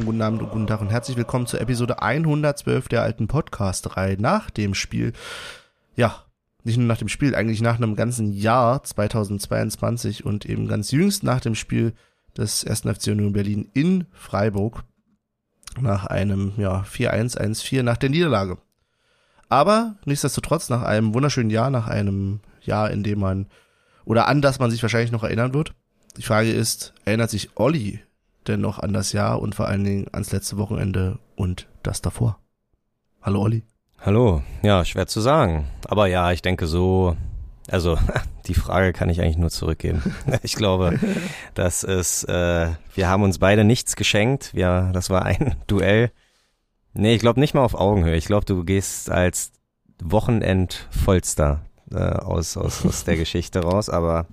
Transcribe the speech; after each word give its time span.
Morgen, 0.00 0.06
guten 0.06 0.22
Abend 0.22 0.42
und 0.42 0.50
guten 0.50 0.66
Tag 0.66 0.80
und 0.80 0.88
herzlich 0.88 1.18
willkommen 1.18 1.46
zur 1.46 1.60
Episode 1.60 2.00
112 2.00 2.88
der 2.88 3.02
alten 3.02 3.28
Podcast-Reihe 3.28 4.16
nach 4.18 4.48
dem 4.48 4.72
Spiel. 4.74 5.12
Ja, 5.94 6.24
nicht 6.64 6.78
nur 6.78 6.86
nach 6.86 6.96
dem 6.96 7.10
Spiel, 7.10 7.34
eigentlich 7.34 7.60
nach 7.60 7.76
einem 7.76 7.96
ganzen 7.96 8.32
Jahr 8.32 8.82
2022 8.82 10.24
und 10.24 10.46
eben 10.46 10.68
ganz 10.68 10.90
jüngst 10.90 11.22
nach 11.22 11.40
dem 11.40 11.54
Spiel 11.54 11.92
des 12.34 12.64
1. 12.64 12.80
FC 12.80 13.08
Union 13.08 13.34
Berlin 13.34 13.68
in 13.74 14.06
Freiburg 14.12 14.84
nach 15.78 16.06
einem 16.06 16.54
ja 16.56 16.80
4-1-1-4 16.80 17.82
nach 17.82 17.98
der 17.98 18.08
Niederlage. 18.08 18.56
Aber 19.50 19.96
nichtsdestotrotz 20.06 20.70
nach 20.70 20.82
einem 20.82 21.12
wunderschönen 21.12 21.50
Jahr, 21.50 21.68
nach 21.68 21.88
einem 21.88 22.40
Jahr, 22.62 22.90
in 22.90 23.02
dem 23.02 23.20
man 23.20 23.48
oder 24.06 24.28
an 24.28 24.40
das 24.40 24.60
man 24.60 24.70
sich 24.70 24.80
wahrscheinlich 24.80 25.12
noch 25.12 25.24
erinnern 25.24 25.52
wird. 25.52 25.74
Die 26.16 26.22
Frage 26.22 26.52
ist, 26.52 26.94
erinnert 27.04 27.28
sich 27.28 27.50
Olli 27.56 28.00
denn 28.50 28.60
noch 28.60 28.78
an 28.78 28.92
das 28.92 29.12
Jahr 29.12 29.40
und 29.40 29.54
vor 29.54 29.68
allen 29.68 29.84
Dingen 29.84 30.06
ans 30.12 30.32
letzte 30.32 30.58
Wochenende 30.58 31.18
und 31.36 31.68
das 31.82 32.02
davor? 32.02 32.38
Hallo 33.22 33.42
Olli. 33.42 33.64
Hallo, 34.00 34.42
ja, 34.62 34.84
schwer 34.84 35.06
zu 35.06 35.20
sagen. 35.20 35.66
Aber 35.86 36.06
ja, 36.06 36.32
ich 36.32 36.42
denke 36.42 36.66
so, 36.66 37.16
also 37.70 37.96
die 38.46 38.54
Frage 38.54 38.92
kann 38.92 39.08
ich 39.08 39.20
eigentlich 39.20 39.38
nur 39.38 39.50
zurückgeben. 39.50 40.02
Ich 40.42 40.54
glaube, 40.54 40.98
das 41.54 41.84
ist, 41.84 42.24
äh, 42.24 42.70
wir 42.94 43.08
haben 43.08 43.22
uns 43.22 43.38
beide 43.38 43.64
nichts 43.64 43.96
geschenkt. 43.96 44.54
Wir, 44.54 44.90
das 44.92 45.10
war 45.10 45.24
ein 45.24 45.56
Duell. 45.66 46.10
Nee, 46.92 47.14
ich 47.14 47.20
glaube 47.20 47.40
nicht 47.40 47.54
mal 47.54 47.62
auf 47.62 47.74
Augenhöhe. 47.74 48.16
Ich 48.16 48.26
glaube, 48.26 48.46
du 48.46 48.64
gehst 48.64 49.10
als 49.10 49.52
Wochenendvollster 50.02 51.60
äh, 51.92 51.98
aus, 51.98 52.56
aus, 52.56 52.84
aus 52.84 53.04
der 53.04 53.16
Geschichte 53.16 53.60
raus, 53.60 53.88
aber 53.88 54.26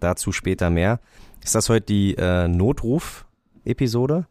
dazu 0.00 0.30
später 0.30 0.70
mehr. 0.70 1.00
Ist 1.42 1.54
das 1.54 1.68
heute 1.68 1.86
die 1.86 2.14
äh, 2.14 2.46
Notruf-Episode? 3.64 4.26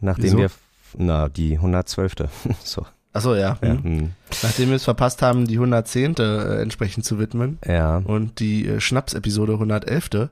Nachdem 0.00 0.24
Wieso? 0.24 0.38
wir, 0.38 0.50
na, 0.96 1.28
die 1.28 1.54
112. 1.56 2.14
so. 2.64 2.86
Achso, 3.12 3.34
ja. 3.34 3.58
Ja, 3.62 3.72
Hm. 3.72 3.82
hm. 3.82 4.10
Nachdem 4.42 4.68
wir 4.68 4.76
es 4.76 4.84
verpasst 4.84 5.20
haben, 5.22 5.46
die 5.46 5.54
110. 5.54 6.16
Äh, 6.18 6.62
entsprechend 6.62 7.04
zu 7.04 7.18
widmen 7.18 7.58
ja, 7.66 7.98
und 7.98 8.38
die 8.40 8.66
äh, 8.66 8.80
Schnaps-Episode 8.80 9.54
111. 9.54 10.30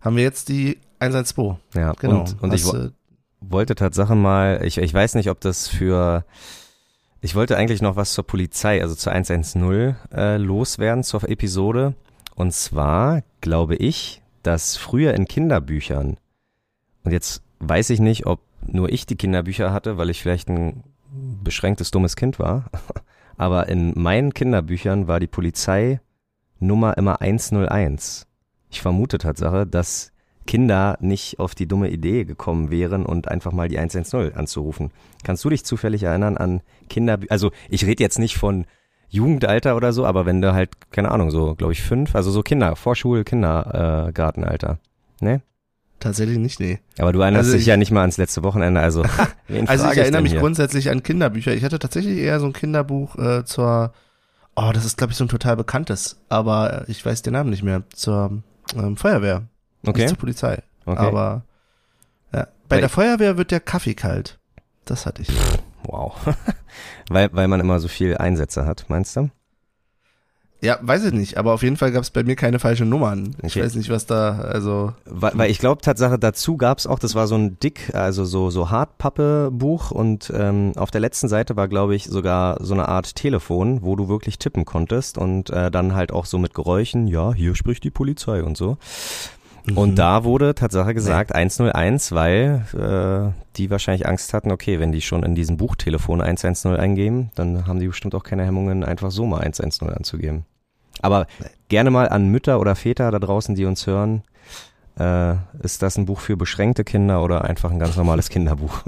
haben 0.00 0.16
wir 0.16 0.22
jetzt 0.22 0.48
die 0.48 0.78
112. 1.00 1.56
ja. 1.74 1.92
Genau. 1.92 2.20
Und, 2.20 2.42
und 2.42 2.54
ich, 2.54 2.64
Hast, 2.64 2.74
äh, 2.74 2.90
wollte 3.40 3.74
Tatsache 3.74 4.14
mal, 4.14 4.64
ich, 4.64 4.78
ich 4.78 4.92
weiß 4.94 5.16
nicht, 5.16 5.28
ob 5.28 5.40
das 5.40 5.68
für, 5.68 6.24
ich 7.20 7.34
wollte 7.34 7.56
eigentlich 7.58 7.82
noch 7.82 7.96
was 7.96 8.14
zur 8.14 8.26
Polizei, 8.26 8.80
also 8.80 8.94
zur 8.94 9.12
110 9.12 9.94
äh, 10.12 10.38
loswerden 10.38 11.04
zur 11.04 11.28
Episode. 11.28 11.94
Und 12.34 12.52
zwar 12.54 13.22
glaube 13.42 13.76
ich, 13.76 14.22
dass 14.42 14.76
früher 14.76 15.12
in 15.14 15.26
Kinderbüchern, 15.28 16.16
und 17.04 17.12
jetzt 17.12 17.42
weiß 17.60 17.90
ich 17.90 18.00
nicht, 18.00 18.26
ob 18.26 18.40
nur 18.66 18.90
ich 18.90 19.06
die 19.06 19.16
Kinderbücher 19.16 19.72
hatte, 19.72 19.96
weil 19.96 20.10
ich 20.10 20.22
vielleicht 20.22 20.48
ein 20.48 20.82
beschränktes 21.42 21.90
dummes 21.90 22.16
Kind 22.16 22.38
war, 22.38 22.70
aber 23.36 23.68
in 23.68 23.92
meinen 23.96 24.34
Kinderbüchern 24.34 25.06
war 25.06 25.20
die 25.20 25.26
Polizeinummer 25.26 26.96
immer 26.96 27.20
101. 27.20 28.26
Ich 28.70 28.82
vermute 28.82 29.18
Tatsache, 29.18 29.66
dass 29.66 30.12
Kinder 30.46 30.98
nicht 31.00 31.38
auf 31.38 31.54
die 31.54 31.66
dumme 31.66 31.90
Idee 31.90 32.24
gekommen 32.24 32.70
wären 32.70 33.06
und 33.06 33.28
einfach 33.28 33.52
mal 33.52 33.68
die 33.68 33.78
110 33.78 34.34
anzurufen. 34.34 34.90
Kannst 35.22 35.44
du 35.44 35.50
dich 35.50 35.64
zufällig 35.64 36.02
erinnern 36.02 36.36
an 36.36 36.60
Kinderbücher? 36.88 37.32
Also 37.32 37.50
ich 37.68 37.86
rede 37.86 38.02
jetzt 38.02 38.18
nicht 38.18 38.36
von 38.36 38.66
Jugendalter 39.08 39.76
oder 39.76 39.92
so, 39.92 40.04
aber 40.04 40.26
wenn 40.26 40.42
du 40.42 40.52
halt, 40.52 40.70
keine 40.90 41.10
Ahnung, 41.10 41.30
so, 41.30 41.54
glaube 41.54 41.72
ich, 41.72 41.82
fünf, 41.82 42.14
also 42.14 42.30
so 42.30 42.42
Kinder, 42.42 42.76
Vorschul, 42.76 43.24
Kindergartenalter. 43.24 44.78
Äh, 45.20 45.24
ne? 45.24 45.42
Tatsächlich 46.00 46.38
nicht, 46.38 46.60
nee. 46.60 46.80
Aber 46.98 47.12
du 47.12 47.20
erinnerst 47.20 47.44
Also 47.46 47.52
dich 47.52 47.62
ich- 47.62 47.66
ja 47.66 47.76
nicht 47.76 47.90
mal 47.90 48.00
ans 48.02 48.16
letzte 48.18 48.42
Wochenende, 48.42 48.80
also 48.80 49.02
Also 49.66 49.90
ich 49.90 49.96
erinnere 49.98 50.10
denn 50.12 50.22
mich 50.24 50.32
hier? 50.32 50.40
grundsätzlich 50.40 50.90
an 50.90 51.02
Kinderbücher. 51.02 51.54
Ich 51.54 51.64
hatte 51.64 51.78
tatsächlich 51.78 52.18
eher 52.18 52.40
so 52.40 52.46
ein 52.46 52.52
Kinderbuch 52.52 53.16
äh, 53.16 53.44
zur, 53.44 53.92
oh, 54.56 54.70
das 54.74 54.84
ist 54.84 54.98
glaube 54.98 55.12
ich 55.12 55.16
so 55.16 55.24
ein 55.24 55.28
total 55.28 55.56
bekanntes, 55.56 56.18
aber 56.28 56.84
ich 56.88 57.04
weiß 57.04 57.22
den 57.22 57.32
Namen 57.32 57.50
nicht 57.50 57.62
mehr, 57.62 57.82
zur 57.92 58.42
ähm, 58.76 58.96
Feuerwehr, 58.96 59.42
Okay, 59.86 60.00
nicht 60.00 60.08
zur 60.10 60.18
Polizei. 60.18 60.62
okay. 60.86 60.98
Aber 60.98 61.42
ja. 62.32 62.46
bei 62.68 62.76
Weil- 62.76 62.80
der 62.80 62.88
Feuerwehr 62.90 63.36
wird 63.36 63.50
der 63.50 63.60
Kaffee 63.60 63.94
kalt. 63.94 64.38
Das 64.84 65.06
hatte 65.06 65.22
ich. 65.22 65.28
wow. 65.84 66.14
weil, 67.08 67.30
weil 67.32 67.48
man 67.48 67.60
immer 67.60 67.80
so 67.80 67.88
viel 67.88 68.16
Einsätze 68.18 68.66
hat, 68.66 68.84
meinst 68.88 69.16
du? 69.16 69.30
Ja, 70.60 70.78
weiß 70.80 71.04
ich 71.04 71.12
nicht, 71.12 71.36
aber 71.36 71.52
auf 71.52 71.62
jeden 71.62 71.76
Fall 71.76 71.92
gab 71.92 72.02
es 72.02 72.10
bei 72.10 72.22
mir 72.22 72.36
keine 72.36 72.58
falschen 72.58 72.88
Nummern. 72.88 73.36
Ich 73.42 73.52
Okay. 73.54 73.64
weiß 73.64 73.74
nicht, 73.74 73.90
was 73.90 74.06
da, 74.06 74.38
also 74.38 74.94
Weil, 75.04 75.32
weil 75.34 75.50
ich 75.50 75.58
glaube, 75.58 75.82
Tatsache 75.82 76.18
dazu 76.18 76.56
gab's 76.56 76.86
auch, 76.86 76.98
das 76.98 77.14
war 77.14 77.26
so 77.26 77.34
ein 77.34 77.58
dick, 77.60 77.94
also 77.94 78.24
so 78.24 78.48
so 78.48 78.70
Hartpappe-Buch 78.70 79.90
und 79.90 80.32
ähm, 80.34 80.72
auf 80.76 80.90
der 80.90 81.02
letzten 81.02 81.28
Seite 81.28 81.56
war, 81.56 81.68
glaube 81.68 81.94
ich, 81.94 82.04
sogar 82.06 82.56
so 82.64 82.72
eine 82.72 82.88
Art 82.88 83.14
Telefon, 83.14 83.82
wo 83.82 83.94
du 83.94 84.08
wirklich 84.08 84.38
tippen 84.38 84.64
konntest 84.64 85.18
und 85.18 85.50
äh, 85.50 85.70
dann 85.70 85.94
halt 85.94 86.12
auch 86.12 86.24
so 86.24 86.38
mit 86.38 86.54
Geräuschen, 86.54 87.08
ja, 87.08 87.34
hier 87.34 87.54
spricht 87.54 87.84
die 87.84 87.90
Polizei 87.90 88.42
und 88.42 88.56
so. 88.56 88.78
Mhm. 89.66 89.78
Und 89.78 89.96
da 89.96 90.24
wurde 90.24 90.54
Tatsache 90.54 90.94
gesagt 90.94 91.34
101, 91.34 92.12
weil 92.12 92.64
äh, 92.74 93.32
die 93.56 93.70
wahrscheinlich 93.70 94.06
Angst 94.06 94.34
hatten, 94.34 94.50
okay, 94.50 94.80
wenn 94.80 94.92
die 94.92 95.00
schon 95.00 95.22
in 95.22 95.34
diesem 95.34 95.56
Buchtelefon 95.56 96.20
110 96.20 96.76
eingeben, 96.76 97.30
dann 97.34 97.66
haben 97.66 97.80
die 97.80 97.86
bestimmt 97.86 98.14
auch 98.14 98.24
keine 98.24 98.44
Hemmungen, 98.44 98.84
einfach 98.84 99.10
so 99.10 99.26
mal 99.26 99.40
110 99.40 99.88
anzugeben. 99.90 100.44
Aber 101.00 101.26
gerne 101.68 101.90
mal 101.90 102.08
an 102.08 102.28
Mütter 102.28 102.60
oder 102.60 102.76
Väter 102.76 103.10
da 103.10 103.18
draußen, 103.18 103.54
die 103.54 103.64
uns 103.64 103.86
hören, 103.86 104.22
äh, 104.98 105.34
ist 105.62 105.82
das 105.82 105.96
ein 105.96 106.06
Buch 106.06 106.20
für 106.20 106.36
beschränkte 106.36 106.84
Kinder 106.84 107.22
oder 107.22 107.44
einfach 107.44 107.70
ein 107.70 107.78
ganz 107.78 107.96
normales 107.96 108.28
Kinderbuch? 108.30 108.82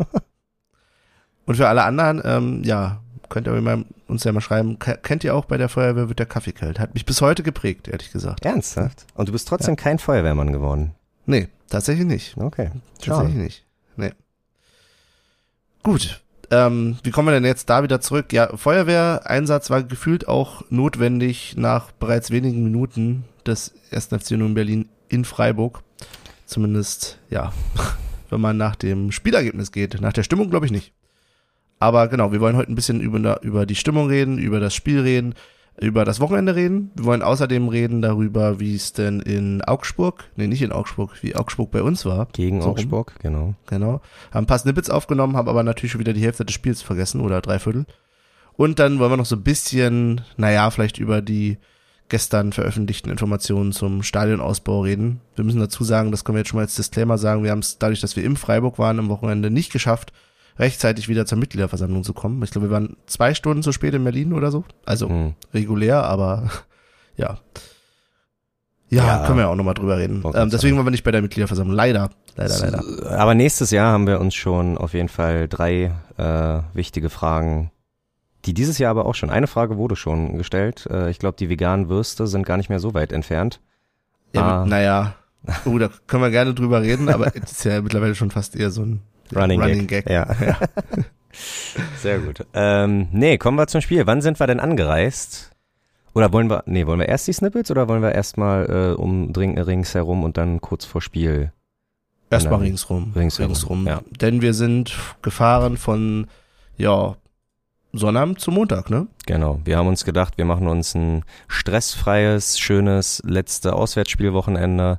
Und 1.46 1.56
für 1.56 1.68
alle 1.68 1.84
anderen, 1.84 2.22
ähm, 2.24 2.62
ja, 2.64 3.00
könnt 3.28 3.46
ihr 3.46 3.60
mal, 3.60 3.84
uns 4.08 4.24
ja 4.24 4.32
mal 4.32 4.40
schreiben, 4.40 4.78
ke- 4.78 4.98
kennt 5.02 5.24
ihr 5.24 5.34
auch 5.34 5.44
bei 5.44 5.56
der 5.56 5.68
Feuerwehr 5.68 6.08
wird 6.08 6.18
der 6.18 6.26
Kaffee 6.26 6.52
kalt? 6.52 6.78
Hat 6.78 6.94
mich 6.94 7.04
bis 7.06 7.20
heute 7.20 7.42
geprägt, 7.42 7.88
ehrlich 7.88 8.10
gesagt. 8.12 8.44
Ernsthaft? 8.44 9.06
Und 9.14 9.28
du 9.28 9.32
bist 9.32 9.48
trotzdem 9.48 9.76
kein 9.76 9.98
Feuerwehrmann 9.98 10.52
geworden? 10.52 10.92
Nee, 11.26 11.48
tatsächlich 11.68 12.06
nicht. 12.06 12.36
Okay. 12.36 12.70
Tatsächlich 13.02 13.36
nicht. 13.36 13.64
Nee. 13.96 14.12
Gut. 15.82 16.22
Ähm, 16.50 16.96
wie 17.02 17.10
kommen 17.10 17.26
wir 17.28 17.32
denn 17.32 17.44
jetzt 17.44 17.68
da 17.70 17.82
wieder 17.82 18.00
zurück? 18.00 18.32
Ja, 18.32 18.56
Feuerwehreinsatz 18.56 19.68
war 19.70 19.82
gefühlt 19.82 20.28
auch 20.28 20.62
notwendig 20.70 21.54
nach 21.56 21.90
bereits 21.92 22.30
wenigen 22.30 22.62
Minuten 22.62 23.24
des 23.44 23.74
1. 23.90 24.06
FC 24.06 24.32
Union 24.32 24.54
Berlin 24.54 24.88
in 25.08 25.24
Freiburg. 25.24 25.82
Zumindest, 26.46 27.18
ja, 27.30 27.52
wenn 28.30 28.40
man 28.40 28.56
nach 28.56 28.76
dem 28.76 29.10
Spielergebnis 29.10 29.72
geht. 29.72 30.00
Nach 30.00 30.12
der 30.12 30.22
Stimmung 30.22 30.50
glaube 30.50 30.66
ich 30.66 30.72
nicht. 30.72 30.92
Aber 31.78 32.08
genau, 32.08 32.32
wir 32.32 32.40
wollen 32.40 32.56
heute 32.56 32.72
ein 32.72 32.74
bisschen 32.74 33.00
über, 33.00 33.42
über 33.42 33.66
die 33.66 33.74
Stimmung 33.74 34.08
reden, 34.08 34.38
über 34.38 34.60
das 34.60 34.74
Spiel 34.74 35.00
reden, 35.00 35.34
über 35.78 36.04
das 36.04 36.20
Wochenende 36.20 36.54
reden. 36.54 36.90
Wir 36.94 37.04
wollen 37.04 37.22
außerdem 37.22 37.68
reden 37.68 38.00
darüber, 38.00 38.60
wie 38.60 38.74
es 38.74 38.92
denn 38.92 39.20
in 39.20 39.62
Augsburg, 39.62 40.24
nee, 40.36 40.46
nicht 40.46 40.62
in 40.62 40.72
Augsburg, 40.72 41.22
wie 41.22 41.36
Augsburg 41.36 41.70
bei 41.70 41.82
uns 41.82 42.06
war. 42.06 42.28
Gegen 42.32 42.60
So 42.62 42.68
rum. 42.68 42.76
Augsburg, 42.76 43.14
genau. 43.20 43.54
Genau. 43.66 44.00
Haben 44.30 44.44
ein 44.44 44.46
paar 44.46 44.58
Snippets 44.58 44.88
aufgenommen, 44.88 45.36
haben 45.36 45.48
aber 45.48 45.62
natürlich 45.62 45.92
schon 45.92 46.00
wieder 46.00 46.14
die 46.14 46.22
Hälfte 46.22 46.44
des 46.44 46.54
Spiels 46.54 46.80
vergessen 46.80 47.20
oder 47.20 47.42
drei 47.42 47.58
Viertel. 47.58 47.84
Und 48.54 48.78
dann 48.78 48.98
wollen 48.98 49.12
wir 49.12 49.16
noch 49.18 49.26
so 49.26 49.36
ein 49.36 49.42
bisschen, 49.42 50.22
naja, 50.38 50.70
vielleicht 50.70 50.98
über 50.98 51.20
die 51.20 51.58
gestern 52.08 52.52
veröffentlichten 52.52 53.10
Informationen 53.10 53.72
zum 53.72 54.02
Stadionausbau 54.02 54.80
reden. 54.82 55.20
Wir 55.34 55.44
müssen 55.44 55.60
dazu 55.60 55.84
sagen, 55.84 56.10
das 56.10 56.24
können 56.24 56.36
wir 56.36 56.40
jetzt 56.40 56.48
schon 56.48 56.56
mal 56.56 56.62
als 56.62 56.76
Disclaimer 56.76 57.18
sagen, 57.18 57.42
wir 57.42 57.50
haben 57.50 57.58
es 57.58 57.78
dadurch, 57.78 58.00
dass 58.00 58.16
wir 58.16 58.24
im 58.24 58.36
Freiburg 58.36 58.78
waren 58.78 58.98
am 58.98 59.08
Wochenende 59.08 59.50
nicht 59.50 59.72
geschafft, 59.72 60.12
rechtzeitig 60.58 61.08
wieder 61.08 61.26
zur 61.26 61.38
Mitgliederversammlung 61.38 62.02
zu 62.04 62.12
kommen. 62.14 62.42
Ich 62.42 62.50
glaube, 62.50 62.68
wir 62.68 62.72
waren 62.72 62.96
zwei 63.06 63.34
Stunden 63.34 63.62
zu 63.62 63.72
spät 63.72 63.94
in 63.94 64.04
Berlin 64.04 64.32
oder 64.32 64.50
so. 64.50 64.64
Also 64.84 65.08
Hm. 65.08 65.34
regulär, 65.54 66.02
aber 66.04 66.50
ja. 67.16 67.38
Ja, 68.88 69.04
Ja. 69.20 69.26
können 69.26 69.38
wir 69.38 69.48
auch 69.48 69.56
nochmal 69.56 69.74
drüber 69.74 69.98
reden. 69.98 70.22
Ähm, 70.34 70.48
deswegen 70.50 70.76
waren 70.76 70.86
wir 70.86 70.90
nicht 70.92 71.02
bei 71.04 71.10
der 71.10 71.22
Mitgliederversammlung. 71.22 71.74
Leider. 71.74 72.10
Leider, 72.36 72.58
leider. 72.58 73.18
Aber 73.18 73.34
nächstes 73.34 73.70
Jahr 73.70 73.92
haben 73.92 74.06
wir 74.06 74.20
uns 74.20 74.34
schon 74.34 74.78
auf 74.78 74.94
jeden 74.94 75.08
Fall 75.08 75.48
drei 75.48 75.92
äh, 76.18 76.60
wichtige 76.74 77.10
Fragen, 77.10 77.72
die 78.44 78.54
dieses 78.54 78.78
Jahr 78.78 78.92
aber 78.92 79.06
auch 79.06 79.14
schon, 79.14 79.30
eine 79.30 79.48
Frage 79.48 79.76
wurde 79.76 79.96
schon 79.96 80.38
gestellt. 80.38 80.86
Äh, 80.90 81.10
ich 81.10 81.18
glaube, 81.18 81.36
die 81.36 81.48
veganen 81.48 81.88
Würste 81.88 82.26
sind 82.28 82.46
gar 82.46 82.56
nicht 82.58 82.68
mehr 82.68 82.78
so 82.78 82.94
weit 82.94 83.12
entfernt. 83.12 83.60
Ja, 84.34 84.62
Ah. 84.62 84.66
naja. 84.66 85.14
Oh, 85.64 85.78
da 85.78 85.88
können 86.06 86.22
wir 86.22 86.30
gerne 86.30 86.54
drüber 86.54 86.82
reden, 86.82 87.08
aber 87.08 87.26
es 87.34 87.52
ist 87.52 87.64
ja 87.64 87.80
mittlerweile 87.82 88.14
schon 88.14 88.30
fast 88.30 88.54
eher 88.54 88.70
so 88.70 88.82
ein 88.82 89.00
Running, 89.34 89.86
Gag. 89.86 90.08
Ja. 90.08 90.26
Sehr 91.98 92.20
gut. 92.20 92.46
Ähm, 92.54 93.08
nee, 93.12 93.38
kommen 93.38 93.58
wir 93.58 93.66
zum 93.66 93.80
Spiel. 93.80 94.06
Wann 94.06 94.22
sind 94.22 94.40
wir 94.40 94.46
denn 94.46 94.60
angereist? 94.60 95.50
Oder 96.14 96.32
wollen 96.32 96.48
wir, 96.48 96.62
nee, 96.66 96.86
wollen 96.86 96.98
wir 96.98 97.08
erst 97.08 97.28
die 97.28 97.32
Snippets 97.34 97.70
oder 97.70 97.88
wollen 97.88 98.02
wir 98.02 98.12
erstmal 98.12 98.94
äh, 98.94 98.94
um 98.94 99.32
Dring, 99.32 99.58
ringsherum 99.58 100.24
und 100.24 100.38
dann 100.38 100.60
kurz 100.62 100.86
vor 100.86 101.02
Spiel? 101.02 101.52
Erstmal 102.30 102.60
ringsrum. 102.60 103.12
ringsherum, 103.14 103.86
ja. 103.86 104.00
Denn 104.20 104.40
wir 104.40 104.54
sind 104.54 104.96
gefahren 105.22 105.76
von, 105.76 106.26
ja, 106.76 107.16
Sonnabend 107.92 108.40
zu 108.40 108.50
Montag, 108.50 108.90
ne? 108.90 109.06
Genau. 109.26 109.60
Wir 109.64 109.78
haben 109.78 109.86
uns 109.86 110.04
gedacht, 110.04 110.36
wir 110.36 110.44
machen 110.44 110.68
uns 110.68 110.94
ein 110.94 111.24
stressfreies, 111.48 112.58
schönes 112.58 113.22
letzte 113.24 113.74
Auswärtsspielwochenende 113.74 114.98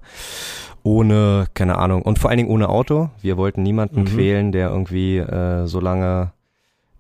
ohne, 0.88 1.48
keine 1.54 1.78
Ahnung, 1.78 2.02
und 2.02 2.18
vor 2.18 2.30
allen 2.30 2.38
Dingen 2.38 2.50
ohne 2.50 2.70
Auto. 2.70 3.10
Wir 3.22 3.36
wollten 3.36 3.62
niemanden 3.62 4.02
Mhm. 4.02 4.06
quälen, 4.06 4.52
der 4.54 4.70
irgendwie 4.70 5.18
äh, 5.18 5.66
so 5.68 5.80
lange 5.82 6.32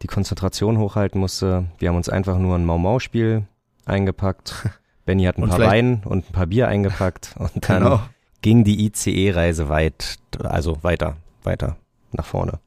die 0.02 0.08
Konzentration 0.08 0.78
hochhalten 0.78 1.20
musste. 1.22 1.66
Wir 1.80 1.90
haben 1.90 1.96
uns 1.96 2.10
einfach 2.10 2.38
nur 2.38 2.56
ein 2.56 2.66
Mau-Mau-Spiel 2.66 3.46
eingepackt. 3.86 4.70
Benny 5.06 5.24
hat 5.24 5.38
ein 5.38 5.44
Und 5.44 5.50
paar 5.50 5.60
Wein 5.60 6.02
und 6.04 6.30
ein 6.30 6.34
paar 6.34 6.48
Bier 6.48 6.68
eingepackt 6.68 7.34
und 7.40 7.70
dann 7.70 7.84
Genau. 7.84 8.00
ging 8.42 8.64
die 8.66 8.86
ICE-Reise 8.86 9.70
weit, 9.70 10.18
also 10.44 10.84
weiter, 10.84 11.16
weiter 11.44 11.78
nach 12.12 12.26
vorne. 12.26 12.60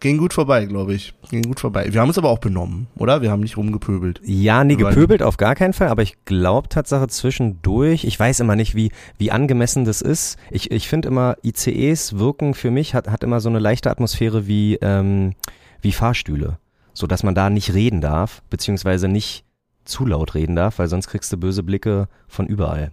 Ging 0.00 0.16
gut 0.16 0.32
vorbei, 0.32 0.64
glaube 0.64 0.94
ich. 0.94 1.12
Ging 1.28 1.42
gut 1.42 1.60
vorbei. 1.60 1.92
Wir 1.92 2.00
haben 2.00 2.08
uns 2.08 2.16
aber 2.16 2.30
auch 2.30 2.38
benommen, 2.38 2.86
oder? 2.96 3.20
Wir 3.20 3.30
haben 3.30 3.40
nicht 3.40 3.58
rumgepöbelt. 3.58 4.22
Ja, 4.24 4.64
nee, 4.64 4.76
gepöbelt 4.76 5.22
auf 5.22 5.36
gar 5.36 5.54
keinen 5.54 5.74
Fall, 5.74 5.88
aber 5.88 6.02
ich 6.02 6.24
glaube 6.24 6.70
Tatsache 6.70 7.06
zwischendurch, 7.08 8.04
ich 8.04 8.18
weiß 8.18 8.40
immer 8.40 8.56
nicht, 8.56 8.74
wie, 8.74 8.92
wie 9.18 9.30
angemessen 9.30 9.84
das 9.84 10.00
ist. 10.00 10.38
Ich, 10.50 10.70
ich 10.70 10.88
finde 10.88 11.08
immer, 11.08 11.36
ICEs 11.44 12.18
wirken 12.18 12.54
für 12.54 12.70
mich, 12.70 12.94
hat, 12.94 13.08
hat 13.08 13.22
immer 13.22 13.40
so 13.40 13.50
eine 13.50 13.58
leichte 13.58 13.90
Atmosphäre 13.90 14.46
wie, 14.46 14.76
ähm, 14.76 15.34
wie 15.82 15.92
Fahrstühle. 15.92 16.58
So 16.94 17.06
dass 17.06 17.22
man 17.22 17.34
da 17.34 17.50
nicht 17.50 17.74
reden 17.74 18.00
darf, 18.00 18.42
beziehungsweise 18.48 19.06
nicht 19.06 19.44
zu 19.84 20.06
laut 20.06 20.34
reden 20.34 20.56
darf, 20.56 20.78
weil 20.78 20.88
sonst 20.88 21.08
kriegst 21.08 21.30
du 21.30 21.36
böse 21.36 21.62
Blicke 21.62 22.08
von 22.26 22.46
überall. 22.46 22.90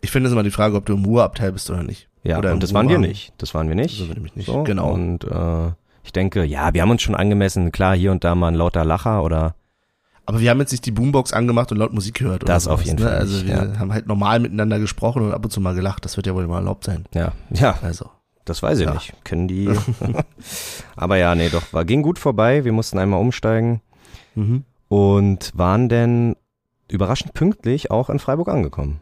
Ich 0.00 0.10
finde 0.10 0.26
es 0.26 0.32
immer 0.32 0.42
die 0.42 0.50
Frage, 0.50 0.74
ob 0.74 0.84
du 0.84 0.94
im 0.94 1.04
Ruheabteil 1.04 1.52
bist 1.52 1.70
oder 1.70 1.84
nicht. 1.84 2.08
Ja, 2.24 2.38
Oder 2.38 2.52
und 2.52 2.62
das 2.62 2.74
waren 2.74 2.88
wir 2.88 2.98
nicht. 2.98 3.32
Das 3.38 3.54
waren 3.54 3.68
wir 3.68 3.74
nicht. 3.74 3.98
So 3.98 4.04
nämlich 4.04 4.36
nicht. 4.36 4.46
So, 4.46 4.62
Genau. 4.64 4.92
Und 4.92 5.24
äh, 5.24 5.72
ich 6.04 6.12
denke, 6.12 6.44
ja, 6.44 6.74
wir 6.74 6.82
haben 6.82 6.90
uns 6.90 7.02
schon 7.02 7.14
angemessen, 7.14 7.72
klar, 7.72 7.94
hier 7.96 8.10
und 8.12 8.24
da 8.24 8.34
mal 8.34 8.48
ein 8.48 8.54
lauter 8.54 8.84
Lacher 8.84 9.22
oder 9.22 9.54
Aber 10.26 10.40
wir 10.40 10.50
haben 10.50 10.60
jetzt 10.60 10.72
nicht 10.72 10.84
die 10.86 10.90
Boombox 10.90 11.32
angemacht 11.32 11.72
und 11.72 11.78
laut 11.78 11.92
Musik 11.92 12.14
gehört. 12.18 12.44
Oder 12.44 12.54
Das 12.54 12.66
auf 12.68 12.80
sowas, 12.80 12.86
jeden 12.86 13.02
ne? 13.04 13.08
Fall 13.10 13.18
Also 13.18 13.46
wir 13.46 13.54
ja. 13.54 13.78
haben 13.78 13.92
halt 13.92 14.06
normal 14.06 14.40
miteinander 14.40 14.78
gesprochen 14.78 15.22
und 15.22 15.32
ab 15.32 15.44
und 15.44 15.50
zu 15.50 15.60
mal 15.60 15.74
gelacht. 15.74 16.04
Das 16.04 16.16
wird 16.16 16.26
ja 16.26 16.34
wohl 16.34 16.46
mal 16.46 16.56
erlaubt 16.58 16.84
sein. 16.84 17.04
ja, 17.14 17.32
ja, 17.50 17.78
Also. 17.82 18.10
Das 18.44 18.60
weiß 18.60 18.80
ich 18.80 18.86
Ja. 18.86 18.94
nicht. 18.94 19.12
Kennen 19.24 19.46
die. 19.46 19.68
Aber 20.96 21.16
ja, 21.16 21.34
nee, 21.34 21.48
doch, 21.48 21.72
war, 21.72 21.84
ging 21.84 22.02
gut 22.02 22.18
vorbei. 22.18 22.64
Wir 22.64 22.72
mussten 22.72 22.98
einmal 22.98 23.20
umsteigen 23.20 23.80
Mhm. 24.34 24.64
und 24.88 25.52
waren 25.54 25.88
denn 25.88 26.36
überraschend 26.88 27.34
pünktlich 27.34 27.90
auch 27.90 28.08
in 28.10 28.18
Freiburg 28.18 28.48
angekommen. 28.48 29.00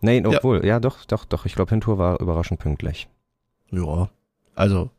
Nee, 0.00 0.20
Ja. 0.20 0.28
obwohl, 0.28 0.66
ja, 0.66 0.80
doch, 0.80 1.04
doch, 1.06 1.24
doch. 1.24 1.46
Ich 1.46 1.54
glaube, 1.54 1.70
Hintour 1.70 1.96
war 1.96 2.20
überraschend 2.20 2.60
pünktlich. 2.60 3.08
Ja. 3.70 4.08
Also, 4.54 4.90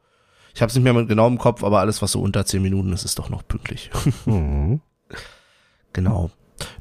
ich 0.55 0.61
habe 0.61 0.69
es 0.71 0.75
nicht 0.75 0.83
mehr 0.83 0.93
mit 0.93 1.07
genau 1.09 1.27
im 1.27 1.37
Kopf, 1.37 1.63
aber 1.63 1.79
alles, 1.81 2.01
was 2.01 2.13
so 2.13 2.21
unter 2.21 2.45
zehn 2.45 2.61
Minuten 2.63 2.91
ist, 2.93 3.05
ist 3.05 3.19
doch 3.19 3.29
noch 3.29 3.47
pünktlich. 3.47 3.91
Mhm. 4.25 4.81
genau. 5.93 6.31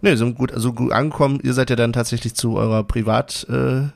Ne, 0.00 0.16
sind 0.16 0.36
gut, 0.38 0.52
also 0.52 0.72
gut 0.72 0.92
angekommen. 0.92 1.40
Ihr 1.42 1.52
seid 1.52 1.68
ja 1.70 1.76
dann 1.76 1.92
tatsächlich 1.92 2.34
zu 2.34 2.56
eurer 2.56 2.84
Privat 2.84 3.44
äh, 3.50 3.88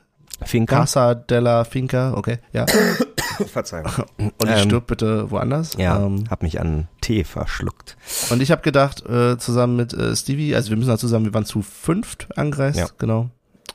Finca. 0.45 0.75
Casa 0.79 1.15
della 1.15 1.63
Finca, 1.63 2.13
okay, 2.15 2.39
ja. 2.53 2.65
Verzeihung. 3.47 3.87
Und 4.17 4.33
ich 4.43 4.49
Ähm, 4.49 4.59
stirb 4.65 4.87
bitte 4.87 5.31
woanders. 5.31 5.75
Ja, 5.77 6.05
Ähm, 6.05 6.25
hab 6.29 6.43
mich 6.43 6.59
an 6.59 6.89
Tee 6.99 7.23
verschluckt. 7.23 7.95
und 8.29 8.41
ich 8.41 8.51
habe 8.51 8.61
gedacht, 8.61 9.05
äh, 9.05 9.37
zusammen 9.37 9.77
mit 9.77 9.93
äh, 9.93 10.13
Stevie, 10.15 10.53
also 10.55 10.69
wir 10.71 10.77
müssen 10.77 10.89
da 10.89 10.97
zusammen, 10.97 11.23
wir 11.25 11.33
waren 11.33 11.45
zu 11.45 11.61
fünft 11.61 12.27
angereist, 12.37 12.77
Ja. 12.79 12.87
genau. 12.97 13.29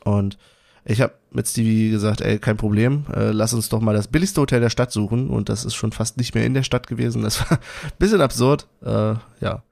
Und 0.05 0.37
ich 0.85 1.01
habe 1.01 1.15
mit 1.31 1.49
Stevie 1.49 1.91
gesagt, 1.91 2.21
ey, 2.21 2.39
kein 2.39 2.57
Problem, 2.57 3.07
äh, 3.15 3.31
lass 3.31 3.55
uns 3.55 3.69
doch 3.69 3.81
mal 3.81 3.95
das 3.95 4.09
billigste 4.09 4.41
Hotel 4.41 4.61
der 4.61 4.71
Stadt 4.71 4.93
suchen. 4.93 5.31
Und 5.31 5.49
das 5.49 5.65
ist 5.65 5.75
schon 5.75 5.93
fast 5.93 6.19
nicht 6.19 6.35
mehr 6.35 6.45
in 6.45 6.55
der 6.55 6.63
Stadt 6.63 6.87
gewesen. 6.87 7.23
Das 7.23 7.41
war 7.41 7.59
ein 7.59 7.59
bisschen 7.99 8.21
absurd. 8.21 8.69
Äh, 8.83 9.15
ja, 9.41 9.63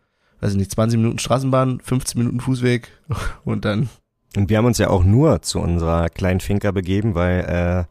weiß 0.41 0.53
ich 0.53 0.56
nicht, 0.56 0.70
20 0.70 0.99
Minuten 0.99 1.19
Straßenbahn, 1.19 1.81
15 1.81 2.19
Minuten 2.19 2.41
Fußweg 2.41 2.88
und 3.44 3.64
dann 3.64 3.91
Und 4.37 4.49
wir 4.49 4.56
haben 4.56 4.64
uns 4.64 4.79
ja 4.79 4.88
auch 4.88 5.05
nur 5.05 5.43
zu 5.43 5.61
unserer 5.61 6.09
kleinen 6.09 6.41
Finca 6.41 6.70
begeben, 6.70 7.14
weil 7.14 7.41
äh, 7.41 7.85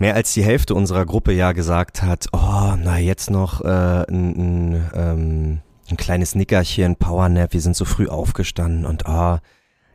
mehr 0.00 0.14
als 0.14 0.34
die 0.34 0.42
Hälfte 0.42 0.74
unserer 0.74 1.06
Gruppe 1.06 1.32
ja 1.32 1.52
gesagt 1.52 2.02
hat, 2.02 2.26
oh, 2.32 2.74
na 2.76 2.98
jetzt 2.98 3.30
noch 3.30 3.64
äh, 3.64 4.04
ein, 4.08 4.74
ein, 4.74 4.90
ähm, 4.94 5.58
ein 5.90 5.96
kleines 5.96 6.34
Nickerchen, 6.34 6.96
Powernap, 6.96 7.52
wir 7.52 7.60
sind 7.60 7.76
so 7.76 7.84
früh 7.84 8.08
aufgestanden 8.08 8.84
und 8.84 9.06
ah, 9.06 9.40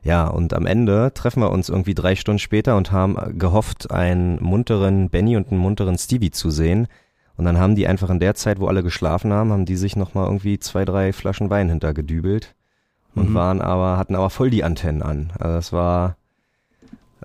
ja, 0.04 0.28
und 0.28 0.54
am 0.54 0.66
Ende 0.66 1.14
treffen 1.14 1.42
wir 1.42 1.52
uns 1.52 1.70
irgendwie 1.70 1.96
drei 1.96 2.16
Stunden 2.16 2.40
später 2.40 2.76
und 2.76 2.92
haben 2.92 3.38
gehofft, 3.40 3.92
einen 3.92 4.42
munteren 4.42 5.10
Benny 5.10 5.38
und 5.38 5.50
einen 5.52 5.60
munteren 5.62 5.98
Stevie 5.98 6.32
zu 6.32 6.52
sehen. 6.52 6.88
Und 7.36 7.46
dann 7.46 7.58
haben 7.58 7.76
die 7.76 7.88
einfach 7.88 8.10
in 8.10 8.20
der 8.20 8.36
Zeit, 8.36 8.60
wo 8.60 8.68
alle 8.68 8.84
geschlafen 8.84 9.34
haben, 9.34 9.52
haben 9.52 9.66
die 9.66 9.76
sich 9.78 9.96
nochmal 9.96 10.26
irgendwie 10.26 10.60
zwei, 10.60 10.86
drei 10.86 11.14
Flaschen 11.14 11.50
Wein 11.50 11.70
hintergedübelt 11.70 12.54
und 13.16 13.32
Mhm. 13.32 13.34
waren 13.34 13.62
aber, 13.62 13.98
hatten 13.98 14.16
aber 14.16 14.30
voll 14.30 14.50
die 14.50 14.64
Antennen 14.64 15.02
an. 15.02 15.32
Also 15.40 15.56
das 15.56 15.74
war, 15.74 16.18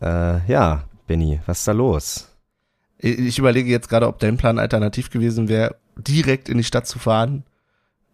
äh, 0.00 0.46
ja, 0.50 0.84
Benny, 1.06 1.40
was 1.46 1.58
ist 1.60 1.68
da 1.68 1.72
los? 1.72 2.28
Ich 2.98 3.18
ich 3.18 3.38
überlege 3.38 3.70
jetzt 3.70 3.88
gerade, 3.88 4.06
ob 4.08 4.18
dein 4.18 4.36
Plan 4.36 4.58
alternativ 4.58 5.10
gewesen 5.10 5.48
wäre, 5.48 5.76
direkt 5.96 6.48
in 6.48 6.58
die 6.58 6.64
Stadt 6.64 6.86
zu 6.86 6.98
fahren. 6.98 7.44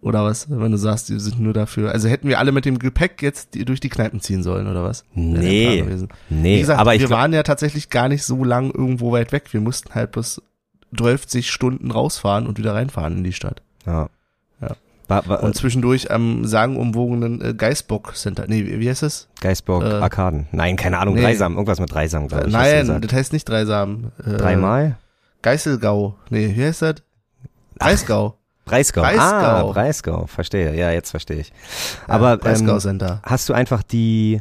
Oder 0.05 0.23
was? 0.23 0.51
Wenn 0.51 0.71
du 0.71 0.77
sagst, 0.77 1.09
die 1.09 1.19
sind 1.19 1.41
nur 1.41 1.55
dafür. 1.55 1.91
Also 1.91 2.11
hätten 2.11 2.29
wir 2.29 2.39
alle 2.39 2.53
mit 2.53 2.67
dem 2.67 2.79
Gepäck 2.79 3.23
jetzt 3.23 3.57
durch 3.67 3.81
die 3.81 3.89
Kneipen 3.89 4.21
ziehen 4.21 4.43
sollen, 4.43 4.69
oder 4.69 4.85
was? 4.85 5.07
Nee, 5.15 5.83
nee, 6.29 6.57
Wie 6.57 6.61
gesagt, 6.61 6.79
aber 6.79 6.93
wir 6.93 7.09
waren 7.09 7.33
ja 7.33 7.43
tatsächlich 7.43 7.89
gar 7.89 8.11
nicht 8.11 8.23
so 8.23 8.45
lang 8.45 8.71
irgendwo 8.71 9.13
weit 9.13 9.33
weg. 9.33 9.45
Wir 9.53 9.63
mussten 9.63 9.95
halt 9.95 10.13
bis 10.13 10.43
12 10.95 11.43
Stunden 11.47 11.91
rausfahren 11.91 12.47
und 12.47 12.59
wieder 12.59 12.75
reinfahren 12.75 13.17
in 13.17 13.25
die 13.25 13.33
Stadt. 13.33 13.63
ja. 13.87 14.11
Ja. 14.61 14.77
War, 15.09 15.27
war, 15.27 15.43
Und 15.43 15.55
zwischendurch 15.57 16.11
am 16.11 16.47
sagenumwogenen 16.47 17.41
äh, 17.43 17.55
Geisbock 17.55 18.15
Center. 18.15 18.45
Nee, 18.47 18.79
wie 18.79 18.89
heißt 18.89 19.03
es? 19.03 19.29
Geisburg 19.41 19.85
äh, 19.85 19.87
Arkaden. 19.87 20.49
Nein, 20.53 20.77
keine 20.77 20.99
Ahnung, 20.99 21.15
nee. 21.15 21.23
Dreisam, 21.23 21.55
irgendwas 21.55 21.81
mit 21.81 21.93
Dreisam, 21.93 22.29
glaube 22.29 22.47
ich. 22.47 22.53
Nein, 22.53 23.01
das 23.01 23.13
heißt 23.13 23.33
nicht 23.33 23.49
Dreisam. 23.49 24.13
Äh, 24.25 24.37
Dreimal? 24.37 24.99
Geißelgau. 25.43 26.15
Nee, 26.31 26.55
wie 26.57 26.65
heißt 26.65 26.83
das? 26.83 26.97
Breisgau. 27.79 28.39
Breisgau. 28.65 29.03
Breisgau. 29.03 29.23
Ah, 29.23 29.63
Breisgau, 29.65 30.27
verstehe. 30.27 30.75
Ja, 30.75 30.91
jetzt 30.91 31.11
verstehe 31.11 31.41
ich. 31.41 31.53
Aber 32.07 32.31
ja, 32.31 32.37
Breisgau 32.37 32.75
ähm, 32.75 32.81
Center. 32.81 33.21
hast 33.23 33.49
du 33.49 33.53
einfach 33.53 33.83
die 33.83 34.41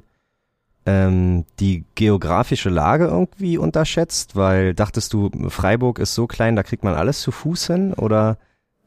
ähm, 0.86 1.46
die 1.60 1.86
geografische 1.96 2.70
Lage 2.70 3.06
irgendwie 3.06 3.58
unterschätzt? 3.58 4.36
Weil 4.36 4.74
dachtest 4.74 5.14
du, 5.14 5.30
Freiburg 5.50 6.00
ist 6.00 6.14
so 6.14 6.28
klein, 6.28 6.56
da 6.56 6.64
kriegt 6.64 6.84
man 6.84 6.94
alles 6.94 7.22
zu 7.22 7.32
Fuß 7.32 7.68
hin? 7.68 7.94
Oder? 7.94 8.38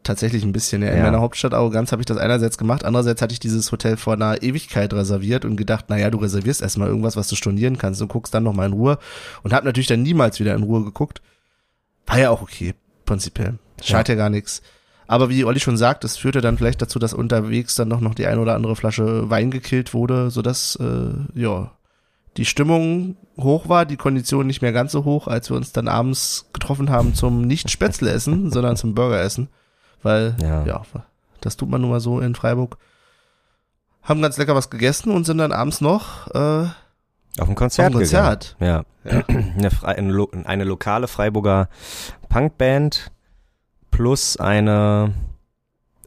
Tatsächlich 0.03 0.45
ein 0.45 0.53
bisschen. 0.53 0.83
Ja. 0.83 0.91
In 0.91 0.99
Ja. 0.99 1.03
meiner 1.05 1.21
Hauptstadt-Arroganz 1.21 1.91
habe 1.93 2.01
ich 2.03 2.07
das 2.07 2.17
einerseits 2.19 2.59
gemacht, 2.59 2.85
andererseits 2.85 3.23
hatte 3.23 3.33
ich 3.33 3.41
dieses 3.41 3.73
Hotel 3.73 3.97
vor 3.97 4.13
einer 4.13 4.43
Ewigkeit 4.43 4.93
reserviert 4.95 5.45
und 5.45 5.57
gedacht, 5.57 5.89
naja, 5.89 6.11
du 6.11 6.19
reservierst 6.19 6.63
erstmal 6.63 6.89
irgendwas, 6.89 7.17
was 7.17 7.29
du 7.29 7.35
stornieren 7.35 7.77
kannst 7.79 8.01
und 8.03 8.09
guckst 8.09 8.33
dann 8.33 8.45
nochmal 8.45 8.67
in 8.69 8.73
Ruhe 8.75 8.99
und 9.43 9.53
habe 9.53 9.67
natürlich 9.67 9.89
dann 9.89 10.03
niemals 10.03 10.39
wieder 10.39 10.55
in 10.55 10.63
Ruhe 10.63 10.85
geguckt. 10.85 11.23
War 12.07 12.19
ja 12.19 12.31
auch 12.31 12.43
okay, 12.43 12.75
prinzipiell. 13.05 13.59
Schadet 13.83 14.11
ja, 14.11 14.15
gar 14.15 14.31
nichts. 14.31 14.63
Aber 15.09 15.29
wie 15.29 15.45
Olli 15.45 15.61
schon 15.61 15.77
sagt, 15.77 16.05
es 16.05 16.17
führte 16.17 16.41
dann 16.41 16.59
vielleicht 16.59 16.83
dazu, 16.83 16.99
dass 16.99 17.15
unterwegs 17.15 17.75
dann 17.77 17.89
noch, 17.89 18.01
noch 18.01 18.15
die 18.15 18.27
ein 18.27 18.39
oder 18.39 18.55
andere 18.55 18.75
Flasche 18.77 19.31
Wein 19.31 19.51
gekillt 19.51 19.95
wurde, 19.95 20.31
sodass, 20.31 20.77
äh, 20.77 21.41
ja, 21.41 21.71
die 22.37 22.45
Stimmung 22.45 23.17
hoch 23.39 23.69
war, 23.69 23.87
die 23.87 23.97
Kondition 23.97 24.47
nicht 24.47 24.63
mehr 24.63 24.73
ganz 24.73 24.93
so 24.93 25.05
hoch, 25.05 25.27
als 25.29 25.49
wir 25.51 25.57
uns 25.57 25.73
dann 25.73 25.89
abends 25.89 26.47
getroffen 26.53 26.91
haben 26.91 27.15
zum 27.15 27.43
nicht 27.43 27.71
Spätzle 27.71 28.11
essen, 28.11 28.51
sondern 28.53 28.77
zum 28.77 28.95
Burger 28.95 29.21
essen. 29.21 29.49
Weil, 30.03 30.37
Ja. 30.43 30.67
ja. 30.67 30.83
das 31.41 31.57
tut 31.57 31.71
man 31.71 31.81
nun 31.81 31.91
mal 31.91 32.01
so 32.01 32.21
in 32.21 32.35
Freiburg. 32.35 32.77
Haben 34.03 34.23
ganz 34.23 34.37
lecker 34.39 34.55
was 34.55 34.71
gegessen 34.71 35.11
und 35.11 35.25
sind 35.25 35.39
dann 35.39 35.53
abends 35.53 35.81
noch 35.81 36.29
äh, 36.35 36.67
Auf 37.39 37.49
ein 37.49 37.55
Konzert, 37.55 37.89
auf 37.89 37.95
ein 37.95 37.99
Konzert. 38.01 38.57
gegangen. 38.59 38.85
Ja. 39.05 39.23
Eine, 39.83 40.27
eine 40.47 40.65
lokale 40.65 41.07
Freiburger 41.07 41.69
Punkband 42.29 43.13
plus 43.97 44.37
eine 44.37 45.15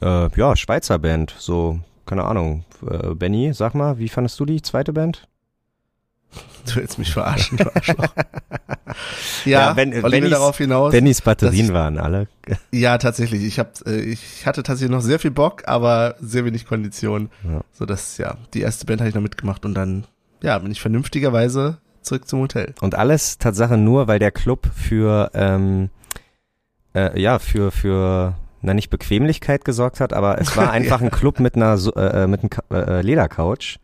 äh, 0.02 0.30
ja, 0.36 0.56
Schweizer 0.56 1.00
Band. 1.00 1.34
So, 1.40 1.80
keine 2.06 2.24
Ahnung. 2.26 2.64
Äh, 2.88 3.16
Benny, 3.16 3.52
sag 3.54 3.74
mal, 3.74 3.98
wie 3.98 4.10
fandest 4.10 4.40
du 4.40 4.46
die 4.46 4.62
zweite 4.62 4.94
Band? 4.94 5.28
Du 6.68 6.76
willst 6.76 7.00
mich 7.00 7.12
verarschen, 7.12 7.58
du 7.58 7.76
Arschloch. 7.76 8.06
ja, 9.46 9.70
Ja, 9.72 9.76
wenn- 9.76 9.92
Bennys- 9.94 10.30
darauf 10.30 10.58
hinaus. 10.60 10.92
Bennys 10.92 11.22
Batterien 11.22 11.68
das- 11.68 11.74
waren 11.74 11.98
alle. 11.98 12.28
Ja, 12.72 13.00
tatsächlich. 13.00 13.44
Ich 13.44 13.58
hab, 13.58 13.86
äh, 13.88 14.00
ich 14.02 14.46
hatte 14.46 14.62
tatsächlich 14.62 14.92
noch 14.96 15.02
sehr 15.02 15.18
viel 15.18 15.32
Bock, 15.32 15.64
aber 15.68 16.16
sehr 16.22 16.46
wenig 16.46 16.68
Kondition. 16.68 17.30
Ja. 17.44 17.62
So 17.72 17.86
dass 17.88 18.18
ja, 18.20 18.36
die 18.54 18.62
erste 18.62 18.86
Band 18.86 19.02
habe 19.02 19.10
ich 19.10 19.16
noch 19.16 19.22
mitgemacht 19.24 19.66
und 19.66 19.74
dann 19.74 20.06
ja, 20.44 20.58
bin 20.60 20.72
ich 20.72 20.80
vernünftigerweise 20.82 21.80
zurück 22.04 22.28
zum 22.28 22.42
Hotel. 22.42 22.76
Und 22.82 22.94
alles 22.94 23.40
Tatsache 23.40 23.78
nur, 23.78 24.08
weil 24.08 24.20
der 24.20 24.32
Club 24.32 24.68
für 24.76 25.32
ähm, 25.34 25.90
äh, 26.96 27.20
ja 27.20 27.40
für 27.40 27.72
für 27.72 28.36
na 28.62 28.74
nicht 28.74 28.90
Bequemlichkeit 28.90 29.64
gesorgt 29.64 30.00
hat, 30.00 30.12
aber 30.14 30.40
es 30.42 30.56
war 30.58 30.72
einfach 30.78 31.02
ein 31.02 31.12
Club 31.12 31.40
mit 31.40 31.56
einer 31.56 31.74
äh, 31.96 32.28
mit 32.28 32.42
einem 32.42 32.50
Ka- 32.50 32.64
äh, 32.72 33.02
Ledercouch 33.02 33.78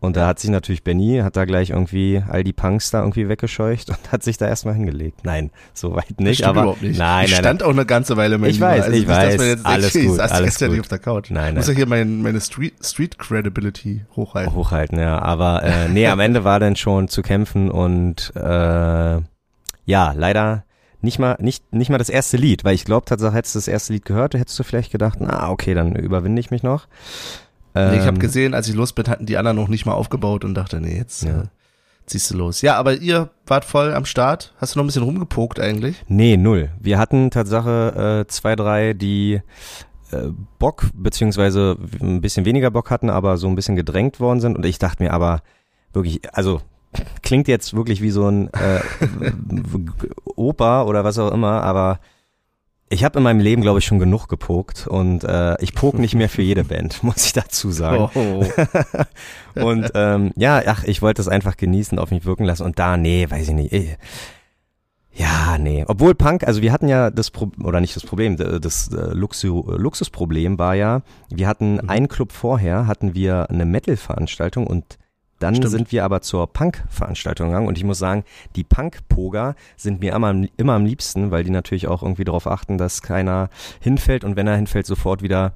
Und 0.00 0.16
da 0.16 0.26
hat 0.28 0.38
sich 0.40 0.50
natürlich 0.50 0.82
Benny, 0.84 1.20
hat 1.24 1.36
da 1.36 1.44
gleich 1.44 1.70
irgendwie 1.70 2.22
all 2.28 2.42
die 2.44 2.52
Punks 2.52 2.90
da 2.92 3.00
irgendwie 3.00 3.28
weggescheucht 3.28 3.90
und 3.90 3.98
hat 4.12 4.22
sich 4.22 4.36
da 4.38 4.46
erstmal 4.46 4.74
hingelegt. 4.74 5.20
Nein, 5.24 5.50
so 5.74 5.94
weit 5.96 6.20
nicht. 6.20 6.44
Aber 6.44 6.62
überhaupt 6.62 6.82
nicht. 6.82 6.98
Nein, 6.98 7.24
ich 7.26 7.32
nein, 7.32 7.40
stand 7.40 7.62
auch 7.64 7.70
eine 7.70 7.84
ganze 7.86 8.16
Weile 8.16 8.38
mein 8.38 8.50
Ich 8.50 8.60
weiß, 8.60 8.84
also 8.84 8.92
ich 8.96 9.06
nicht, 9.06 9.10
dass 9.10 9.16
weiß. 9.38 9.44
jetzt 9.46 9.66
Alles 9.66 9.92
denkt, 9.92 10.08
gut, 10.08 10.16
ich 10.16 10.22
alles 10.32 10.44
gestern 10.44 10.68
gut. 10.68 10.72
nicht 10.76 10.80
auf 10.82 10.88
der 10.88 10.98
Couch. 11.00 11.30
Nein, 11.30 11.48
Ich 11.50 11.54
muss 11.56 11.66
nein. 11.66 11.74
ja 11.74 11.76
hier 11.78 11.86
mein, 11.88 12.22
meine 12.22 12.40
Street, 12.40 12.74
Street 12.84 13.18
Credibility 13.18 14.04
hochhalten. 14.16 14.54
hochhalten, 14.54 14.98
ja. 15.00 15.18
Aber 15.20 15.62
äh, 15.64 15.88
nee, 15.88 16.06
am 16.08 16.20
Ende 16.20 16.42
war 16.44 16.58
dann 16.60 16.76
schon 16.76 17.08
zu 17.08 17.22
kämpfen 17.22 17.70
und 17.70 18.32
äh, 18.36 18.40
ja, 19.84 20.12
leider 20.16 20.64
nicht 21.00 21.18
mal 21.18 21.36
nicht 21.40 21.72
nicht 21.72 21.90
mal 21.90 21.98
das 21.98 22.08
erste 22.08 22.36
Lied, 22.36 22.64
weil 22.64 22.74
ich 22.74 22.84
glaube, 22.84 23.04
Tatsache 23.06 23.34
hättest 23.34 23.54
du 23.54 23.58
das 23.58 23.68
erste 23.68 23.92
Lied 23.92 24.04
gehört, 24.04 24.34
hättest 24.34 24.58
du 24.58 24.62
vielleicht 24.64 24.90
gedacht, 24.92 25.18
na 25.20 25.50
okay, 25.50 25.74
dann 25.74 25.94
überwinde 25.96 26.40
ich 26.40 26.50
mich 26.50 26.62
noch. 26.62 26.86
Nee, 27.74 27.94
ich 27.96 28.00
habe 28.00 28.08
Ähm, 28.16 28.18
gesehen, 28.18 28.54
als 28.54 28.68
ich 28.68 28.74
los 28.74 28.92
bin, 28.92 29.06
hatten 29.06 29.26
die 29.26 29.36
anderen 29.36 29.56
noch 29.56 29.68
nicht 29.68 29.86
mal 29.86 29.92
aufgebaut 29.92 30.44
und 30.44 30.54
dachte, 30.54 30.80
nee, 30.80 30.96
jetzt 30.96 31.22
Ja. 31.22 31.42
äh, 31.42 31.44
ziehst 32.06 32.30
du 32.30 32.36
los. 32.36 32.60
Ja, 32.62 32.76
aber 32.76 32.94
ihr 32.96 33.30
wart 33.46 33.64
voll 33.64 33.94
am 33.94 34.04
Start. 34.04 34.54
Hast 34.56 34.74
du 34.74 34.78
noch 34.78 34.84
ein 34.84 34.88
bisschen 34.88 35.04
rumgepokt 35.04 35.60
eigentlich? 35.60 36.02
Nee, 36.08 36.36
null. 36.36 36.70
Wir 36.80 36.98
hatten 36.98 37.30
Tatsache 37.30 38.24
äh, 38.24 38.26
zwei, 38.28 38.56
drei, 38.56 38.94
die 38.94 39.42
äh, 40.10 40.28
Bock, 40.58 40.86
beziehungsweise 40.94 41.76
ein 42.00 42.20
bisschen 42.20 42.46
weniger 42.46 42.70
Bock 42.72 42.90
hatten, 42.90 43.10
aber 43.10 43.36
so 43.36 43.46
ein 43.46 43.54
bisschen 43.54 43.76
gedrängt 43.76 44.18
worden 44.18 44.40
sind. 44.40 44.56
Und 44.56 44.64
ich 44.66 44.78
dachte 44.78 45.02
mir 45.04 45.12
aber 45.12 45.42
wirklich, 45.92 46.20
also 46.34 46.60
klingt 47.22 47.48
jetzt 47.48 47.74
wirklich 47.74 48.00
wie 48.02 48.10
so 48.10 48.28
ein 48.28 48.48
äh, 48.52 48.80
Opa 50.36 50.82
oder 50.82 51.04
was 51.04 51.18
auch 51.18 51.32
immer, 51.32 51.62
aber 51.62 52.00
ich 52.90 53.04
habe 53.04 53.18
in 53.18 53.22
meinem 53.22 53.40
Leben, 53.40 53.60
glaube 53.60 53.80
ich, 53.80 53.84
schon 53.84 53.98
genug 53.98 54.28
gepokt 54.28 54.86
und 54.86 55.22
äh, 55.22 55.62
ich 55.62 55.74
poke 55.74 56.00
nicht 56.00 56.14
mehr 56.14 56.30
für 56.30 56.40
jede 56.40 56.64
Band, 56.64 57.02
muss 57.02 57.26
ich 57.26 57.32
dazu 57.34 57.70
sagen. 57.70 58.08
Oh. 58.14 58.44
Und 59.62 59.90
ähm, 59.94 60.32
ja, 60.36 60.62
ach, 60.66 60.84
ich 60.84 61.02
wollte 61.02 61.20
es 61.20 61.28
einfach 61.28 61.56
genießen, 61.58 61.98
auf 61.98 62.10
mich 62.12 62.24
wirken 62.24 62.44
lassen. 62.44 62.62
Und 62.62 62.78
da, 62.78 62.96
nee, 62.96 63.26
weiß 63.28 63.48
ich 63.48 63.54
nicht. 63.54 63.72
eh. 63.74 63.96
Ja, 65.12 65.58
nee. 65.58 65.84
Obwohl 65.86 66.14
Punk, 66.14 66.44
also 66.46 66.62
wir 66.62 66.72
hatten 66.72 66.88
ja 66.88 67.10
das 67.10 67.30
Pro 67.30 67.50
oder 67.62 67.80
nicht 67.80 67.94
das 67.96 68.04
Problem, 68.04 68.36
das 68.36 68.88
äh, 68.92 69.12
Luxu 69.12 69.64
Luxusproblem 69.76 70.58
war 70.58 70.74
ja, 70.74 71.02
wir 71.28 71.46
hatten 71.48 71.74
Mhm. 71.74 71.90
einen 71.90 72.08
Club 72.08 72.32
vorher, 72.32 72.86
hatten 72.86 73.14
wir 73.14 73.50
eine 73.50 73.66
Metal-Veranstaltung 73.66 74.66
und 74.66 74.96
dann 75.38 75.54
Stimmt. 75.54 75.70
sind 75.70 75.92
wir 75.92 76.04
aber 76.04 76.20
zur 76.20 76.46
Punk-Veranstaltung 76.52 77.48
gegangen 77.48 77.68
und 77.68 77.78
ich 77.78 77.84
muss 77.84 77.98
sagen, 77.98 78.24
die 78.56 78.64
Punk-Poger 78.64 79.54
sind 79.76 80.00
mir 80.00 80.14
immer, 80.14 80.28
am- 80.28 80.48
immer 80.56 80.74
am 80.74 80.84
liebsten, 80.84 81.30
weil 81.30 81.44
die 81.44 81.50
natürlich 81.50 81.86
auch 81.88 82.02
irgendwie 82.02 82.24
darauf 82.24 82.46
achten, 82.46 82.76
dass 82.78 83.02
keiner 83.02 83.48
hinfällt 83.80 84.24
und 84.24 84.36
wenn 84.36 84.46
er 84.46 84.56
hinfällt, 84.56 84.86
sofort 84.86 85.22
wieder 85.22 85.52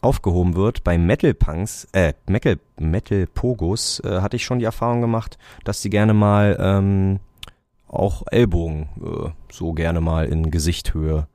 aufgehoben 0.00 0.54
wird. 0.54 0.84
Bei 0.84 0.98
Metal 0.98 1.32
Punks, 1.32 1.88
äh, 1.92 2.12
Metal, 2.26 2.58
Metal 2.78 3.26
Pogos 3.26 4.00
äh, 4.00 4.20
hatte 4.20 4.36
ich 4.36 4.44
schon 4.44 4.58
die 4.58 4.64
Erfahrung 4.66 5.00
gemacht, 5.00 5.38
dass 5.64 5.80
die 5.80 5.90
gerne 5.90 6.12
mal 6.12 6.56
ähm, 6.60 7.20
auch 7.88 8.24
Ellbogen 8.30 8.88
äh, 9.02 9.30
so 9.52 9.72
gerne 9.72 10.00
mal 10.00 10.26
in 10.26 10.50
Gesichthöhe 10.50 11.26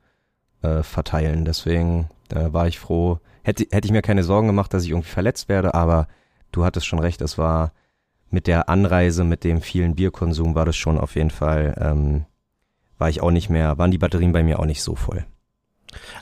äh, 0.62 0.82
verteilen. 0.82 1.44
Deswegen 1.44 2.08
äh, 2.32 2.52
war 2.52 2.68
ich 2.68 2.78
froh. 2.78 3.18
Hätte, 3.42 3.66
hätte 3.72 3.86
ich 3.86 3.92
mir 3.92 4.02
keine 4.02 4.22
Sorgen 4.22 4.46
gemacht, 4.46 4.72
dass 4.74 4.84
ich 4.84 4.90
irgendwie 4.90 5.08
verletzt 5.08 5.48
werde, 5.48 5.74
aber 5.74 6.06
du 6.52 6.64
hattest 6.64 6.86
schon 6.86 6.98
recht, 6.98 7.20
es 7.20 7.38
war 7.38 7.72
mit 8.30 8.46
der 8.46 8.68
Anreise, 8.68 9.24
mit 9.24 9.44
dem 9.44 9.60
vielen 9.60 9.96
Bierkonsum 9.96 10.54
war 10.54 10.64
das 10.64 10.76
schon 10.76 10.98
auf 10.98 11.16
jeden 11.16 11.30
Fall, 11.30 11.74
ähm, 11.80 12.24
war 12.98 13.08
ich 13.08 13.22
auch 13.22 13.30
nicht 13.30 13.50
mehr, 13.50 13.78
waren 13.78 13.90
die 13.90 13.98
Batterien 13.98 14.32
bei 14.32 14.42
mir 14.42 14.58
auch 14.60 14.66
nicht 14.66 14.82
so 14.82 14.94
voll. 14.94 15.24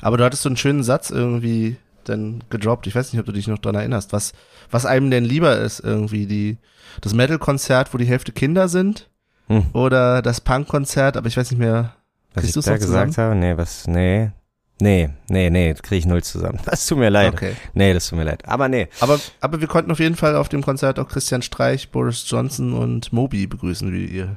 Aber 0.00 0.16
du 0.16 0.24
hattest 0.24 0.42
so 0.42 0.48
einen 0.48 0.56
schönen 0.56 0.82
Satz 0.82 1.10
irgendwie 1.10 1.76
dann 2.04 2.42
gedroppt. 2.48 2.86
Ich 2.86 2.94
weiß 2.94 3.12
nicht, 3.12 3.20
ob 3.20 3.26
du 3.26 3.32
dich 3.32 3.48
noch 3.48 3.58
dran 3.58 3.74
erinnerst, 3.74 4.12
was, 4.12 4.32
was 4.70 4.86
einem 4.86 5.10
denn 5.10 5.24
lieber 5.24 5.58
ist 5.58 5.80
irgendwie, 5.80 6.26
die, 6.26 6.56
das 7.02 7.12
Metal-Konzert, 7.12 7.92
wo 7.92 7.98
die 7.98 8.06
Hälfte 8.06 8.32
Kinder 8.32 8.68
sind 8.68 9.10
Hm. 9.48 9.66
oder 9.72 10.20
das 10.20 10.40
Punk-Konzert, 10.42 11.16
aber 11.16 11.26
ich 11.26 11.36
weiß 11.36 11.50
nicht 11.50 11.58
mehr, 11.58 11.94
Was 12.34 12.44
ich 12.44 12.52
da 12.52 12.76
gesagt 12.76 13.16
habe? 13.16 13.34
Nee, 13.34 13.56
was, 13.56 13.86
nee. 13.86 14.30
Nee, 14.80 15.10
nee, 15.28 15.50
nee, 15.50 15.74
kriege 15.74 15.96
ich 15.96 16.06
null 16.06 16.22
zusammen. 16.22 16.60
Das 16.64 16.86
tut 16.86 16.98
mir 16.98 17.10
leid. 17.10 17.32
Okay. 17.32 17.54
Nee, 17.74 17.92
das 17.92 18.08
tut 18.08 18.18
mir 18.18 18.24
leid. 18.24 18.46
Aber 18.46 18.68
nee. 18.68 18.88
Aber, 19.00 19.18
aber 19.40 19.60
wir 19.60 19.68
konnten 19.68 19.90
auf 19.90 19.98
jeden 19.98 20.14
Fall 20.14 20.36
auf 20.36 20.48
dem 20.48 20.62
Konzert 20.62 20.98
auch 20.98 21.08
Christian 21.08 21.42
Streich, 21.42 21.90
Boris 21.90 22.24
Johnson 22.28 22.72
und 22.72 23.12
Moby 23.12 23.46
begrüßen, 23.46 23.92
wie 23.92 24.04
ihr, 24.04 24.36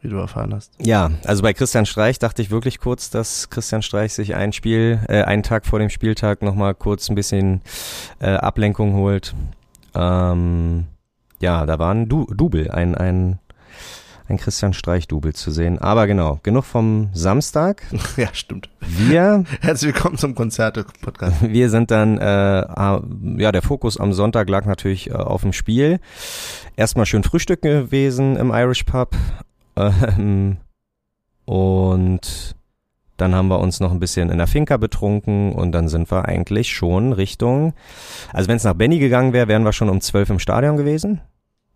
wie 0.00 0.08
du 0.08 0.16
erfahren 0.16 0.54
hast. 0.54 0.72
Ja, 0.78 1.10
also 1.24 1.42
bei 1.42 1.52
Christian 1.52 1.84
Streich 1.84 2.18
dachte 2.18 2.40
ich 2.40 2.50
wirklich 2.50 2.78
kurz, 2.78 3.10
dass 3.10 3.50
Christian 3.50 3.82
Streich 3.82 4.14
sich 4.14 4.34
ein 4.34 4.52
Spiel, 4.52 5.00
äh, 5.08 5.22
einen 5.22 5.42
Tag 5.42 5.66
vor 5.66 5.78
dem 5.78 5.90
Spieltag 5.90 6.40
nochmal 6.42 6.74
kurz 6.74 7.10
ein 7.10 7.14
bisschen 7.14 7.60
äh, 8.20 8.30
Ablenkung 8.30 8.94
holt. 8.94 9.34
Ähm, 9.94 10.86
ja, 11.42 11.66
da 11.66 11.78
war 11.78 11.92
ein 11.92 12.08
du 12.08 12.26
Double, 12.32 12.70
ein, 12.70 12.94
ein, 12.94 13.40
ein 14.32 14.38
Christian 14.38 14.72
Streich-Double 14.72 15.34
zu 15.34 15.50
sehen. 15.50 15.78
Aber 15.78 16.06
genau, 16.06 16.40
genug 16.42 16.64
vom 16.64 17.10
Samstag. 17.12 17.82
ja, 18.16 18.28
stimmt. 18.32 18.68
Wir 18.80 19.44
Herzlich 19.60 19.94
willkommen 19.94 20.16
zum 20.16 20.34
Konzerte-Podcast. 20.34 21.42
Wir 21.52 21.70
sind 21.70 21.90
dann, 21.90 22.18
äh, 22.18 22.24
ah, 22.24 23.02
ja, 23.36 23.52
der 23.52 23.62
Fokus 23.62 23.98
am 23.98 24.12
Sonntag 24.12 24.48
lag 24.48 24.64
natürlich 24.64 25.10
äh, 25.10 25.14
auf 25.14 25.42
dem 25.42 25.52
Spiel. 25.52 26.00
Erstmal 26.76 27.06
schön 27.06 27.22
frühstücken 27.22 27.84
gewesen 27.84 28.36
im 28.36 28.50
Irish 28.50 28.84
Pub. 28.84 29.14
Ähm, 29.76 30.56
und 31.44 32.56
dann 33.18 33.34
haben 33.34 33.48
wir 33.48 33.60
uns 33.60 33.78
noch 33.80 33.92
ein 33.92 34.00
bisschen 34.00 34.30
in 34.30 34.38
der 34.38 34.46
Finca 34.46 34.78
betrunken 34.78 35.52
und 35.52 35.72
dann 35.72 35.88
sind 35.88 36.10
wir 36.10 36.24
eigentlich 36.24 36.72
schon 36.72 37.12
Richtung, 37.12 37.74
also 38.32 38.48
wenn 38.48 38.56
es 38.56 38.64
nach 38.64 38.74
Benny 38.74 38.98
gegangen 38.98 39.32
wäre, 39.32 39.48
wären 39.48 39.64
wir 39.64 39.72
schon 39.72 39.90
um 39.90 40.00
12 40.00 40.30
im 40.30 40.38
Stadion 40.38 40.76
gewesen. 40.76 41.20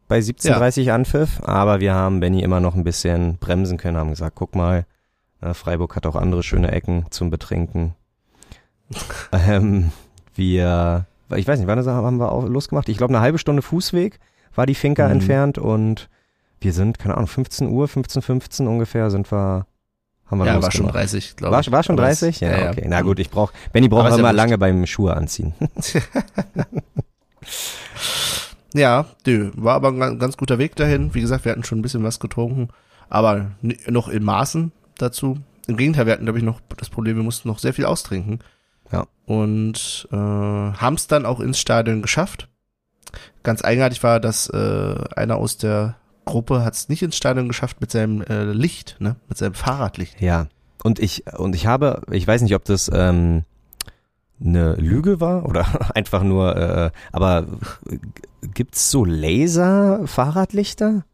Bei 0.09 0.19
17.30 0.21 0.93
Anpfiff, 0.93 1.41
aber 1.45 1.81
wir 1.81 1.93
haben 1.95 2.21
Benny 2.21 2.43
immer 2.43 2.61
noch 2.61 2.77
ein 2.77 2.85
bisschen 2.85 3.39
bremsen 3.39 3.77
können, 3.77 3.97
haben 3.97 4.11
gesagt, 4.11 4.37
guck 4.37 4.55
mal, 4.55 4.87
äh, 5.41 5.53
Freiburg 5.53 5.97
hat 5.97 6.07
auch 6.07 6.15
andere 6.15 6.45
schöne 6.45 6.71
Ecken 6.71 7.07
zum 7.11 7.31
Betrinken. 7.31 7.95
ähm, 9.33 9.91
wir, 10.37 11.07
ich 11.35 11.49
weiß 11.49 11.59
nicht, 11.59 11.67
wann 11.67 11.85
haben 11.85 12.19
wir 12.21 12.31
auch 12.31 12.47
losgemacht? 12.47 12.89
Ich 12.89 12.99
glaube, 12.99 13.13
eine 13.15 13.21
halbe 13.21 13.39
Stunde 13.39 13.63
Fußweg 13.63 14.21
war 14.55 14.65
die 14.67 14.77
Finca 14.77 15.07
Mhm. 15.07 15.13
entfernt 15.13 15.59
und 15.59 16.09
wir 16.61 16.73
sind, 16.73 17.01
keine 17.01 17.15
Ahnung, 17.17 17.27
15 17.27 17.69
Uhr, 17.69 17.89
15, 17.89 18.23
15 18.23 18.69
ungefähr 18.69 19.11
sind 19.11 19.33
wir, 19.33 19.67
haben 20.27 20.39
wir 20.39 20.47
Ja, 20.47 20.63
war 20.63 20.71
schon 20.71 20.83
losgemacht. 20.87 20.95
30, 20.95 21.35
glaube 21.37 21.53
War, 21.55 21.61
ich. 21.63 21.73
war 21.73 21.83
schon 21.83 21.99
Aber 21.99 22.09
es- 22.09 22.21
30? 22.21 22.41
Ja, 22.41 22.71
okay. 22.71 22.87
Na 22.89 23.03
gut, 23.03 23.19
ich 23.19 23.29
brauch, 23.31 23.53
Benny 23.73 23.89
braucht 23.89 24.09
ja 24.11 24.17
immer 24.19 24.33
lange 24.33 24.57
beim 24.57 24.87
Schuhe 24.87 25.17
anziehen. 25.17 25.53
Ja, 28.75 29.07
nö, 29.27 29.51
war 29.55 29.75
aber 29.75 29.89
ein 29.89 29.99
ga- 29.99 30.15
ganz 30.15 30.37
guter 30.37 30.59
Weg 30.59 30.77
dahin. 30.77 31.15
Wie 31.15 31.21
gesagt, 31.21 31.45
wir 31.45 31.53
hatten 31.53 31.65
schon 31.65 31.79
ein 31.79 31.83
bisschen 31.83 32.03
was 32.05 32.21
getrunken, 32.21 32.69
aber 33.09 33.53
noch 33.89 34.09
in 34.09 34.25
Maßen 34.25 34.73
dazu. 34.99 35.39
Im 35.67 35.77
Gegenteil, 35.77 36.07
wir 36.07 36.13
hatten, 36.13 36.25
glaube 36.25 36.39
ich, 36.39 36.45
noch 36.45 36.61
das 36.77 36.91
Problem, 36.91 37.17
wir 37.17 37.23
mussten 37.25 37.49
noch 37.49 37.59
sehr 37.59 37.73
viel 37.75 37.87
austrinken. 37.87 38.41
Ja. 38.93 39.07
Und 39.25 40.07
äh, 40.13 40.17
haben 40.17 40.95
es 40.95 41.07
dann 41.09 41.27
auch 41.27 41.41
ins 41.41 41.59
Stadion 41.59 42.03
geschafft. 42.03 42.49
Ganz 43.43 43.65
eigenartig 43.65 44.03
war, 44.03 44.21
dass 44.21 44.49
äh, 44.49 44.95
einer 45.17 45.37
aus 45.37 45.57
der 45.57 45.97
Gruppe 46.25 46.65
hat 46.65 46.75
es 46.75 46.89
nicht 46.89 47.03
ins 47.03 47.17
Stadion 47.17 47.49
geschafft 47.49 47.81
mit 47.81 47.91
seinem 47.91 48.21
äh, 48.23 48.45
Licht, 48.45 48.97
ne? 48.99 49.17
Mit 49.29 49.39
seinem 49.39 49.55
Fahrradlicht. 49.55 50.21
Ja. 50.21 50.47
Und 50.83 50.99
ich, 50.99 51.25
und 51.37 51.55
ich 51.57 51.67
habe, 51.67 52.03
ich 52.11 52.27
weiß 52.27 52.43
nicht, 52.43 52.55
ob 52.55 52.65
das 52.65 52.91
ähm, 52.93 53.45
eine 54.41 54.75
Lüge 54.75 55.21
war 55.21 55.47
oder 55.47 55.91
einfach 55.95 56.23
nur, 56.23 56.57
äh, 56.57 56.91
aber 57.13 57.47
gibt's 58.55 58.91
so 58.91 59.05
Laser-Fahrradlichter? 59.05 61.05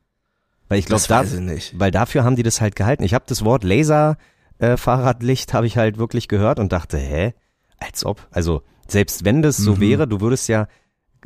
Weil 0.68 0.78
ich 0.78 0.86
glaube, 0.86 1.02
da, 1.08 1.24
ich 1.52 1.78
weil 1.78 1.90
dafür 1.90 2.24
haben 2.24 2.36
die 2.36 2.42
das 2.42 2.60
halt 2.60 2.76
gehalten. 2.76 3.02
Ich 3.02 3.14
habe 3.14 3.24
das 3.28 3.44
Wort 3.44 3.64
Laser 3.64 4.16
äh, 4.58 4.76
habe 4.76 5.66
ich 5.66 5.76
halt 5.76 5.98
wirklich 5.98 6.28
gehört 6.28 6.58
und 6.58 6.72
dachte, 6.72 6.98
hä, 6.98 7.34
als 7.78 8.04
ob. 8.04 8.26
Also 8.30 8.62
selbst 8.88 9.24
wenn 9.24 9.42
das 9.42 9.56
so 9.58 9.76
Mhm. 9.76 9.80
wäre, 9.80 10.08
du 10.08 10.20
würdest 10.20 10.48
ja, 10.48 10.66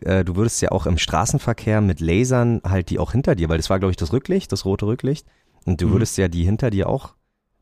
äh, 0.02 0.24
du 0.24 0.36
würdest 0.36 0.60
ja 0.62 0.72
auch 0.72 0.86
im 0.86 0.98
Straßenverkehr 0.98 1.80
mit 1.80 2.00
Lasern 2.00 2.60
halt 2.64 2.90
die 2.90 2.98
auch 2.98 3.12
hinter 3.12 3.34
dir, 3.34 3.48
weil 3.48 3.58
das 3.58 3.70
war 3.70 3.78
glaube 3.78 3.90
ich 3.90 3.96
das 3.96 4.12
Rücklicht, 4.12 4.52
das 4.52 4.64
rote 4.64 4.86
Rücklicht, 4.86 5.26
und 5.64 5.80
du 5.80 5.88
Mhm. 5.88 5.92
würdest 5.92 6.18
ja 6.18 6.28
die 6.28 6.44
hinter 6.44 6.70
dir 6.70 6.88
auch 6.88 7.14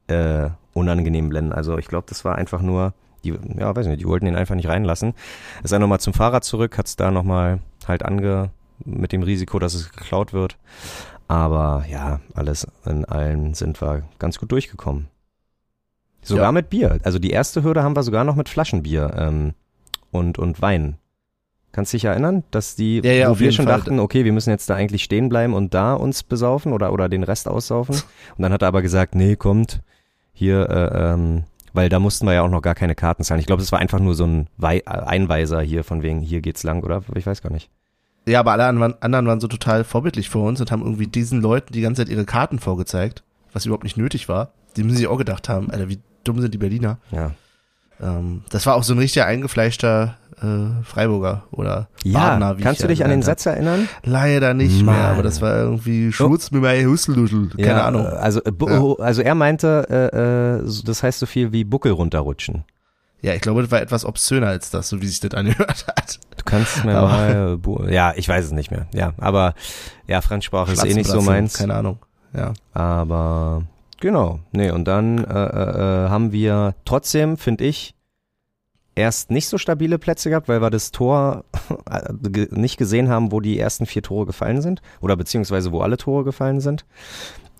äh, 0.07 0.51
unangenehm 0.75 1.29
blenden. 1.29 1.53
Also 1.53 1.79
ich 1.79 1.87
glaube, 1.87 2.07
das 2.09 2.25
war 2.25 2.37
einfach 2.37 2.63
nur, 2.63 2.95
die, 3.25 3.39
ja, 3.59 3.75
weiß 3.75 3.87
nicht, 3.87 4.01
die 4.01 4.07
wollten 4.07 4.27
ihn 4.27 4.37
einfach 4.37 4.55
nicht 4.55 4.69
reinlassen. 4.69 5.15
Ist 5.63 5.73
dann 5.73 5.81
nochmal 5.81 6.01
zum 6.01 6.13
Fahrrad 6.15 6.45
zurück, 6.45 6.79
hat's 6.79 6.97
da 6.97 7.11
nochmal 7.11 7.59
halt 7.89 8.05
ange, 8.05 8.51
mit 8.85 9.13
dem 9.13 9.23
Risiko, 9.23 9.59
dass 9.59 9.75
es 9.75 9.91
geklaut 9.93 10.33
wird. 10.33 10.57
Aber 11.29 11.85
ja, 11.91 12.21
alles 12.35 12.67
in 12.85 13.05
allem 13.05 13.55
sind 13.55 13.81
wir 13.81 14.03
ganz 14.19 14.39
gut 14.39 14.53
durchgekommen. 14.53 15.09
Sogar 16.23 16.47
Ja. 16.47 16.53
mit 16.53 16.71
Bier. 16.71 16.99
Also 17.03 17.19
die 17.19 17.31
erste 17.31 17.63
Hürde 17.63 17.83
haben 17.83 17.97
wir 17.97 18.03
sogar 18.03 18.25
noch 18.25 18.35
mit 18.37 18.49
Flaschenbier 18.49 19.15
ähm, 19.17 19.55
und, 20.11 20.39
und 20.39 20.61
Wein. 20.63 20.97
Kannst 21.73 21.93
dich 21.93 22.05
erinnern, 22.05 22.45
dass 22.51 22.77
die, 22.77 23.01
Ja, 23.05 23.13
ja, 23.13 23.31
wo 23.31 23.39
wir 23.41 23.51
schon 23.53 23.67
Fall. 23.67 23.79
dachten, 23.79 23.99
okay, 23.99 24.25
wir 24.25 24.33
müssen 24.33 24.51
jetzt 24.51 24.71
da 24.71 24.75
eigentlich 24.75 25.03
stehen 25.05 25.29
bleiben 25.29 25.55
und 25.55 25.75
da 25.75 25.95
uns 25.95 26.23
besaufen 26.23 26.73
oder, 26.73 26.93
oder 26.93 27.09
den 27.09 27.25
Rest 27.25 27.49
aussaufen. 27.49 27.97
Und 28.37 28.43
dann 28.43 28.53
hat 28.53 28.63
er 28.63 28.69
aber 28.69 28.81
gesagt, 28.83 29.15
nee, 29.17 29.35
kommt, 29.37 29.81
hier, 30.33 30.69
äh, 30.71 31.13
ähm, 31.15 31.45
weil 31.75 31.91
da 31.91 31.99
mussten 31.99 32.25
wir 32.25 32.33
ja 32.33 32.43
auch 32.43 32.49
noch 32.49 32.63
gar 32.63 32.75
keine 32.75 32.95
Karten 32.95 33.25
zahlen. 33.25 33.41
Ich 33.41 33.47
glaube, 33.47 33.61
das 33.61 33.73
war 33.73 33.81
einfach 33.81 33.99
nur 33.99 34.15
so 34.15 34.25
ein 34.25 34.47
Wei 34.57 34.79
äh, 34.79 34.85
Einweiser 34.87 35.61
hier 35.61 35.85
von 35.85 36.03
wegen, 36.03 36.21
hier 36.21 36.41
geht's 36.41 36.63
lang, 36.63 36.83
oder? 36.83 37.03
Ich 37.15 37.27
weiß 37.27 37.43
gar 37.43 37.53
nicht. 37.53 37.69
Ja, 38.27 38.41
aber 38.41 38.53
alle 38.53 38.65
anderen, 38.65 39.27
waren 39.27 39.41
so 39.41 39.49
total 39.49 39.85
vorbildlich 39.85 40.31
für 40.31 40.39
uns 40.39 40.61
und 40.61 40.71
haben 40.71 40.83
irgendwie 40.83 41.09
diesen 41.09 41.43
Leuten 41.43 41.75
die 41.75 41.83
ganze 41.83 42.03
Zeit 42.03 42.11
ihre 42.11 42.25
Karten 42.25 42.59
vorgezeigt, 42.59 43.23
was 43.53 43.67
überhaupt 43.67 43.85
nicht 43.85 43.99
nötig 43.99 44.31
war. 44.31 44.53
Die 44.77 44.83
müssen 44.83 44.97
sich 44.97 45.09
auch 45.09 45.19
gedacht 45.19 45.51
haben, 45.51 45.71
Alter, 45.71 45.91
wie 45.91 45.99
dumm 46.23 46.41
sind 46.41 46.55
die 46.55 46.59
Berliner. 46.59 46.99
Ja. 47.11 47.33
Ähm, 48.01 48.43
das 48.49 48.65
war 48.65 48.77
auch 48.77 48.83
so 48.83 48.95
ein 48.95 48.99
richtiger 48.99 49.27
eingefleischter 49.27 50.17
äh, 50.43 50.83
Freiburger 50.85 51.45
oder 51.51 51.89
Ja, 52.03 52.19
Badener, 52.31 52.59
wie 52.59 52.63
kannst 52.63 52.83
du 52.83 52.87
dich 52.89 53.05
an 53.05 53.11
den. 53.11 53.23
Satz 53.23 53.47
erinnern? 53.47 53.89
Leider 54.03 54.55
nicht 54.55 54.83
Mann. 54.83 54.97
mehr, 54.97 55.09
aber 55.09 55.23
das 55.23 55.41
war 55.41 55.57
irgendwie 55.57 56.13
Schmutz 56.13 56.51
mit 56.51 56.63
meinem 56.63 56.91
Husseldusel. 56.91 57.49
Keine 57.57 57.67
ja, 57.67 57.87
Ahnung. 57.87 58.05
äh, 58.07 58.09
Also, 58.11 58.41
äh, 58.45 58.51
bu- 58.51 58.69
Ja. 58.99 59.05
also 59.05 59.23
er 59.23 59.35
meinte, 59.35 59.87
äh, 59.91 60.59
äh, 60.65 60.83
das 60.85 61.03
heißt 61.03 61.19
so 61.21 61.27
viel 61.27 61.53
wie 61.53 61.65
Buckel 61.65 61.93
runterrutschen. 61.93 62.65
Ja, 63.23 63.33
ich 63.33 63.41
glaube, 63.41 63.63
das 63.63 63.71
war 63.71 63.81
etwas 63.81 64.05
obszöner 64.05 64.49
als 64.49 64.71
das, 64.71 64.89
so 64.91 65.01
wie 65.01 65.07
sich 65.07 65.21
das 65.21 65.33
angehört 65.33 65.87
hat. 65.97 66.19
Du 66.37 66.45
kannst 66.45 66.85
mir 66.85 66.97
Aber- 66.99 67.09
mal, 67.09 67.89
ja, 67.91 68.13
ich 68.17 68.29
weiß 68.29 68.45
es 68.45 68.53
nicht 68.53 68.71
mehr. 68.71 68.87
Ja, 68.93 69.15
aber 69.17 69.55
ja, 70.07 70.21
Fremdsprache 70.21 70.73
ist 70.73 70.85
eh 70.85 70.93
nicht 70.93 71.09
so 71.09 71.23
meins. 71.23 71.55
Keine 71.59 71.75
Ahnung. 71.75 71.99
Ja. 72.37 72.53
Aber 72.75 73.63
genau, 74.01 74.41
nee, 74.53 74.71
und 74.71 74.85
dann 74.85 75.25
äh, 75.25 75.25
äh, 75.25 76.09
haben 76.11 76.33
wir 76.33 76.75
trotzdem, 76.85 77.39
finde 77.39 77.65
ich, 77.65 77.95
erst 78.95 79.31
nicht 79.31 79.49
so 79.49 79.59
stabile 79.59 79.99
Plätze 79.99 80.31
gehabt, 80.31 80.49
weil 80.49 80.61
wir 80.61 80.71
das 80.71 80.91
Tor 80.91 81.45
äh, 81.91 82.47
nicht 82.51 82.77
gesehen 82.77 83.09
haben, 83.09 83.33
wo 83.33 83.41
die 83.41 83.59
ersten 83.59 83.87
vier 83.87 84.03
Tore 84.03 84.27
gefallen 84.27 84.63
sind 84.63 84.83
oder 85.01 85.17
beziehungsweise 85.17 85.73
wo 85.73 85.81
alle 85.81 85.97
Tore 85.97 86.25
gefallen 86.25 86.61
sind. 86.61 86.85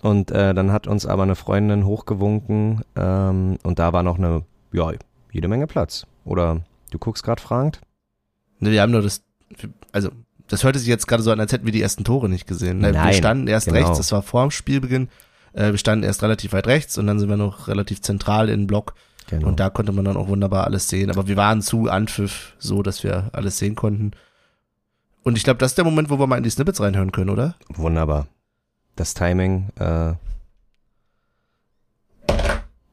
Und 0.01 0.31
äh, 0.31 0.53
dann 0.53 0.71
hat 0.71 0.87
uns 0.87 1.05
aber 1.05 1.23
eine 1.23 1.35
Freundin 1.35 1.85
hochgewunken 1.85 2.81
ähm, 2.95 3.57
und 3.63 3.79
da 3.79 3.91
war 3.91 4.03
noch 4.03 4.17
eine, 4.17 4.43
ja, 4.71 4.91
jede 5.31 5.47
Menge 5.47 5.67
Platz. 5.67 6.05
Oder 6.25 6.61
du 6.91 6.99
guckst 6.99 7.23
gerade 7.23 7.41
fragend? 7.41 7.81
Ne, 8.59 8.71
wir 8.71 8.81
haben 8.81 8.91
nur 8.91 9.01
das, 9.01 9.23
also, 9.91 10.09
das 10.47 10.63
hörte 10.63 10.79
sich 10.79 10.87
jetzt 10.87 11.07
gerade 11.07 11.23
so 11.23 11.31
an, 11.31 11.39
als 11.39 11.51
hätten 11.51 11.65
wir 11.65 11.71
die 11.71 11.81
ersten 11.81 12.03
Tore 12.03 12.29
nicht 12.29 12.47
gesehen. 12.47 12.79
Ne, 12.79 12.93
wir 12.93 13.01
Nein, 13.01 13.13
standen 13.13 13.47
erst 13.47 13.67
genau. 13.67 13.79
rechts, 13.79 13.97
das 13.97 14.11
war 14.11 14.21
vor 14.21 14.43
dem 14.43 14.51
Spielbeginn. 14.51 15.09
Äh, 15.53 15.71
wir 15.71 15.77
standen 15.77 16.03
erst 16.03 16.21
relativ 16.21 16.53
weit 16.53 16.67
rechts 16.67 16.97
und 16.97 17.07
dann 17.07 17.19
sind 17.19 17.29
wir 17.29 17.37
noch 17.37 17.67
relativ 17.67 18.01
zentral 18.01 18.49
in 18.49 18.61
den 18.61 18.67
Block. 18.67 18.93
Genau. 19.27 19.47
Und 19.47 19.59
da 19.59 19.69
konnte 19.69 19.91
man 19.91 20.05
dann 20.05 20.17
auch 20.17 20.27
wunderbar 20.27 20.65
alles 20.65 20.87
sehen. 20.87 21.09
Aber 21.09 21.27
wir 21.27 21.35
waren 21.35 21.61
zu 21.61 21.89
Anpfiff 21.89 22.53
so, 22.59 22.83
dass 22.83 23.03
wir 23.03 23.29
alles 23.33 23.57
sehen 23.57 23.75
konnten. 23.75 24.11
Und 25.23 25.37
ich 25.37 25.43
glaube, 25.43 25.57
das 25.57 25.71
ist 25.71 25.77
der 25.77 25.85
Moment, 25.85 26.09
wo 26.09 26.19
wir 26.19 26.27
mal 26.27 26.37
in 26.37 26.43
die 26.43 26.49
Snippets 26.51 26.79
reinhören 26.79 27.11
können, 27.11 27.31
oder? 27.31 27.55
Wunderbar. 27.69 28.27
Das 28.95 29.15
Timing 29.15 29.69
äh, 29.79 30.13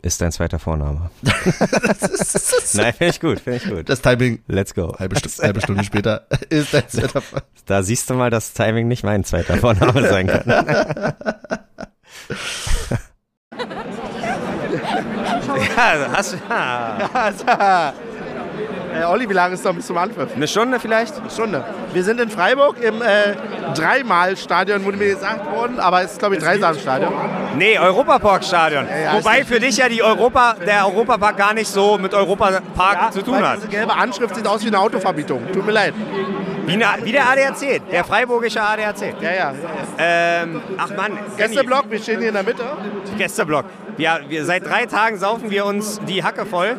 ist 0.01 0.21
dein 0.21 0.33
zweiter 0.33 0.59
Vorname. 0.59 1.11
Nein, 1.23 2.93
finde 2.93 3.07
ich 3.07 3.21
gut, 3.21 3.41
finde 3.41 3.59
ich 3.59 3.69
gut. 3.69 3.89
Das 3.89 4.01
Timing, 4.01 4.43
Let's 4.49 4.75
go. 4.75 4.97
halbe, 4.99 5.17
Stu 5.17 5.29
halbe 5.43 5.61
Stunde 5.61 5.85
später, 5.85 6.27
ist 6.49 6.75
dein 6.75 6.89
Setup. 6.89 7.23
Da 7.67 7.83
siehst 7.83 8.11
du 8.11 8.15
mal, 8.15 8.31
dass 8.31 8.53
Timing 8.53 8.89
nicht 8.89 9.05
mein 9.05 9.25
zweiter 9.25 9.57
Vorname 9.59 10.09
sein 10.09 10.27
kann. 10.27 11.15
Ja, 15.47 16.07
hast 16.17 16.33
du. 16.35 16.37
Ja. 16.49 17.93
Äh, 18.95 19.05
Olli, 19.05 19.27
wie 19.27 19.33
lange 19.33 19.55
ist 19.55 19.65
noch 19.65 19.73
bis 19.75 19.87
zum 19.87 19.97
Anpfiff? 19.97 20.37
Eine 20.37 20.47
Stunde 20.47 20.79
vielleicht? 20.79 21.19
Eine 21.19 21.31
Stunde. 21.31 21.65
Wir 21.95 22.05
sind 22.05 22.21
in 22.21 22.29
Freiburg 22.29 22.77
im 22.83 23.01
äh, 23.01 23.35
Dreimal-Stadion, 23.75 24.85
wurde 24.85 24.99
mir 24.99 25.15
gesagt 25.15 25.51
worden, 25.51 25.81
aber 25.81 26.03
es 26.03 26.13
ist, 26.13 26.19
glaube 26.19 26.37
ich, 26.37 26.43
Dreisamstadion. 26.43 27.11
Nee, 27.57 27.79
Europapark-Stadion. 27.79 28.87
ja, 28.87 29.15
Wobei 29.15 29.39
ist- 29.41 29.49
für 29.49 29.59
dich 29.61 29.79
ja 29.79 29.89
die 29.89 30.03
Europa, 30.03 30.57
der 30.67 30.87
Europapark 30.87 31.39
gar 31.39 31.55
nicht 31.55 31.69
so 31.69 31.97
mit 31.97 32.13
Europapark 32.13 33.13
zu 33.15 33.23
tun 33.23 33.39
hat. 33.47 33.57
Diese 33.57 33.69
gelbe 33.69 33.95
Anschrift 33.95 34.35
sieht 34.35 34.47
aus 34.47 34.63
wie 34.63 34.69
eine 34.69 34.79
Autoverbietung. 34.79 35.41
Tut 35.53 35.65
mir 35.65 35.73
leid. 35.73 35.95
Wie, 36.67 36.75
eine, 36.75 37.05
wie 37.05 37.13
der 37.13 37.29
ADAC, 37.29 37.81
der 37.91 38.05
freiburgische 38.05 38.61
ADAC. 38.63 39.15
Ja, 39.21 39.31
ja. 39.33 39.53
Ähm, 39.99 40.61
ach 40.79 40.91
Mann, 40.95 41.19
Gästeblock, 41.37 41.85
wir 41.91 41.99
stehen 41.99 42.19
hier 42.21 42.29
in 42.29 42.35
der 42.35 42.45
Mitte. 42.45 42.63
Gästeblock. 43.19 43.65
Ja, 44.03 44.19
wir, 44.27 44.45
seit 44.45 44.67
drei 44.67 44.87
Tagen 44.87 45.17
saufen 45.17 45.53
wir 45.53 45.65
uns 45.65 46.01
die 46.09 46.25
Hacke 46.25 46.45
voll. 46.45 46.77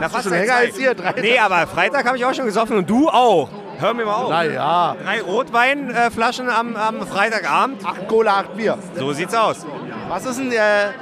Na, 0.00 0.10
fast 0.10 0.24
schon 0.24 0.34
länger 0.34 0.56
als 0.56 0.76
hier, 0.76 0.94
drei 0.94 1.14
Nee, 1.18 1.38
aber 1.38 1.66
Freitag 1.66 2.04
habe 2.04 2.18
ich 2.18 2.26
auch 2.26 2.34
schon 2.34 2.44
gesoffen 2.44 2.76
und 2.76 2.90
du 2.90 3.08
auch. 3.08 3.48
Hör 3.78 3.94
mir 3.94 4.04
mal 4.04 4.14
auf. 4.16 4.28
Naja. 4.28 4.94
Drei 5.02 5.22
Rotweinflaschen 5.22 6.50
am, 6.50 6.76
am 6.76 7.06
Freitagabend. 7.06 7.86
Acht 7.86 8.06
Cola, 8.06 8.40
acht 8.40 8.54
Bier. 8.54 8.76
So 8.98 9.14
sieht's 9.14 9.34
aus. 9.34 9.64
Was 10.08 10.24
ist 10.24 10.38
denn 10.38 10.50
äh, 10.50 10.54
Der 10.54 10.92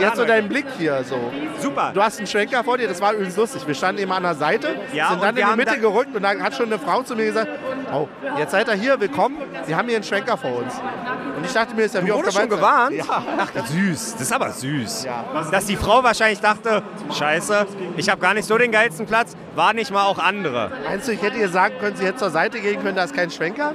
jetzt 0.00 0.16
so 0.16 0.22
heute. 0.22 0.26
dein 0.32 0.48
Blick 0.48 0.66
hier 0.76 1.02
so? 1.04 1.16
Super. 1.60 1.92
Du 1.94 2.02
hast 2.02 2.18
einen 2.18 2.26
Schwenker 2.26 2.64
vor 2.64 2.76
dir, 2.76 2.88
das 2.88 3.00
war 3.00 3.12
übrigens 3.12 3.36
lustig. 3.36 3.66
Wir 3.66 3.74
standen 3.74 4.02
eben 4.02 4.10
an 4.12 4.22
der 4.24 4.34
Seite, 4.34 4.74
Ja, 4.92 5.08
sind 5.08 5.16
und 5.18 5.22
dann 5.24 5.36
in 5.36 5.46
die 5.48 5.56
Mitte 5.56 5.74
da- 5.74 5.76
gerückt 5.76 6.14
und 6.16 6.22
dann 6.22 6.42
hat 6.42 6.54
schon 6.54 6.66
eine 6.66 6.78
Frau 6.78 7.02
zu 7.02 7.14
mir 7.14 7.26
gesagt, 7.26 7.48
oh, 7.92 8.08
jetzt 8.36 8.50
seid 8.50 8.66
ihr 8.68 8.74
hier, 8.74 8.98
willkommen, 9.00 9.36
Sie 9.66 9.74
haben 9.76 9.86
hier 9.86 9.96
einen 9.96 10.04
Schwenker 10.04 10.36
vor 10.36 10.58
uns. 10.58 10.74
Und 11.36 11.44
ich 11.46 11.52
dachte 11.52 11.74
mir, 11.74 11.82
ist 11.84 11.94
ja 11.94 12.04
wie 12.04 12.10
auf 12.10 12.22
der 12.22 12.32
schon 12.32 12.48
gewarnt? 12.48 12.96
Ja. 12.96 13.04
Ach, 13.38 13.48
süß. 13.66 14.12
Das 14.14 14.22
ist 14.22 14.32
aber 14.32 14.50
süß. 14.50 15.04
Ja. 15.04 15.24
Dass 15.52 15.66
die 15.66 15.76
Frau 15.76 16.02
wahrscheinlich 16.02 16.40
dachte, 16.40 16.82
scheiße, 17.16 17.66
ich 17.96 18.08
habe 18.08 18.20
gar 18.20 18.34
nicht 18.34 18.46
so 18.48 18.58
den 18.58 18.72
geilsten 18.72 19.06
Platz, 19.06 19.36
war 19.54 19.72
nicht 19.72 19.92
mal 19.92 20.02
auch 20.04 20.18
andere. 20.18 20.72
Meinst 20.84 21.06
du, 21.06 21.12
ich 21.12 21.22
hätte 21.22 21.36
ihr 21.38 21.48
sagen 21.48 21.74
können, 21.80 21.94
sie 21.96 22.04
hätte 22.06 22.18
zur 22.18 22.30
Seite 22.30 22.58
gehen 22.60 22.82
können, 22.82 22.96
da 22.96 23.04
ist 23.04 23.14
kein 23.14 23.30
Schwenker? 23.30 23.72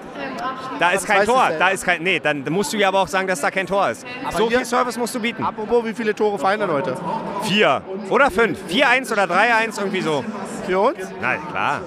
Da 0.79 0.89
ist 0.91 1.05
kein 1.05 1.25
Tor. 1.25 1.51
Da 1.57 1.69
ist 1.69 1.85
kein, 1.85 2.03
nee, 2.03 2.19
dann 2.19 2.43
musst 2.49 2.73
du 2.73 2.77
ja 2.77 2.89
aber 2.89 2.99
auch 2.99 3.07
sagen, 3.07 3.27
dass 3.27 3.39
da 3.39 3.49
kein 3.49 3.67
Tor 3.67 3.89
ist. 3.89 4.05
so 4.35 4.49
hier- 4.49 4.57
viel 4.57 4.65
Service 4.73 4.97
musst 4.97 5.13
du 5.13 5.19
bieten. 5.19 5.43
Apropos, 5.43 5.85
wie 5.85 5.93
viele 5.93 6.15
Tore 6.15 6.39
fallen 6.39 6.59
denn 6.59 6.71
heute? 6.71 6.95
Vier 7.43 7.83
oder 8.09 8.31
fünf. 8.31 8.57
4-1 8.67 9.11
oder 9.11 9.25
3-1, 9.25 9.77
irgendwie 9.77 10.01
so. 10.01 10.25
Für 10.65 10.79
uns? 10.79 10.97
Na 11.21 11.35
klar. 11.35 11.81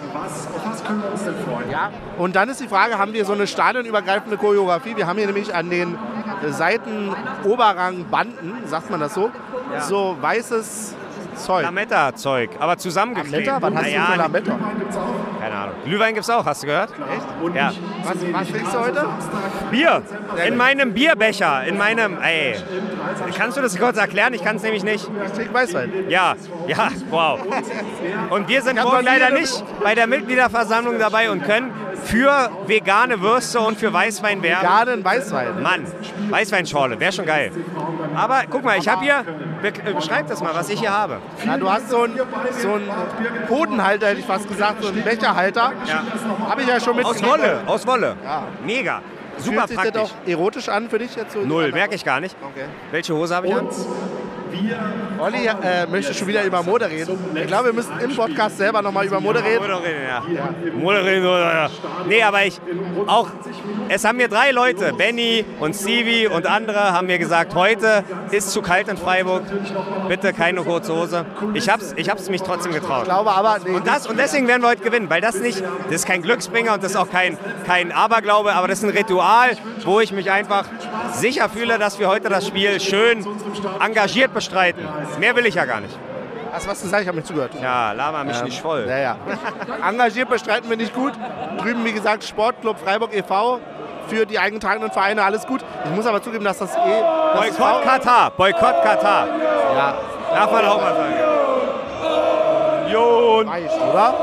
Ja. 1.68 1.90
Und 2.16 2.36
dann 2.36 2.48
ist 2.48 2.60
die 2.60 2.68
Frage, 2.68 2.96
haben 2.96 3.12
wir 3.12 3.24
so 3.24 3.32
eine 3.32 3.48
stadionübergreifende 3.48 4.36
Choreografie? 4.36 4.96
Wir 4.96 5.08
haben 5.08 5.16
hier 5.16 5.26
nämlich 5.26 5.52
an 5.52 5.68
den 5.68 5.98
Seiten 6.50 7.12
Oberrangbanden, 7.42 8.52
sagt 8.66 8.88
man 8.88 9.00
das 9.00 9.14
so, 9.14 9.32
so 9.80 10.16
weißes 10.20 10.94
Zeug. 11.36 11.62
Lametta-Zeug, 11.64 12.50
aber 12.58 12.76
zusammengeklebt. 12.78 13.46
Lametta? 13.46 13.62
Wann 13.62 13.74
hast 13.76 13.82
Naja, 13.84 14.06
du 14.06 14.12
für 14.12 14.18
Lametta? 14.18 14.58
Keine 15.40 15.54
Ahnung. 15.54 15.74
Glühwein 15.84 16.14
gibt's 16.14 16.30
auch, 16.30 16.44
hast 16.44 16.62
du 16.62 16.66
gehört? 16.66 16.90
Echt? 16.90 17.54
Ja. 17.54 17.72
Was, 18.04 18.16
was 18.32 18.48
trinkst 18.48 18.74
du 18.74 18.78
heute? 18.80 19.06
Bier. 19.70 20.02
In 20.46 20.56
meinem 20.56 20.92
Bierbecher. 20.92 21.64
In 21.64 21.76
meinem. 21.78 22.18
Ey. 22.22 22.56
Kannst 23.36 23.56
du 23.56 23.62
das 23.62 23.78
kurz 23.78 23.96
erklären? 23.96 24.34
Ich 24.34 24.42
kann 24.44 24.56
es 24.56 24.62
nämlich 24.62 24.82
nicht. 24.82 25.08
Ich 25.26 25.32
trinke 25.32 25.54
Weißwein. 25.54 25.92
Ja, 26.08 26.34
ja, 26.66 26.88
wow. 27.10 27.38
Und 28.30 28.48
wir 28.48 28.62
sind 28.62 28.82
morgen 28.82 29.04
leider 29.04 29.30
nicht 29.30 29.62
bei 29.82 29.94
der 29.94 30.06
Mitgliederversammlung 30.06 30.98
dabei 30.98 31.30
und 31.30 31.44
können 31.44 31.72
für 32.04 32.50
vegane 32.66 33.20
Würste 33.20 33.60
und 33.60 33.78
für 33.78 33.92
Weißwein 33.92 34.42
werben. 34.42 34.62
Garden 34.66 35.04
Weißwein. 35.04 35.62
Mann, 35.62 35.86
Weißweinschorle, 36.30 36.98
wäre 37.00 37.12
schon 37.12 37.26
geil. 37.26 37.50
Aber 38.14 38.42
guck 38.50 38.62
mal, 38.64 38.78
ich 38.78 38.88
habe 38.88 39.02
hier, 39.02 39.24
be- 39.62 39.72
beschreib 39.92 40.28
das 40.28 40.40
mal, 40.42 40.54
was 40.54 40.68
ich 40.68 40.78
hier 40.80 40.92
habe. 40.96 41.18
Ja, 41.44 41.56
du 41.58 41.70
hast 41.70 41.90
so 41.90 42.02
einen 42.02 42.18
so 42.60 42.74
einen 42.74 42.90
Hodenhalter, 43.48 44.08
hätte 44.08 44.20
ich 44.20 44.26
fast 44.26 44.48
gesagt, 44.48 44.82
so 44.82 44.88
einen 44.88 45.02
Becherhalter. 45.02 45.72
Ja. 45.86 46.02
Habe 46.48 46.62
ich 46.62 46.68
ja 46.68 46.80
schon 46.80 46.96
mit. 46.96 47.04
Aus 47.04 47.22
Wolle, 47.22 47.60
aus 47.66 47.86
Wolle. 47.86 48.16
Ja. 48.24 48.44
Mega, 48.64 49.02
super 49.38 49.66
Fühlt 49.66 49.68
sich 49.68 49.76
das 49.76 49.90
praktisch. 49.92 50.02
auch 50.02 50.28
erotisch 50.28 50.68
an 50.68 50.88
für 50.88 50.98
dich 50.98 51.14
jetzt 51.16 51.32
so? 51.32 51.40
Null, 51.40 51.72
merke 51.72 51.94
ich 51.94 52.04
gar 52.04 52.20
nicht. 52.20 52.36
Okay. 52.42 52.66
Welche 52.90 53.14
Hose 53.14 53.34
habe 53.34 53.48
ich 53.48 53.54
an? 53.54 53.68
Olli 55.18 55.46
äh, 55.46 55.86
möchte 55.86 56.14
schon 56.14 56.28
wieder 56.28 56.44
über 56.44 56.62
Mode 56.62 56.88
reden. 56.88 57.18
Ich 57.34 57.46
glaube, 57.46 57.66
wir 57.66 57.72
müssen 57.72 57.92
im 58.00 58.14
Podcast 58.14 58.58
selber 58.58 58.82
nochmal 58.82 59.06
über 59.06 59.20
Mode 59.20 59.42
reden. 59.42 59.60
Moderieren, 59.62 60.02
ja. 60.08 60.22
Moderieren, 60.74 61.24
oder 61.26 61.54
ja. 61.54 61.70
Nee, 62.06 62.22
aber 62.22 62.44
ich 62.44 62.60
auch, 63.06 63.28
es 63.88 64.04
haben 64.04 64.16
mir 64.16 64.28
drei 64.28 64.50
Leute, 64.50 64.92
Benny 64.92 65.44
und 65.60 65.74
Stevie 65.74 66.26
und 66.26 66.46
andere, 66.46 66.92
haben 66.92 67.06
mir 67.06 67.18
gesagt, 67.18 67.54
heute 67.54 68.04
ist 68.30 68.50
zu 68.50 68.62
kalt 68.62 68.88
in 68.88 68.96
Freiburg, 68.96 69.42
bitte 70.08 70.32
keine 70.32 70.62
kurze 70.62 70.94
Hose. 70.94 71.24
Ich 71.54 71.68
hab's, 71.68 71.94
ich 71.96 72.10
hab's 72.10 72.28
mich 72.28 72.42
trotzdem 72.42 72.72
Ich 72.72 72.80
getraut. 72.80 73.04
glaube 73.04 73.30
aber, 73.30 73.58
nee, 73.64 73.70
Und, 73.74 73.86
das, 73.86 74.06
und 74.06 74.18
deswegen 74.18 74.46
werden 74.48 74.62
wir 74.62 74.68
heute 74.68 74.82
gewinnen, 74.82 75.08
weil 75.08 75.20
das 75.20 75.36
nicht, 75.40 75.62
das 75.84 75.92
ist 75.94 76.06
kein 76.06 76.22
Glücksbringer 76.22 76.74
und 76.74 76.82
das 76.82 76.92
ist 76.92 76.96
auch 76.96 77.10
kein, 77.10 77.38
kein 77.66 77.90
Aberglaube, 77.92 78.52
aber 78.54 78.68
das 78.68 78.78
ist 78.78 78.84
ein 78.84 78.90
Ritual, 78.96 79.56
wo 79.84 80.00
ich 80.00 80.12
mich 80.12 80.30
einfach 80.30 80.66
sicher 81.12 81.48
fühle, 81.48 81.78
dass 81.78 81.98
wir 81.98 82.08
heute 82.08 82.28
das 82.28 82.46
Spiel 82.46 82.80
schön 82.80 83.24
engagiert 83.80 84.32
bestreiten. 84.36 84.86
Mehr 85.18 85.34
will 85.34 85.46
ich 85.46 85.54
ja 85.54 85.64
gar 85.64 85.80
nicht. 85.80 85.98
hast 86.52 86.66
du 86.66 86.70
was 86.70 86.82
gesagt? 86.82 87.02
Ich 87.02 87.08
habe 87.08 87.16
nicht 87.16 87.26
zugehört. 87.26 87.52
Ja, 87.60 87.92
laber 87.92 88.22
mich 88.22 88.40
nicht 88.42 88.60
voll. 88.60 88.86
Ja, 88.88 88.98
ja. 88.98 89.16
Engagiert 89.88 90.28
bestreiten 90.28 90.70
wir 90.70 90.76
nicht 90.76 90.94
gut. 90.94 91.14
Drüben, 91.58 91.84
wie 91.84 91.92
gesagt, 91.92 92.22
Sportclub 92.22 92.78
Freiburg 92.78 93.14
e.V. 93.14 93.60
für 94.08 94.26
die 94.26 94.38
eingetragenen 94.38 94.90
Vereine, 94.90 95.24
alles 95.24 95.46
gut. 95.46 95.64
Ich 95.84 95.90
muss 95.90 96.06
aber 96.06 96.22
zugeben, 96.22 96.44
dass 96.44 96.58
das 96.58 96.76
eh... 96.76 97.02
Das 97.34 97.56
Boykott 97.56 97.82
Katar, 97.82 98.30
Boykott 98.30 98.82
Katar. 98.82 99.26
Ja, 99.74 99.94
Darf 100.30 100.52
man 100.52 100.64
auch 100.66 100.80
mal 100.80 100.94
sagen. 100.94 101.14
Union, 102.84 103.48
reicht, 103.48 103.80
oder? 103.80 104.14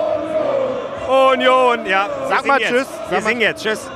Union, 1.32 1.86
ja. 1.86 2.08
Sag 2.30 2.46
mal. 2.46 2.60
Tschüss. 2.60 2.88
Wir 3.10 3.22
singen 3.22 3.42
jetzt, 3.42 3.64
tschüss. 3.64 3.90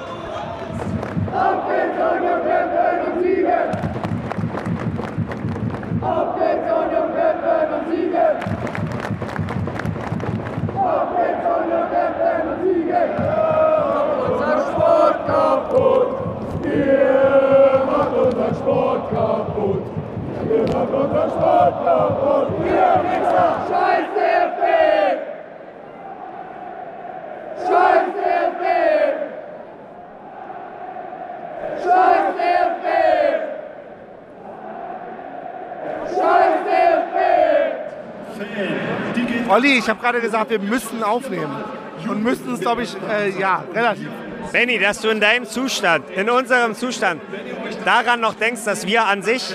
Sport 18.67 19.11
kaputt. 19.11 19.83
Ihr 20.49 20.61
macht 20.73 20.93
unseren 20.93 21.29
Sport 21.29 21.85
kaputt. 21.85 22.47
Ihr 22.65 23.03
Mixer, 23.03 23.51
Scheiße! 23.69 24.16
Olli, 39.49 39.77
ich 39.77 39.89
habe 39.89 39.99
gerade 40.01 40.21
gesagt, 40.21 40.49
wir 40.49 40.59
müssen 40.59 41.03
aufnehmen. 41.03 41.63
Und 42.07 42.23
müssten 42.23 42.53
es, 42.53 42.59
glaube 42.59 42.83
ich, 42.83 42.95
äh, 43.09 43.29
ja, 43.39 43.63
relativ. 43.73 44.07
Benny, 44.51 44.79
dass 44.79 45.01
du 45.01 45.09
in 45.09 45.19
deinem 45.19 45.45
Zustand, 45.45 46.09
in 46.11 46.29
unserem 46.29 46.73
Zustand, 46.75 47.21
daran 47.85 48.21
noch 48.21 48.35
denkst, 48.35 48.63
dass 48.65 48.85
wir 48.87 49.05
an 49.05 49.21
sich 49.21 49.53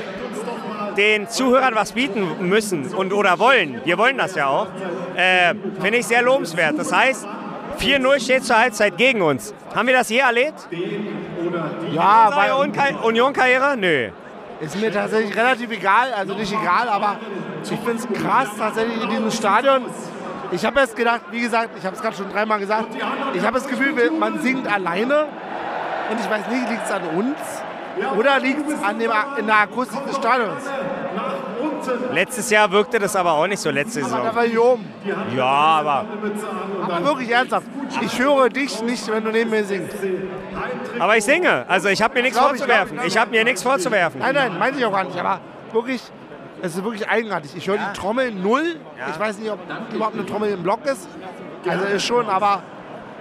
den 0.96 1.28
Zuhörern 1.28 1.74
was 1.74 1.92
bieten 1.92 2.26
müssen 2.48 2.87
und 2.94 3.12
oder 3.14 3.38
wollen. 3.38 3.81
Wir 3.85 3.96
wollen 3.96 4.18
das 4.18 4.35
ja 4.35 4.48
auch. 4.48 4.66
Äh, 5.16 5.55
Finde 5.81 5.98
ich 5.98 6.07
sehr 6.07 6.20
lobenswert. 6.22 6.78
Das 6.78 6.92
heißt, 6.92 7.26
4-0 7.78 8.20
steht 8.20 8.44
zur 8.44 8.59
Halbzeit 8.59 8.98
gegen 8.98 9.22
uns. 9.22 9.55
Haben 9.74 9.88
wir 9.88 9.94
das 9.94 10.11
je 10.11 10.18
erlebt? 10.18 10.68
Ja, 11.92 12.55
Union- 12.59 12.96
Union-Karriere? 13.02 13.76
Nö. 13.78 14.11
Ist 14.62 14.81
mir 14.81 14.92
tatsächlich 14.92 15.37
relativ 15.37 15.70
egal. 15.70 16.12
Also 16.12 16.35
nicht 16.35 16.53
egal, 16.53 16.88
aber 16.88 17.16
ich 17.62 17.68
finde 17.68 17.94
es 17.94 18.22
krass 18.22 18.48
tatsächlich 18.57 19.03
in 19.03 19.11
diesem 19.11 19.31
Stadion. 19.31 19.83
Ich 20.53 20.64
habe 20.64 20.81
jetzt 20.81 20.96
gedacht, 20.96 21.22
wie 21.31 21.40
gesagt, 21.40 21.70
ich 21.77 21.85
habe 21.85 21.96
es 21.96 22.03
gerade 22.03 22.16
schon 22.16 22.31
dreimal 22.31 22.59
gesagt, 22.59 22.94
ich 23.35 23.42
habe 23.44 23.59
das 23.59 23.66
Gefühl, 23.66 24.11
man 24.12 24.40
singt 24.40 24.72
alleine. 24.72 25.27
Und 26.11 26.20
ich 26.20 26.29
weiß 26.29 26.48
nicht, 26.48 26.68
liegt 26.68 26.85
es 26.85 26.92
an 26.92 27.03
uns 27.16 27.38
oder 28.18 28.38
liegt 28.38 28.68
es 28.68 28.83
an 28.83 29.01
in 29.01 29.46
der 29.46 29.57
Akustik 29.57 30.05
des 30.07 30.16
Stadions? 30.16 30.62
Letztes 32.12 32.51
Jahr 32.51 32.71
wirkte 32.71 32.99
das 32.99 33.14
aber 33.16 33.33
auch 33.33 33.47
nicht 33.47 33.61
so, 33.61 33.71
letzte 33.71 34.01
Aber 34.01 34.11
da 34.11 34.33
Saison. 34.33 34.57
war 34.57 34.73
oben. 34.73 34.85
Ja, 35.37 35.45
aber, 35.45 36.05
Aber 36.83 37.05
wirklich 37.05 37.31
ernsthaft. 37.31 37.66
Ich 38.01 38.18
höre 38.18 38.49
dich 38.49 38.83
nicht, 38.83 39.11
wenn 39.11 39.25
du 39.25 39.31
neben 39.31 39.51
mir 39.51 39.64
singst. 39.64 39.97
aber 40.99 41.16
ich 41.16 41.25
singe. 41.25 41.64
Also 41.68 41.88
ich 41.88 42.03
habe 42.03 42.14
mir 42.14 42.23
nichts 42.23 42.38
ich, 42.38 42.45
vorzuwerfen. 42.45 42.99
ich. 43.01 43.07
Ich 43.07 43.18
habe 43.18 43.31
mir 43.31 43.45
nichts 43.45 43.62
vorzuwerfen. 43.62 44.21
Nein, 44.21 44.35
nein, 44.35 44.59
meinte 44.59 44.79
ich 44.79 44.85
auch 44.85 44.92
gar 44.92 45.05
nicht. 45.05 45.18
Aber 45.18 45.40
wirklich, 45.73 46.03
es 46.62 46.77
ist 46.77 46.85
wirklich 46.85 47.09
eigenartig. 47.09 47.57
Ich 47.57 47.66
höre 47.66 47.79
die 47.79 47.99
Trommel 47.99 48.33
null. 48.33 48.77
Ich 49.11 49.18
weiß 49.18 49.38
nicht, 49.38 49.51
ob 49.51 49.59
überhaupt 49.92 50.14
eine 50.16 50.27
Trommel 50.27 50.51
im 50.53 50.62
Block 50.62 50.85
ist. 50.85 51.09
Also 51.68 51.85
ist 51.85 52.05
schon, 52.05 52.29
aber 52.29 52.62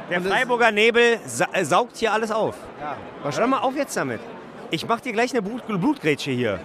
Der 0.10 0.22
Freiburger 0.22 0.72
Nebel 0.72 1.20
sa 1.26 1.48
äh, 1.54 1.64
saugt 1.64 1.98
hier 1.98 2.12
alles 2.12 2.32
auf. 2.32 2.56
was 3.24 3.40
Hör 3.40 3.48
mal 3.48 3.60
auf 3.60 3.76
jetzt 3.76 3.96
damit. 3.96 4.20
Ich 4.70 4.88
mach 4.88 5.02
dir 5.02 5.12
gleich 5.14 5.32
eine 5.32 5.42
Blut 5.42 5.68
Blutgrätsche 5.68 6.32
hier. 6.32 6.60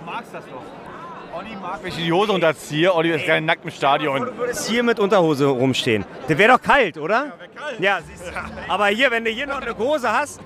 Wenn 1.83 1.89
ich 1.89 1.97
die 1.97 2.13
Hose 2.13 2.33
runterziehe, 2.33 2.95
Olli 2.95 3.11
ist 3.13 3.25
gerne 3.27 3.45
nackt 3.47 3.65
im 3.65 3.71
Stadion. 3.71 4.21
Du 4.25 4.37
würdest 4.39 4.69
hier 4.69 4.83
mit 4.83 4.99
Unterhose 4.99 5.47
rumstehen. 5.47 6.05
Der 6.29 6.39
wäre 6.39 6.53
doch 6.53 6.63
kalt, 6.63 6.97
oder? 6.99 7.33
Ja, 7.79 7.99
siehst 8.07 8.27
du. 8.29 8.33
Aber 8.73 8.87
hier, 8.87 9.11
wenn 9.11 9.25
du 9.25 9.31
hier 9.31 9.47
noch 9.47 9.61
eine 9.61 9.77
Hose 9.77 10.11
hast, 10.11 10.41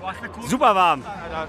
super 0.47 0.75
warm. 0.75 1.03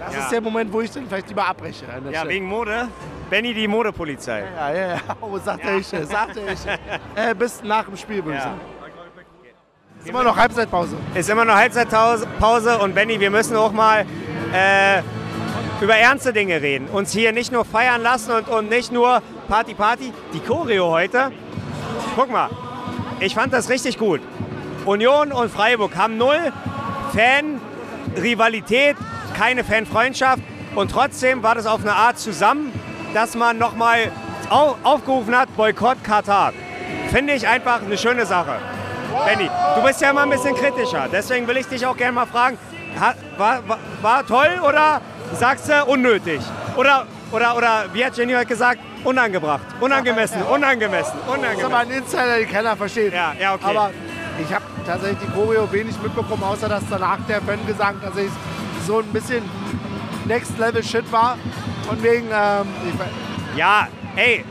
das 0.07 0.15
Ja. 0.15 0.21
ist 0.21 0.33
der 0.33 0.41
Moment, 0.41 0.73
wo 0.73 0.81
ich 0.81 0.91
dann 0.91 1.07
vielleicht 1.09 1.29
lieber 1.29 1.47
abbreche. 1.47 1.85
Ja, 2.11 2.27
wegen 2.29 2.47
Mode. 2.47 2.89
Benny 3.31 3.55
die 3.55 3.67
Modepolizei. 3.67 4.45
ja, 4.57 4.73
ja, 4.75 4.89
ja. 4.95 4.99
Oh, 5.21 5.39
sagte 5.39 5.71
ich, 5.73 5.87
sagte 5.87 6.41
ich. 6.41 6.59
Äh, 7.17 7.35
bis 7.35 7.63
nach 7.63 7.85
dem 7.87 7.97
Spiel, 7.97 8.25
würde 8.25 8.39
ich 8.39 8.45
Ja. 8.45 8.51
sagen. 8.51 8.61
Ist 10.01 10.09
immer 10.09 10.23
noch 10.25 10.37
Halbzeitpause. 10.37 10.97
Ist 11.15 11.31
immer 11.31 11.45
noch 11.45 11.55
Halbzeitpause 11.55 12.79
und 12.81 12.95
Benny, 12.95 13.19
wir 13.21 13.31
müssen 13.31 13.57
auch 13.57 13.73
mal 13.73 14.05
äh, 14.53 15.01
über 15.83 15.97
ernste 15.97 16.33
Dinge 16.33 16.63
reden. 16.63 16.87
Uns 16.89 17.11
hier 17.13 17.33
nicht 17.33 17.51
nur 17.51 17.65
feiern 17.65 18.03
lassen 18.03 18.31
und, 18.31 18.49
und 18.49 18.71
nicht 18.71 18.93
nur 18.93 19.21
Party 19.49 19.75
Party. 19.75 20.13
Die 20.33 20.39
Choreo 20.39 20.91
heute, 20.91 21.33
guck 22.15 22.31
mal, 22.31 22.49
ich 23.19 23.35
fand 23.35 23.53
das 23.53 23.69
richtig 23.69 23.99
gut. 23.99 24.21
Union 24.87 25.33
und 25.33 25.51
Freiburg 25.51 25.97
haben 25.97 26.17
null 26.17 26.53
Fan-Rivalität, 27.15 28.97
keine 29.37 29.65
Fanfreundschaft 29.65 30.43
und 30.77 30.91
trotzdem 30.91 31.43
war 31.43 31.57
das 31.57 31.67
auf 31.67 31.81
eine 31.81 31.95
Art 31.95 32.19
zusammen, 32.19 32.73
dass 33.13 33.35
man 33.35 33.59
nochmal 33.59 34.13
au 34.51 34.77
aufgerufen 34.85 35.37
hat, 35.37 35.55
Boykott 35.57 36.03
Katar. 36.05 36.53
Finde 37.11 37.35
ich 37.35 37.47
einfach 37.47 37.83
eine 37.83 37.99
schöne 37.99 38.25
Sache. 38.25 38.55
Benny, 39.27 39.51
du 39.75 39.83
bist 39.83 40.01
ja 40.01 40.11
immer 40.11 40.23
ein 40.23 40.31
bisschen 40.31 40.55
kritischer, 40.55 41.09
deswegen 41.11 41.47
will 41.49 41.57
ich 41.57 41.67
dich 41.67 41.85
auch 41.85 41.97
gerne 41.97 42.13
mal 42.13 42.27
fragen, 42.27 42.57
war, 43.37 43.69
war, 43.69 43.79
war 44.01 44.27
toll 44.27 44.61
oder 44.67 45.01
sagst 45.35 45.69
du 45.69 45.85
unnötig? 45.87 46.41
Oder, 46.77 47.07
oder, 47.31 47.57
oder 47.57 47.85
wie 47.93 48.05
hat 48.05 48.17
Jenny 48.17 48.33
heute 48.35 48.47
gesagt, 48.47 48.81
unangebracht, 49.05 49.63
unangemessen, 49.81 50.43
unangemessen, 50.53 51.15
Das 51.27 51.35
ist 51.35 51.65
aber 51.65 51.75
unangemessen. 51.75 51.75
ein 51.75 51.91
Insider, 51.91 52.39
den 52.39 52.51
keiner 52.51 52.77
versteht. 52.77 53.13
Ja, 53.13 53.33
ja, 53.41 53.55
okay. 53.55 53.65
Aber 53.65 53.91
ich 54.41 54.53
habe 54.55 54.65
tatsächlich 54.87 55.19
die 55.27 55.33
Choreo 55.33 55.71
wenig 55.73 55.95
mitbekommen, 56.03 56.43
außer 56.43 56.69
dass 56.69 56.83
danach 56.89 57.19
der 57.29 57.41
Fangesang 57.43 58.01
tatsächlich 58.03 58.33
so 58.87 58.99
ein 58.99 59.07
bisschen 59.07 59.43
Next 60.27 60.59
Level 60.59 60.83
Shit 60.83 61.11
war. 61.13 61.37
Von 61.87 62.03
wegen, 62.03 62.27
ähm, 62.27 62.67
Ja, 63.57 63.89
ey, 64.17 64.45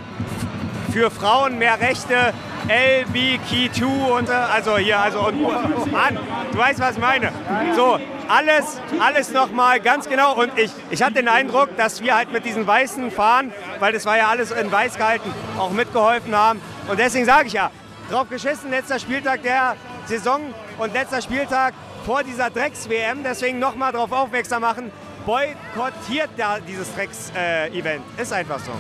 für 0.92 1.10
Frauen 1.10 1.58
mehr 1.58 1.80
Rechte, 1.80 2.34
LBQ2 2.68 3.84
und 3.84 4.30
äh, 4.30 4.34
also 4.34 4.78
hier, 4.78 5.00
also 5.00 5.28
und 5.28 5.92
Mann, 5.92 6.20
du 6.52 6.58
weißt, 6.58 6.80
was 6.80 6.96
ich 6.96 7.02
meine. 7.02 7.32
So, 7.76 8.00
alles, 8.28 8.80
alles 9.00 9.32
nochmal 9.32 9.80
ganz 9.80 10.08
genau. 10.08 10.36
Und 10.36 10.58
ich, 10.58 10.72
ich 10.90 11.02
hatte 11.02 11.16
den 11.16 11.28
Eindruck, 11.28 11.76
dass 11.78 12.02
wir 12.02 12.16
halt 12.16 12.32
mit 12.32 12.46
diesen 12.46 12.66
weißen 12.68 13.12
Fahnen, 13.12 13.52
weil 13.80 13.94
das 13.94 14.06
war 14.06 14.18
ja 14.18 14.28
alles 14.28 14.52
in 14.52 14.72
weiß 14.72 14.98
gehalten, 14.98 15.34
auch 15.58 15.72
mitgeholfen 15.72 16.36
haben. 16.36 16.62
Und 16.88 17.00
deswegen 17.00 17.26
sage 17.26 17.48
ich 17.48 17.54
ja, 17.54 17.72
drauf 18.10 18.30
geschissen, 18.30 18.70
letzter 18.70 19.00
Spieltag 19.00 19.44
der 19.44 19.76
Saison 20.06 20.42
und 20.78 20.94
letzter 20.94 21.22
Spieltag 21.22 21.74
vor 22.06 22.24
dieser 22.24 22.50
Drecks-WM. 22.50 23.24
Deswegen 23.24 23.60
nochmal 23.60 23.92
darauf 23.92 24.12
aufmerksam 24.12 24.62
machen, 24.62 24.92
boykottiert 25.26 26.30
da 26.38 26.60
dieses 26.60 26.94
Drecks-Event. 26.96 28.04
Ist 28.18 28.34
einfach 28.34 28.60
so. 28.60 28.72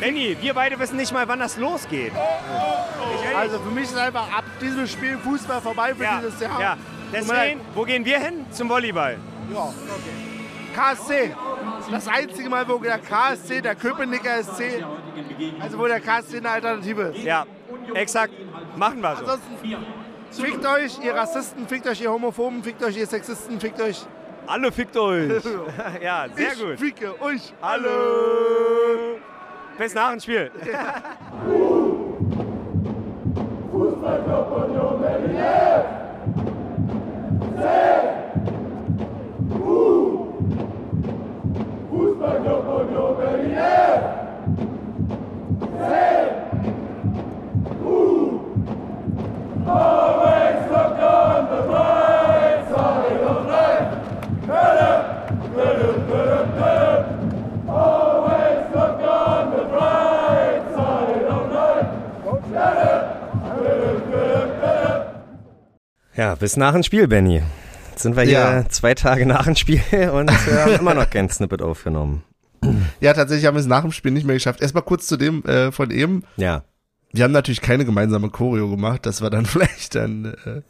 Benny, 0.00 0.36
wir 0.40 0.54
beide 0.54 0.78
wissen 0.78 0.96
nicht 0.96 1.12
mal, 1.12 1.26
wann 1.26 1.38
das 1.38 1.56
losgeht. 1.56 2.12
Ich 2.12 3.24
ehrlich. 3.24 3.36
also 3.36 3.58
für 3.60 3.70
mich 3.70 3.84
ist 3.84 3.96
einfach 3.96 4.30
ab 4.36 4.44
diesem 4.60 4.86
Spiel 4.86 5.16
Fußball 5.18 5.60
vorbei 5.60 5.94
für 5.94 6.04
ja, 6.04 6.20
dieses 6.20 6.40
Jahr. 6.40 6.60
ja. 6.60 6.76
Deswegen, 7.12 7.60
wo 7.74 7.84
gehen 7.84 8.04
wir 8.04 8.18
hin? 8.18 8.44
Zum 8.50 8.68
Volleyball. 8.68 9.16
Ja. 9.54 9.72
KSC. 10.74 11.34
Das 11.90 12.08
einzige 12.08 12.50
Mal, 12.50 12.68
wo 12.68 12.78
der 12.78 12.98
KSC, 12.98 13.62
der 13.62 13.74
Köpenicker 13.74 14.42
SC, 14.42 14.84
also 15.60 15.78
wo 15.78 15.86
der 15.86 16.00
KSC 16.00 16.38
eine 16.38 16.50
Alternative 16.50 17.02
ist. 17.02 17.22
Ja, 17.24 17.46
exakt. 17.94 18.34
Machen 18.76 19.00
wir 19.00 19.16
so. 19.16 19.20
Ansonsten 19.20 19.56
fickt 20.30 20.66
euch, 20.66 20.98
ihr 21.02 21.14
Rassisten, 21.14 21.66
fickt 21.66 21.86
euch, 21.86 22.00
ihr 22.02 22.10
Homophoben, 22.10 22.62
fickt 22.62 22.82
euch, 22.82 22.96
ihr 22.96 23.06
Sexisten, 23.06 23.58
fickt 23.60 23.80
euch. 23.80 24.04
Alle 24.46 24.70
fickt 24.70 24.96
euch. 24.96 25.42
ja, 26.02 26.26
sehr 26.34 26.52
ich 26.52 26.60
gut. 26.60 26.78
ficke 26.78 27.20
euch. 27.22 27.54
Hallo. 27.62 28.75
Bis 29.78 29.94
nach 29.94 30.10
dem 30.10 30.20
Spiel. 30.20 30.50
Ja, 66.16 66.34
bis 66.34 66.56
nach 66.56 66.72
dem 66.72 66.82
Spiel, 66.82 67.08
Benny. 67.08 67.42
Jetzt 67.90 68.02
sind 68.02 68.16
wir 68.16 68.22
hier 68.24 68.32
Ja. 68.32 68.68
zwei 68.68 68.94
Tage 68.94 69.26
nach 69.26 69.44
dem 69.44 69.56
Spiel 69.56 69.80
und 70.12 70.30
äh, 70.30 70.56
haben 70.56 70.72
immer 70.80 70.94
noch 70.94 71.08
kein 71.10 71.28
Snippet 71.28 71.62
aufgenommen. 71.62 72.22
Ja, 73.00 73.12
tatsächlich 73.12 73.46
haben 73.46 73.54
wir 73.54 73.60
es 73.60 73.66
nach 73.66 73.82
dem 73.82 73.92
Spiel 73.92 74.10
nicht 74.12 74.26
mehr 74.26 74.34
geschafft. 74.36 74.60
Erstmal 74.60 74.82
kurz 74.82 75.06
zu 75.06 75.16
dem 75.16 75.44
äh, 75.44 75.70
von 75.72 75.90
eben. 75.90 76.24
Ja. 76.36 76.64
Wir 77.12 77.24
haben 77.24 77.32
natürlich 77.32 77.60
keine 77.60 77.84
gemeinsame 77.84 78.28
Choreo 78.30 78.68
gemacht. 78.68 79.06
Das 79.06 79.22
war 79.22 79.30
dann 79.30 79.46
vielleicht 79.46 79.94
dann 79.94 80.34
äh, 80.44 80.62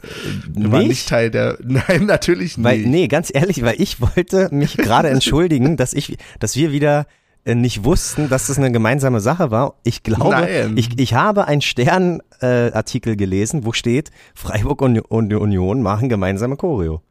war 0.70 0.82
nicht 0.82 1.08
Teil 1.08 1.30
der. 1.30 1.56
Nein, 1.62 2.06
natürlich 2.06 2.58
nicht. 2.58 2.64
Weil, 2.64 2.78
nee, 2.80 3.08
ganz 3.08 3.30
ehrlich, 3.32 3.62
weil 3.62 3.80
ich 3.80 4.00
wollte 4.00 4.48
mich 4.52 4.76
gerade 4.76 5.08
entschuldigen, 5.08 5.76
dass 5.76 5.92
ich, 5.94 6.18
dass 6.38 6.54
wir 6.56 6.72
wieder 6.72 7.06
nicht 7.54 7.84
wussten, 7.84 8.28
dass 8.28 8.48
das 8.48 8.58
eine 8.58 8.72
gemeinsame 8.72 9.20
Sache 9.20 9.50
war. 9.50 9.74
Ich 9.84 10.02
glaube, 10.02 10.30
Nein. 10.30 10.76
ich, 10.76 10.98
ich 10.98 11.14
habe 11.14 11.46
einen 11.46 11.60
Stern-Artikel 11.62 12.70
äh, 12.70 12.72
Artikel 12.76 13.16
gelesen, 13.16 13.64
wo 13.64 13.72
steht, 13.72 14.10
Freiburg 14.34 14.82
und, 14.82 14.98
und 15.00 15.32
Union 15.32 15.82
machen 15.82 16.08
gemeinsame 16.08 16.56
Choreo. 16.56 17.02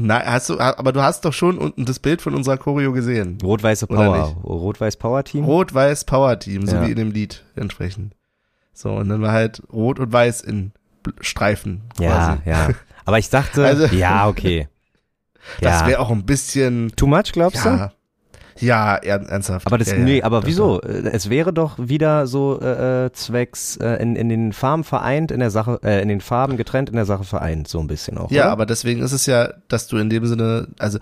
Na, 0.00 0.24
hast 0.24 0.48
du, 0.50 0.58
aber 0.60 0.92
du 0.92 1.02
hast 1.02 1.24
doch 1.24 1.32
schon 1.32 1.58
unten 1.58 1.84
das 1.84 1.98
Bild 1.98 2.22
von 2.22 2.34
unserer 2.34 2.56
Choreo 2.56 2.92
gesehen. 2.92 3.38
Rot-weiße 3.42 3.86
Power. 3.88 4.18
nicht? 4.28 4.44
Rot-weiß 4.44 4.96
Power 4.96 5.24
Team? 5.24 5.44
Rot-Weiß 5.44 6.04
Power 6.04 6.38
Team, 6.38 6.66
so 6.66 6.76
Ja. 6.76 6.86
wie 6.86 6.90
in 6.90 6.96
dem 6.96 7.10
Lied 7.10 7.44
entsprechend. 7.56 8.14
So, 8.72 8.92
und 8.92 9.08
dann 9.08 9.22
war 9.22 9.32
halt 9.32 9.60
Rot 9.72 9.98
und 9.98 10.12
Weiß 10.12 10.40
in 10.42 10.70
Streifen. 11.20 11.82
ja, 11.98 12.36
Quasi. 12.44 12.50
ja. 12.50 12.68
Aber 13.06 13.18
ich 13.18 13.28
dachte, 13.30 13.64
Also- 13.66 13.86
ja, 13.86 14.28
okay. 14.28 14.68
Das 15.60 15.80
ja. 15.80 15.86
wäre 15.88 16.00
auch 16.00 16.10
ein 16.10 16.24
bisschen, 16.26 16.92
Too 16.94 17.06
much, 17.06 17.32
glaubst 17.32 17.64
du? 17.64 17.90
Ja, 18.60 18.94
ja, 19.04 19.16
er- 19.16 19.28
ernsthaft. 19.28 19.66
Aber 19.66 19.78
das, 19.78 19.88
ja, 19.88 19.96
ja, 19.96 20.04
nee, 20.04 20.22
aber 20.22 20.40
doch, 20.40 20.46
wieso? 20.46 20.80
doch. 20.80 20.88
Äh, 20.88 21.10
Es 21.12 21.30
wäre 21.30 21.52
doch 21.52 21.78
wieder 21.78 22.26
so 22.26 22.60
äh, 22.60 23.06
äh, 23.06 23.12
zwecks 23.12 23.76
äh, 23.76 23.94
in, 24.02 24.16
in 24.16 24.28
den 24.28 24.52
Farben 24.52 24.84
vereint, 24.84 25.30
in 25.30 25.40
der 25.40 25.50
Sache, 25.50 25.80
äh, 25.82 26.00
in 26.02 26.08
den 26.08 26.20
Farben 26.20 26.56
getrennt, 26.56 26.88
in 26.90 26.96
der 26.96 27.04
Sache 27.06 27.24
vereint, 27.24 27.68
so 27.68 27.80
ein 27.80 27.86
bisschen 27.86 28.18
auch. 28.18 28.30
Ja, 28.30 28.44
oder? 28.44 28.52
aber 28.52 28.66
deswegen 28.66 29.02
ist 29.02 29.12
es 29.12 29.26
ja, 29.26 29.52
dass 29.68 29.86
du 29.86 29.96
in 29.98 30.10
dem 30.10 30.26
Sinne, 30.26 30.68
also 30.78 30.98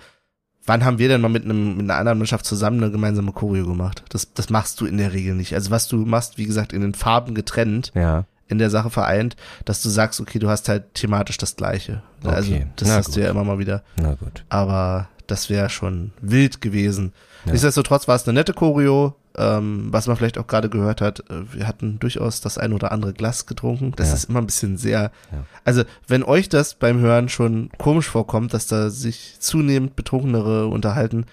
wann 0.64 0.84
haben 0.84 0.98
wir 0.98 1.08
denn 1.08 1.20
mal 1.20 1.28
mit 1.28 1.44
einem 1.44 1.76
mit 1.76 1.84
einer 1.90 1.96
anderen 1.98 2.18
Mannschaft 2.18 2.44
zusammen 2.44 2.82
eine 2.82 2.90
gemeinsame 2.92 3.32
Choreo 3.32 3.66
gemacht? 3.66 4.02
Das 4.08 4.32
das 4.34 4.50
machst 4.50 4.80
du 4.80 4.86
in 4.86 4.98
der 4.98 5.12
Regel 5.12 5.34
nicht. 5.34 5.54
Also 5.54 5.70
was 5.70 5.88
du 5.88 5.96
machst, 5.98 6.38
wie 6.38 6.46
gesagt, 6.46 6.72
in 6.72 6.80
den 6.80 6.94
Farben 6.94 7.34
getrennt, 7.34 7.92
Ja, 7.94 8.24
in 8.48 8.58
der 8.58 8.70
Sache 8.70 8.90
vereint, 8.90 9.34
dass 9.64 9.82
du 9.82 9.88
sagst, 9.88 10.20
okay, 10.20 10.38
du 10.38 10.48
hast 10.48 10.68
halt 10.68 10.94
thematisch 10.94 11.36
das 11.36 11.56
Gleiche. 11.56 12.02
Also 12.24 12.52
Okay, 12.52 12.66
das 12.76 12.88
na 12.88 12.94
hast 12.96 13.06
gut. 13.06 13.16
du 13.16 13.20
ja 13.22 13.30
immer 13.30 13.42
mal 13.44 13.58
wieder. 13.58 13.82
na 14.00 14.14
gut. 14.14 14.44
Aber 14.48 15.08
das 15.26 15.50
wäre 15.50 15.68
schon 15.70 16.12
wild 16.20 16.60
gewesen. 16.60 17.12
Ja. 17.46 17.52
Nichtsdestotrotz 17.52 18.06
war 18.09 18.16
es 18.16 18.24
eine 18.28 18.35
nette 18.35 18.52
Choreo. 18.52 19.14
Ähm, 19.38 19.88
was 19.90 20.06
man 20.06 20.16
vielleicht 20.16 20.38
auch 20.38 20.46
gerade 20.46 20.70
gehört 20.70 21.02
hat, 21.02 21.20
äh, 21.28 21.52
wir 21.52 21.66
hatten 21.68 21.98
durchaus 21.98 22.40
das 22.40 22.56
ein 22.56 22.72
oder 22.72 22.90
andere 22.90 23.12
Glas 23.12 23.44
getrunken. 23.44 23.92
Das 23.96 24.09
Ja. 24.09 24.14
ist 24.14 24.24
immer 24.30 24.38
ein 24.40 24.46
bisschen 24.46 24.78
sehr. 24.78 25.11
Ja. 25.30 25.44
Also, 25.62 25.82
wenn 26.09 26.22
euch 26.22 26.48
das 26.48 26.74
beim 26.74 27.00
Hören 27.00 27.28
schon 27.28 27.68
komisch 27.76 28.09
vorkommt, 28.09 28.54
dass 28.54 28.66
da 28.66 28.88
sich 28.88 29.37
zunehmend 29.38 29.94
Betrunkenere 29.94 30.68
unterhalten, 30.68 31.26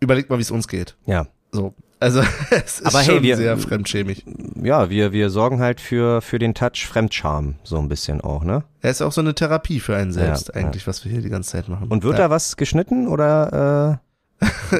überlegt 0.00 0.28
mal, 0.28 0.38
wie 0.38 0.42
es 0.42 0.50
uns 0.50 0.66
geht. 0.66 0.96
Ja. 1.06 1.26
So. 1.52 1.72
Also, 2.00 2.20
es 2.50 2.80
ist 2.80 2.86
Aber 2.86 2.98
hey, 2.98 3.14
schon 3.14 3.22
wir- 3.22 3.36
sehr 3.36 3.56
fremdschämig. 3.58 4.24
Ja, 4.60 4.90
wir, 4.90 5.12
wir 5.12 5.30
sorgen 5.30 5.60
halt 5.60 5.80
für, 5.80 6.20
für 6.20 6.40
den 6.40 6.52
Touch 6.52 6.84
Fremdscham, 6.88 7.54
so 7.62 7.78
ein 7.78 7.88
bisschen 7.88 8.20
auch, 8.22 8.42
ne? 8.42 8.64
Er 8.82 8.90
ist 8.90 9.00
auch 9.02 9.12
so 9.12 9.20
eine 9.20 9.36
Therapie 9.36 9.78
für 9.78 9.94
einen 9.94 10.12
selbst, 10.12 10.48
Ja, 10.48 10.54
eigentlich, 10.54 10.86
was 10.88 11.04
wir 11.04 11.12
hier 11.12 11.22
die 11.22 11.28
ganze 11.30 11.52
Zeit 11.52 11.68
machen. 11.68 11.86
Und 11.88 12.02
wird 12.02 12.18
da 12.18 12.28
was 12.28 12.56
geschnitten 12.56 13.06
oder? 13.06 14.00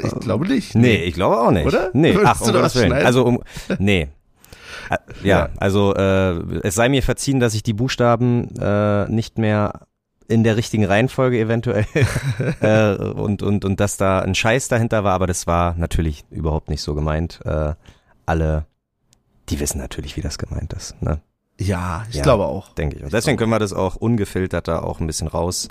Ich 0.03 0.13
glaube 0.21 0.47
nicht. 0.47 0.75
Nee, 0.75 0.97
ich 0.97 1.15
glaube 1.15 1.39
auch 1.41 1.51
nicht. 1.51 1.67
Oder? 1.67 1.91
Nee, 1.93 2.15
Würdest 2.15 2.27
ach, 2.37 2.41
um 2.41 2.47
Gottes 2.49 2.63
was 2.63 2.75
Willen. 2.77 2.87
schneiden? 2.89 3.07
Also 3.07 3.25
um, 3.25 3.43
nee. 3.79 4.09
Äh, 4.91 4.97
Ja, 5.23 5.49
also 5.59 5.95
äh, 5.95 6.39
es 6.63 6.75
sei 6.75 6.89
mir 6.89 7.03
verziehen, 7.03 7.41
dass 7.41 7.55
ich 7.55 7.63
die 7.63 7.73
Buchstaben 7.73 8.55
äh, 8.57 9.07
nicht 9.11 9.39
mehr 9.39 9.87
in 10.27 10.43
der 10.43 10.57
richtigen 10.57 10.85
Reihenfolge 10.85 11.39
eventuell 11.39 11.87
äh, 12.61 12.95
und, 12.97 13.43
und, 13.43 13.65
und 13.65 13.79
dass 13.81 13.97
da 13.97 14.21
ein 14.21 14.35
Scheiß 14.35 14.69
dahinter 14.69 15.05
war, 15.05 15.13
aber 15.13 15.27
das 15.27 15.47
war 15.47 15.75
natürlich 15.77 16.25
überhaupt 16.31 16.71
nicht 16.71 16.81
so 16.83 16.95
gemeint. 16.95 17.41
Äh, 17.45 17.75
alle, 18.27 18.65
die 19.51 19.61
wissen 19.61 19.79
natürlich, 19.79 20.17
wie 20.17 20.23
das 20.23 20.39
gemeint 20.39 20.73
ist, 20.73 21.01
ne? 21.03 21.21
Ja, 21.61 22.05
ich 22.11 22.17
Ja. 22.17 22.23
glaube 22.23 22.47
auch. 22.47 22.71
denke 22.75 22.97
ich. 22.97 23.05
Und 23.05 23.13
deswegen 23.13 23.37
können 23.37 23.51
wir 23.51 23.59
das 23.61 23.73
auch 23.75 23.97
ungefiltert 23.97 24.67
da 24.67 24.81
auch 24.81 24.99
ein 24.99 25.07
bisschen 25.07 25.29
raus 25.29 25.69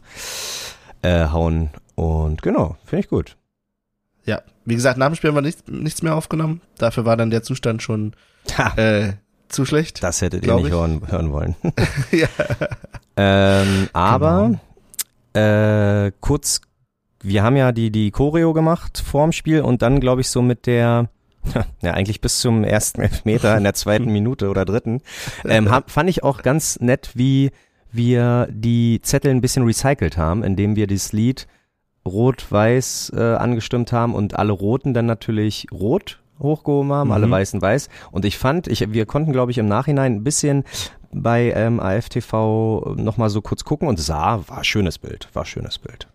äh, 1.02 1.26
hauen. 1.28 1.72
Und 1.96 2.42
genau, 2.42 2.78
finde 2.86 3.04
ich 3.04 3.10
gut. 3.10 3.36
Ja, 4.26 4.42
wie 4.66 4.76
gesagt, 4.76 4.98
nach 4.98 5.08
dem 5.08 5.16
Spiel 5.16 5.30
haben 5.30 5.36
wir 5.38 5.42
nichts, 5.42 5.64
nichts 5.68 6.02
mehr 6.02 6.16
aufgenommen. 6.16 6.62
Dafür 6.78 7.06
war 7.06 7.18
dann 7.18 7.30
der 7.30 7.44
Zustand 7.44 7.82
schon 7.82 8.14
äh, 8.78 9.14
zu 9.50 9.66
schlecht. 9.66 10.02
das 10.04 10.22
hättet 10.22 10.46
ihr 10.46 10.56
nicht 10.56 10.68
ich. 10.68 10.72
hören, 10.72 11.02
hören 11.08 11.32
wollen. 11.32 11.56
ja. 12.12 12.28
Ähm, 13.18 13.90
aber 13.94 14.52
Genau. 15.34 16.06
äh, 16.08 16.12
kurz, 16.22 16.62
wir 17.22 17.44
haben 17.44 17.56
ja 17.56 17.72
die, 17.72 17.92
die 17.92 18.12
Choreo 18.12 18.54
gemacht 18.54 19.04
vorm 19.06 19.32
Spiel 19.32 19.62
und 19.62 19.82
dann, 19.82 20.00
glaube 20.00 20.22
ich, 20.22 20.30
so 20.30 20.42
mit 20.42 20.66
der, 20.68 21.10
ja, 21.82 21.92
eigentlich 21.94 22.22
bis 22.22 22.40
zum 22.40 22.64
ersten 22.64 23.02
Elfmeter 23.02 23.58
in 23.58 23.64
der 23.64 23.74
zweiten 23.74 24.12
Minute 24.12 24.50
oder 24.50 24.64
dritten, 24.66 25.02
ähm, 25.46 25.70
hab, 25.70 25.92
fand 25.92 26.10
ich 26.10 26.24
auch 26.24 26.42
ganz 26.44 26.80
nett, 26.80 27.12
wie 27.16 27.52
wir 27.92 28.48
die 28.52 29.02
Zettel 29.04 29.32
ein 29.32 29.42
bisschen 29.42 29.64
recycelt 29.66 30.18
haben, 30.18 30.44
indem 30.44 30.76
wir 30.76 30.88
das 30.88 31.14
Lied 31.14 31.48
rot-weiß 32.06 33.14
äh, 33.16 33.36
angestimmt 33.36 33.92
haben 33.92 34.16
und 34.16 34.38
alle 34.38 34.52
Roten 34.54 34.94
dann 34.94 35.06
natürlich 35.06 35.68
rot 35.72 36.20
hochgehoben 36.40 36.92
haben, 36.92 37.12
alle 37.12 37.28
Mhm. 37.28 37.32
Weißen 37.32 37.62
weiß. 37.62 37.90
Und 38.12 38.26
ich 38.26 38.38
fand, 38.38 38.68
ich, 38.68 38.92
wir 38.92 39.06
konnten, 39.06 39.32
glaube 39.32 39.52
ich, 39.52 39.58
im 39.58 39.68
Nachhinein 39.68 40.16
ein 40.16 40.24
bisschen 40.24 40.64
bei 41.12 41.54
ähm, 41.56 41.80
AFTV 41.80 42.96
nochmal 42.98 43.30
so 43.30 43.42
kurz 43.42 43.64
gucken 43.64 43.88
und 43.88 44.00
sah, 44.00 44.44
war 44.48 44.58
ein 44.60 44.64
schönes 44.64 44.98
Bild, 44.98 45.30
war 45.34 45.44
ein 45.44 45.46
schönes 45.48 45.78
Bild. 45.78 46.08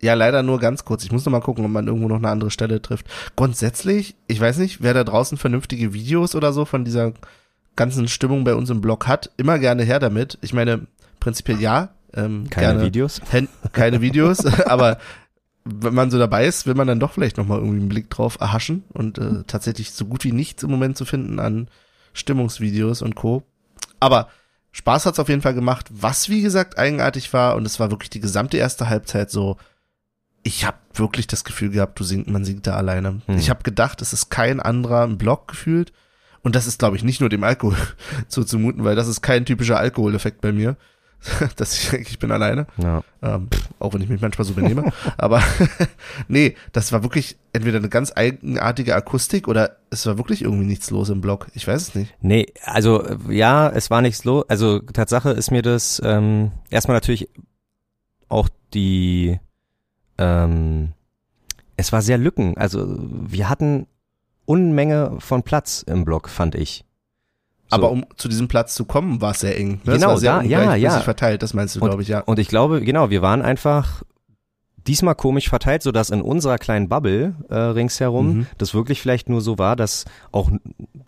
ja, 0.00 0.14
leider 0.14 0.42
nur 0.44 0.60
ganz 0.60 0.84
kurz. 0.84 1.02
Ich 1.02 1.10
muss 1.10 1.24
noch 1.24 1.32
mal 1.32 1.40
gucken, 1.40 1.64
ob 1.64 1.70
man 1.70 1.86
irgendwo 1.88 2.08
noch 2.08 2.18
eine 2.18 2.28
andere 2.28 2.50
Stelle 2.50 2.80
trifft. 2.80 3.06
Grundsätzlich, 3.36 4.14
ich 4.28 4.40
weiß 4.40 4.58
nicht, 4.58 4.82
wer 4.82 4.94
da 4.94 5.02
draußen 5.02 5.38
vernünftige 5.38 5.92
Videos 5.92 6.34
oder 6.36 6.52
so 6.52 6.64
von 6.64 6.84
dieser 6.84 7.12
ganzen 7.74 8.06
Stimmung 8.06 8.44
bei 8.44 8.54
uns 8.54 8.70
im 8.70 8.80
Blog 8.80 9.08
hat, 9.08 9.30
immer 9.38 9.58
gerne 9.58 9.82
her 9.82 9.98
damit. 9.98 10.38
Ich 10.42 10.52
meine, 10.52 10.86
prinzipiell 11.20 11.58
ja. 11.60 11.88
Ähm, 12.14 12.48
Keine 12.50 12.66
gerne 12.66 12.86
Videos? 12.86 13.20
Hand, 13.32 13.48
keine 13.72 14.00
Videos, 14.00 14.44
aber 14.66 14.98
wenn 15.64 15.94
man 15.94 16.10
so 16.10 16.18
dabei 16.18 16.46
ist, 16.46 16.66
will 16.66 16.74
man 16.74 16.86
dann 16.86 17.00
doch 17.00 17.12
vielleicht 17.12 17.36
nochmal 17.36 17.58
irgendwie 17.58 17.80
einen 17.80 17.88
Blick 17.88 18.10
drauf 18.10 18.38
erhaschen 18.40 18.84
und 18.92 19.18
äh, 19.18 19.44
tatsächlich 19.46 19.92
so 19.92 20.06
gut 20.06 20.24
wie 20.24 20.32
nichts 20.32 20.62
im 20.62 20.70
Moment 20.70 20.96
zu 20.96 21.04
finden 21.04 21.38
an 21.38 21.68
Stimmungsvideos 22.14 23.02
und 23.02 23.14
Co. 23.14 23.42
Aber 24.00 24.28
Spaß 24.72 25.06
hat's 25.06 25.18
auf 25.18 25.28
jeden 25.28 25.42
Fall 25.42 25.54
gemacht, 25.54 25.86
was 25.90 26.28
wie 26.28 26.42
gesagt 26.42 26.78
eigenartig 26.78 27.32
war 27.32 27.56
und 27.56 27.66
es 27.66 27.80
war 27.80 27.90
wirklich 27.90 28.10
die 28.10 28.20
gesamte 28.20 28.56
erste 28.56 28.88
Halbzeit 28.88 29.30
so, 29.30 29.56
ich 30.42 30.64
habe 30.64 30.78
wirklich 30.94 31.26
das 31.26 31.44
Gefühl 31.44 31.70
gehabt, 31.70 31.98
du 32.00 32.04
singt, 32.04 32.28
man 32.28 32.44
singt 32.44 32.66
da 32.66 32.76
alleine. 32.76 33.20
Hm. 33.26 33.36
Ich 33.36 33.50
habe 33.50 33.62
gedacht, 33.62 34.00
es 34.00 34.12
ist 34.12 34.30
kein 34.30 34.60
anderer 34.60 35.04
im 35.04 35.18
Block 35.18 35.48
gefühlt 35.48 35.92
und 36.42 36.54
das 36.54 36.66
ist 36.66 36.78
glaube 36.78 36.96
ich 36.96 37.04
nicht 37.04 37.20
nur 37.20 37.28
dem 37.28 37.44
Alkohol 37.44 37.76
zuzumuten, 38.28 38.84
weil 38.84 38.96
das 38.96 39.08
ist 39.08 39.20
kein 39.20 39.44
typischer 39.44 39.78
Alkoholeffekt 39.78 40.40
bei 40.40 40.52
mir, 40.52 40.76
dass 41.56 41.78
ich 41.78 41.90
denke, 41.90 42.08
ich 42.10 42.18
bin 42.18 42.30
alleine. 42.30 42.66
Ja. 42.76 43.02
Ähm, 43.22 43.48
auch 43.78 43.94
wenn 43.94 44.00
ich 44.00 44.08
mich 44.08 44.20
manchmal 44.20 44.44
so 44.44 44.54
benehme. 44.54 44.92
Aber 45.18 45.42
nee, 46.28 46.54
das 46.72 46.92
war 46.92 47.02
wirklich 47.02 47.36
entweder 47.52 47.78
eine 47.78 47.88
ganz 47.88 48.12
eigenartige 48.14 48.94
Akustik 48.94 49.48
oder 49.48 49.76
es 49.90 50.06
war 50.06 50.18
wirklich 50.18 50.42
irgendwie 50.42 50.66
nichts 50.66 50.90
los 50.90 51.08
im 51.08 51.20
Blog. 51.20 51.48
Ich 51.54 51.66
weiß 51.66 51.82
es 51.82 51.94
nicht. 51.94 52.14
Nee, 52.20 52.46
also 52.64 53.02
äh, 53.02 53.16
ja, 53.30 53.68
es 53.68 53.90
war 53.90 54.02
nichts 54.02 54.24
los. 54.24 54.44
Also 54.48 54.78
Tatsache 54.80 55.30
ist 55.30 55.50
mir 55.50 55.62
das 55.62 56.00
ähm, 56.04 56.52
erstmal 56.70 56.96
natürlich 56.96 57.28
auch 58.28 58.48
die 58.74 59.38
ähm, 60.18 60.92
es 61.76 61.92
war 61.92 62.02
sehr 62.02 62.18
Lücken. 62.18 62.56
Also 62.56 62.86
wir 62.98 63.48
hatten 63.48 63.86
Unmenge 64.44 65.16
von 65.20 65.42
Platz 65.42 65.84
im 65.86 66.04
Block, 66.04 66.28
fand 66.28 66.54
ich. 66.54 66.84
So. 67.70 67.76
Aber 67.76 67.90
um 67.90 68.04
zu 68.16 68.28
diesem 68.28 68.48
Platz 68.48 68.74
zu 68.74 68.84
kommen, 68.86 69.20
war 69.20 69.32
es 69.32 69.40
sehr 69.40 69.58
eng. 69.58 69.80
Ne? 69.84 69.94
Genau, 69.94 70.08
war 70.08 70.16
sehr 70.18 70.36
da- 70.38 70.42
ja, 70.42 70.74
ja. 70.74 71.00
verteilt, 71.00 71.42
das 71.42 71.52
meinst 71.54 71.76
du, 71.76 71.80
glaube 71.80 72.00
ich, 72.02 72.08
ja. 72.08 72.20
Und 72.20 72.38
ich 72.38 72.48
glaube, 72.48 72.80
genau, 72.80 73.10
wir 73.10 73.20
waren 73.22 73.42
einfach 73.42 74.02
diesmal 74.86 75.14
komisch 75.14 75.50
verteilt, 75.50 75.82
so 75.82 75.92
dass 75.92 76.08
in 76.08 76.22
unserer 76.22 76.56
kleinen 76.56 76.88
Bubble 76.88 77.34
äh, 77.50 77.54
ringsherum 77.54 78.26
Mhm. 78.28 78.46
das 78.56 78.72
wirklich 78.72 79.02
vielleicht 79.02 79.28
nur 79.28 79.42
so 79.42 79.58
war, 79.58 79.76
dass 79.76 80.06
auch 80.32 80.50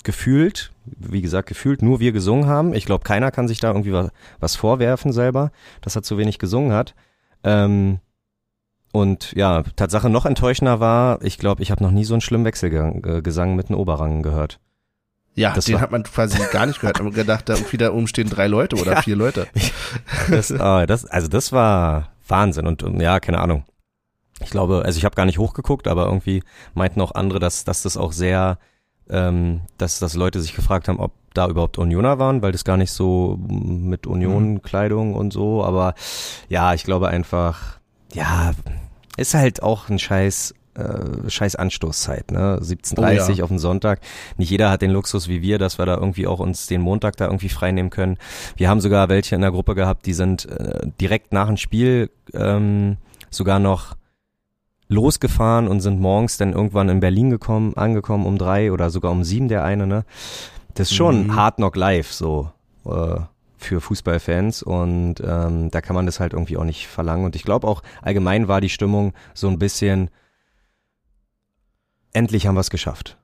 gefühlt, 0.05 0.73
wie 0.85 1.23
gesagt, 1.23 1.49
gefühlt 1.49 1.81
nur 1.81 1.99
wir 1.99 2.13
gesungen 2.13 2.47
haben. 2.47 2.75
Ich 2.75 2.85
glaube, 2.85 3.05
keiner 3.05 3.31
kann 3.31 3.49
sich 3.49 3.59
da 3.61 3.69
irgendwie 3.69 3.93
was, 3.95 4.11
was 4.39 4.57
vorwerfen 4.57 5.13
selber, 5.13 5.51
dass 5.81 5.97
er 5.97 6.03
zu 6.03 6.19
wenig 6.19 6.39
gesungen 6.39 6.73
hat. 6.75 6.95
Ähm, 7.43 8.01
und 8.93 9.33
ja, 9.33 9.63
Tatsache 9.77 10.11
noch 10.11 10.27
enttäuschender 10.27 10.79
war, 10.81 11.23
ich 11.25 11.39
glaube, 11.39 11.63
ich 11.63 11.71
habe 11.71 11.83
noch 11.83 11.93
nie 11.93 12.05
so 12.05 12.13
einen 12.13 12.21
schlimmen 12.21 12.45
Wechselgesang 12.45 13.55
mit 13.57 13.69
den 13.71 13.77
Oberrangen 13.77 14.23
gehört. 14.23 14.59
Ja, 15.35 15.53
das 15.55 15.65
den 15.67 15.75
war- 15.77 15.83
hat 15.83 15.91
man 15.93 16.03
quasi 16.03 16.39
gar 16.53 16.67
nicht 16.67 16.81
gehört. 16.81 17.01
Aber 17.01 17.11
gedacht, 17.11 17.49
da 17.49 17.55
irgendwie 17.55 17.77
da 17.77 17.93
oben 17.93 18.07
stehen 18.09 18.29
drei 18.29 18.47
Leute 18.47 18.77
oder 18.77 18.93
Ja. 18.97 19.03
vier 19.03 19.17
Leute. 19.17 19.47
Das, 20.29 20.53
ah, 20.53 20.87
das, 20.87 21.05
also 21.07 21.29
das 21.29 21.53
war 21.53 22.09
Wahnsinn 22.29 22.67
und 22.67 22.83
ähm, 22.83 23.01
ja, 23.01 23.21
keine 23.21 23.39
Ahnung. 23.41 23.65
Ich 24.43 24.51
glaube, 24.51 24.83
also 24.85 24.97
ich 24.99 25.05
habe 25.05 25.15
gar 25.15 25.27
nicht 25.27 25.39
hochgeguckt, 25.39 25.87
aber 25.89 26.07
irgendwie 26.07 26.43
meinten 26.75 27.01
auch 27.01 27.15
andere, 27.15 27.39
dass, 27.41 27.65
dass 27.65 27.83
das 27.83 27.97
auch 27.97 28.13
sehr, 28.13 28.59
ähm, 29.11 29.61
dass, 29.79 29.99
dass 29.99 30.15
Leute 30.15 30.41
sich 30.41 30.55
gefragt 30.55 30.89
haben, 30.89 30.99
ob 30.99 31.13
da 31.35 31.47
überhaupt 31.49 31.79
Unioner 31.79 32.19
waren, 32.19 32.43
weil 32.43 32.51
das 32.53 32.65
gar 32.65 32.77
nicht 32.77 32.91
so 32.93 33.39
mit 33.47 34.07
Union-Kleidung 34.07 35.15
und 35.15 35.33
so, 35.33 35.63
aber 35.65 35.95
ja, 36.49 36.75
ich 36.75 36.85
glaube 36.85 37.09
einfach, 37.09 37.79
ja, 38.13 38.53
ist 39.17 39.35
halt 39.35 39.63
auch 39.63 39.89
ein 39.91 39.99
scheiß, 39.99 40.55
äh, 40.81 41.31
scheiß 41.31 41.57
Anstoßzeit, 41.57 42.31
ne? 42.31 42.59
17.30 42.63 42.99
Oh 42.99 43.33
ja. 43.33 43.45
auf 43.45 43.51
den 43.51 43.59
Sonntag. 43.59 44.01
Nicht 44.37 44.51
jeder 44.51 44.71
hat 44.71 44.83
den 44.83 44.91
Luxus 44.91 45.29
wie 45.29 45.43
wir, 45.43 45.59
dass 45.59 45.79
wir 45.79 45.87
da 45.87 45.97
irgendwie 45.97 46.27
auch 46.27 46.41
uns 46.41 46.67
den 46.67 46.81
Montag 46.81 47.17
da 47.17 47.27
irgendwie 47.27 47.49
freinehmen 47.49 47.91
können. 47.91 48.17
Wir 48.57 48.69
haben 48.69 48.81
sogar 48.81 49.09
welche 49.09 49.35
in 49.35 49.41
der 49.41 49.51
Gruppe 49.51 49.75
gehabt, 49.75 50.07
die 50.07 50.15
sind 50.15 50.47
äh, 50.47 50.87
direkt 51.01 51.33
nach 51.33 51.47
dem 51.47 51.57
Spiel 51.57 52.11
ähm, 52.35 52.97
sogar 53.31 53.59
noch 53.59 53.95
losgefahren 54.89 55.69
und 55.69 55.81
sind 55.81 56.01
morgens 56.01 56.37
dann 56.37 56.53
irgendwann 56.53 56.89
in 56.89 57.01
Berlin 57.01 57.31
gekommen, 57.31 57.75
angekommen 57.77 58.27
um 58.27 58.39
drei 58.39 58.73
oder 58.73 58.91
sogar 58.91 59.13
um 59.13 59.23
sieben 59.25 59.49
der 59.49 59.63
eine, 59.65 59.87
ne? 59.87 60.05
Das 60.75 60.91
ist 60.91 60.97
schon 60.97 61.29
Mhm. 61.29 61.37
Hard 61.37 61.57
Knock 61.57 61.77
Live, 61.77 62.13
so, 62.13 62.51
äh, 62.85 63.21
für 63.57 63.81
Fußballfans 63.81 64.63
und 64.63 65.17
ähm, 65.25 65.71
da 65.71 65.81
kann 65.81 65.95
man 65.95 66.07
das 66.07 66.19
halt 66.19 66.33
irgendwie 66.33 66.57
auch 66.57 66.65
nicht 66.65 66.87
verlangen. 66.89 67.25
Und 67.27 67.37
ich 67.37 67.43
glaube 67.45 67.69
auch 67.69 67.83
allgemein 68.03 68.49
war 68.49 68.61
die 68.61 68.71
Stimmung 68.71 69.13
so 69.35 69.49
ein 69.49 69.59
bisschen, 69.59 70.11
endlich 72.13 72.47
haben 72.47 72.55
wir 72.55 72.61
es 72.61 72.71
geschafft. 72.71 73.17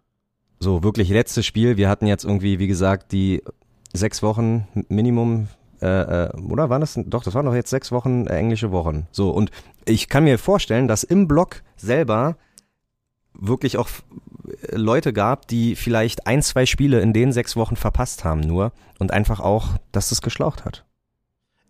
So, 0.58 0.82
wirklich 0.82 1.08
letztes 1.08 1.44
Spiel. 1.44 1.76
Wir 1.76 1.88
hatten 1.88 2.06
jetzt 2.06 2.24
irgendwie, 2.24 2.58
wie 2.58 2.66
gesagt, 2.66 3.12
die 3.12 3.42
sechs 3.92 4.22
Wochen 4.22 4.66
Minimum, 4.88 5.48
äh, 5.82 6.26
äh, 6.26 6.40
oder 6.40 6.70
waren 6.70 6.80
das, 6.80 6.98
doch, 7.06 7.22
das 7.22 7.34
waren 7.34 7.46
doch 7.46 7.54
jetzt 7.54 7.70
sechs 7.70 7.92
Wochen 7.92 8.26
äh, 8.26 8.36
englische 8.36 8.72
Wochen. 8.72 9.06
So, 9.10 9.30
und 9.30 9.50
ich 9.84 10.08
kann 10.08 10.24
mir 10.24 10.38
vorstellen, 10.38 10.88
dass 10.88 11.04
im 11.04 11.28
Block 11.28 11.62
selber 11.76 12.36
wirklich 13.34 13.76
auch 13.76 13.88
äh, 14.48 14.76
Leute 14.76 15.12
gab, 15.12 15.46
die 15.48 15.76
vielleicht 15.76 16.26
ein, 16.26 16.42
zwei 16.42 16.66
Spiele 16.66 17.00
in 17.00 17.12
den 17.12 17.32
sechs 17.32 17.56
Wochen 17.56 17.76
verpasst 17.76 18.24
haben 18.24 18.40
nur 18.40 18.72
und 18.98 19.12
einfach 19.12 19.40
auch, 19.40 19.76
dass 19.92 20.08
das 20.08 20.22
geschlaucht 20.22 20.64
hat. 20.64 20.84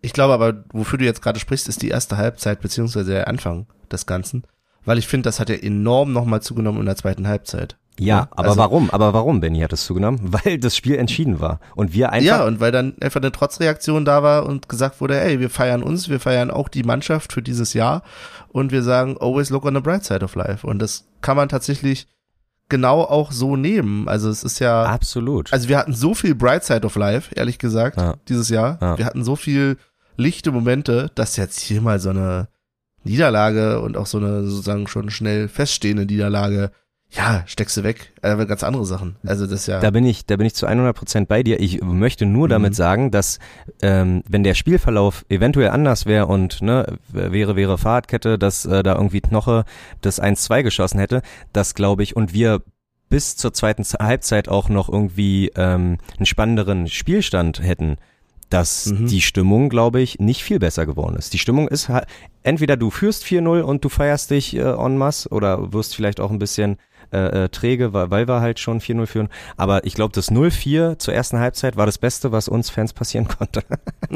Ich 0.01 0.13
glaube 0.13 0.33
aber, 0.33 0.63
wofür 0.71 0.99
du 0.99 1.05
jetzt 1.05 1.21
gerade 1.21 1.39
sprichst, 1.39 1.67
ist 1.67 1.81
die 1.81 1.89
erste 1.89 2.17
Halbzeit 2.17 2.61
beziehungsweise 2.61 3.11
der 3.11 3.27
Anfang 3.27 3.65
des 3.91 4.05
Ganzen. 4.05 4.43
Weil 4.87 4.97
ich 4.97 5.07
finde, 5.07 5.27
das 5.27 5.39
hat 5.39 5.49
ja 5.49 5.55
enorm 5.55 6.13
nochmal 6.13 6.41
zugenommen 6.41 6.79
in 6.79 6.85
der 6.85 6.95
zweiten 6.95 7.27
Halbzeit. 7.27 7.75
Ja, 7.99 8.27
aber 8.31 8.49
also- 8.49 8.57
warum? 8.59 8.89
Aber 8.91 9.13
warum, 9.13 9.39
Benny, 9.41 9.59
hat 9.59 9.73
es 9.73 9.83
zugenommen? 9.85 10.19
Weil 10.23 10.59
das 10.59 10.77
Spiel 10.77 10.95
entschieden 10.95 11.39
war. 11.41 11.59
Und 11.75 11.93
wir 11.93 12.11
einfach. 12.11 12.25
Ja, 12.25 12.45
und 12.45 12.59
weil 12.59 12.71
dann 12.71 12.93
einfach 13.01 13.19
eine 13.19 13.31
Trotzreaktion 13.31 14.05
da 14.05 14.23
war 14.23 14.45
und 14.45 14.69
gesagt 14.69 15.01
wurde, 15.01 15.19
ey, 15.19 15.39
wir 15.39 15.49
feiern 15.49 15.83
uns, 15.83 16.07
wir 16.07 16.19
feiern 16.19 16.49
auch 16.51 16.69
die 16.69 16.83
Mannschaft 16.83 17.33
für 17.33 17.41
dieses 17.41 17.73
Jahr 17.73 18.03
und 18.49 18.71
wir 18.71 18.81
sagen, 18.83 19.17
always 19.19 19.49
look 19.49 19.65
on 19.65 19.75
the 19.75 19.81
bright 19.81 20.05
side 20.05 20.23
of 20.23 20.35
life. 20.35 20.65
Und 20.65 20.79
das 20.79 21.05
kann 21.21 21.35
man 21.37 21.49
tatsächlich 21.49 22.07
genau 22.69 23.01
auch 23.01 23.31
so 23.31 23.55
nehmen. 23.55 24.07
Also 24.07 24.29
es 24.29 24.43
ist 24.43 24.59
ja, 24.59 24.83
Absolut. 24.83 25.51
also 25.51 25.67
wir 25.67 25.77
hatten 25.77 25.93
so 25.93 26.13
viel 26.13 26.35
bright 26.35 26.63
side 26.63 26.85
of 26.85 26.95
life, 26.95 27.33
ehrlich 27.35 27.57
gesagt, 27.59 27.97
Ja. 27.97 28.15
dieses 28.29 28.49
Jahr. 28.49 28.77
Ja. 28.81 28.97
Wir 28.97 29.05
hatten 29.05 29.23
so 29.23 29.35
viel 29.35 29.77
lichte 30.17 30.51
Momente, 30.51 31.09
dass 31.15 31.35
jetzt 31.35 31.59
hier 31.59 31.81
mal 31.81 31.99
so 31.99 32.09
eine 32.11 32.47
Niederlage 33.07 33.81
und 33.81 33.97
auch 33.97 34.05
so 34.05 34.17
eine 34.19 34.43
sozusagen 34.43 34.87
schon 34.87 35.09
schnell 35.09 35.47
feststehende 35.47 36.05
Niederlage, 36.05 36.71
ja, 37.09 37.43
steckst 37.45 37.77
du 37.77 37.83
weg. 37.83 38.11
Aber 38.21 38.45
ganz 38.45 38.63
andere 38.63 38.85
Sachen. 38.85 39.15
Also 39.25 39.47
das 39.47 39.65
ja. 39.65 39.79
Da 39.79 39.91
bin 39.91 40.05
ich, 40.05 40.25
da 40.25 40.35
bin 40.35 40.45
ich 40.45 40.53
zu 40.55 40.65
100 40.65 40.93
Prozent 40.93 41.27
bei 41.29 41.41
dir. 41.41 41.59
Ich 41.61 41.81
möchte 41.81 42.25
nur 42.25 42.47
Mhm. 42.47 42.51
damit 42.51 42.75
sagen, 42.75 43.11
dass 43.11 43.39
ähm, 43.81 44.23
wenn 44.27 44.43
der 44.43 44.55
Spielverlauf 44.55 45.25
eventuell 45.29 45.69
anders 45.69 46.05
wäre 46.05 46.25
und 46.27 46.61
ne 46.61 46.97
wäre 47.09 47.55
wäre 47.55 47.77
Fahrradkette, 47.77 48.37
dass 48.37 48.65
äh, 48.65 48.83
da 48.83 48.95
irgendwie 48.95 49.21
Knoche 49.21 49.63
das 50.01 50.21
1-2 50.21 50.63
geschossen 50.63 50.99
hätte, 50.99 51.21
das 51.53 51.75
glaube 51.75 52.03
ich 52.03 52.15
und 52.15 52.33
wir 52.33 52.61
bis 53.09 53.37
zur 53.37 53.53
zweiten 53.53 53.83
Halbzeit 53.83 54.49
auch 54.49 54.67
noch 54.67 54.89
irgendwie 54.89 55.49
ähm, 55.55 55.99
einen 56.17 56.25
spannenderen 56.25 56.87
Spielstand 56.87 57.61
hätten, 57.63 57.95
dass 58.49 58.87
Mhm. 58.87 59.07
die 59.07 59.21
Stimmung, 59.21 59.69
glaube 59.69 59.99
ich, 60.01 60.19
nicht 60.19 60.43
viel 60.43 60.59
besser 60.59 60.85
geworden 60.85 61.15
ist. 61.15 61.33
Die 61.33 61.39
Stimmung 61.39 61.67
ist 61.67 61.89
halt, 61.89 62.05
entweder 62.43 62.77
du 62.77 62.89
führst 62.89 63.23
4-0 63.25 63.61
und 63.61 63.83
du 63.83 63.89
feierst 63.89 64.31
dich 64.31 64.55
äh, 64.55 64.61
en 64.61 64.97
masse 64.97 65.29
oder 65.29 65.73
wirst 65.73 65.95
vielleicht 65.95 66.19
auch 66.19 66.31
ein 66.31 66.39
bisschen 66.39 66.77
äh, 67.11 67.45
äh, 67.45 67.49
träge, 67.49 67.93
weil, 67.93 68.11
weil 68.11 68.27
wir 68.27 68.41
halt 68.41 68.59
schon 68.59 68.81
4-0 68.81 69.05
führen. 69.05 69.29
Aber 69.55 69.85
ich 69.85 69.93
glaube, 69.93 70.13
das 70.13 70.29
0-4 70.31 70.99
zur 70.99 71.13
ersten 71.13 71.39
Halbzeit 71.39 71.77
war 71.77 71.85
das 71.85 71.97
Beste, 71.97 72.31
was 72.33 72.49
uns 72.49 72.69
Fans 72.69 72.91
passieren 72.93 73.27
konnte. 73.29 73.63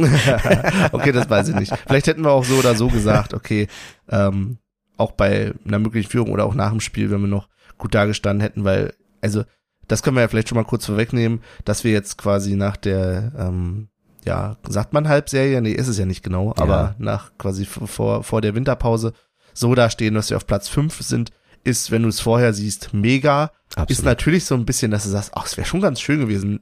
okay, 0.91 1.11
das 1.11 1.29
weiß 1.29 1.49
ich 1.49 1.55
nicht. 1.55 1.73
Vielleicht 1.87 2.07
hätten 2.07 2.23
wir 2.23 2.31
auch 2.31 2.43
so 2.45 2.55
oder 2.55 2.75
so 2.75 2.87
gesagt, 2.87 3.33
okay, 3.33 3.67
ähm, 4.09 4.57
auch 4.97 5.11
bei 5.11 5.53
einer 5.65 5.79
möglichen 5.79 6.09
Führung 6.09 6.31
oder 6.31 6.45
auch 6.45 6.53
nach 6.55 6.69
dem 6.71 6.79
Spiel, 6.81 7.11
wenn 7.11 7.21
wir 7.21 7.27
noch 7.27 7.47
gut 7.77 7.95
dagestanden 7.95 8.41
hätten, 8.41 8.63
weil, 8.63 8.93
also, 9.21 9.43
das 9.87 10.03
können 10.03 10.15
wir 10.15 10.21
ja 10.21 10.27
vielleicht 10.27 10.49
schon 10.49 10.57
mal 10.57 10.63
kurz 10.63 10.85
vorwegnehmen, 10.85 11.41
dass 11.65 11.83
wir 11.83 11.91
jetzt 11.91 12.17
quasi 12.17 12.55
nach 12.55 12.77
der, 12.77 13.31
ähm, 13.37 13.87
ja, 14.25 14.57
sagt 14.67 14.93
man 14.93 15.07
Halbserie? 15.07 15.62
Nee, 15.62 15.71
ist 15.71 15.88
es 15.88 15.97
ja 15.97 16.05
nicht 16.05 16.23
genau, 16.23 16.53
aber 16.57 16.95
nach 16.99 17.31
quasi 17.38 17.65
vor, 17.65 18.23
vor 18.23 18.41
der 18.41 18.55
Winterpause 18.55 19.13
so 19.53 19.73
dastehen, 19.75 20.13
dass 20.13 20.29
wir 20.29 20.38
auf 20.38 20.47
Platz 20.47 20.67
fünf 20.69 21.01
sind, 21.01 21.31
ist, 21.63 21.91
wenn 21.91 22.03
du 22.03 22.10
es 22.10 22.19
vorher 22.19 22.53
siehst, 22.53 22.93
mega. 22.93 23.51
Ist 23.88 24.03
natürlich 24.03 24.45
so 24.45 24.55
ein 24.55 24.65
bisschen, 24.65 24.91
dass 24.91 25.03
du 25.03 25.10
sagst, 25.10 25.31
ach, 25.36 25.45
es 25.45 25.57
wäre 25.57 25.67
schon 25.67 25.81
ganz 25.81 26.01
schön 26.01 26.19
gewesen, 26.19 26.60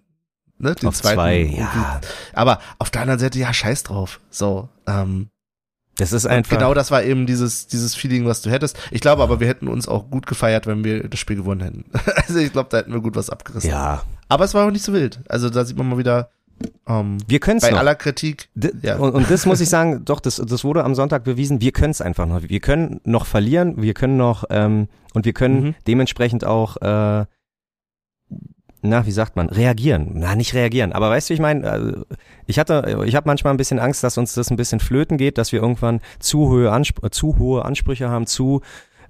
ne, 0.58 0.76
den 0.76 0.90
Auf 0.90 0.96
zweiten. 0.96 1.16
zwei, 1.16 1.40
ja. 1.42 2.02
Aber 2.34 2.60
auf 2.80 2.90
der 2.90 3.02
anderen 3.02 3.20
Seite, 3.20 3.40
ja, 3.40 3.54
scheiß 3.54 3.84
drauf. 3.84 4.20
So, 4.30 4.70
ähm, 4.88 5.30
Das 5.98 6.12
ist 6.14 6.26
einfach. 6.26 6.58
genau 6.58 6.74
das 6.74 6.92
war 6.92 7.04
eben 7.04 7.26
dieses, 7.26 7.68
dieses 7.68 7.96
Feeling, 7.96 8.26
was 8.26 8.42
du 8.42 8.50
hättest. 8.50 8.78
Ich 8.92 9.02
glaube 9.02 9.24
aber, 9.24 9.40
wir 9.40 9.48
hätten 9.48 9.68
uns 9.68 9.88
auch 9.88 10.10
gut 10.10 10.28
gefeiert, 10.28 10.68
wenn 10.68 10.84
wir 10.84 11.08
das 11.10 11.20
Spiel 11.20 11.36
gewonnen 11.38 11.62
hätten. 11.62 11.86
Also 12.28 12.40
ich 12.40 12.52
glaube, 12.52 12.70
da 12.70 12.78
hätten 12.78 12.94
wir 12.94 13.02
gut 13.02 13.16
was 13.16 13.30
abgerissen. 13.32 13.70
ja, 13.72 14.04
Aber 14.28 14.46
es 14.46 14.54
war 14.54 14.68
auch 14.68 14.72
nicht 14.72 14.84
so 14.86 14.94
wild. 14.94 15.20
Also 15.28 15.50
da 15.50 15.66
sieht 15.66 15.78
man 15.78 15.90
mal 15.90 15.98
wieder, 15.98 16.30
ähm, 16.88 17.18
wir 17.28 17.40
können 17.40 17.58
es 17.58 17.64
bei 17.64 17.72
noch. 17.72 17.80
aller 17.80 17.96
Kritik, 17.96 18.50
D 18.56 18.72
Ja. 18.82 18.98
und, 18.98 19.14
und 19.14 19.30
das 19.30 19.46
muss 19.46 19.62
ich 19.62 19.70
sagen, 19.70 20.02
doch, 20.06 20.20
das, 20.20 20.38
das 20.38 20.64
wurde 20.64 20.84
am 20.84 20.96
Sonntag 20.96 21.24
bewiesen, 21.24 21.62
wir 21.62 21.72
können 21.72 21.92
es 21.92 22.02
einfach 22.02 22.26
noch. 22.26 22.42
Wir 22.44 22.60
können 22.60 23.00
noch 23.04 23.26
verlieren, 23.26 23.82
wir 23.82 23.94
können 23.94 24.18
noch, 24.18 24.44
ähm, 24.50 24.88
und 25.14 25.26
wir 25.26 25.34
können 25.34 25.64
Mhm. 25.64 25.76
dementsprechend 25.88 26.46
auch, 26.46 26.78
äh, 26.78 27.26
na, 28.82 29.06
wie 29.06 29.12
sagt 29.12 29.36
man, 29.36 29.50
reagieren. 29.50 30.12
Na, 30.14 30.36
nicht 30.36 30.54
reagieren, 30.54 30.94
aber 30.94 31.10
weißt 31.10 31.30
du, 31.30 31.34
ich 31.34 31.42
meine, 31.42 31.70
also, 31.70 32.06
ich 32.48 32.60
hatte, 32.60 33.04
ich 33.06 33.16
habe 33.16 33.28
manchmal 33.28 33.54
ein 33.54 33.58
bisschen 33.58 33.80
Angst, 33.80 34.04
dass 34.04 34.18
uns 34.18 34.34
das 34.34 34.50
ein 34.52 34.56
bisschen 34.58 34.80
flöten 34.80 35.18
geht, 35.18 35.38
dass 35.38 35.52
wir 35.52 35.62
irgendwann 35.62 36.00
zu 36.20 36.50
hohe, 36.50 36.72
Anspr 36.72 37.12
zu 37.12 37.38
hohe 37.38 37.66
Ansprüche 37.66 38.10
haben, 38.10 38.26
zu 38.26 38.62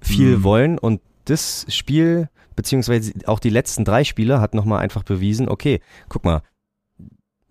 viel 0.01 0.37
Mhm. 0.37 0.43
wollen 0.43 0.77
und 0.79 1.01
das 1.25 1.65
Spiel, 1.69 2.29
beziehungsweise 2.55 3.13
auch 3.27 3.39
die 3.39 3.51
letzten 3.51 3.85
drei 3.85 4.03
Spiele 4.03 4.41
hat 4.41 4.55
nochmal 4.55 4.79
einfach 4.79 5.03
bewiesen, 5.03 5.47
okay, 5.47 5.81
guck 6.07 6.25
mal, 6.25 6.41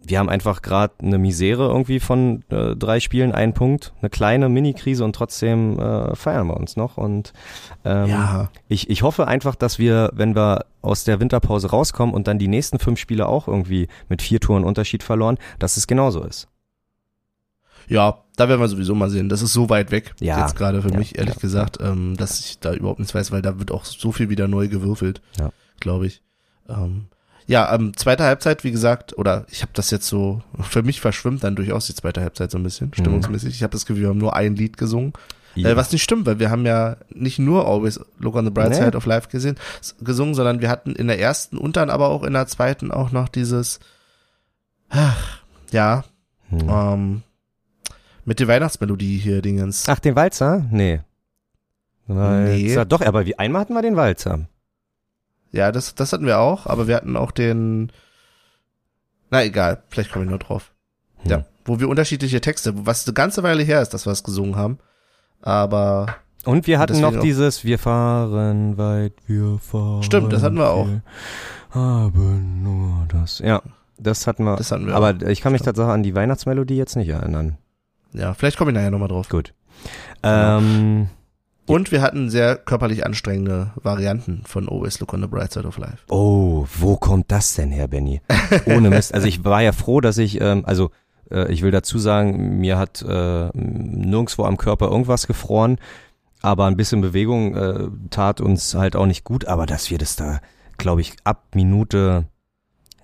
wir 0.08 0.18
haben 0.18 0.28
einfach 0.28 0.62
gerade 0.62 0.94
eine 1.02 1.18
Misere 1.18 1.68
irgendwie 1.68 2.00
von 2.00 2.42
äh, 2.50 2.74
drei 2.74 2.98
Spielen, 3.00 3.32
einen 3.32 3.52
Punkt, 3.54 3.92
eine 4.00 4.10
kleine 4.10 4.48
Mini-Krise 4.48 5.04
und 5.04 5.14
trotzdem 5.14 5.78
äh, 5.78 6.14
feiern 6.16 6.46
wir 6.48 6.56
uns 6.56 6.76
noch. 6.76 6.96
Und 6.96 7.32
ähm, 7.84 8.08
ja, 8.08 8.50
ich, 8.68 8.90
ich 8.90 9.02
hoffe 9.02 9.26
einfach, 9.28 9.54
dass 9.54 9.78
wir, 9.78 10.10
wenn 10.14 10.34
wir 10.34 10.64
aus 10.82 11.04
der 11.04 11.20
Winterpause 11.20 11.70
rauskommen 11.70 12.14
und 12.14 12.26
dann 12.26 12.38
die 12.38 12.48
nächsten 12.48 12.78
fünf 12.78 12.98
Spiele 12.98 13.26
auch 13.28 13.48
irgendwie 13.48 13.88
mit 14.08 14.22
vier 14.22 14.40
Toren 14.40 14.64
Unterschied 14.64 15.02
verloren, 15.02 15.38
dass 15.58 15.76
es 15.76 15.86
genauso 15.86 16.22
ist. 16.24 16.48
ja, 17.88 18.18
da 18.36 18.48
werden 18.48 18.60
wir 18.60 18.68
sowieso 18.68 18.94
mal 18.94 19.10
sehen. 19.10 19.28
Das 19.28 19.42
ist 19.42 19.52
so 19.52 19.68
weit 19.68 19.90
weg, 19.90 20.14
Ja. 20.20 20.40
jetzt 20.42 20.54
gerade 20.56 20.80
für 20.82 20.90
Ja, 20.92 20.98
mich, 20.98 21.18
ehrlich 21.18 21.34
ja, 21.34 21.40
gesagt, 21.40 21.78
ähm, 21.80 22.16
dass 22.16 22.38
ich 22.40 22.60
da 22.60 22.72
überhaupt 22.72 22.98
nichts 23.00 23.14
weiß, 23.14 23.32
weil 23.32 23.42
da 23.42 23.58
wird 23.58 23.70
auch 23.72 23.84
so 23.84 24.12
viel 24.12 24.28
wieder 24.28 24.46
neu 24.46 24.68
gewürfelt, 24.68 25.20
glaube 25.80 26.06
ich. 26.06 26.22
Ähm, 26.68 27.06
ja, 27.48 27.74
ähm, 27.74 27.96
zweite 27.96 28.22
Halbzeit, 28.22 28.62
wie 28.62 28.70
gesagt, 28.70 29.18
oder 29.18 29.44
ich 29.50 29.62
habe 29.62 29.72
das 29.74 29.90
jetzt 29.90 30.06
so, 30.06 30.42
für 30.60 30.82
mich 30.84 31.00
verschwimmt 31.00 31.42
dann 31.42 31.56
durchaus 31.56 31.86
die 31.86 31.94
zweite 31.94 32.20
Halbzeit 32.20 32.52
so 32.52 32.58
ein 32.58 32.62
bisschen, 32.62 32.92
stimmungsmäßig. 32.94 33.50
Ich 33.54 33.62
habe 33.64 33.72
das 33.72 33.84
Gefühl, 33.86 34.02
wir 34.02 34.08
haben 34.10 34.18
nur 34.18 34.36
ein 34.36 34.54
Lied 34.54 34.76
gesungen. 34.76 35.12
Äh, 35.56 35.74
was 35.74 35.90
nicht 35.90 36.04
stimmt, 36.04 36.24
weil 36.26 36.38
wir 36.38 36.50
haben 36.50 36.64
ja 36.66 36.98
nicht 37.12 37.40
nur 37.40 37.66
Always 37.66 37.98
Look 38.20 38.36
on 38.36 38.44
the 38.44 38.50
Bright 38.52 38.68
Nee. 38.68 38.76
Side 38.76 38.96
of 38.96 39.06
Life 39.06 39.28
gesehen, 39.28 39.56
gesungen, 40.00 40.34
sondern 40.34 40.60
wir 40.60 40.68
hatten 40.68 40.92
in 40.92 41.08
der 41.08 41.18
ersten 41.18 41.58
und 41.58 41.74
dann 41.76 41.90
aber 41.90 42.10
auch 42.10 42.22
in 42.22 42.34
der 42.34 42.46
zweiten 42.46 42.92
auch 42.92 43.10
noch 43.10 43.28
dieses, 43.28 43.80
ach, 44.88 45.40
ja, 45.72 46.04
Hm. 46.50 46.68
ähm, 46.70 47.22
mit 48.24 48.40
der 48.40 48.46
Weihnachtsmelodie 48.48 49.18
hier 49.18 49.42
Dingens. 49.42 49.88
Ach, 49.88 49.98
den 49.98 50.14
Walzer? 50.14 50.64
Nee. 50.70 51.00
Walzer. 52.06 52.84
Doch, 52.84 53.00
aber 53.00 53.26
wie 53.26 53.38
einmal 53.38 53.62
hatten 53.62 53.74
wir 53.74 53.82
den 53.82 53.96
Walzer. 53.96 54.46
Ja, 55.52 55.72
das, 55.72 55.94
das 55.94 56.12
hatten 56.12 56.26
wir 56.26 56.38
auch, 56.38 56.66
aber 56.66 56.88
wir 56.88 56.96
hatten 56.96 57.16
auch 57.16 57.30
den, 57.30 57.90
na 59.30 59.44
egal, 59.44 59.82
vielleicht 59.88 60.12
komme 60.12 60.24
ich 60.24 60.30
nur 60.30 60.38
drauf. 60.38 60.72
Hm. 61.22 61.30
Ja, 61.30 61.44
wo 61.64 61.80
wir 61.80 61.88
unterschiedliche 61.88 62.40
Texte, 62.40 62.86
was 62.86 63.06
eine 63.06 63.14
ganze 63.14 63.42
Weile 63.42 63.62
her 63.62 63.82
ist, 63.82 63.90
dass 63.94 64.06
wir 64.06 64.12
es 64.12 64.24
gesungen 64.24 64.56
haben, 64.56 64.78
aber 65.40 66.16
Und 66.44 66.66
wir 66.66 66.78
hatten 66.78 66.94
deswegen 66.94 67.14
noch 67.14 67.22
dieses 67.22 67.64
Wir 67.64 67.78
fahren 67.78 68.76
weit, 68.78 69.12
wir 69.26 69.58
fahren. 69.58 70.02
Stimmt, 70.02 70.32
das 70.32 70.42
hatten 70.42 70.56
wir 70.56 70.70
auch. 70.70 70.88
Haben 71.70 72.62
nur 72.62 73.06
das. 73.08 73.40
Ja, 73.40 73.62
das 73.98 74.26
hatten 74.26 74.44
wir. 74.44 74.56
das 74.56 74.72
hatten 74.72 74.86
wir 74.86 74.94
aber 74.94 75.10
auch. 75.10 75.28
ich 75.28 75.40
kann 75.40 75.52
mich 75.52 75.60
Stimmt. 75.60 75.76
tatsächlich 75.76 75.94
an 75.94 76.02
die 76.02 76.14
Weihnachtsmelodie 76.14 76.76
jetzt 76.76 76.96
nicht 76.96 77.08
erinnern. 77.08 77.58
Ja, 78.12 78.32
vielleicht 78.34 78.56
komme 78.56 78.70
ich 78.70 78.74
nachher 78.74 78.90
nochmal 78.90 79.08
drauf. 79.08 79.28
Gut. 79.28 79.54
Genau. 80.22 80.58
Ähm, 80.58 81.08
Und 81.68 81.92
wir 81.92 82.00
hatten 82.00 82.30
sehr 82.30 82.56
körperlich 82.56 83.04
anstrengende 83.04 83.72
Varianten 83.76 84.42
von 84.46 84.68
Always 84.68 85.00
Look 85.00 85.12
on 85.12 85.20
the 85.20 85.26
Bright 85.28 85.52
Side 85.52 85.66
of 85.66 85.76
Life. 85.76 85.98
oh, 86.08 86.66
wo 86.78 86.96
kommt 86.96 87.30
das 87.30 87.54
denn 87.54 87.70
her, 87.70 87.88
Benny? 87.88 88.22
Ohne 88.66 88.88
Mist. 88.88 89.12
Also 89.14 89.26
ich 89.26 89.44
war 89.44 89.60
ja 89.60 89.72
froh, 89.72 90.00
dass 90.00 90.16
ich, 90.16 90.40
ähm, 90.40 90.64
also 90.64 90.90
äh, 91.30 91.52
ich 91.52 91.60
will 91.60 91.70
dazu 91.70 91.98
sagen, 91.98 92.58
mir 92.58 92.78
hat 92.78 93.02
äh, 93.02 93.50
nirgendwo 93.52 94.44
am 94.44 94.56
Körper 94.56 94.88
irgendwas 94.88 95.26
gefroren, 95.26 95.76
aber 96.40 96.64
ein 96.64 96.76
bisschen 96.76 97.02
Bewegung 97.02 97.54
äh, 97.54 97.88
tat 98.08 98.40
uns 98.40 98.74
halt 98.74 98.96
auch 98.96 99.06
nicht 99.06 99.24
gut, 99.24 99.44
aber 99.44 99.66
dass 99.66 99.90
wir 99.90 99.98
das 99.98 100.16
da, 100.16 100.40
glaube 100.78 101.02
ich, 101.02 101.16
ab 101.24 101.48
Minute 101.54 102.24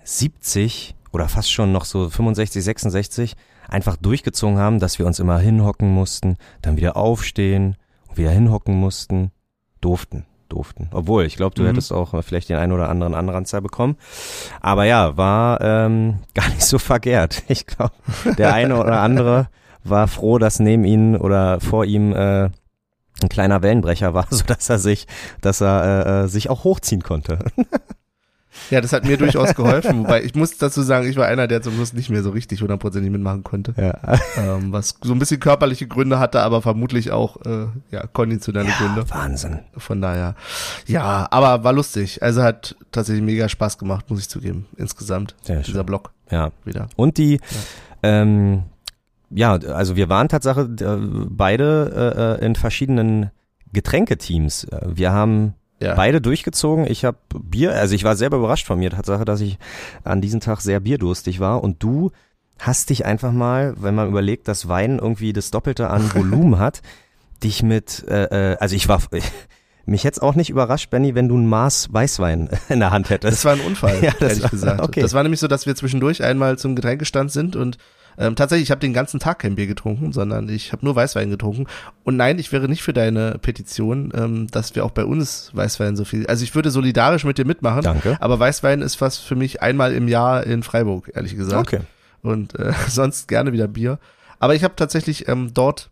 70 0.03 0.95
oder 1.11 1.29
fast 1.29 1.51
schon 1.51 1.71
noch 1.71 1.85
so 1.85 2.09
65, 2.09 2.63
66 2.63 3.35
einfach 3.67 3.95
durchgezogen 3.95 4.57
haben, 4.57 4.79
dass 4.79 4.97
wir 4.97 5.05
uns 5.05 5.19
immer 5.19 5.37
hinhocken 5.37 5.93
mussten, 5.93 6.37
dann 6.63 6.77
wieder 6.77 6.97
aufstehen 6.97 7.75
wieder 8.17 8.31
hinhocken 8.31 8.75
mussten, 8.75 9.31
durften. 9.81 10.25
durften. 10.49 10.89
Obwohl, 10.93 11.25
ich 11.25 11.37
glaube, 11.37 11.55
du 11.55 11.63
Mhm. 11.63 11.67
hättest 11.67 11.91
auch 11.91 12.23
vielleicht 12.23 12.49
den 12.49 12.57
einen 12.57 12.71
oder 12.71 12.87
anderen 12.89 13.15
Anranzer 13.15 13.61
bekommen. 13.61 13.97
Aber 14.61 14.85
ja, 14.85 15.17
war 15.17 15.59
ähm, 15.61 16.19
gar 16.35 16.47
nicht 16.49 16.61
so 16.63 16.77
verkehrt. 16.77 17.43
Ich 17.47 17.65
glaube, 17.65 17.93
der 18.37 18.53
eine 18.53 18.77
oder 18.79 19.01
andere 19.01 19.49
war 19.83 20.07
froh, 20.07 20.37
dass 20.37 20.59
neben 20.59 20.85
ihm 20.85 21.15
oder 21.15 21.59
vor 21.59 21.83
ihm 21.85 22.13
äh, 22.13 22.45
ein 22.45 23.29
kleiner 23.29 23.61
Wellenbrecher 23.63 24.13
war, 24.13 24.27
so 24.29 24.43
dass 24.45 24.69
er 24.69 24.77
sich, 24.79 25.07
dass 25.41 25.61
er 25.61 26.05
äh, 26.05 26.23
äh, 26.23 26.27
sich 26.27 26.49
auch 26.51 26.63
hochziehen 26.63 27.01
konnte. 27.01 27.39
Ja, 28.69 28.81
das 28.81 28.93
hat 28.93 29.05
mir 29.05 29.17
durchaus 29.17 29.53
geholfen, 29.55 29.99
wobei 29.99 30.23
ich 30.23 30.35
muss 30.35 30.57
dazu 30.57 30.81
sagen, 30.81 31.07
ich 31.07 31.17
war 31.17 31.27
einer, 31.27 31.47
der 31.47 31.61
zum 31.61 31.73
Schluss 31.75 31.93
nicht 31.93 32.09
mehr 32.09 32.23
so 32.23 32.29
richtig 32.31 32.61
hundertprozentig 32.61 33.11
mitmachen 33.11 33.43
konnte. 33.43 33.73
Ja, 33.77 33.95
Ähm, 34.37 34.71
was 34.71 34.95
so 35.01 35.13
ein 35.13 35.19
bisschen 35.19 35.39
körperliche 35.39 35.87
Gründe 35.87 36.19
hatte, 36.19 36.41
aber 36.41 36.61
vermutlich 36.61 37.11
auch 37.11 37.37
äh, 37.45 37.67
ja, 37.91 38.05
konditionelle 38.07 38.69
Gründe. 38.69 39.09
Wahnsinn. 39.09 39.59
Von 39.77 40.01
daher, 40.01 40.35
ja, 40.87 41.27
aber 41.31 41.63
war 41.63 41.73
lustig. 41.73 42.21
Also 42.21 42.43
hat 42.43 42.75
tatsächlich 42.91 43.23
mega 43.23 43.47
Spaß 43.49 43.77
gemacht, 43.77 44.09
muss 44.09 44.19
ich 44.19 44.29
zugeben, 44.29 44.65
insgesamt. 44.77 45.35
Sehr 45.41 45.59
dieser 45.61 45.71
schön. 45.79 45.85
Block 45.85 46.11
Ja, 46.29 46.51
wieder. 46.65 46.87
Und 46.95 47.17
die, 47.17 47.39
ähm, 48.03 48.63
ja, 49.29 49.53
also 49.53 49.95
wir 49.95 50.09
waren 50.09 50.27
Tatsache 50.29 50.61
äh, 50.79 51.25
beide 51.29 52.37
äh, 52.39 52.43
äh, 52.43 52.45
in 52.45 52.55
verschiedenen 52.55 53.31
Getränketeams. 53.73 54.65
Äh, 54.65 54.81
Wir 54.95 55.11
haben 55.11 55.53
Ja. 55.79 55.95
beide 55.95 56.21
durchgezogen. 56.21 56.85
Ich 56.89 57.03
habe 57.05 57.17
Bier, 57.37 57.73
also 57.73 57.95
ich 57.95 58.03
war 58.03 58.15
selber 58.15 58.37
überrascht 58.37 58.65
von 58.65 58.79
mir, 58.79 58.91
Tatsache, 58.91 59.25
dass 59.25 59.41
ich 59.41 59.57
an 60.03 60.21
diesem 60.21 60.39
Tag 60.39 60.61
sehr 60.61 60.79
bierdurstig 60.79 61.39
war. 61.39 61.63
Und 61.63 61.83
du 61.83 62.11
hast 62.59 62.89
dich 62.89 63.05
einfach 63.05 63.31
mal, 63.33 63.75
wenn 63.77 63.93
man 63.95 64.07
überlegt, 64.07 64.47
dass 64.47 64.67
Wein 64.69 64.99
irgendwie 64.99 65.33
das 65.33 65.51
Doppelte 65.51 65.89
an 65.89 66.09
Volumen 66.15 66.59
hat, 66.59 66.81
dich 67.43 67.61
mit, 67.63 68.05
äh, 68.07 68.53
äh, 68.53 68.57
also 68.59 68.75
ich 68.75 68.87
war, 68.87 69.01
mich 69.85 70.05
es 70.05 70.19
auch 70.19 70.35
nicht 70.35 70.49
überrascht, 70.49 70.89
Benny, 70.89 71.13
wenn 71.13 71.27
du 71.27 71.37
ein 71.37 71.45
Maß 71.47 71.89
Weißwein 71.93 72.49
in 72.69 72.79
der 72.79 72.91
Hand 72.91 73.09
hättest. 73.09 73.33
Das 73.33 73.45
war 73.45 73.53
ein 73.53 73.59
Unfall, 73.59 73.97
Ja, 74.01 74.11
das 74.19 74.29
ehrlich 74.29 74.43
war- 74.43 74.49
gesagt. 74.51 74.81
okay. 74.81 75.01
Das 75.01 75.13
war 75.13 75.23
nämlich 75.23 75.41
so, 75.41 75.47
dass 75.47 75.65
wir 75.65 75.75
zwischendurch 75.75 76.23
einmal 76.23 76.57
zum 76.57 76.75
Getränkestand 76.75 77.31
sind 77.31 77.55
und 77.57 77.77
ähm, 78.17 78.35
tatsächlich, 78.35 78.67
ich 78.67 78.71
habe 78.71 78.81
den 78.81 78.93
ganzen 78.93 79.19
Tag 79.19 79.39
kein 79.39 79.55
Bier 79.55 79.67
getrunken, 79.67 80.13
sondern 80.13 80.49
ich 80.49 80.71
habe 80.71 80.85
nur 80.85 80.95
Weißwein 80.95 81.29
getrunken. 81.29 81.67
Und 82.03 82.17
nein, 82.17 82.39
ich 82.39 82.51
wäre 82.51 82.67
nicht 82.67 82.83
für 82.83 82.93
deine 82.93 83.37
Petition, 83.39 84.11
ähm, 84.15 84.47
dass 84.47 84.75
wir 84.75 84.85
auch 84.85 84.91
bei 84.91 85.05
uns 85.05 85.51
Weißwein 85.53 85.95
so 85.95 86.05
viel. 86.05 86.25
Also 86.27 86.43
ich 86.43 86.55
würde 86.55 86.71
solidarisch 86.71 87.25
mit 87.25 87.37
dir 87.37 87.45
mitmachen. 87.45 87.81
Danke. 87.81 88.17
Aber 88.19 88.39
Weißwein 88.39 88.81
ist 88.81 89.01
was 89.01 89.17
für 89.17 89.35
mich 89.35 89.61
einmal 89.61 89.93
im 89.93 90.07
Jahr 90.07 90.45
in 90.45 90.63
Freiburg, 90.63 91.11
ehrlich 91.13 91.35
gesagt. 91.35 91.73
Okay. 91.73 91.83
Und 92.21 92.57
äh, 92.59 92.73
sonst 92.87 93.27
gerne 93.27 93.53
wieder 93.53 93.67
Bier. 93.67 93.99
Aber 94.39 94.55
ich 94.55 94.63
habe 94.63 94.75
tatsächlich 94.75 95.27
ähm, 95.27 95.53
dort 95.53 95.91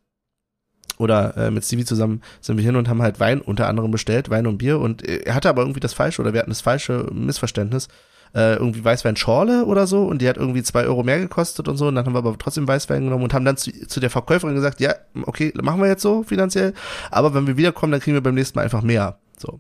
oder 0.98 1.36
äh, 1.38 1.52
mit 1.52 1.66
Stevie 1.66 1.86
zusammen 1.86 2.22
sind 2.40 2.58
wir 2.58 2.64
hin 2.64 2.76
und 2.76 2.88
haben 2.88 3.02
halt 3.02 3.20
Wein 3.20 3.42
unter 3.42 3.68
anderem 3.68 3.92
bestellt, 3.92 4.30
Wein 4.30 4.48
und 4.48 4.60
Bier. 4.60 4.80
Und 4.80 5.08
äh, 5.08 5.24
er 5.26 5.36
hatte 5.36 5.50
aber 5.50 5.64
irgendwie 5.64 5.80
das 5.80 5.94
falsche 5.94 6.22
oder 6.22 6.34
wir 6.34 6.40
hatten 6.40 6.52
das 6.52 6.62
falsche 6.62 7.08
Missverständnis. 7.12 7.88
Äh, 8.36 8.56
irgendwie 8.56 8.84
Weißwein 8.84 9.16
Schorle 9.16 9.64
oder 9.66 9.86
so 9.86 10.06
und 10.06 10.20
die 10.22 10.28
hat 10.28 10.38
irgendwie 10.38 10.64
zwei 10.64 10.86
Euro 10.86 11.04
mehr 11.04 11.20
gekostet 11.20 11.68
und 11.68 11.78
so 11.78 11.88
und 11.88 11.94
dann 11.96 12.06
haben 12.06 12.14
wir 12.14 12.18
aber 12.18 12.36
trotzdem 12.40 12.68
Weißwein 12.68 13.04
genommen 13.04 13.24
und 13.24 13.34
haben 13.34 13.46
dann 13.46 13.58
zu, 13.58 13.72
zu 13.88 14.00
der 14.00 14.10
Verkäuferin 14.10 14.56
gesagt, 14.56 14.80
ja, 14.80 14.96
okay, 15.28 15.54
machen 15.62 15.80
wir 15.80 15.88
jetzt 15.88 16.02
so 16.02 16.24
finanziell, 16.24 16.74
aber 17.12 17.36
wenn 17.36 17.46
wir 17.46 17.58
wiederkommen, 17.58 17.92
dann 17.92 18.02
kriegen 18.02 18.16
wir 18.16 18.22
beim 18.24 18.34
nächsten 18.34 18.58
Mal 18.58 18.64
einfach 18.64 18.82
mehr. 18.82 19.20
So. 19.38 19.60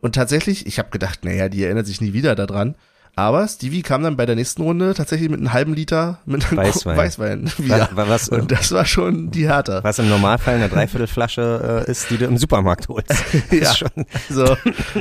Und 0.00 0.14
tatsächlich, 0.14 0.66
ich 0.68 0.78
habe 0.78 0.90
gedacht, 0.90 1.24
naja, 1.24 1.48
die 1.48 1.64
erinnert 1.64 1.86
sich 1.86 2.00
nie 2.00 2.12
wieder 2.12 2.36
daran. 2.36 2.76
Aber 3.18 3.48
Stevie 3.48 3.80
kam 3.82 4.02
dann 4.02 4.16
bei 4.16 4.26
der 4.26 4.36
nächsten 4.36 4.60
Runde 4.62 4.92
tatsächlich 4.94 5.30
mit 5.30 5.40
einem 5.40 5.52
halben 5.54 5.72
Liter 5.74 6.20
mit 6.26 6.46
einem 6.46 6.58
Weißwein. 6.58 6.96
Weißwein 6.98 7.50
wieder. 7.58 7.88
Was, 7.94 8.08
was, 8.08 8.28
Und 8.28 8.52
das 8.52 8.70
war 8.72 8.84
schon 8.84 9.30
die 9.32 9.48
Härte. 9.48 9.80
was 9.82 9.98
im 9.98 10.08
Normalfall 10.10 10.56
eine 10.56 10.68
Dreiviertelflasche 10.68 11.84
äh, 11.88 11.90
ist, 11.90 12.10
die 12.10 12.18
du 12.18 12.26
im 12.26 12.36
Supermarkt 12.38 12.86
holst. 12.88 13.12
Ja. 13.50 13.70
Ist 13.70 13.78
schon 13.78 13.88
So, 14.28 14.44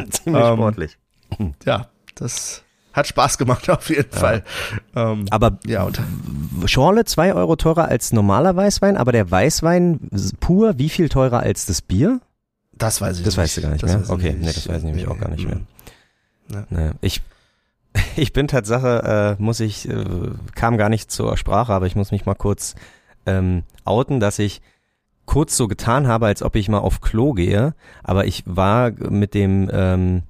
ziemlich 0.10 0.26
Ähm, 0.44 0.56
sportlich. 0.56 0.98
ja, 1.66 1.90
das 2.16 2.64
hat 2.96 3.08
Spaß 3.08 3.38
gemacht 3.38 3.70
auf 3.70 3.90
jeden 3.90 4.12
Fall. 4.12 4.44
Ähm, 4.96 5.26
Aber 5.30 5.60
ja, 5.66 5.84
und 5.84 6.00
Schorle 6.66 7.06
zwei 7.06 7.34
Euro 7.34 7.56
teurer 7.56 7.86
als 7.90 8.14
normaler 8.14 8.56
Weißwein, 8.56 8.98
aber 8.98 9.12
der 9.12 9.30
Weißwein 9.30 10.00
pur 10.40 10.78
wie 10.78 10.90
viel 10.90 11.10
teurer 11.10 11.42
als 11.42 11.66
das 11.66 11.82
Bier? 11.82 12.22
das 12.78 13.00
weiß 13.00 13.20
ich 13.20 13.24
Das 13.24 13.36
nicht. 13.38 13.44
weißt 13.44 13.58
du 13.58 13.62
gar 13.62 13.70
nicht 13.70 13.84
Das 13.84 13.92
mehr? 13.98 14.10
Okay, 14.10 14.30
nicht. 14.34 14.40
nee, 14.42 14.46
das 14.54 14.68
weiß 14.68 14.78
ich 14.80 14.84
nämlich 14.84 15.08
auch 15.08 15.18
gar 15.18 15.30
nicht 15.30 15.48
mehr. 15.48 15.62
Ja. 16.52 16.66
Nee, 16.70 16.92
ich, 17.02 17.22
ich 18.18 18.34
bin 18.34 18.48
Tatsache, 18.48 19.38
äh, 19.40 19.42
muss 19.42 19.60
ich, 19.62 19.88
äh, 19.90 20.04
kam 20.56 20.78
gar 20.78 20.90
nicht 20.90 21.10
zur 21.12 21.38
Sprache, 21.38 21.72
aber 21.74 21.86
ich 21.88 21.96
muss 21.96 22.12
mich 22.12 22.26
mal 22.26 22.36
kurz 22.36 22.76
ähm, 23.26 23.64
outen, 23.86 24.20
dass 24.20 24.40
ich 24.40 24.62
kurz 25.26 25.56
so 25.58 25.68
getan 25.68 26.06
habe, 26.08 26.28
als 26.28 26.44
ob 26.44 26.56
ich 26.56 26.68
mal 26.70 26.78
auf 26.80 27.00
Klo 27.02 27.32
gehe, 27.34 27.74
aber 28.04 28.26
ich 28.26 28.44
war 28.46 28.92
mit 28.92 29.34
dem 29.34 29.70
ähm, 29.74 30.24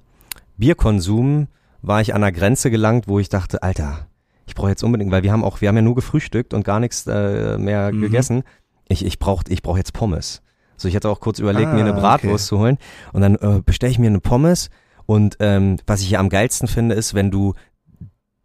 Bierkonsum, 0.56 1.48
war 1.86 2.00
ich 2.00 2.14
an 2.14 2.20
der 2.20 2.32
Grenze 2.32 2.70
gelangt, 2.70 3.06
wo 3.08 3.18
ich 3.18 3.28
dachte, 3.28 3.62
Alter, 3.62 4.06
ich 4.46 4.54
brauche 4.54 4.68
jetzt 4.70 4.82
unbedingt, 4.82 5.10
weil 5.12 5.22
wir 5.22 5.32
haben 5.32 5.44
auch, 5.44 5.60
wir 5.60 5.68
haben 5.68 5.76
ja 5.76 5.82
nur 5.82 5.94
gefrühstückt 5.94 6.52
und 6.54 6.64
gar 6.64 6.80
nichts 6.80 7.06
äh, 7.06 7.58
mehr 7.58 7.92
Mhm. 7.92 8.00
gegessen. 8.00 8.42
Ich, 8.88 9.04
ich 9.04 9.18
brauch, 9.18 9.42
ich 9.48 9.62
brauch 9.62 9.76
jetzt 9.76 9.92
Pommes. 9.92 10.42
So, 10.76 10.88
ich 10.88 10.94
hatte 10.96 11.08
auch 11.08 11.20
kurz 11.20 11.38
überlegt, 11.38 11.68
Ah, 11.68 11.74
mir 11.74 11.80
eine 11.80 11.94
Bratwurst 11.94 12.44
okay. 12.44 12.48
zu 12.56 12.58
holen 12.58 12.78
und 13.12 13.22
dann 13.22 13.36
äh, 13.36 13.60
bestelle 13.64 13.90
ich 13.90 13.98
mir 13.98 14.08
eine 14.08 14.20
Pommes 14.20 14.68
und 15.06 15.36
ähm, 15.40 15.78
was 15.86 16.00
ich 16.02 16.08
hier 16.08 16.20
am 16.20 16.28
geilsten 16.28 16.68
finde, 16.68 16.94
ist, 16.94 17.14
wenn 17.14 17.30
du 17.30 17.54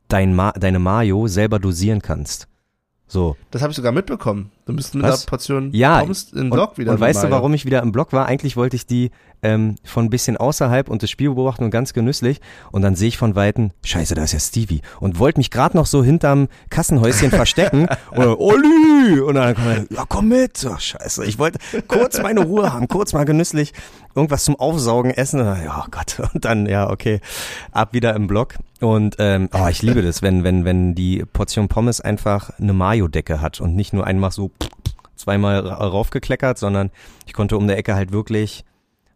dein 0.08 0.34
Ma 0.36 0.52
deine 0.52 0.80
Mayo 0.80 1.28
selber 1.28 1.60
dosieren 1.60 2.02
kannst. 2.02 2.48
So. 3.12 3.36
Das 3.52 3.62
habe 3.62 3.72
ich 3.72 3.76
sogar 3.76 3.92
mitbekommen. 3.92 4.52
Du 4.66 4.72
müsst 4.72 4.96
mit 4.96 5.04
einer 5.04 5.18
Portion 5.18 5.70
Ja, 5.74 6.00
Pommes 6.00 6.32
Und, 6.32 6.50
Blog 6.50 6.78
wieder. 6.78 6.94
und 6.94 7.00
weißt 7.02 7.26
du, 7.26 7.30
warum 7.30 7.54
ich 7.54 7.66
wieder 7.66 7.82
im 7.82 7.92
Blog 7.92 8.14
war? 8.14 8.26
Eigentlich 8.26 8.56
wollte 8.56 8.78
ich 8.78 8.86
die 8.86 9.12
ähm, 9.44 9.76
von 9.84 10.06
ein 10.06 10.10
bisschen 10.10 10.38
außerhalb 10.38 10.88
und 10.88 11.04
das 11.04 11.10
Spiel 11.10 11.30
beobachten 11.32 11.66
und 11.66 11.72
ganz 11.72 11.92
genüsslich. 11.92 12.40
Und 12.72 12.84
dann 12.84 12.96
sehe 12.96 13.10
ich 13.10 13.18
von 13.18 13.36
Weitem, 13.36 13.72
scheiße, 13.84 14.16
da 14.16 14.24
ist 14.24 14.32
ja 14.32 14.40
Stevie. 14.40 14.80
Und 15.02 15.20
wollte 15.20 15.40
mich 15.42 15.52
gerade 15.52 15.76
noch 15.76 15.88
so 15.88 16.06
hinterm 16.06 16.48
Kassenhäuschen 16.70 17.32
verstecken. 17.32 17.90
Und 18.12 18.20
dann, 18.20 18.36
Olli! 18.36 19.20
Und 19.20 19.36
dann 19.36 19.56
kommt 19.56 19.68
er, 19.68 19.86
ja 19.98 20.06
komm 20.08 20.30
mit. 20.30 20.66
Ach, 20.72 20.80
scheiße, 20.80 21.26
ich 21.26 21.38
wollte 21.38 21.60
kurz 21.90 22.22
meine 22.22 22.42
Ruhe 22.46 22.72
haben, 22.72 22.88
kurz 22.88 23.12
mal 23.12 23.26
genüsslich 23.26 23.74
irgendwas 24.16 24.44
zum 24.44 24.60
Aufsaugen 24.60 25.12
essen. 25.12 25.40
Ja, 25.40 25.84
oh 25.86 25.88
Gott. 25.92 26.20
Und 26.34 26.46
dann, 26.46 26.66
ja, 26.66 26.90
okay, 26.90 27.22
ab 27.72 27.94
wieder 27.94 28.16
im 28.16 28.28
Blog. 28.28 28.56
Und 28.80 29.16
ähm, 29.20 29.50
oh, 29.54 29.68
ich 29.68 29.82
liebe 29.82 30.02
das, 30.02 30.22
wenn, 30.22 30.44
wenn, 30.44 30.66
wenn 30.66 30.96
die 30.96 31.24
Portion 31.26 31.68
Pommes 31.68 32.02
einfach 32.02 32.52
eine 32.60 32.74
Mayo-Decke 32.74 33.42
hat 33.42 33.62
und 33.62 33.76
nicht 33.76 33.94
nur 33.94 34.08
einmal 34.08 34.32
so 34.32 34.52
zweimal 35.16 35.60
ra- 35.60 35.76
raufgekleckert, 35.86 36.58
sondern 36.58 36.90
ich 37.28 37.34
konnte 37.34 37.58
um 37.58 37.68
der 37.68 37.78
Ecke 37.78 37.94
halt 37.96 38.12
wirklich 38.12 38.66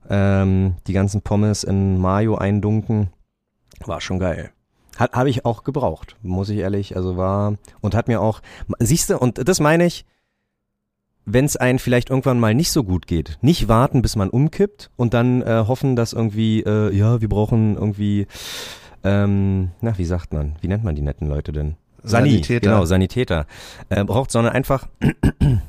ähm, 0.07 0.75
die 0.85 0.93
ganzen 0.93 1.21
Pommes 1.21 1.63
in 1.63 1.99
Mayo 1.99 2.35
eindunken. 2.35 3.09
War 3.85 4.01
schon 4.01 4.19
geil. 4.19 4.51
Habe 4.97 5.29
ich 5.29 5.43
auch 5.43 5.63
gebraucht, 5.65 6.15
muss 6.21 6.47
ich 6.47 6.59
ehrlich, 6.59 6.95
also 6.95 7.17
war 7.17 7.55
und 7.81 7.95
hat 7.95 8.07
mir 8.07 8.21
auch 8.21 8.41
siehst 8.79 9.09
du 9.09 9.17
und 9.17 9.45
das 9.45 9.59
meine 9.59 9.85
ich, 9.85 10.05
wenn 11.25 11.45
es 11.45 11.57
einen 11.57 11.79
vielleicht 11.79 12.09
irgendwann 12.09 12.39
mal 12.39 12.53
nicht 12.53 12.71
so 12.71 12.83
gut 12.83 13.07
geht, 13.07 13.37
nicht 13.41 13.67
warten, 13.67 14.01
bis 14.01 14.15
man 14.15 14.29
umkippt 14.29 14.91
und 14.95 15.13
dann 15.13 15.41
äh, 15.41 15.65
hoffen, 15.67 15.95
dass 15.95 16.13
irgendwie 16.13 16.61
äh, 16.61 16.95
ja, 16.95 17.21
wir 17.21 17.29
brauchen 17.29 17.75
irgendwie 17.75 18.27
ähm, 19.03 19.69
na, 19.81 19.97
wie 19.97 20.05
sagt 20.05 20.33
man? 20.33 20.55
Wie 20.61 20.67
nennt 20.67 20.83
man 20.83 20.95
die 20.95 21.03
netten 21.03 21.29
Leute 21.29 21.51
denn? 21.51 21.75
Sani, 22.03 22.31
Sanitäter. 22.31 22.69
genau, 22.69 22.85
Sanitäter. 22.85 23.45
Äh, 23.89 24.03
braucht, 24.03 24.31
sondern 24.31 24.53
einfach 24.53 24.87
Heimlich 25.01 25.61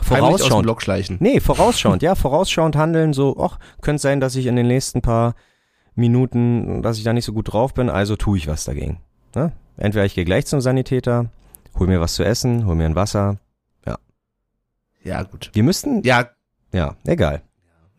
aus 0.00 0.06
dem 0.06 0.16
vorausschauend. 0.16 0.62
Blog 0.64 0.82
schleichen. 0.82 1.16
Nee, 1.20 1.40
vorausschauend, 1.40 2.02
ja, 2.02 2.14
vorausschauend 2.14 2.76
handeln, 2.76 3.12
so, 3.12 3.36
ach, 3.38 3.58
könnte 3.80 4.02
sein, 4.02 4.20
dass 4.20 4.34
ich 4.34 4.46
in 4.46 4.56
den 4.56 4.66
nächsten 4.66 5.02
paar 5.02 5.34
Minuten, 5.94 6.82
dass 6.82 6.98
ich 6.98 7.04
da 7.04 7.12
nicht 7.12 7.24
so 7.24 7.32
gut 7.32 7.52
drauf 7.52 7.74
bin, 7.74 7.88
also 7.88 8.16
tue 8.16 8.38
ich 8.38 8.48
was 8.48 8.64
dagegen. 8.64 8.98
Ne? 9.34 9.52
Entweder 9.76 10.04
ich 10.04 10.14
gehe 10.14 10.24
gleich 10.24 10.46
zum 10.46 10.60
Sanitäter, 10.60 11.26
hol 11.78 11.86
mir 11.86 12.00
was 12.00 12.14
zu 12.14 12.24
essen, 12.24 12.66
hol 12.66 12.74
mir 12.74 12.86
ein 12.86 12.96
Wasser. 12.96 13.38
Ja, 15.04 15.22
gut. 15.22 15.50
Wir 15.52 15.62
müssten, 15.62 16.02
Ja, 16.02 16.28
ja, 16.72 16.96
egal. 17.06 17.42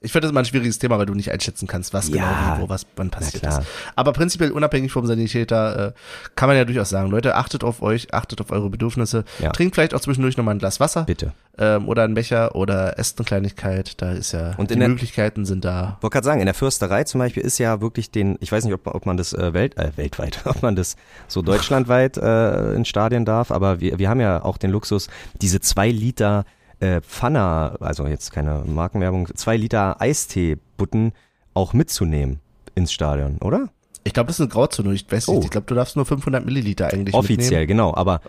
ich 0.01 0.11
finde 0.11 0.25
das 0.27 0.31
immer 0.31 0.41
ein 0.41 0.45
schwieriges 0.45 0.77
Thema, 0.77 0.99
weil 0.99 1.05
du 1.07 1.15
nicht 1.15 1.31
einschätzen 1.31 1.67
kannst, 1.67 1.93
was 1.93 2.09
Ja. 2.09 2.15
genau, 2.15 2.57
wie, 2.57 2.61
wo, 2.63 2.69
was, 2.69 2.85
wann 2.95 3.09
passiert 3.09 3.43
ist. 3.43 3.61
Aber 3.95 4.13
prinzipiell 4.13 4.51
unabhängig 4.51 4.91
vom 4.91 5.05
Sanitäter 5.07 5.87
äh, 5.87 5.93
kann 6.35 6.47
man 6.47 6.57
ja 6.57 6.65
durchaus 6.65 6.89
sagen, 6.89 7.09
Leute, 7.09 7.35
achtet 7.35 7.63
auf 7.63 7.81
euch, 7.81 8.13
achtet 8.13 8.39
auf 8.41 8.51
eure 8.51 8.69
Bedürfnisse. 8.69 9.23
Ja. 9.39 9.51
Trinkt 9.51 9.73
vielleicht 9.75 9.95
auch 9.95 9.99
zwischendurch 10.01 10.37
nochmal 10.37 10.55
ein 10.55 10.59
Glas 10.59 10.79
Wasser 10.79 11.05
Bitte. 11.05 11.33
ähm, 11.57 11.87
oder 11.87 12.03
einen 12.03 12.13
Becher 12.13 12.53
oder 12.53 12.99
esst 12.99 13.17
eine 13.17 13.25
Kleinigkeit. 13.25 13.99
Da 14.01 14.11
ist 14.11 14.31
ja, 14.33 14.53
Und 14.57 14.69
die 14.69 14.75
in 14.75 14.81
der- 14.81 14.89
Möglichkeiten 14.89 15.43
sind 15.45 15.65
da. 15.65 15.97
wollte 16.01 16.13
gerade 16.13 16.25
sagen, 16.25 16.39
in 16.41 16.45
der 16.45 16.53
Fürsterei 16.55 17.03
zum 17.05 17.17
Beispiel 17.19 17.41
ist 17.41 17.57
ja 17.57 17.81
wirklich 17.81 18.11
den, 18.11 18.37
ich 18.41 18.51
weiß 18.51 18.63
nicht, 18.65 18.73
ob, 18.75 18.85
ob 18.85 19.05
man 19.07 19.17
das 19.17 19.33
äh, 19.33 19.53
Welt, 19.53 19.75
äh, 19.77 19.91
weltweit, 19.95 20.41
ob 20.45 20.61
man 20.61 20.75
das 20.75 20.97
so 21.27 21.41
deutschlandweit 21.41 22.17
äh, 22.17 22.73
in 22.73 22.85
Stadien 22.85 23.25
darf, 23.25 23.49
aber 23.49 23.79
wir, 23.79 23.97
wir 23.97 24.07
haben 24.09 24.19
ja 24.19 24.43
auch 24.43 24.57
den 24.57 24.69
Luxus, 24.69 25.07
diese 25.41 25.61
zwei 25.61 25.89
Liter 25.89 26.45
äh, 26.79 27.01
Pfanner, 27.01 27.77
also 27.79 28.07
jetzt 28.07 28.31
keine 28.31 28.63
Markenwerbung, 28.65 29.27
zwei 29.35 29.57
Liter 29.57 29.99
Eistee-Butten 30.01 31.13
auch 31.53 31.73
mitzunehmen 31.73 32.39
ins 32.75 32.91
Stadion, 32.91 33.37
oder? 33.39 33.69
Ich 34.03 34.13
glaube, 34.13 34.27
das 34.27 34.35
ist 34.37 34.41
eine 34.41 34.49
Grauzone. 34.49 34.93
Ich 34.93 35.09
weiß 35.11 35.29
Oh. 35.29 35.35
nicht. 35.35 35.45
Ich 35.45 35.51
glaube, 35.51 35.65
du 35.67 35.73
darfst 35.75 35.95
nur 35.95 36.05
500 36.05 36.45
Milliliter 36.45 36.87
eigentlich 36.93 37.15
Offiziell, 37.15 37.61
mitnehmen. 37.61 37.67
genau, 37.67 37.95
aber 37.95 38.21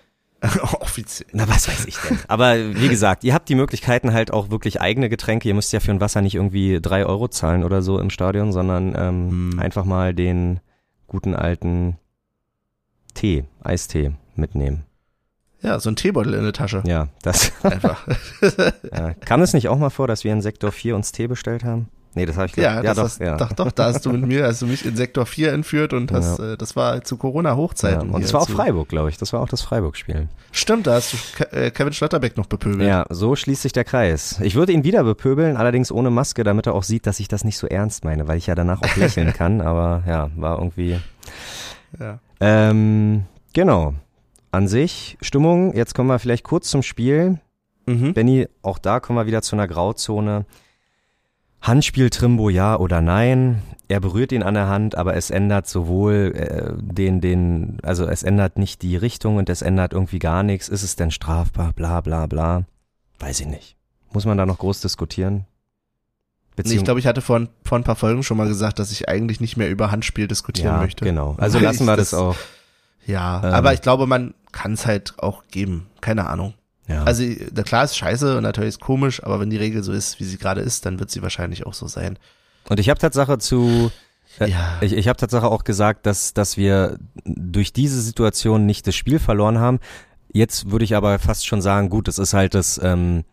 Offiziell. 0.81 1.29
Na, 1.33 1.49
was 1.49 1.67
weiß 1.69 1.87
ich 1.87 1.97
denn. 1.97 2.19
Aber 2.29 2.57
wie 2.77 2.89
gesagt, 2.89 3.25
ihr 3.25 3.35
habt 3.35 3.49
die 3.49 3.55
Möglichkeiten 3.55 4.13
halt 4.13 4.31
auch 4.33 4.51
wirklich 4.51 4.81
eigene 4.81 5.09
Getränke. 5.09 5.49
Ihr 5.49 5.55
müsst 5.55 5.73
ja 5.73 5.81
für 5.81 5.91
ein 5.91 6.01
Wasser 6.01 6.21
nicht 6.23 6.35
irgendwie 6.35 6.79
drei 6.81 7.05
Euro 7.07 7.29
zahlen 7.29 7.65
oder 7.65 7.83
so 7.83 7.99
im 7.99 8.11
Stadion, 8.11 8.53
sondern 8.53 8.95
ähm, 8.97 9.31
Hm. 9.53 9.59
einfach 9.59 9.85
mal 9.85 10.15
den 10.15 10.61
guten 11.09 11.35
alten 11.35 11.97
Tee, 13.15 13.45
Eistee 13.63 14.13
mitnehmen. 14.35 14.85
Ja, 15.63 15.81
so 15.81 15.91
ein 15.91 15.97
Teebeutel 15.97 16.35
in 16.35 16.45
der 16.45 16.53
Tasche. 16.53 16.83
Ja, 16.87 17.09
das 17.23 17.53
Einfach. 17.63 18.07
äh, 18.43 19.15
kam 19.25 19.43
es 19.43 19.53
nicht 19.53 19.69
auch 19.69 19.79
mal 19.79 19.91
vor, 19.91 20.07
dass 20.07 20.25
wir 20.25 20.33
in 20.33 20.43
Sektor 20.43 20.73
4 20.73 20.95
uns 20.95 21.13
Tee 21.13 21.27
bestellt 21.27 21.65
haben? 21.65 21.89
Nee, 22.17 22.25
das 22.25 22.37
habe 22.39 22.47
ich 22.47 22.57
Ja, 22.57 22.77
ja, 22.77 22.83
das 22.83 22.97
doch, 22.97 23.05
hast, 23.05 23.21
ja. 23.21 23.37
doch, 23.37 23.53
doch, 23.53 23.71
da 23.71 23.93
hast 23.93 24.07
du 24.07 24.11
mit 24.11 24.27
mir, 24.27 24.47
hast 24.47 24.63
du 24.63 24.67
mich 24.67 24.87
in 24.87 24.97
Sektor 24.97 25.27
4 25.27 25.53
entführt 25.53 25.93
und 25.93 26.11
hast, 26.13 26.39
äh, 26.39 26.57
das 26.57 26.75
war 26.75 27.05
zu 27.05 27.17
ja. 27.17 27.21
Corona-Hochzeiten. 27.21 28.09
Und 28.09 28.17
hier 28.17 28.25
es 28.25 28.33
war 28.33 28.41
auch 28.41 28.49
Freiburg, 28.49 28.89
glaube 28.89 29.11
ich. 29.11 29.19
Das 29.19 29.35
war 29.35 29.41
auch 29.41 29.51
das 29.51 29.61
Freiburg-Spiel. 29.61 30.29
Stimmt, 30.51 30.87
da 30.87 30.95
hast 30.95 31.13
du 31.13 31.17
Ke 31.37 31.53
äh, 31.53 31.71
Kevin 31.71 31.93
Schlotterbeck 31.93 32.39
noch 32.39 32.47
bepöbelt. 32.47 32.89
Ja, 32.89 33.05
so 33.11 33.37
schließt 33.37 33.61
sich 33.61 33.73
der 33.73 33.85
Kreis. 33.85 34.41
Ich 34.41 34.55
würde 34.55 34.73
ihn 34.73 34.83
wieder 34.83 35.05
bepöbeln, 35.05 35.59
allerdings 35.59 35.93
ohne 35.93 36.09
Maske, 36.09 36.43
damit 36.43 36.67
er 36.67 36.75
auch 36.75 36.85
sieht, 36.85 37.07
dass 37.07 37.21
ich 37.21 37.29
das 37.29 37.45
nicht 37.45 37.59
so 37.59 37.67
ernst 37.67 38.03
meine, 38.07 38.27
weil 38.27 38.39
ich 38.39 38.47
ja 38.47 38.55
danach 38.55 38.81
auch 38.81 38.97
lächeln 38.97 39.35
kann. 39.35 39.61
Aber 39.61 40.03
ja, 40.07 40.31
war 40.37 40.57
irgendwie. 40.57 40.99
Ja. 42.01 42.19
Ähm, 42.41 43.25
genau. 43.53 43.93
An 44.57 44.69
sich, 44.69 45.19
Stimmung, 45.21 45.75
jetzt 45.75 45.95
kommen 45.95 46.09
wir 46.09 46.19
vielleicht 46.19 46.45
kurz 46.45 46.71
zum 46.71 46.83
Spiel. 46.83 47.39
Mhm. 47.87 48.15
Benny, 48.15 48.49
auch 48.63 48.79
da 48.79 49.01
kommen 49.01 49.19
wir 49.19 49.27
wieder 49.27 49.43
zu 49.43 49.55
einer 49.55 49.69
Grauzone. 49.69 50.47
Handspiel 51.61 52.11
Trimbo 52.11 52.49
ja 52.49 52.77
oder 52.79 53.01
nein. 53.01 53.63
Er 53.89 54.01
berührt 54.01 54.33
ihn 54.33 54.43
an 54.43 54.55
der 54.55 54.69
Hand, 54.69 54.95
aber 54.97 55.15
es 55.15 55.31
ändert 55.31 55.67
sowohl 55.67 56.33
äh, 56.35 56.73
den, 56.81 57.21
den, 57.21 57.79
also 57.83 58.07
es 58.07 58.23
ändert 58.23 58.59
nicht 58.59 58.83
die 58.83 58.97
Richtung 58.97 59.37
und 59.37 59.49
es 59.49 59.63
ändert 59.63 59.93
irgendwie 59.93 60.19
gar 60.19 60.43
nichts. 60.43 60.69
Ist 60.69 60.83
es 60.83 60.97
denn 60.97 61.11
strafbar? 61.11 61.73
Bla 61.73 62.01
bla 62.01 62.27
bla. 62.27 62.65
Weiß 63.19 63.41
ich 63.41 63.47
nicht. 63.47 63.77
Muss 64.13 64.27
man 64.27 64.39
da 64.39 64.47
noch 64.47 64.59
groß 64.59 64.81
diskutieren? 64.81 65.35
Nee, 65.39 66.63
Beziehung 66.63 66.79
ich 66.79 66.85
glaube, 66.85 67.01
ich 67.01 67.07
hatte 67.07 67.21
vor, 67.21 67.37
ein- 67.41 67.49
vor 67.63 67.79
ein 67.79 67.85
paar 67.85 67.97
Folgen 67.97 68.23
schon 68.23 68.37
mal 68.39 68.49
gesagt, 68.49 68.79
dass 68.79 68.91
ich 68.91 69.09
eigentlich 69.09 69.41
nicht 69.41 69.57
mehr 69.57 69.69
über 69.71 69.91
Handspiel 69.91 70.27
diskutieren 70.29 70.75
ja, 70.77 70.81
möchte. 70.81 71.05
genau. 71.05 71.35
Also 71.39 71.59
lassen 71.59 71.85
wir 71.87 71.97
das, 71.97 72.15
auch. 72.15 72.37
Ja, 73.07 73.43
Ähm. 73.45 73.55
aber 73.55 73.73
ich 73.75 73.83
glaube, 73.83 74.07
man 74.07 74.35
kann 74.53 74.73
es 74.75 74.87
halt 74.87 75.15
auch 75.19 75.45
geben. 75.51 75.87
Keine 76.01 76.27
Ahnung. 76.27 76.55
Ja. 76.89 77.03
Also, 77.05 77.25
na 77.53 77.63
klar 77.65 77.85
ist 77.85 77.97
scheiße 77.97 78.37
und 78.37 78.43
natürlich 78.45 78.69
ist 78.69 78.81
komisch, 78.81 79.23
aber 79.25 79.41
wenn 79.41 79.51
die 79.51 79.57
Regel 79.57 79.83
so 79.83 79.93
ist, 79.93 80.21
wie 80.21 80.25
sie 80.25 80.39
gerade 80.39 80.61
ist, 80.61 80.87
dann 80.87 80.99
wird 81.01 81.11
sie 81.11 81.23
wahrscheinlich 81.23 81.67
auch 81.67 81.75
so 81.75 81.87
sein. 81.89 82.19
und 82.69 82.79
ich 82.81 82.89
habe 82.89 83.01
Tatsache 83.01 83.39
zu 83.39 83.91
Äh, 84.39 84.51
Ja. 84.51 84.79
Ich, 84.81 84.93
ich 84.93 85.09
habe 85.09 85.17
Tatsache 85.17 85.47
auch 85.49 85.65
gesagt, 85.65 86.07
dass, 86.07 86.35
dass 86.35 86.57
wir 86.57 86.99
durch 87.25 87.73
diese 87.73 88.01
Situation 88.01 88.67
nicht 88.67 88.87
das 88.87 88.95
Spiel 88.95 89.19
verloren 89.19 89.59
haben. 89.59 89.81
Jetzt 90.33 90.71
würde 90.71 90.85
ich 90.85 90.95
aber 90.95 91.19
fast 91.19 91.47
schon 91.47 91.63
sagen, 91.63 91.89
gut, 91.91 92.07
das 92.09 92.19
ist 92.19 92.35
halt 92.35 92.55
das, 92.55 92.79
ähm, 92.83 93.25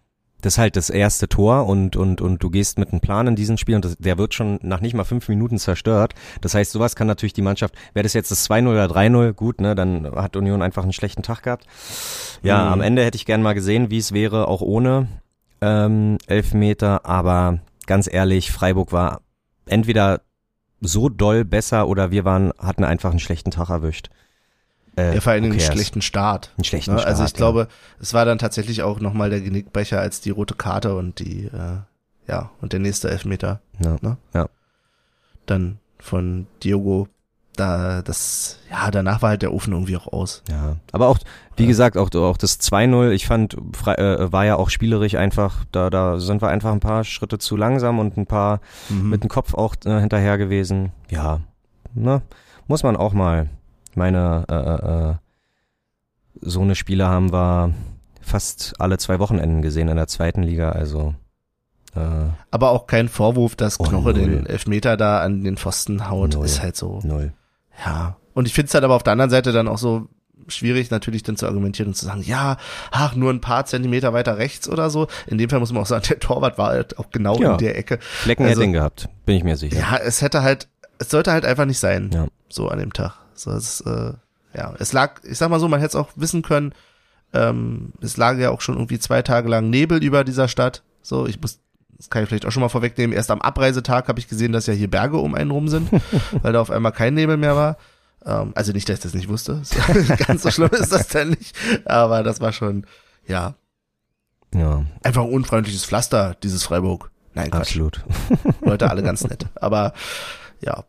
das 0.43 0.55
ist 0.55 0.57
halt 0.57 0.75
das 0.75 0.89
erste 0.89 1.27
Tor 1.29 1.65
und, 1.65 1.95
und, 1.95 2.19
und 2.21 2.43
du 2.43 2.49
gehst 2.49 2.77
mit 2.77 2.91
einem 2.91 2.99
Plan 2.99 3.27
in 3.27 3.35
diesem 3.35 3.57
Spiel 3.57 3.75
und 3.75 3.85
das, 3.85 3.95
der 3.97 4.17
wird 4.17 4.33
schon 4.33 4.59
nach 4.61 4.81
nicht 4.81 4.93
mal 4.93 5.05
fünf 5.05 5.29
Minuten 5.29 5.57
zerstört. 5.57 6.13
Das 6.41 6.53
heißt, 6.53 6.73
sowas 6.73 6.95
kann 6.95 7.07
natürlich 7.07 7.33
die 7.33 7.41
Mannschaft, 7.41 7.73
wäre 7.93 8.03
das 8.03 8.13
jetzt 8.13 8.29
das 8.29 8.49
2-0 8.49 8.67
oder 8.69 8.85
3-0, 8.85 9.31
gut, 9.33 9.61
ne, 9.61 9.73
dann 9.73 10.05
hat 10.15 10.35
Union 10.35 10.61
einfach 10.61 10.83
einen 10.83 10.93
schlechten 10.93 11.23
Tag 11.23 11.43
gehabt. 11.43 11.65
Ja, 12.43 12.65
Mhm. 12.65 12.73
am 12.73 12.81
Ende 12.81 13.03
hätte 13.05 13.15
ich 13.15 13.25
gern 13.25 13.41
mal 13.41 13.53
gesehen, 13.53 13.89
wie 13.89 13.97
es 13.97 14.11
wäre, 14.11 14.47
auch 14.49 14.61
ohne 14.61 15.07
ähm, 15.61 16.17
Elfmeter, 16.27 17.05
aber 17.05 17.59
ganz 17.87 18.11
ehrlich, 18.11 18.51
Freiburg 18.51 18.91
war 18.91 19.21
entweder 19.65 20.21
so 20.81 21.07
doll 21.07 21.45
besser 21.45 21.87
oder 21.87 22.11
wir 22.11 22.25
waren, 22.25 22.51
hatten 22.59 22.83
einfach 22.83 23.11
einen 23.11 23.19
schlechten 23.19 23.51
Tag 23.51 23.69
erwischt. 23.69 24.09
Äh, 24.97 25.15
Ja, 25.15 25.21
vor 25.21 25.31
allem 25.33 25.43
who 25.45 25.51
einen 25.51 25.59
schlechten 25.59 26.01
Start. 26.01 26.51
Einen 26.57 26.63
schlechten 26.65 26.91
Ne? 26.93 26.99
Start. 26.99 27.09
Also 27.09 27.23
ich 27.23 27.31
ja. 27.31 27.37
glaube, 27.37 27.67
es 27.99 28.13
war 28.13 28.25
dann 28.25 28.37
tatsächlich 28.37 28.83
auch 28.83 28.99
nochmal 28.99 29.29
der 29.29 29.41
Genickbecher 29.41 29.99
als 29.99 30.21
die 30.21 30.29
rote 30.29 30.55
Karte 30.55 30.95
und 30.95 31.19
die, 31.19 31.45
äh, 31.45 31.77
ja, 32.27 32.51
und 32.61 32.73
der 32.73 32.79
nächste 32.79 33.09
Elfmeter 33.09 33.61
Ja. 33.83 33.97
ne? 34.01 34.17
Ja. 34.33 34.47
dann 35.45 35.79
von 35.99 36.47
Diogo. 36.63 37.07
Da, 37.55 38.01
das, 38.01 38.57
ja, 38.71 38.89
danach 38.89 39.21
war 39.21 39.29
halt 39.29 39.43
der 39.43 39.53
Ofen 39.53 39.73
irgendwie 39.73 39.95
auch 39.95 40.11
aus. 40.11 40.41
Ja, 40.49 40.77
aber 40.91 41.07
auch, 41.07 41.19
wie 41.55 41.67
gesagt, 41.67 41.97
auch, 41.99 42.09
auch 42.15 42.37
das 42.37 42.59
2-0, 42.59 43.11
ich 43.11 43.27
fand, 43.27 43.53
äh, 43.85 44.31
war 44.31 44.43
ja 44.43 44.55
auch 44.55 44.71
spielerisch 44.71 45.13
einfach, 45.13 45.63
da, 45.71 45.91
da 45.91 46.17
sind 46.19 46.41
wir 46.41 46.47
einfach 46.47 46.71
ein 46.71 46.79
paar 46.79 47.03
Schritte 47.03 47.37
zu 47.37 47.55
langsam 47.55 47.99
und 47.99 48.17
ein 48.17 48.25
paar 48.25 48.59
Mhm. 48.89 49.09
mit 49.11 49.21
dem 49.21 49.29
Kopf 49.29 49.53
auch 49.53 49.75
äh, 49.85 49.99
hinterher 49.99 50.39
gewesen. 50.39 50.93
Ja, 51.11 51.41
ne, 51.93 52.23
muss 52.67 52.81
man 52.81 52.95
auch 52.97 53.13
mal. 53.13 53.49
Meine, 53.95 54.45
äh, 54.49 54.53
äh, 54.53 55.11
äh, 55.11 55.15
so 56.41 56.61
eine 56.61 56.75
Spiele 56.75 57.07
haben 57.07 57.31
wir 57.31 57.73
fast 58.21 58.73
alle 58.79 58.97
zwei 58.97 59.19
Wochenenden 59.19 59.61
gesehen 59.61 59.87
in 59.89 59.97
der 59.97 60.07
zweiten 60.07 60.43
Liga, 60.43 60.71
also, 60.71 61.13
äh, 61.95 61.99
Aber 62.51 62.71
auch 62.71 62.87
kein 62.87 63.07
Vorwurf, 63.09 63.55
dass 63.55 63.79
Oh, 63.79 63.83
Knoche 63.83 64.03
null. 64.05 64.13
den 64.13 64.45
Elfmeter 64.45 64.97
da 64.97 65.21
an 65.21 65.43
den 65.43 65.57
Pfosten 65.57 66.09
haut, 66.09 66.33
Null. 66.33 66.45
ist 66.45 66.61
halt 66.61 66.75
so. 66.75 66.99
null. 67.03 67.33
Ja. 67.85 68.17
Und 68.33 68.47
ich 68.47 68.53
finde 68.53 68.67
es 68.67 68.73
halt 68.73 68.83
aber 68.83 68.95
auf 68.95 69.03
der 69.03 69.13
anderen 69.13 69.29
Seite 69.29 69.51
dann 69.51 69.67
auch 69.67 69.77
so 69.77 70.07
schwierig, 70.47 70.89
natürlich 70.91 71.23
dann 71.23 71.37
zu 71.37 71.45
argumentieren 71.45 71.89
und 71.89 71.93
zu 71.95 72.05
sagen, 72.05 72.21
ja, 72.23 72.57
ach, 72.91 73.15
nur 73.15 73.31
ein 73.31 73.39
paar 73.41 73.65
Zentimeter 73.65 74.11
weiter 74.13 74.37
rechts 74.37 74.67
oder 74.67 74.89
so. 74.89 75.07
In 75.27 75.37
dem 75.37 75.49
Fall 75.49 75.59
muss 75.59 75.71
man 75.71 75.83
auch 75.83 75.87
sagen, 75.87 76.03
der 76.09 76.19
Torwart 76.19 76.57
war 76.57 76.69
halt 76.69 76.97
auch 76.97 77.11
genau 77.11 77.37
Ja. 77.39 77.53
in 77.53 77.57
der 77.59 77.77
Ecke. 77.77 77.99
Flecken 78.01 78.43
Also- 78.43 78.55
hätte 78.55 78.63
ihn 78.65 78.73
gehabt, 78.73 79.07
bin 79.25 79.35
ich 79.37 79.43
mir 79.43 79.55
sicher. 79.55 79.77
Ja, 79.77 79.97
es 79.97 80.21
hätte 80.21 80.41
halt, 80.41 80.67
es 80.99 81.09
sollte 81.09 81.31
halt 81.31 81.45
einfach 81.45 81.65
nicht 81.65 81.79
sein. 81.79 82.09
Ja. 82.13 82.27
So 82.49 82.67
an 82.69 82.79
dem 82.79 82.91
Tag. 82.91 83.13
So, 83.43 83.51
es, 83.51 83.81
äh, 83.81 84.13
ja, 84.55 84.73
es 84.79 84.93
lag, 84.93 85.21
ich 85.23 85.37
sag 85.37 85.49
mal 85.49 85.59
so, 85.59 85.67
man 85.67 85.79
hätte 85.79 85.97
es 85.97 86.01
auch 86.01 86.11
wissen 86.15 86.41
können, 86.41 86.73
ähm, 87.33 87.93
es 88.01 88.17
lag 88.17 88.37
ja 88.37 88.51
auch 88.51 88.61
schon 88.61 88.75
irgendwie 88.75 88.99
zwei 88.99 89.21
Tage 89.21 89.49
lang 89.49 89.69
Nebel 89.69 90.03
über 90.03 90.23
dieser 90.23 90.47
Stadt. 90.47 90.83
So, 91.01 91.27
ich 91.27 91.41
muss, 91.41 91.59
das 91.97 92.09
kann 92.09 92.23
ich 92.23 92.29
vielleicht 92.29 92.45
auch 92.45 92.51
schon 92.51 92.61
mal 92.61 92.69
vorwegnehmen, 92.69 93.15
erst 93.15 93.31
am 93.31 93.41
Abreisetag 93.41 94.07
habe 94.07 94.19
ich 94.19 94.29
gesehen, 94.29 94.51
dass 94.51 94.67
ja 94.67 94.73
hier 94.73 94.89
Berge 94.89 95.17
um 95.17 95.35
einen 95.35 95.51
rum 95.51 95.67
sind, 95.67 95.89
weil 96.41 96.53
da 96.53 96.61
auf 96.61 96.71
einmal 96.71 96.91
kein 96.91 97.15
Nebel 97.15 97.37
mehr 97.37 97.55
war. 97.55 97.77
Ähm, 98.25 98.53
also 98.55 98.71
nicht, 98.71 98.87
dass 98.87 98.97
ich 98.97 99.03
das 99.03 99.13
nicht 99.13 99.27
wusste. 99.29 99.61
Ganz 100.27 100.43
so 100.43 100.51
schlimm 100.51 100.69
ist 100.71 100.91
das 100.91 101.07
dann 101.07 101.31
nicht. 101.31 101.55
Aber 101.85 102.23
das 102.23 102.39
war 102.39 102.53
schon, 102.53 102.85
ja, 103.27 103.55
ja 104.53 104.85
einfach 105.03 105.23
ein 105.23 105.29
unfreundliches 105.31 105.85
Pflaster, 105.85 106.35
dieses 106.41 106.63
Freiburg. 106.63 107.11
Nein, 107.33 107.49
Quatsch. 107.49 107.61
absolut. 107.61 108.03
Leute 108.61 108.89
alle 108.89 109.03
ganz 109.03 109.23
nett. 109.23 109.47
Aber 109.55 109.93
ja, 110.61 110.83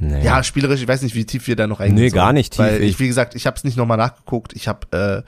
Nee. 0.00 0.24
ja, 0.24 0.42
spielerisch, 0.42 0.80
ich 0.80 0.88
weiß 0.88 1.02
nicht, 1.02 1.14
wie 1.14 1.26
tief 1.26 1.46
wir 1.46 1.56
da 1.56 1.66
noch 1.66 1.78
eingehen 1.80 1.96
Nee, 1.96 2.08
sollen. 2.08 2.16
gar 2.16 2.32
nicht 2.32 2.54
tief. 2.54 2.58
Weil 2.60 2.82
ich, 2.82 2.98
wie 2.98 3.06
gesagt, 3.06 3.34
ich 3.34 3.46
habe 3.46 3.56
es 3.56 3.64
nicht 3.64 3.76
nochmal 3.76 3.98
nachgeguckt. 3.98 4.54
Ich 4.54 4.66
habe 4.66 4.86
äh, 4.96 5.22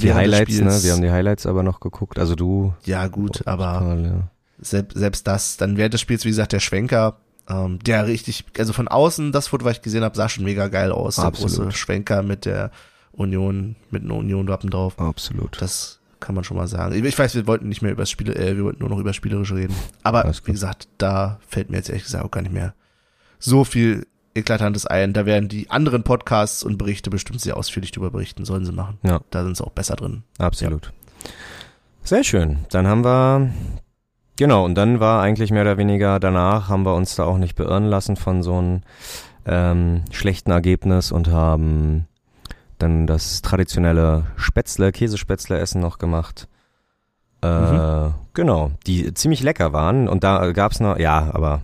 die 0.00 0.12
Highlights, 0.12 0.58
ne? 0.60 0.82
Wir 0.82 0.92
haben 0.92 1.02
die 1.02 1.10
Highlights 1.12 1.46
aber 1.46 1.62
noch 1.62 1.78
geguckt. 1.80 2.18
Also 2.18 2.34
du. 2.34 2.74
Ja, 2.84 3.06
gut, 3.06 3.46
aber 3.46 3.78
Total, 3.78 4.04
ja. 4.04 4.28
selbst, 4.60 4.98
selbst 4.98 5.26
das, 5.28 5.56
dann 5.56 5.76
während 5.76 5.94
des 5.94 6.00
Spiels, 6.00 6.24
wie 6.24 6.30
gesagt, 6.30 6.52
der 6.52 6.58
Schwenker, 6.60 7.18
ähm, 7.48 7.78
der 7.80 8.06
richtig, 8.08 8.44
also 8.58 8.72
von 8.72 8.88
außen, 8.88 9.30
das 9.30 9.48
Foto, 9.48 9.64
was 9.64 9.76
ich 9.76 9.82
gesehen 9.82 10.02
habe, 10.02 10.16
sah 10.16 10.28
schon 10.28 10.44
mega 10.44 10.66
geil 10.68 10.90
aus. 10.90 11.16
Der 11.16 11.26
Absolut. 11.26 11.56
große 11.56 11.72
Schwenker 11.72 12.22
mit 12.24 12.46
der 12.46 12.72
Union, 13.12 13.76
mit 13.90 14.02
einem 14.02 14.12
Union-Wappen 14.12 14.70
drauf. 14.70 14.98
Absolut. 14.98 15.62
Das 15.62 16.00
kann 16.18 16.34
man 16.34 16.42
schon 16.42 16.56
mal 16.56 16.66
sagen. 16.66 17.04
Ich 17.04 17.18
weiß, 17.18 17.34
wir 17.36 17.46
wollten 17.46 17.68
nicht 17.68 17.82
mehr 17.82 17.92
über 17.92 18.02
das 18.02 18.10
Spiele, 18.10 18.34
äh, 18.34 18.56
wir 18.56 18.64
wollten 18.64 18.80
nur 18.80 18.88
noch 18.88 18.98
über 18.98 19.10
das 19.10 19.16
Spielerische 19.16 19.54
reden. 19.54 19.74
Aber 20.02 20.32
wie 20.44 20.52
gesagt, 20.52 20.88
da 20.98 21.38
fällt 21.46 21.70
mir 21.70 21.76
jetzt 21.76 21.90
ehrlich 21.90 22.04
gesagt 22.04 22.24
auch 22.24 22.30
gar 22.30 22.42
nicht 22.42 22.52
mehr 22.54 22.74
so 23.44 23.64
viel 23.64 24.06
Eklatantes 24.34 24.86
ein. 24.86 25.12
Da 25.12 25.26
werden 25.26 25.48
die 25.48 25.70
anderen 25.70 26.02
Podcasts 26.02 26.62
und 26.62 26.78
Berichte 26.78 27.10
bestimmt 27.10 27.40
sehr 27.40 27.56
ausführlich 27.56 27.92
darüber 27.92 28.10
berichten, 28.10 28.44
sollen 28.44 28.64
sie 28.64 28.72
machen. 28.72 28.98
Ja. 29.02 29.20
Da 29.30 29.44
sind 29.44 29.56
sie 29.56 29.64
auch 29.64 29.70
besser 29.70 29.96
drin. 29.96 30.24
Absolut. 30.38 30.92
Sehr 32.02 32.24
schön. 32.24 32.58
Dann 32.70 32.86
haben 32.86 33.04
wir, 33.04 33.50
genau, 34.36 34.64
und 34.64 34.74
dann 34.74 34.98
war 35.00 35.22
eigentlich 35.22 35.50
mehr 35.50 35.62
oder 35.62 35.78
weniger 35.78 36.18
danach, 36.20 36.68
haben 36.68 36.84
wir 36.84 36.94
uns 36.94 37.14
da 37.14 37.24
auch 37.24 37.38
nicht 37.38 37.54
beirren 37.54 37.84
lassen 37.84 38.16
von 38.16 38.42
so 38.42 38.58
einem 38.58 38.80
ähm, 39.46 40.02
schlechten 40.10 40.50
Ergebnis 40.50 41.12
und 41.12 41.28
haben 41.28 42.06
dann 42.78 43.06
das 43.06 43.40
traditionelle 43.42 44.24
Spätzle, 44.36 44.90
Käsespätzle 44.90 45.58
essen 45.58 45.80
noch 45.80 45.98
gemacht. 45.98 46.48
Äh, 47.42 47.46
Mhm. 47.46 48.14
Genau, 48.32 48.72
die 48.86 49.12
ziemlich 49.14 49.42
lecker 49.42 49.72
waren 49.72 50.08
und 50.08 50.24
da 50.24 50.50
gab's 50.52 50.80
noch, 50.80 50.98
ja, 50.98 51.30
aber 51.32 51.62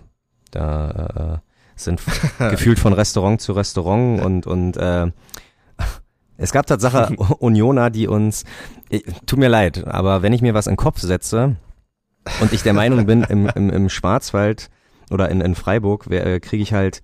da 0.51 1.41
äh, 1.41 1.50
sind 1.75 2.01
gefühlt 2.39 2.79
von 2.79 2.93
Restaurant 2.93 3.41
zu 3.41 3.53
Restaurant 3.53 4.23
und 4.23 4.47
und 4.47 4.77
äh, 4.77 5.11
es 6.37 6.51
gab 6.51 6.65
Tatsache 6.65 7.15
Unioner, 7.39 7.89
die 7.89 8.07
uns, 8.07 8.45
ich, 8.89 9.03
tut 9.25 9.37
mir 9.37 9.49
leid, 9.49 9.85
aber 9.85 10.23
wenn 10.23 10.33
ich 10.33 10.41
mir 10.41 10.53
was 10.53 10.67
in 10.67 10.73
den 10.73 10.77
Kopf 10.77 10.99
setze 10.99 11.55
und 12.39 12.51
ich 12.51 12.63
der 12.63 12.73
Meinung 12.73 13.05
bin, 13.05 13.23
im, 13.23 13.47
im, 13.49 13.69
im 13.69 13.89
Schwarzwald 13.89 14.69
oder 15.11 15.29
in, 15.29 15.41
in 15.41 15.55
Freiburg 15.55 16.07
äh, 16.09 16.39
kriege 16.39 16.63
ich 16.63 16.73
halt 16.73 17.03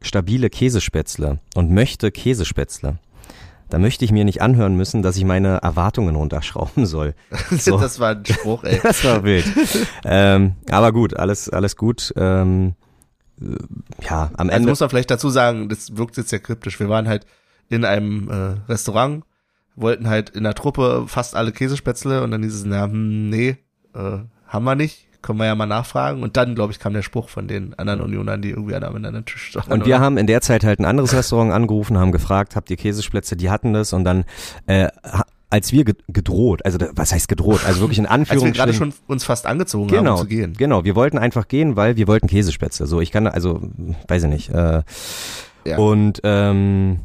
stabile 0.00 0.48
Käsespätzle 0.48 1.40
und 1.56 1.72
möchte 1.72 2.12
Käsespätzle, 2.12 2.98
da 3.68 3.78
möchte 3.78 4.04
ich 4.04 4.12
mir 4.12 4.24
nicht 4.24 4.40
anhören 4.40 4.76
müssen, 4.76 5.02
dass 5.02 5.16
ich 5.16 5.24
meine 5.24 5.58
Erwartungen 5.58 6.16
runterschrauben 6.16 6.86
soll. 6.86 7.14
So. 7.50 7.78
Das 7.78 7.98
war 7.98 8.14
ein 8.14 8.24
Spruch, 8.24 8.64
ey. 8.64 8.80
Das 8.82 9.04
war 9.04 9.24
wild. 9.24 9.44
ähm, 10.04 10.54
aber 10.70 10.92
gut, 10.92 11.16
alles, 11.16 11.48
alles 11.48 11.76
gut. 11.76 12.14
Ähm, 12.16 12.68
äh, 12.68 12.87
ja, 14.02 14.30
am 14.34 14.48
Also 14.48 14.56
Ende. 14.56 14.68
muss 14.68 14.80
man 14.80 14.88
vielleicht 14.90 15.10
dazu 15.10 15.30
sagen, 15.30 15.68
das 15.68 15.96
wirkt 15.96 16.16
jetzt 16.16 16.30
sehr 16.30 16.40
kryptisch. 16.40 16.78
Wir 16.80 16.88
waren 16.88 17.08
halt 17.08 17.26
in 17.68 17.84
einem 17.84 18.28
äh, 18.30 18.70
Restaurant, 18.70 19.24
wollten 19.76 20.08
halt 20.08 20.30
in 20.30 20.44
der 20.44 20.54
Truppe 20.54 21.04
fast 21.06 21.34
alle 21.36 21.52
Käsespätzle 21.52 22.22
und 22.22 22.30
dann 22.30 22.42
hieß 22.42 22.54
es, 22.54 22.64
na, 22.64 22.84
hm, 22.84 23.28
nee, 23.28 23.56
äh, 23.94 24.18
haben 24.46 24.64
wir 24.64 24.74
nicht. 24.74 25.06
Können 25.20 25.40
wir 25.40 25.46
ja 25.46 25.56
mal 25.56 25.66
nachfragen. 25.66 26.22
Und 26.22 26.36
dann, 26.36 26.54
glaube 26.54 26.72
ich, 26.72 26.78
kam 26.78 26.92
der 26.94 27.02
Spruch 27.02 27.28
von 27.28 27.48
den 27.48 27.76
anderen 27.76 28.00
Unionern, 28.00 28.40
die 28.40 28.50
irgendwie 28.50 28.76
an 28.76 28.84
einem 28.84 28.96
anderen 29.04 29.24
Tisch 29.24 29.48
standen. 29.48 29.72
Und 29.72 29.84
wir 29.84 29.96
oder? 29.96 30.04
haben 30.04 30.16
in 30.16 30.28
der 30.28 30.40
Zeit 30.42 30.62
halt 30.62 30.78
ein 30.78 30.84
anderes 30.84 31.12
Restaurant 31.12 31.52
angerufen, 31.52 31.98
haben 31.98 32.12
gefragt, 32.12 32.54
habt 32.54 32.70
ihr 32.70 32.76
Käsesplätze? 32.76 33.36
Die 33.36 33.50
hatten 33.50 33.72
das 33.72 33.92
und 33.92 34.04
dann, 34.04 34.24
äh, 34.68 34.88
als 35.50 35.72
wir 35.72 35.84
ge- 35.84 35.94
gedroht, 36.08 36.64
also 36.64 36.78
was 36.94 37.12
heißt 37.12 37.28
gedroht? 37.28 37.60
Also 37.66 37.80
wirklich 37.80 37.98
in 37.98 38.06
Als 38.06 38.28
wir 38.30 38.36
gerade 38.36 38.42
Anführungsstrichen. 38.42 38.92
schon 38.92 38.92
uns 39.06 39.24
fast 39.24 39.46
angezogen 39.46 39.88
Genau, 39.88 40.10
haben, 40.12 40.16
um 40.16 40.22
zu 40.22 40.26
gehen. 40.28 40.52
genau. 40.58 40.84
Wir 40.84 40.94
wollten 40.94 41.18
einfach 41.18 41.48
gehen, 41.48 41.74
weil 41.76 41.96
wir 41.96 42.06
wollten 42.06 42.26
Käsespätzle. 42.26 42.86
So, 42.86 43.00
ich 43.00 43.10
kann, 43.10 43.26
also, 43.26 43.60
weiß 44.08 44.24
ich 44.24 44.28
nicht. 44.30 44.50
Äh, 44.50 44.82
Ja. 45.64 45.76
Und 45.78 46.20
ähm, 46.24 47.00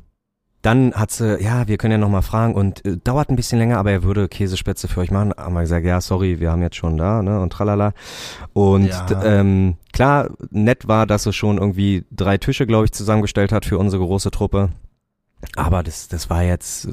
dann 0.62 0.94
hat 0.94 1.12
sie, 1.12 1.42
ja, 1.44 1.68
wir 1.68 1.78
können 1.78 1.92
ja 1.92 1.98
nochmal 1.98 2.22
fragen 2.22 2.54
und 2.54 2.86
äh, 2.86 2.96
dauert 3.04 3.30
ein 3.30 3.36
bisschen 3.36 3.60
länger, 3.60 3.78
aber 3.80 3.92
er 3.92 4.04
würde 4.04 4.30
Käsespätzle 4.30 4.88
für 4.88 5.02
euch 5.02 5.12
machen. 5.12 5.34
Haben 5.36 5.54
wir 5.56 5.62
gesagt, 5.62 5.86
ja, 5.86 6.00
sorry, 6.00 6.40
wir 6.40 6.52
haben 6.52 6.62
jetzt 6.62 6.78
schon 6.78 6.98
da, 6.98 7.22
ne, 7.22 7.42
und 7.42 7.52
tralala. 7.52 7.92
Und 8.54 8.88
Ja. 8.88 9.24
ähm, 9.26 9.76
klar, 9.92 10.30
nett 10.52 10.88
war, 10.88 11.06
dass 11.06 11.24
sie 11.24 11.34
schon 11.34 11.58
irgendwie 11.58 12.06
drei 12.12 12.38
Tische, 12.38 12.66
glaube 12.66 12.86
ich, 12.86 12.94
zusammengestellt 12.94 13.52
hat 13.52 13.66
für 13.66 13.78
unsere 13.78 14.06
große 14.06 14.32
Truppe. 14.32 14.70
Aber 15.56 15.84
das, 15.84 16.08
das 16.08 16.30
war 16.30 16.44
jetzt 16.44 16.86
äh, 16.86 16.90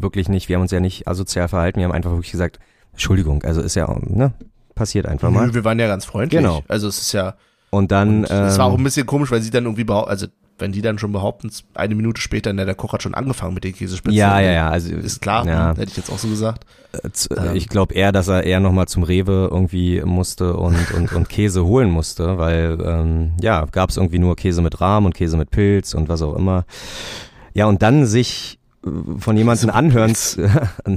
wirklich 0.00 0.28
nicht, 0.28 0.48
wir 0.48 0.56
haben 0.56 0.62
uns 0.62 0.70
ja 0.70 0.80
nicht 0.80 1.06
asozial 1.08 1.48
verhalten, 1.48 1.78
wir 1.78 1.84
haben 1.84 1.92
einfach 1.92 2.10
wirklich 2.10 2.32
gesagt, 2.32 2.58
Entschuldigung, 2.92 3.42
also 3.44 3.60
ist 3.60 3.74
ja, 3.76 3.94
ne, 4.00 4.32
passiert 4.74 5.06
einfach 5.06 5.30
mal. 5.30 5.46
Nö, 5.46 5.54
wir 5.54 5.64
waren 5.64 5.78
ja 5.78 5.86
ganz 5.86 6.04
freundlich. 6.04 6.40
Genau. 6.40 6.62
Also 6.68 6.88
es 6.88 7.00
ist 7.00 7.12
ja, 7.12 7.34
Und 7.70 7.92
dann, 7.92 8.24
und 8.24 8.30
es 8.30 8.58
war 8.58 8.66
auch 8.66 8.74
ähm, 8.74 8.80
ein 8.80 8.84
bisschen 8.84 9.06
komisch, 9.06 9.30
weil 9.30 9.42
sie 9.42 9.50
dann 9.50 9.64
irgendwie 9.64 9.84
behaupten, 9.84 10.10
also 10.10 10.26
wenn 10.58 10.72
die 10.72 10.82
dann 10.82 10.98
schon 10.98 11.10
behaupten, 11.12 11.50
eine 11.74 11.94
Minute 11.94 12.20
später, 12.20 12.52
na, 12.52 12.66
der 12.66 12.74
Koch 12.74 12.92
hat 12.92 13.02
schon 13.02 13.14
angefangen 13.14 13.54
mit 13.54 13.64
den 13.64 13.74
Käsespitzen. 13.74 14.16
ja, 14.16 14.40
ja, 14.40 14.52
ja, 14.52 14.68
also 14.68 14.94
Ist 14.94 15.22
klar, 15.22 15.46
Ja. 15.46 15.70
hm, 15.70 15.76
hätte 15.76 15.90
ich 15.90 15.96
jetzt 15.96 16.10
auch 16.12 16.18
so 16.18 16.28
gesagt. 16.28 16.66
Äh, 16.92 17.08
Ähm. 17.34 17.56
Ich 17.56 17.68
glaube 17.68 17.94
eher, 17.94 18.12
dass 18.12 18.28
er 18.28 18.44
eher 18.44 18.60
nochmal 18.60 18.86
zum 18.86 19.02
Rewe 19.02 19.48
irgendwie 19.50 20.02
musste 20.02 20.56
und, 20.56 20.92
und, 20.92 21.12
und 21.12 21.28
Käse 21.30 21.64
holen 21.64 21.90
musste, 21.90 22.36
weil 22.36 22.78
ähm, 22.84 23.32
ja, 23.40 23.64
gab 23.72 23.88
es 23.90 23.96
irgendwie 23.96 24.18
nur 24.18 24.36
Käse 24.36 24.60
mit 24.60 24.80
Rahm 24.82 25.06
und 25.06 25.14
Käse 25.14 25.36
mit 25.38 25.50
Pilz 25.50 25.94
und 25.94 26.08
was 26.10 26.20
auch 26.20 26.36
immer. 26.36 26.64
Ja, 27.54 27.66
und 27.66 27.82
dann 27.82 28.06
sich 28.06 28.58
äh, 28.84 28.88
von 29.18 29.36
jemandem 29.36 29.70
anhören, 29.70 30.14
zu- 30.14 30.48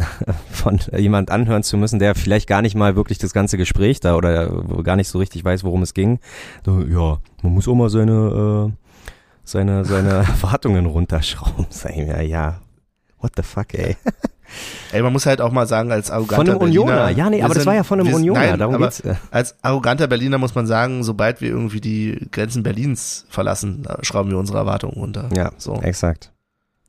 von 0.52 0.80
jemand 0.98 1.32
anhören 1.32 1.64
zu 1.64 1.78
müssen, 1.78 2.00
der 2.00 2.16
vielleicht 2.16 2.48
gar 2.48 2.62
nicht 2.62 2.76
mal 2.76 2.96
wirklich 2.96 3.18
das 3.18 3.34
ganze 3.34 3.58
Gespräch 3.58 4.00
da 4.00 4.16
oder 4.16 4.64
gar 4.84 4.96
nicht 4.96 5.10
so 5.10 5.20
richtig 5.20 5.44
weiß, 5.44 5.64
worum 5.64 5.82
es 5.82 5.94
ging. 5.94 6.20
So, 6.66 6.82
ja, 6.82 7.18
man 7.42 7.54
muss 7.54 7.68
auch 7.68 7.76
mal 7.76 7.90
seine, 7.90 8.72
äh, 8.72 8.92
seine, 9.44 9.86
seine 9.86 10.10
Erwartungen 10.28 10.86
runterschrauben. 10.86 11.66
Sag 11.70 11.92
ich 11.92 11.98
mir, 12.08 12.22
ja, 12.24 12.60
what 13.20 13.32
the 13.36 13.44
fuck, 13.44 13.74
ey. 13.74 13.98
Ey, 14.92 15.02
man 15.02 15.12
muss 15.12 15.26
halt 15.26 15.42
auch 15.42 15.52
mal 15.52 15.66
sagen, 15.66 15.92
als 15.92 16.12
arroganter 16.12 16.36
Von 16.36 16.50
einem 16.50 16.62
Unioner. 16.62 16.96
Berliner, 17.06 17.18
Ja, 17.18 17.30
nee, 17.32 17.42
aber 17.42 17.56
das 17.56 17.64
sind- 17.64 17.66
war 17.66 17.76
ja 17.76 17.84
von 17.84 18.00
einem 18.00 18.08
sind- 18.10 18.16
Unioner. 18.18 18.40
Nein, 18.40 18.60
Darum 18.60 18.78
geht's. 18.78 19.00
äh. 19.00 19.16
Als 19.32 19.56
arroganter 19.64 20.06
Berliner 20.08 20.38
muss 20.38 20.54
man 20.54 20.68
sagen, 20.68 21.04
sobald 21.04 21.42
wir 21.42 21.50
irgendwie 21.50 21.82
die 21.82 22.28
Grenzen 22.32 22.62
Berlins 22.62 23.26
verlassen, 23.30 23.88
schrauben 24.04 24.30
wir 24.30 24.38
unsere 24.38 24.60
Erwartungen 24.60 24.94
runter. 24.94 25.30
Ja, 25.36 25.52
so. 25.58 25.82
exakt. 25.82 26.32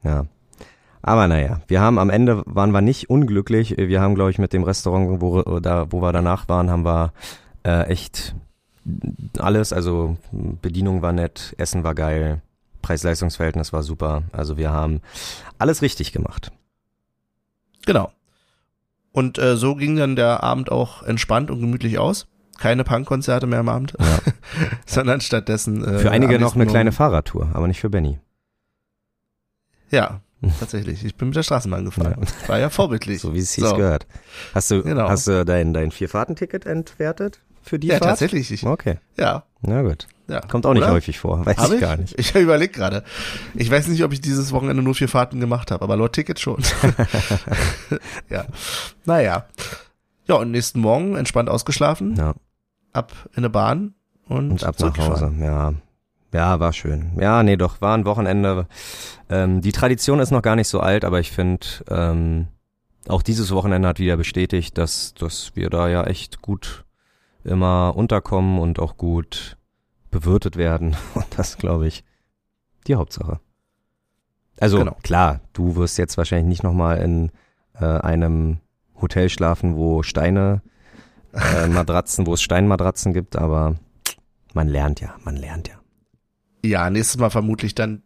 Ja. 0.05 0.27
Aber 1.03 1.29
naja, 1.29 1.61
wir 1.69 1.81
haben 1.81 1.99
am 1.99 2.09
Ende 2.09 2.43
waren 2.47 2.71
wir 2.71 2.81
nicht 2.81 3.11
unglücklich. 3.11 3.75
Wir 3.77 4.01
haben, 4.01 4.15
glaube 4.15 4.31
ich, 4.31 4.39
mit 4.39 4.53
dem 4.55 4.63
Restaurant, 4.63 5.21
wo, 5.21 5.43
da, 5.61 5.93
wo 5.93 6.01
wir 6.01 6.13
danach 6.13 6.49
waren, 6.49 6.71
haben 6.71 6.85
wir 6.87 7.13
äh, 7.63 7.89
echt 7.89 8.35
alles. 9.39 9.73
Also 9.73 10.17
Bedienung 10.33 11.03
war 11.03 11.13
nett, 11.13 11.55
Essen 11.59 11.85
war 11.85 11.95
geil, 11.95 12.41
Preis-Leistungs-Verhältnis 12.81 13.73
war 13.73 13.83
super. 13.83 14.23
Also 14.33 14.57
wir 14.57 14.71
haben 14.71 15.03
alles 15.59 15.83
richtig 15.83 16.13
gemacht. 16.13 16.53
Genau. 17.85 18.11
Und 19.13 19.39
äh, 19.39 19.57
so 19.57 19.75
ging 19.75 19.97
dann 19.97 20.17
der 20.17 20.43
Abend 20.43 20.73
auch 20.73 21.03
entspannt 21.03 21.51
und 21.51 21.61
gemütlich 21.61 21.99
aus. 21.99 22.27
Keine 22.59 22.85
Punkkonzerte 22.85 23.47
mehr 23.47 23.61
am 23.61 23.69
Abend, 23.69 23.95
Ja. 23.99 24.33
sondern 24.87 25.21
stattdessen 25.21 25.85
äh, 25.85 25.99
Für 25.99 26.11
einige 26.11 26.39
noch 26.39 26.55
eine 26.55 26.67
kleine 26.67 26.93
Fahrradtour, 26.93 27.49
aber 27.53 27.67
nicht 27.69 27.81
für 27.81 27.91
Benny. 27.91 28.19
Ja, 29.95 30.21
tatsächlich. 30.61 31.05
Ich 31.05 31.15
bin 31.15 31.29
mit 31.29 31.37
der 31.37 31.43
Straßenbahn 31.43 31.85
gefahren. 31.85 32.17
Ja. 32.21 32.49
War 32.49 32.59
ja 32.59 32.69
vorbildlich. 32.71 33.21
So 33.21 33.33
wie 33.35 33.39
es 33.39 33.53
sich 33.53 33.65
So. 33.65 33.77
gehört. 33.77 34.07
Hast 34.55 34.71
du, 34.71 34.83
Genau. 34.83 35.09
hast 35.09 35.27
du 35.29 35.45
dein, 35.45 35.73
dein 35.73 35.91
Vierfahrtenticket 35.91 36.67
entwertet 36.67 37.41
für 37.63 37.79
die 37.79 37.87
Ja, 37.89 37.95
Fahrt? 37.99 38.11
tatsächlich. 38.11 38.51
Ich, 38.51 38.67
Okay, 38.67 38.99
ja, 39.17 39.45
na 39.63 39.83
gut. 39.83 40.07
ja. 40.29 40.41
Kommt 40.41 40.67
auch 40.67 40.75
nicht 40.75 40.83
Oder? 40.83 40.93
häufig 40.93 41.19
vor, 41.19 41.47
weiß 41.47 41.57
Hab 41.57 41.73
ich 41.73 41.81
gar 41.81 41.97
nicht. 41.97 42.19
Ich 42.19 42.35
überlege 42.35 42.73
gerade. 42.73 43.05
Ich 43.55 43.71
weiß 43.71 43.89
nicht, 43.89 44.03
ob 44.05 44.13
ich 44.13 44.21
dieses 44.21 44.53
Wochenende 44.53 44.83
nur 44.83 44.95
vier 44.95 45.09
Fahrten 45.09 45.41
gemacht 45.41 45.71
habe, 45.71 45.83
aber 45.83 45.97
laut 45.97 46.13
Ticket 46.13 46.39
schon. 46.41 46.63
ja. 48.29 48.45
Naja. 49.05 49.47
Ja, 50.27 50.35
und 50.37 50.51
nächsten 50.51 50.81
Morgen 50.81 51.17
entspannt 51.17 51.49
ausgeschlafen, 51.51 52.17
Ja. 52.17 52.35
ab 52.93 53.13
in 53.33 53.39
eine 53.39 53.51
Bahn 53.51 53.95
und, 54.27 54.51
Und 54.53 54.65
ab 54.65 54.77
nach. 54.81 54.97
Hause, 54.99 55.33
ja. 55.41 55.75
Ja, 56.35 56.59
war 56.59 56.73
schön. 56.73 57.13
Ja, 57.21 57.45
nee, 57.45 57.57
doch, 57.57 57.81
war 57.81 57.97
ein 57.97 58.05
Wochenende. 58.05 58.67
Ähm, 59.31 59.61
die 59.61 59.71
Tradition 59.71 60.19
ist 60.19 60.33
noch 60.33 60.43
gar 60.43 60.57
nicht 60.57 60.67
so 60.67 60.81
alt, 60.81 61.05
aber 61.05 61.21
ich 61.21 61.31
finde, 61.31 61.65
ähm, 61.89 62.49
auch 63.07 63.23
dieses 63.23 63.53
Wochenende 63.53 63.87
hat 63.87 64.01
wieder 64.01 64.17
bestätigt, 64.17 64.77
dass, 64.77 65.15
dass 65.15 65.55
wir 65.55 65.71
da 65.71 65.89
ja 65.89 66.03
echt 66.03 66.43
gut 66.43 66.85
immer 67.45 67.95
unterkommen 67.95 68.59
und 68.59 68.81
auch 68.81 68.97
gut 68.97 69.57
bewirtet 70.11 70.57
werden. 70.57 70.97
Und 71.15 71.27
das, 71.37 71.57
glaube 71.57 71.87
ich, 71.87 72.05
die 72.89 72.97
Hauptsache. 72.97 73.39
Also 74.59 74.79
Genau. 74.79 74.97
klar, 75.03 75.41
du 75.53 75.77
wirst 75.77 75.99
jetzt 75.99 76.17
wahrscheinlich 76.17 76.49
nicht 76.49 76.63
nochmal 76.65 76.99
in 76.99 77.31
äh, 77.79 77.85
einem 77.85 78.59
Hotel 79.01 79.29
schlafen, 79.29 79.77
wo 79.77 80.03
Steine, 80.03 80.63
äh, 81.33 81.69
Matratzen, 81.69 82.27
wo 82.27 82.35
es 82.35 82.43
Steinmatratzen 82.43 83.13
gibt, 83.13 83.37
aber 83.37 83.77
man 84.53 84.67
lernt 84.69 85.01
ja, 85.01 85.15
man 85.25 85.37
lernt 85.37 85.69
ja. 85.69 85.75
Ja, 86.69 86.89
nächstes 86.91 87.19
Mal 87.19 87.31
vermutlich 87.31 87.75
dann 87.75 88.03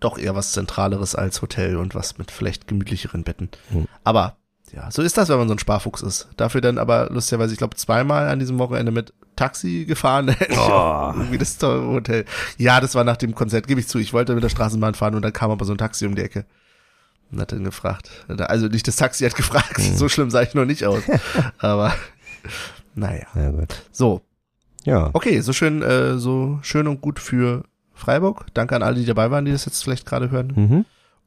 doch 0.00 0.18
eher 0.18 0.34
was 0.36 0.52
Zentraleres 0.52 1.14
als 1.14 1.42
Hotel 1.42 1.76
und 1.76 1.94
was 1.94 2.18
mit 2.18 2.30
vielleicht 2.30 2.68
gemütlicheren 2.68 3.24
Betten. 3.24 3.48
Hm. 3.70 3.86
Aber 4.04 4.36
ja, 4.72 4.90
so 4.90 5.00
ist 5.02 5.16
das, 5.16 5.28
wenn 5.30 5.38
man 5.38 5.48
so 5.48 5.54
ein 5.54 5.58
Sparfuchs 5.58 6.02
ist. 6.02 6.28
Dafür 6.36 6.60
dann 6.60 6.78
aber 6.78 7.08
lustigerweise, 7.10 7.52
ich 7.54 7.58
glaube, 7.58 7.76
zweimal 7.76 8.28
an 8.28 8.38
diesem 8.38 8.58
Wochenende 8.58 8.92
mit 8.92 9.12
Taxi 9.34 9.86
gefahren. 9.86 10.36
Oh. 10.58 11.12
Irgendwie 11.16 11.38
das 11.38 11.56
teure 11.56 11.86
Hotel. 11.88 12.24
Ja, 12.58 12.80
das 12.80 12.94
war 12.94 13.02
nach 13.04 13.16
dem 13.16 13.34
Konzert, 13.34 13.66
gebe 13.66 13.80
ich 13.80 13.88
zu. 13.88 13.98
Ich 13.98 14.12
wollte 14.12 14.34
mit 14.34 14.44
der 14.44 14.50
Straßenbahn 14.50 14.94
fahren 14.94 15.14
und 15.14 15.22
dann 15.22 15.32
kam 15.32 15.50
aber 15.50 15.64
so 15.64 15.72
ein 15.72 15.78
Taxi 15.78 16.04
um 16.06 16.14
die 16.14 16.22
Ecke. 16.22 16.44
Und 17.32 17.40
hat 17.40 17.52
dann 17.52 17.64
gefragt. 17.64 18.10
Also 18.28 18.66
nicht 18.68 18.86
das 18.86 18.96
Taxi 18.96 19.24
hat 19.24 19.34
gefragt, 19.34 19.78
Hm. 19.78 19.96
so 19.96 20.08
schlimm 20.08 20.30
sah 20.30 20.42
ich 20.42 20.54
noch 20.54 20.64
nicht 20.66 20.84
aus. 20.84 21.02
aber 21.58 21.94
naja. 22.94 23.26
Ja, 23.34 23.50
gut. 23.50 23.74
So, 23.90 24.20
Ja. 24.84 25.10
Okay, 25.14 25.40
so 25.40 25.52
schön, 25.52 25.82
äh, 25.82 26.18
so 26.18 26.58
schön 26.62 26.86
und 26.88 27.00
gut 27.00 27.18
für 27.20 27.64
Freiburg. 27.98 28.46
Danke 28.54 28.76
an 28.76 28.82
alle, 28.82 28.96
die 28.96 29.04
dabei 29.04 29.30
waren, 29.30 29.44
die 29.44 29.52
das 29.52 29.64
jetzt 29.64 29.82
vielleicht 29.82 30.06
gerade 30.06 30.30
hören. 30.30 30.52
Mhm. 30.54 30.84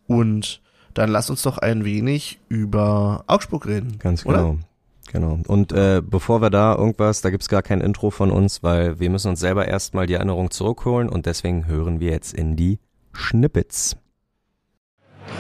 Und 0.08 0.62
dann 0.94 1.10
lass 1.10 1.30
uns 1.30 1.42
doch 1.42 1.58
ein 1.58 1.86
wenig 1.86 2.40
über 2.50 3.24
Augsburg 3.28 3.66
reden. 3.68 3.98
Ganz 4.00 4.26
oder? 4.26 4.38
genau. 4.40 4.58
Genau. 5.12 5.40
Und 5.48 5.74
äh, 5.74 6.02
bevor 6.04 6.42
wir 6.42 6.50
da 6.50 6.74
irgendwas, 6.74 7.22
da 7.22 7.32
gibt's 7.32 7.50
gar 7.50 7.62
kein 7.62 7.82
Intro 7.82 8.12
von 8.12 8.32
uns, 8.32 8.64
weil 8.64 9.00
wir 9.00 9.10
müssen 9.10 9.30
uns 9.30 9.42
selber 9.42 9.68
erstmal 9.68 10.08
die 10.08 10.14
Erinnerung 10.14 10.52
zurückholen 10.52 11.10
und 11.10 11.26
deswegen 11.26 11.68
hören 11.68 12.00
wir 12.00 12.12
jetzt 12.12 12.34
in 12.34 12.56
die 12.56 12.80
Schnippets. 13.12 13.98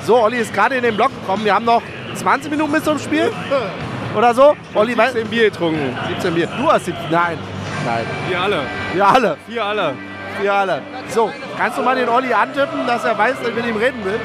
So, 0.05 0.21
Olli 0.21 0.37
ist 0.39 0.53
gerade 0.53 0.75
in 0.75 0.83
den 0.83 0.95
Block 0.95 1.11
gekommen. 1.21 1.45
Wir 1.45 1.55
haben 1.55 1.65
noch 1.65 1.81
20 2.15 2.51
Minuten 2.51 2.73
bis 2.73 2.83
zum 2.83 2.99
Spiel. 2.99 3.31
Oder 4.17 4.33
so? 4.33 4.55
Olli, 4.73 4.97
weiß 4.97 5.13
17 5.13 5.29
Bier 5.29 5.49
getrunken. 5.49 5.97
17 6.15 6.35
Bier. 6.35 6.47
Du 6.47 6.67
hast 6.67 6.85
17. 6.85 7.09
Nein. 7.09 7.37
Nein. 7.85 8.05
Wir 8.27 8.41
alle. 8.41 8.63
Wir 8.93 9.07
alle. 9.07 9.37
Wir 9.47 9.63
alle. 9.63 10.10
Wir 10.39 10.53
alle. 10.53 10.81
So, 11.09 11.31
kannst 11.57 11.77
du 11.77 11.81
mal 11.83 11.95
den 11.95 12.09
Olli 12.09 12.33
antippen, 12.33 12.87
dass 12.87 13.03
er 13.03 13.17
weiß, 13.17 13.39
dass 13.39 13.47
ich 13.49 13.55
mit 13.55 13.65
ihm 13.65 13.77
reden 13.77 14.03
will? 14.05 14.19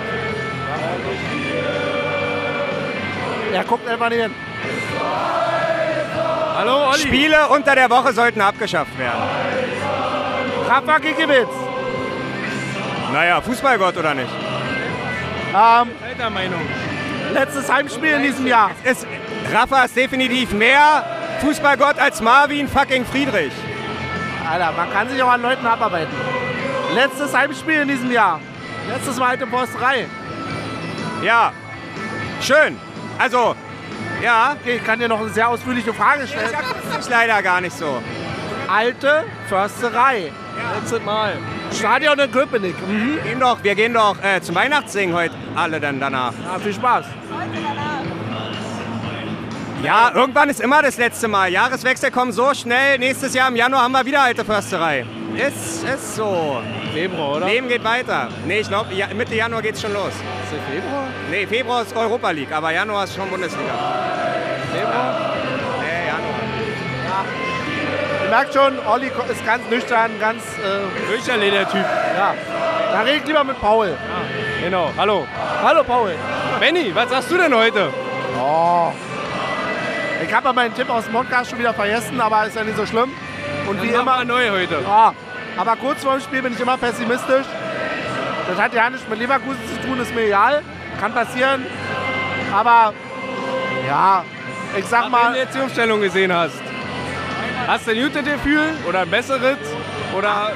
Er 3.53 3.65
guckt 3.65 3.89
einfach 3.89 4.09
nicht 4.11 4.23
hin. 4.23 4.35
Hallo 6.57 6.89
Olli. 6.91 7.01
Spiele 7.01 7.49
unter 7.49 7.75
der 7.75 7.91
Woche 7.91 8.13
sollten 8.13 8.41
abgeschafft 8.41 8.99
werden. 8.99 9.23
Rafa 10.69 10.99
Gikiewicz. 10.99 11.49
Naja, 13.13 13.41
Fußballgott 13.41 13.97
oder 13.97 14.15
nicht? 14.15 14.31
Ähm, 15.51 15.55
Alter 15.55 16.31
Meinung. 16.31 16.61
letztes 17.33 17.71
Heimspiel 17.73 18.13
in 18.15 18.23
diesem 18.23 18.47
Jahr. 18.47 18.71
Ist, 18.85 19.07
Rafa 19.53 19.85
ist 19.85 19.97
definitiv 19.97 20.53
mehr 20.53 21.05
Fußballgott 21.41 21.99
als 21.99 22.21
Marvin 22.21 22.69
fucking 22.69 23.05
Friedrich. 23.05 23.53
Alter, 24.51 24.72
man 24.76 24.92
kann 24.92 25.09
sich 25.09 25.22
auch 25.22 25.30
an 25.30 25.42
Leuten 25.42 25.66
abarbeiten. 25.66 26.12
Letztes 26.94 27.34
Heimspiel 27.34 27.82
in 27.82 27.88
diesem 27.88 28.11
Jahr. 28.11 28.40
Letztes 28.88 29.16
Mal 29.18 29.30
alte 29.30 29.47
Posterei. 29.47 30.07
Ja, 31.22 31.53
schön. 32.40 32.78
Also, 33.18 33.55
ja, 34.22 34.55
Okay, 34.61 34.76
ich 34.76 34.84
kann 34.84 34.99
dir 34.99 35.09
noch 35.09 35.20
eine 35.20 35.30
sehr 35.30 35.49
ausführliche 35.49 35.92
Frage 35.92 36.26
stellen. 36.26 36.55
akustisch 36.55 37.11
leider 37.11 37.42
gar 37.42 37.61
nicht 37.61 37.76
so. 37.76 38.03
alte 38.68 39.24
Försterei. 39.49 40.32
Letztes 40.80 41.03
Mal. 41.05 41.34
Stadion 41.72 42.18
in 42.18 42.30
Köpenick. 42.30 42.76
Mhm. 42.88 43.18
Gehen 43.24 43.40
doch, 43.40 43.59
wir 43.62 43.74
gehen 43.74 43.92
doch 43.94 44.16
äh, 44.22 44.40
zum 44.40 44.55
Weihnachtssingen 44.55 45.14
heute 45.14 45.34
alle 45.55 45.80
dann 45.80 46.01
danach. 46.01 46.32
Ja, 46.44 46.59
viel 46.59 46.72
Spaß. 46.72 47.05
Ja, 49.83 50.11
irgendwann 50.14 50.49
ist 50.49 50.61
immer 50.61 50.83
das 50.83 50.97
letzte 50.97 51.29
Mal. 51.29 51.51
Jahreswechsel 51.53 52.11
kommen 52.11 52.33
so 52.33 52.55
schnell. 52.55 52.99
Nächstes 52.99 53.35
Jahr 53.35 53.49
im 53.49 53.57
Januar 53.57 53.83
haben 53.83 53.93
wir 53.93 54.05
wieder 54.07 54.22
alte 54.22 54.45
Försterei. 54.45 55.05
Ist, 55.37 55.85
ist 55.85 56.16
so. 56.16 56.62
Februar, 56.95 57.37
oder? 57.37 57.47
Leben 57.47 57.68
geht 57.68 57.85
weiter. 57.85 58.29
Nee, 58.47 58.61
ich 58.61 58.68
glaube, 58.68 58.95
ja, 58.95 59.07
Mitte 59.14 59.35
Januar 59.35 59.61
geht's 59.61 59.83
schon 59.83 59.93
los. 59.93 60.09
Ist 60.09 60.53
der 60.53 60.81
Februar? 60.81 61.05
Nee, 61.31 61.47
Februar 61.47 61.83
ist 61.83 61.95
Europa 61.95 62.31
League, 62.31 62.53
aber 62.53 62.72
Januar 62.72 63.05
ist 63.05 63.14
schon 63.14 63.29
Bundesliga. 63.29 63.70
Februar? 64.72 65.35
Nee, 65.81 66.07
Januar. 66.07 67.24
Ihr 68.24 68.31
merkt 68.31 68.55
schon, 68.55 68.79
Olli 68.87 69.11
ist 69.31 69.45
ganz 69.45 69.62
nüchtern, 69.70 70.11
ganz. 70.18 70.43
Äh, 70.57 71.12
Bücherle, 71.12 71.51
der 71.51 71.68
Typ. 71.68 71.85
ja. 72.16 72.35
Dann 72.93 73.05
red 73.05 73.16
ich 73.20 73.27
lieber 73.27 73.45
mit 73.45 73.61
Paul. 73.61 73.95
Genau. 74.62 74.91
Hallo. 74.97 75.27
Hallo, 75.62 75.85
Paul. 75.85 76.12
Benny, 76.61 76.95
was 76.95 77.11
sagst 77.11 77.31
du 77.31 77.37
denn 77.37 77.55
heute? 77.55 77.93
Oh. 78.41 78.91
Ich 80.25 80.33
habe 80.35 80.53
meinen 80.53 80.75
Tipp 80.75 80.89
aus 80.91 81.05
dem 81.05 81.12
Podcast 81.12 81.51
schon 81.51 81.59
wieder 81.59 81.75
vergessen, 81.75 82.21
aber 82.21 82.47
ist 82.47 82.57
ja 82.57 82.64
nicht 82.64 82.77
so 82.77 82.87
schlimm. 82.87 83.11
Und 83.69 83.83
wie 83.83 83.89
Dann 83.89 84.03
immer. 84.03 84.05
machen 84.17 84.29
wir 84.29 84.35
neu 84.35 84.51
heute. 84.51 84.79
Ja, 84.87 85.12
aber 85.57 85.77
kurz 85.77 86.03
vor 86.03 86.14
dem 86.14 86.23
Spiel 86.23 86.43
bin 86.43 86.53
ich 86.53 86.61
immer 86.61 86.77
pessimistisch. 86.77 87.47
Das 88.49 88.59
hat 88.61 88.73
ja 88.75 88.89
nichts 88.89 89.09
mit 89.09 89.19
Leverkusen 89.19 89.61
zu 89.75 89.87
tun, 89.87 90.01
ist 90.01 90.14
mir 90.14 90.23
egal. 90.27 90.62
Kann 91.01 91.12
passieren. 91.12 91.67
Aber 92.55 92.93
ja, 93.87 94.25
ich 94.77 94.85
sag 94.87 95.05
Wenn 95.05 95.11
mal, 95.11 95.33
du 95.33 95.39
jetzt 95.39 95.55
die 95.55 95.61
Umstellung 95.61 96.01
gesehen 96.01 96.33
hast, 96.33 96.61
hast 97.67 97.87
du 97.87 97.91
ein 97.91 98.03
gutes 98.03 98.25
Gefühl 98.25 98.75
oder 98.89 99.01
ein 99.01 99.11
besseres? 99.11 99.59
Oder 100.17 100.53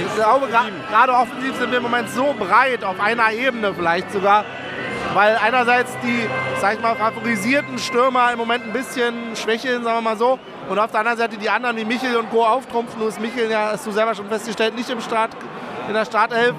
ich 0.00 0.14
glaube, 0.14 0.46
gerade 0.48 1.12
offensiv 1.12 1.56
sind 1.56 1.70
wir 1.70 1.78
im 1.78 1.82
Moment 1.82 2.08
so 2.10 2.32
breit, 2.38 2.84
auf 2.84 3.00
einer 3.00 3.32
Ebene 3.32 3.74
vielleicht 3.74 4.12
sogar. 4.12 4.44
Weil 5.18 5.36
einerseits 5.36 5.90
die, 6.00 6.28
sag 6.60 6.74
ich 6.74 6.80
mal, 6.80 6.94
favorisierten 6.94 7.76
Stürmer 7.80 8.30
im 8.30 8.38
Moment 8.38 8.66
ein 8.66 8.72
bisschen 8.72 9.34
schwächeln, 9.34 9.82
sagen 9.82 9.96
wir 9.96 10.00
mal 10.00 10.16
so. 10.16 10.38
Und 10.68 10.78
auf 10.78 10.92
der 10.92 11.00
anderen 11.00 11.18
Seite 11.18 11.36
die 11.36 11.50
anderen 11.50 11.76
wie 11.76 11.84
Michel 11.84 12.16
und 12.16 12.30
Co. 12.30 12.44
auftrumpfen. 12.44 13.00
Nur 13.00 13.08
ist 13.08 13.20
Michel, 13.20 13.50
ja, 13.50 13.70
hast 13.72 13.84
du 13.84 13.90
selber 13.90 14.14
schon 14.14 14.28
festgestellt, 14.28 14.76
nicht 14.76 14.88
im 14.90 15.00
Start, 15.00 15.30
in 15.88 15.94
der 15.94 16.04
Startelf. 16.04 16.54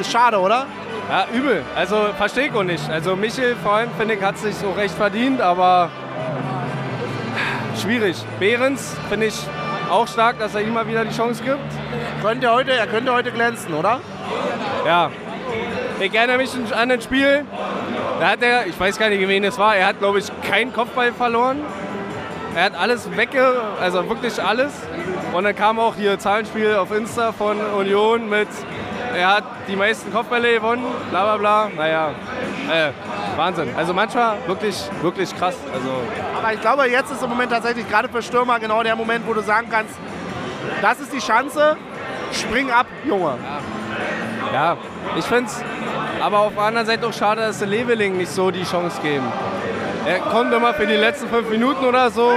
Ist 0.00 0.12
schade, 0.12 0.38
oder? 0.38 0.66
Ja, 1.10 1.26
übel. 1.34 1.64
Also 1.74 1.96
verstehe 2.16 2.46
ich 2.46 2.54
auch 2.54 2.62
nicht. 2.62 2.88
Also 2.88 3.16
Michel 3.16 3.56
vor 3.60 3.72
allem, 3.72 3.90
finde 3.98 4.14
ich, 4.14 4.22
hat 4.22 4.38
sich 4.38 4.54
so 4.54 4.70
recht 4.70 4.94
verdient, 4.94 5.40
aber 5.40 5.90
schwierig. 7.82 8.24
Behrens 8.38 8.96
finde 9.08 9.26
ich 9.26 9.48
auch 9.90 10.06
stark, 10.06 10.38
dass 10.38 10.54
er 10.54 10.60
ihm 10.60 10.74
mal 10.74 10.86
wieder 10.86 11.04
die 11.04 11.16
Chance 11.16 11.42
gibt. 11.42 11.58
Könnte 12.22 12.52
heute, 12.52 12.70
er 12.70 12.86
könnte 12.86 13.12
heute 13.12 13.32
glänzen, 13.32 13.74
oder? 13.74 13.98
Ja. 14.86 15.10
Ich 16.00 16.12
erinnere 16.12 16.38
mich 16.38 16.50
an 16.74 16.90
ein 16.90 17.00
Spiel, 17.00 17.44
da 18.20 18.30
hat 18.30 18.42
er, 18.42 18.66
ich 18.66 18.78
weiß 18.78 18.98
gar 18.98 19.08
nicht, 19.08 19.26
wen 19.26 19.44
es 19.44 19.58
war, 19.58 19.76
er 19.76 19.86
hat, 19.86 19.98
glaube 20.00 20.18
ich, 20.18 20.26
keinen 20.48 20.72
Kopfball 20.72 21.12
verloren. 21.12 21.60
Er 22.56 22.64
hat 22.64 22.74
alles 22.76 23.16
wegge, 23.16 23.60
also 23.80 24.08
wirklich 24.08 24.42
alles. 24.42 24.72
Und 25.32 25.44
dann 25.44 25.56
kam 25.56 25.78
auch 25.78 25.94
hier 25.96 26.18
Zahlenspiel 26.18 26.74
auf 26.76 26.92
Insta 26.92 27.32
von 27.32 27.60
Union 27.60 28.28
mit, 28.28 28.48
er 29.16 29.36
hat 29.36 29.44
die 29.68 29.76
meisten 29.76 30.12
Kopfbälle 30.12 30.54
gewonnen, 30.54 30.84
bla 31.10 31.22
bla 31.24 31.36
bla. 31.36 31.70
Naja, 31.76 32.10
äh, 32.70 32.90
Wahnsinn. 33.36 33.68
Also 33.76 33.94
manchmal 33.94 34.36
wirklich, 34.46 34.76
wirklich 35.02 35.36
krass. 35.36 35.56
Also 35.72 35.90
Aber 36.36 36.52
ich 36.52 36.60
glaube, 36.60 36.88
jetzt 36.88 37.12
ist 37.12 37.22
im 37.22 37.30
Moment 37.30 37.52
tatsächlich 37.52 37.88
gerade 37.88 38.08
für 38.08 38.22
Stürmer 38.22 38.58
genau 38.58 38.82
der 38.82 38.96
Moment, 38.96 39.26
wo 39.26 39.32
du 39.32 39.42
sagen 39.42 39.68
kannst, 39.70 39.94
das 40.82 41.00
ist 41.00 41.12
die 41.12 41.18
Chance, 41.18 41.76
spring 42.32 42.70
ab, 42.70 42.86
Junge. 43.04 43.34
Ja, 44.52 44.76
ich 45.16 45.24
finde 45.24 45.46
es 45.46 45.62
aber 46.20 46.38
auf 46.40 46.54
der 46.54 46.62
anderen 46.62 46.86
Seite 46.86 47.06
auch 47.06 47.12
schade, 47.12 47.42
dass 47.42 47.58
sie 47.58 47.66
Leveling 47.66 48.16
nicht 48.16 48.30
so 48.30 48.50
die 48.50 48.64
Chance 48.64 49.00
geben. 49.02 49.24
Er 50.06 50.18
kommt 50.18 50.52
immer 50.52 50.74
für 50.74 50.86
die 50.86 50.96
letzten 50.96 51.28
fünf 51.28 51.48
Minuten 51.48 51.84
oder 51.84 52.10
so. 52.10 52.32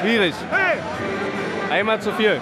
Schwierig. 0.00 0.34
Einmal 1.70 2.00
zu 2.00 2.12
viel. 2.12 2.32
ähm, 2.32 2.40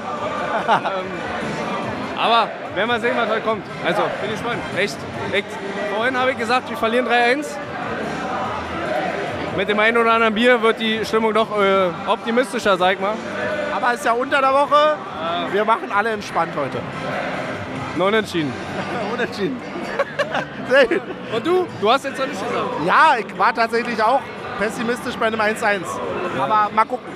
aber 2.16 2.48
werden 2.74 2.88
wir 2.88 3.00
sehen, 3.00 3.16
was 3.16 3.28
heute 3.28 3.42
kommt. 3.42 3.62
Also, 3.84 4.02
bin 4.20 4.30
ich 4.30 4.30
gespannt. 4.32 4.60
Echt. 4.76 4.96
Echt. 5.32 5.46
Vorhin 5.94 6.18
habe 6.18 6.32
ich 6.32 6.38
gesagt, 6.38 6.68
wir 6.68 6.76
verlieren 6.76 7.06
3-1. 7.06 7.46
Mit 9.56 9.68
dem 9.68 9.78
einen 9.78 9.96
oder 9.96 10.12
anderen 10.12 10.34
Bier 10.34 10.62
wird 10.62 10.80
die 10.80 11.04
Stimmung 11.04 11.34
doch 11.34 11.48
äh, 11.60 11.90
optimistischer, 12.06 12.76
sag 12.76 13.00
mal. 13.00 13.14
Aber 13.74 13.88
es 13.92 14.00
ist 14.00 14.06
ja 14.06 14.12
unter 14.12 14.40
der 14.40 14.52
Woche. 14.52 14.96
Wir 15.52 15.64
machen 15.64 15.90
alle 15.94 16.10
entspannt 16.10 16.52
heute. 16.56 16.78
Nur 17.96 18.08
unentschieden. 18.08 18.52
Unentschieden. 19.18 19.56
Sehr 20.68 20.86
gut. 20.86 21.02
Und 21.34 21.46
du? 21.46 21.66
Du 21.80 21.90
hast 21.90 22.04
jetzt 22.04 22.18
noch 22.18 22.26
nicht 22.26 22.40
gesagt. 22.40 22.66
Ja, 22.86 23.16
ich 23.18 23.38
war 23.38 23.52
tatsächlich 23.52 24.00
auch 24.02 24.20
pessimistisch 24.58 25.16
bei 25.16 25.26
einem 25.26 25.40
1-1. 25.40 25.80
Aber 26.38 26.70
mal 26.72 26.84
gucken. 26.84 27.06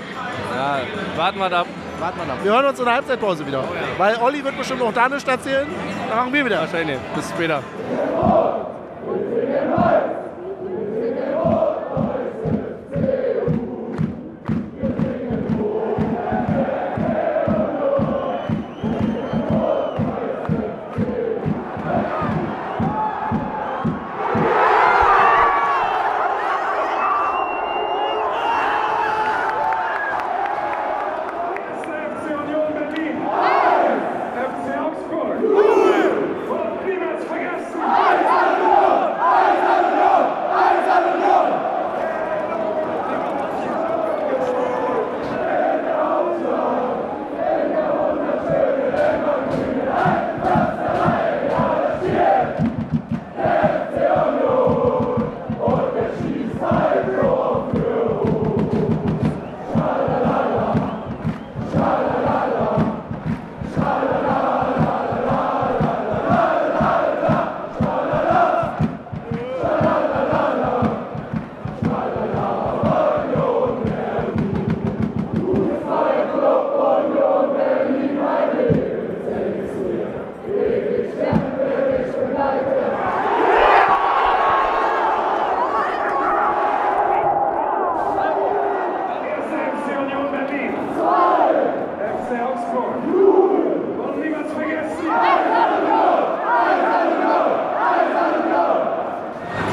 Ja, 0.55 0.81
warten 1.17 1.39
wir 1.39 1.49
da 1.49 1.61
ab. 1.61 1.67
Warten 2.01 2.19
wir 2.19 2.27
noch. 2.27 2.45
Wir 2.45 2.53
hören 2.53 2.67
uns 2.67 2.79
in 2.79 2.85
der 2.85 2.95
Halbzeitpause 2.95 3.47
wieder. 3.47 3.65
Weil 3.99 4.17
Olli 4.17 4.43
wird 4.43 4.59
bestimmt 4.59 4.83
auch 4.83 4.93
da 4.93 5.09
nichts 5.09 5.29
erzählen. 5.29 5.67
Dann 6.09 6.19
machen 6.19 6.33
wir 6.33 6.45
wieder. 6.45 6.61
Wahrscheinlich. 6.61 6.99
Bis 7.15 7.31
später. 7.31 7.63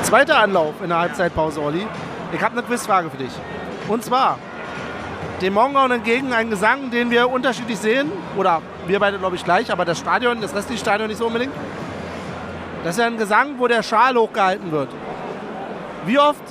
Zweiter 0.09 0.39
Anlauf 0.39 0.73
in 0.81 0.89
der 0.89 0.97
Halbzeitpause, 0.97 1.61
Olli. 1.61 1.85
Ich 2.33 2.41
habe 2.41 2.57
eine 2.57 2.63
Quizfrage 2.63 3.11
für 3.11 3.17
dich. 3.17 3.31
Und 3.87 4.03
zwar, 4.03 4.39
dem 5.39 5.53
Mongaun 5.53 5.91
entgegen 5.91 6.33
ein 6.33 6.49
Gesang, 6.49 6.89
den 6.89 7.11
wir 7.11 7.29
unterschiedlich 7.29 7.77
sehen. 7.77 8.11
Oder 8.35 8.63
wir 8.87 8.99
beide, 8.99 9.19
glaube 9.19 9.35
ich, 9.35 9.43
gleich, 9.43 9.71
aber 9.71 9.85
das 9.85 9.99
Stadion, 9.99 10.41
das 10.41 10.55
restliche 10.55 10.81
Stadion 10.81 11.09
nicht 11.09 11.19
so 11.19 11.27
unbedingt. 11.27 11.53
Das 12.83 12.95
ist 12.95 13.01
ja 13.01 13.05
ein 13.05 13.19
Gesang, 13.19 13.59
wo 13.59 13.67
der 13.67 13.83
Schal 13.83 14.15
hochgehalten 14.15 14.71
wird. 14.71 14.89
Wie 16.07 16.17
oft 16.17 16.41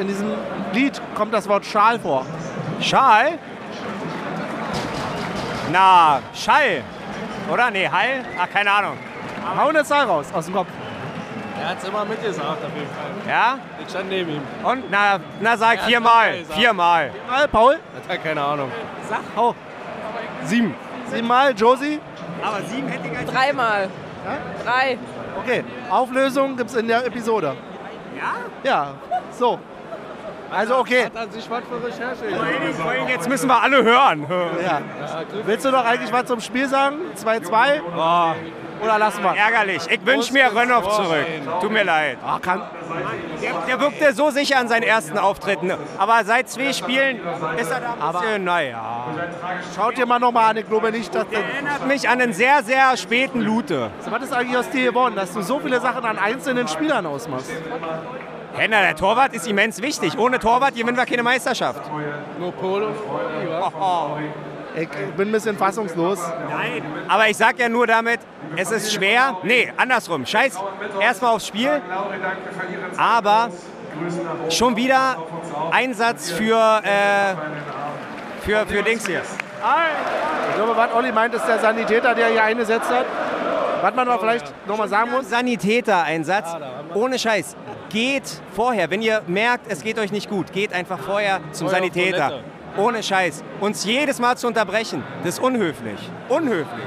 in 0.00 0.08
diesem 0.08 0.32
Lied 0.72 1.00
kommt 1.14 1.32
das 1.32 1.48
Wort 1.48 1.66
Schal 1.66 2.00
vor? 2.00 2.26
Schal? 2.80 3.38
Na, 5.70 6.18
Schall. 6.34 6.82
Oder? 7.48 7.70
Nee, 7.70 7.88
Hall? 7.88 8.24
Ach, 8.42 8.50
keine 8.52 8.72
Ahnung. 8.72 8.98
Hau 9.56 9.68
eine 9.68 9.84
Zahl 9.84 10.06
raus 10.06 10.26
aus 10.34 10.46
dem 10.46 10.54
Kopf. 10.54 10.68
Er 11.68 11.72
hat 11.72 11.82
es 11.82 11.88
immer 11.90 12.04
mitgesagt, 12.06 12.64
auf 12.64 12.74
jeden 12.74 12.88
Fall. 12.88 13.28
Ja? 13.28 13.58
Ich 13.82 13.90
stand 13.90 14.08
neben 14.08 14.30
ihm. 14.30 14.42
Und? 14.64 14.90
Na, 14.90 15.18
na 15.38 15.54
sag 15.54 15.76
Er 15.76 15.84
viermal. 15.84 16.38
gesagt. 16.38 16.58
Viermal. 16.58 17.10
Mal, 17.28 17.48
Paul? 17.48 17.74
Hat 17.74 17.80
er 18.08 18.16
keine 18.16 18.42
Ahnung. 18.42 18.72
Sag, 19.06 19.20
hau. 19.36 19.54
Sieben. 20.44 20.74
Siebenmal, 21.12 21.52
Josie? 21.54 22.00
Aber 22.42 22.62
sieben 22.62 22.88
hätte 22.88 23.08
ich 23.08 23.30
Dreimal. 23.30 23.90
Drei. 24.64 24.98
Okay, 25.42 25.62
Auflösung 25.90 26.56
gibt's 26.56 26.74
in 26.74 26.88
der 26.88 27.04
Episode. 27.04 27.54
Ja? 28.16 28.32
Ja, 28.64 28.94
so. 29.30 29.58
Also 30.50 30.78
okay. 30.78 31.04
Hat 31.04 31.16
er 31.16 31.30
sich 31.30 31.50
was 31.50 31.62
für 31.64 31.86
Recherche 31.86 33.10
Jetzt 33.10 33.28
müssen 33.28 33.46
wir 33.46 33.62
alle 33.62 33.84
hören. 33.84 34.26
Ja. 34.64 34.80
Willst 35.44 35.66
du 35.66 35.70
noch 35.70 35.84
eigentlich 35.84 36.10
was 36.10 36.24
zum 36.24 36.40
Spiel 36.40 36.66
sagen? 36.66 36.96
2-2? 37.14 37.82
Oder 38.82 38.98
lassen 38.98 39.22
wir? 39.22 39.34
ärgerlich. 39.36 39.82
Ich 39.90 40.04
wünsche 40.06 40.32
mir 40.32 40.54
Rönnoff 40.54 40.88
zurück. 40.96 41.26
Tut 41.60 41.70
mir 41.72 41.84
leid. 41.84 42.18
Ah, 42.24 42.38
kann, 42.40 42.62
Der, 43.42 43.52
der 43.66 43.80
wirkte 43.80 44.12
so 44.12 44.30
sicher 44.30 44.58
an 44.58 44.68
seinen 44.68 44.82
ersten 44.84 45.18
Auftritten. 45.18 45.72
Aber 45.98 46.24
seit 46.24 46.48
zwei 46.48 46.72
Spielen 46.72 47.20
ist 47.56 47.70
er 47.70 47.80
da 47.80 47.92
ein 47.94 48.00
Aber- 48.00 48.20
bisschen, 48.20 48.44
naja. 48.44 49.04
schaut 49.74 49.96
dir 49.96 50.06
mal 50.06 50.18
nochmal 50.18 50.50
an. 50.50 50.56
Ich 50.58 50.68
glaube 50.68 50.90
nicht, 50.92 51.14
dass... 51.14 51.28
Der 51.28 51.40
erinnert 51.44 51.86
mich 51.86 52.08
an 52.08 52.20
einen 52.20 52.32
sehr, 52.32 52.62
sehr 52.62 52.96
späten 52.96 53.40
Lute. 53.40 53.90
Was 54.08 54.22
ist 54.22 54.32
eigentlich 54.32 54.56
aus 54.56 54.70
dir 54.70 54.84
geworden, 54.86 55.14
dass 55.16 55.32
du 55.32 55.42
so 55.42 55.58
viele 55.60 55.80
Sachen 55.80 56.04
an 56.04 56.18
einzelnen 56.18 56.68
Spielern 56.68 57.06
ausmachst? 57.06 57.50
Henner, 58.54 58.80
der 58.82 58.96
Torwart 58.96 59.34
ist 59.34 59.46
immens 59.46 59.80
wichtig. 59.82 60.18
Ohne 60.18 60.38
Torwart 60.38 60.74
gewinnen 60.74 60.96
wir 60.96 61.06
keine 61.06 61.22
Meisterschaft. 61.22 61.80
Nur 62.38 62.52
Polo. 62.52 62.88
Ich 64.80 64.88
bin 65.16 65.28
ein 65.28 65.32
bisschen 65.32 65.56
fassungslos. 65.56 66.18
Nein. 66.50 66.82
Aber 67.08 67.28
ich 67.28 67.36
sag 67.36 67.58
ja 67.58 67.68
nur 67.68 67.86
damit, 67.86 68.20
es 68.56 68.70
ist 68.70 68.92
schwer. 68.92 69.36
Nee, 69.42 69.72
andersrum. 69.76 70.24
Scheiß 70.24 70.58
erstmal 71.00 71.34
aufs 71.34 71.46
Spiel. 71.46 71.80
Aber 72.96 73.50
schon 74.50 74.76
wieder 74.76 75.16
Einsatz 75.72 76.30
für, 76.30 76.80
äh, 76.84 77.34
für, 78.42 78.66
für 78.66 78.82
Dings 78.82 79.06
hier. 79.06 79.22
Ich 80.50 80.54
glaube, 80.54 80.76
was 80.76 80.94
Olli 80.94 81.10
meint, 81.12 81.34
ist 81.34 81.46
der 81.46 81.58
Sanitäter, 81.58 82.14
der 82.14 82.28
hier 82.28 82.44
eingesetzt 82.44 82.90
hat. 82.90 83.06
Was 83.80 83.94
man 83.94 84.08
aber 84.08 84.20
vielleicht 84.20 84.66
nochmal 84.66 84.88
sagen 84.88 85.10
muss. 85.10 85.28
Sanitäter-Einsatz. 85.28 86.56
Ohne 86.94 87.18
Scheiß. 87.18 87.56
Geht 87.90 88.24
vorher, 88.54 88.90
wenn 88.90 89.02
ihr 89.02 89.22
merkt, 89.26 89.70
es 89.70 89.82
geht 89.82 89.98
euch 89.98 90.12
nicht 90.12 90.28
gut, 90.28 90.52
geht 90.52 90.72
einfach 90.72 90.98
vorher 90.98 91.40
zum 91.52 91.68
Sanitäter. 91.68 92.42
Ohne 92.78 93.02
Scheiß. 93.02 93.42
Uns 93.60 93.84
jedes 93.84 94.20
Mal 94.20 94.38
zu 94.38 94.46
unterbrechen, 94.46 95.02
das 95.24 95.34
ist 95.34 95.40
unhöflich. 95.40 95.98
Unhöflich. 96.28 96.86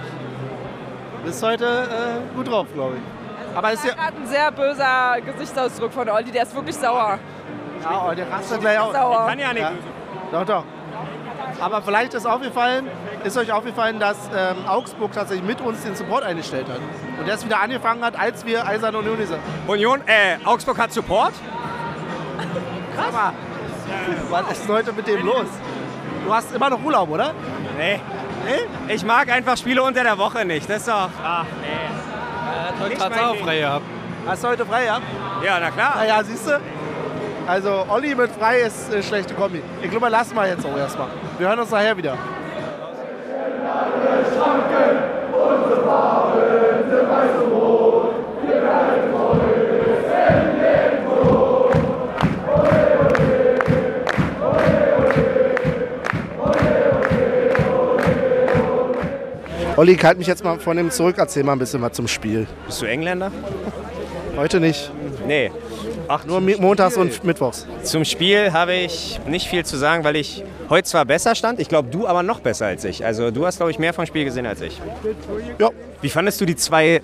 Du 1.17 1.25
bist 1.25 1.43
heute 1.43 1.65
äh, 1.65 2.35
gut 2.35 2.47
drauf, 2.47 2.65
glaube 2.73 2.95
ich. 2.95 3.57
Aber 3.57 3.73
ist 3.73 3.83
ja. 3.83 3.93
Gerade 3.93 4.15
ein 4.15 4.25
sehr 4.25 4.51
böser 4.53 5.17
Gesichtsausdruck 5.25 5.91
von 5.91 6.09
Olli, 6.09 6.31
der 6.31 6.43
ist 6.43 6.55
wirklich 6.55 6.77
sauer. 6.77 7.19
Ja, 7.83 8.07
oh, 8.09 8.15
der 8.15 8.31
rastet 8.31 8.61
gleich 8.61 8.79
aus. 8.79 8.93
Sauer. 8.93 9.27
Kann 9.27 9.39
ja 9.39 9.51
nicht. 9.51 9.61
Ja. 9.61 9.71
Doch, 10.31 10.45
doch. 10.45 10.63
Aber 11.59 11.81
vielleicht 11.81 12.13
ist 12.13 12.25
aufgefallen, 12.25 12.87
ist 13.25 13.37
euch 13.37 13.51
aufgefallen, 13.51 13.99
dass 13.99 14.17
ähm, 14.33 14.65
Augsburg 14.67 15.11
tatsächlich 15.11 15.45
mit 15.45 15.59
uns 15.59 15.83
den 15.83 15.95
Support 15.95 16.23
eingestellt 16.23 16.67
hat. 16.69 16.79
Und 17.19 17.27
der 17.27 17.35
es 17.35 17.43
wieder 17.45 17.59
angefangen 17.59 18.03
hat, 18.03 18.17
als 18.17 18.45
wir 18.45 18.65
Eisern 18.65 18.95
Union 18.95 19.17
sind. 19.17 19.39
Union, 19.67 20.01
äh, 20.07 20.37
Augsburg 20.45 20.79
hat 20.79 20.93
Support? 20.93 21.33
Krass. 22.95 23.33
Was 24.29 24.51
ist 24.53 24.63
denn 24.67 24.75
heute 24.75 24.93
mit 24.93 25.05
dem 25.05 25.25
los? 25.25 25.47
Du 26.26 26.34
hast 26.34 26.53
immer 26.53 26.69
noch 26.69 26.84
Urlaub, 26.84 27.09
oder? 27.09 27.34
Nee. 27.78 27.99
Ich 28.88 29.03
mag 29.05 29.30
einfach 29.32 29.57
Spiele 29.57 29.84
unter 29.84 30.03
der 30.03 30.17
Woche 30.17 30.45
nicht. 30.45 30.69
Das 30.69 30.78
ist 30.78 30.88
doch. 30.88 31.09
Ach, 31.24 31.45
nee. 31.61 32.99
Hat 32.99 33.09
heute 33.09 33.28
auch 33.28 33.36
frei 33.38 33.59
gehabt. 33.59 33.86
Hast 34.28 34.43
du 34.43 34.47
heute 34.47 34.65
frei, 34.65 34.86
ja? 34.86 34.99
Ja, 35.43 35.59
na 35.59 35.72
klar. 35.72 35.93
Naja, 35.95 36.24
siehst 36.24 36.47
du? 36.47 36.59
Also 37.47 37.86
Olli 37.89 38.13
mit 38.15 38.32
frei 38.32 38.59
ist 38.61 38.93
äh, 38.93 39.01
schlechte 39.01 39.34
Kombi. 39.34 39.61
Ich 39.82 39.89
glaube, 39.89 40.09
lassen 40.09 40.36
wir 40.36 40.47
jetzt 40.47 40.65
auch 40.65 40.78
erstmal. 40.78 41.07
Wir 41.38 41.47
hören 41.47 41.59
uns 41.59 41.72
nachher 41.72 41.97
wieder. 41.97 42.17
Olli, 59.82 59.93
ich 59.93 60.03
halte 60.03 60.19
mich 60.19 60.27
jetzt 60.27 60.43
mal 60.43 60.59
von 60.59 60.77
dem 60.77 60.91
zurück. 60.91 61.15
Erzähl 61.17 61.43
mal 61.43 61.53
ein 61.53 61.57
bisschen 61.57 61.82
was 61.82 61.93
zum 61.93 62.07
Spiel. 62.07 62.45
Bist 62.67 62.84
du 62.84 62.86
Engländer? 62.86 63.32
Heute 64.38 64.59
nicht. 64.59 64.91
Nee. 65.25 65.51
Ach, 66.07 66.23
Nur 66.23 66.39
montags 66.39 66.97
und 66.97 67.23
mittwochs. 67.23 67.65
Zum 67.82 68.05
Spiel 68.05 68.53
habe 68.53 68.75
ich 68.75 69.19
nicht 69.25 69.47
viel 69.47 69.65
zu 69.65 69.77
sagen, 69.77 70.03
weil 70.03 70.17
ich 70.17 70.43
heute 70.69 70.88
zwar 70.88 71.03
besser 71.05 71.34
stand, 71.34 71.59
ich 71.59 71.67
glaube 71.67 71.89
du 71.89 72.05
aber 72.05 72.21
noch 72.21 72.41
besser 72.41 72.67
als 72.67 72.86
ich. 72.86 73.03
Also 73.03 73.32
du 73.32 73.43
hast, 73.43 73.57
glaube 73.57 73.71
ich, 73.71 73.79
mehr 73.79 73.91
vom 73.91 74.05
Spiel 74.05 74.23
gesehen 74.23 74.45
als 74.45 74.61
ich. 74.61 74.79
Ja. 75.57 75.71
Wie 75.99 76.09
fandest 76.09 76.39
du 76.41 76.45
die 76.45 76.55
zwei 76.55 77.01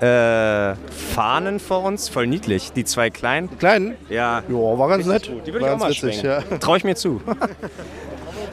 äh, 0.00 0.74
Fahnen 1.16 1.58
vor 1.58 1.82
uns? 1.82 2.08
Voll 2.08 2.28
niedlich. 2.28 2.74
Die 2.74 2.84
zwei 2.84 3.10
kleinen. 3.10 3.58
Kleinen? 3.58 3.96
Ja. 4.08 4.44
Ja, 4.48 4.54
war 4.78 4.88
ganz 4.88 5.04
nett. 5.04 5.32
Die 5.44 5.52
würde 5.52 5.66
ich 5.66 5.72
auch 5.72 5.78
mal 5.78 5.90
witzig, 5.90 6.22
ja. 6.22 6.42
Trau 6.60 6.76
ich 6.76 6.84
mir 6.84 6.94
zu. 6.94 7.20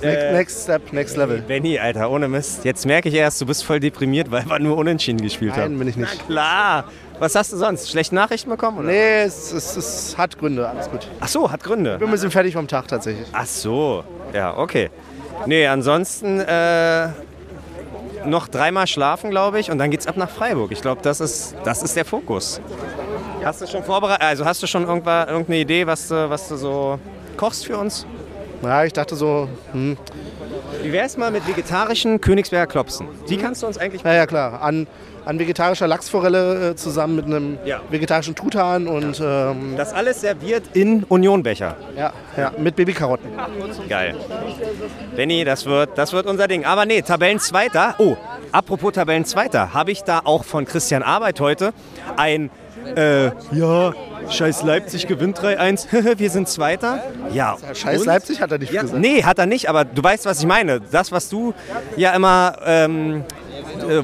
Next, 0.03 0.31
next 0.31 0.63
Step, 0.63 0.93
Next 0.93 1.17
Level. 1.17 1.41
Benny, 1.41 1.79
Alter, 1.79 2.09
ohne 2.09 2.27
Mist. 2.27 2.65
Jetzt 2.65 2.85
merke 2.85 3.09
ich 3.09 3.15
erst, 3.15 3.41
du 3.41 3.45
bist 3.45 3.63
voll 3.63 3.79
deprimiert, 3.79 4.31
weil 4.31 4.45
wir 4.45 4.59
nur 4.59 4.77
unentschieden 4.77 5.21
gespielt 5.21 5.53
Nein, 5.55 5.63
haben. 5.63 5.79
bin 5.79 5.87
ich 5.87 5.97
nicht. 5.97 6.27
Klar. 6.27 6.85
Was 7.19 7.35
hast 7.35 7.53
du 7.53 7.57
sonst? 7.57 7.89
Schlechte 7.89 8.15
Nachrichten 8.15 8.49
bekommen? 8.49 8.79
Oder? 8.79 8.87
Nee, 8.87 9.21
es, 9.21 9.51
es, 9.51 9.77
es 9.77 10.17
hat 10.17 10.37
Gründe, 10.37 10.67
alles 10.67 10.89
gut. 10.89 11.07
Ach 11.19 11.27
so, 11.27 11.49
hat 11.49 11.63
Gründe. 11.63 11.93
Ich 11.93 11.99
bin 11.99 12.07
ein 12.07 12.11
bisschen 12.11 12.31
fertig 12.31 12.53
vom 12.53 12.67
Tag 12.67 12.87
tatsächlich. 12.87 13.27
Ach 13.31 13.45
so, 13.45 14.03
ja, 14.33 14.57
okay. 14.57 14.89
Nee, 15.45 15.67
ansonsten 15.67 16.39
äh, 16.39 17.07
noch 18.25 18.47
dreimal 18.47 18.87
schlafen, 18.87 19.29
glaube 19.29 19.59
ich, 19.59 19.71
und 19.71 19.77
dann 19.77 19.91
geht's 19.91 20.07
ab 20.07 20.17
nach 20.17 20.29
Freiburg. 20.29 20.71
Ich 20.71 20.81
glaube, 20.81 21.01
das 21.01 21.19
ist, 21.19 21.55
das 21.63 21.83
ist 21.83 21.95
der 21.95 22.05
Fokus. 22.05 22.59
Hast 23.43 23.61
du 23.61 23.67
schon 23.67 23.83
vorbereitet, 23.83 24.23
also 24.23 24.45
hast 24.45 24.63
du 24.63 24.67
schon 24.67 24.83
irgendeine 24.83 25.57
Idee, 25.57 25.85
was 25.85 26.07
du, 26.07 26.29
was 26.29 26.47
du 26.47 26.55
so 26.55 26.99
kochst 27.37 27.65
für 27.65 27.77
uns? 27.77 28.05
Ja, 28.63 28.83
ich 28.85 28.93
dachte 28.93 29.15
so, 29.15 29.47
hm, 29.73 29.97
Wie 30.81 30.91
wär's 30.91 31.17
mal 31.17 31.31
mit 31.31 31.47
vegetarischen 31.47 32.19
Königsberger 32.21 32.67
Klopsen? 32.67 33.07
Die 33.29 33.37
kannst 33.37 33.61
du 33.63 33.67
uns 33.67 33.77
eigentlich... 33.77 34.03
ja, 34.03 34.13
ja 34.13 34.25
klar, 34.25 34.61
an, 34.61 34.87
an 35.25 35.37
vegetarischer 35.39 35.87
Lachsforelle 35.87 36.71
äh, 36.71 36.75
zusammen 36.75 37.15
mit 37.15 37.25
einem 37.25 37.57
Ja. 37.65 37.81
vegetarischen 37.89 38.35
Truthahn 38.35 38.87
und 38.87 39.21
ähm, 39.23 39.75
Das 39.77 39.93
alles 39.93 40.21
serviert 40.21 40.63
in 40.73 41.03
Unionbecher. 41.03 41.75
ja, 41.97 42.13
ja, 42.37 42.51
mit 42.57 42.75
Babykarotten. 42.75 43.29
Geil. 43.89 44.15
Benny, 45.15 45.43
das 45.45 45.65
wird, 45.65 45.91
das 45.97 46.13
wird 46.13 46.25
unser 46.25 46.47
Ding. 46.47 46.65
Aber 46.65 46.85
nee, 46.85 47.01
Tabellenzweiter. 47.01 47.95
Oh, 47.99 48.15
apropos 48.51 48.93
Tabellenzweiter, 48.93 49.73
habe 49.73 49.91
ich 49.91 50.03
da 50.03 50.21
auch 50.23 50.43
von 50.43 50.65
Christian 50.65 51.03
Arbeit 51.03 51.39
heute 51.39 51.73
ein, 52.17 52.49
äh, 52.95 53.31
ja, 53.51 53.93
scheiß 54.29 54.63
Leipzig 54.63 55.07
gewinnt 55.07 55.39
3-1, 55.39 56.17
wir 56.19 56.29
sind 56.29 56.47
Zweiter. 56.47 57.03
Ja, 57.33 57.57
Scheiß 57.73 58.01
und? 58.01 58.07
Leipzig 58.07 58.41
hat 58.41 58.51
er 58.51 58.57
nicht 58.57 58.71
Ja, 58.71 58.81
gesagt. 58.83 58.99
nee, 59.01 59.23
hat 59.23 59.39
er 59.39 59.45
nicht, 59.45 59.69
aber 59.69 59.85
du 59.85 60.03
weißt, 60.03 60.25
was 60.25 60.39
ich 60.39 60.45
meine. 60.45 60.79
Das, 60.79 61.11
was 61.11 61.29
du 61.29 61.53
ja 61.97 62.13
immer, 62.13 62.55
ähm, 62.65 63.23
äh, 63.29 63.42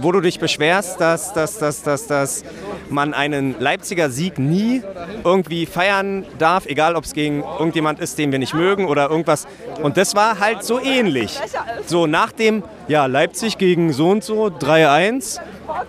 wo 0.01 0.11
du 0.11 0.21
dich 0.21 0.39
beschwerst, 0.39 0.99
dass, 0.99 1.33
dass, 1.33 1.57
dass, 1.57 1.81
dass, 1.83 2.07
dass 2.07 2.43
man 2.89 3.13
einen 3.13 3.55
Leipziger 3.59 4.09
Sieg 4.09 4.39
nie 4.39 4.81
irgendwie 5.23 5.65
feiern 5.65 6.25
darf, 6.37 6.65
egal 6.65 6.95
ob 6.95 7.05
es 7.05 7.13
gegen 7.13 7.43
irgendjemand 7.43 7.99
ist, 7.99 8.17
den 8.17 8.31
wir 8.31 8.39
nicht 8.39 8.53
mögen 8.53 8.85
oder 8.87 9.09
irgendwas. 9.09 9.47
Und 9.81 9.97
das 9.97 10.15
war 10.15 10.39
halt 10.39 10.63
so 10.63 10.79
ähnlich. 10.79 11.39
So 11.85 12.07
nach 12.07 12.31
dem, 12.31 12.63
ja, 12.87 13.05
Leipzig 13.05 13.57
gegen 13.57 13.93
so 13.93 14.09
und 14.09 14.23
so, 14.23 14.45
3-1, 14.47 15.39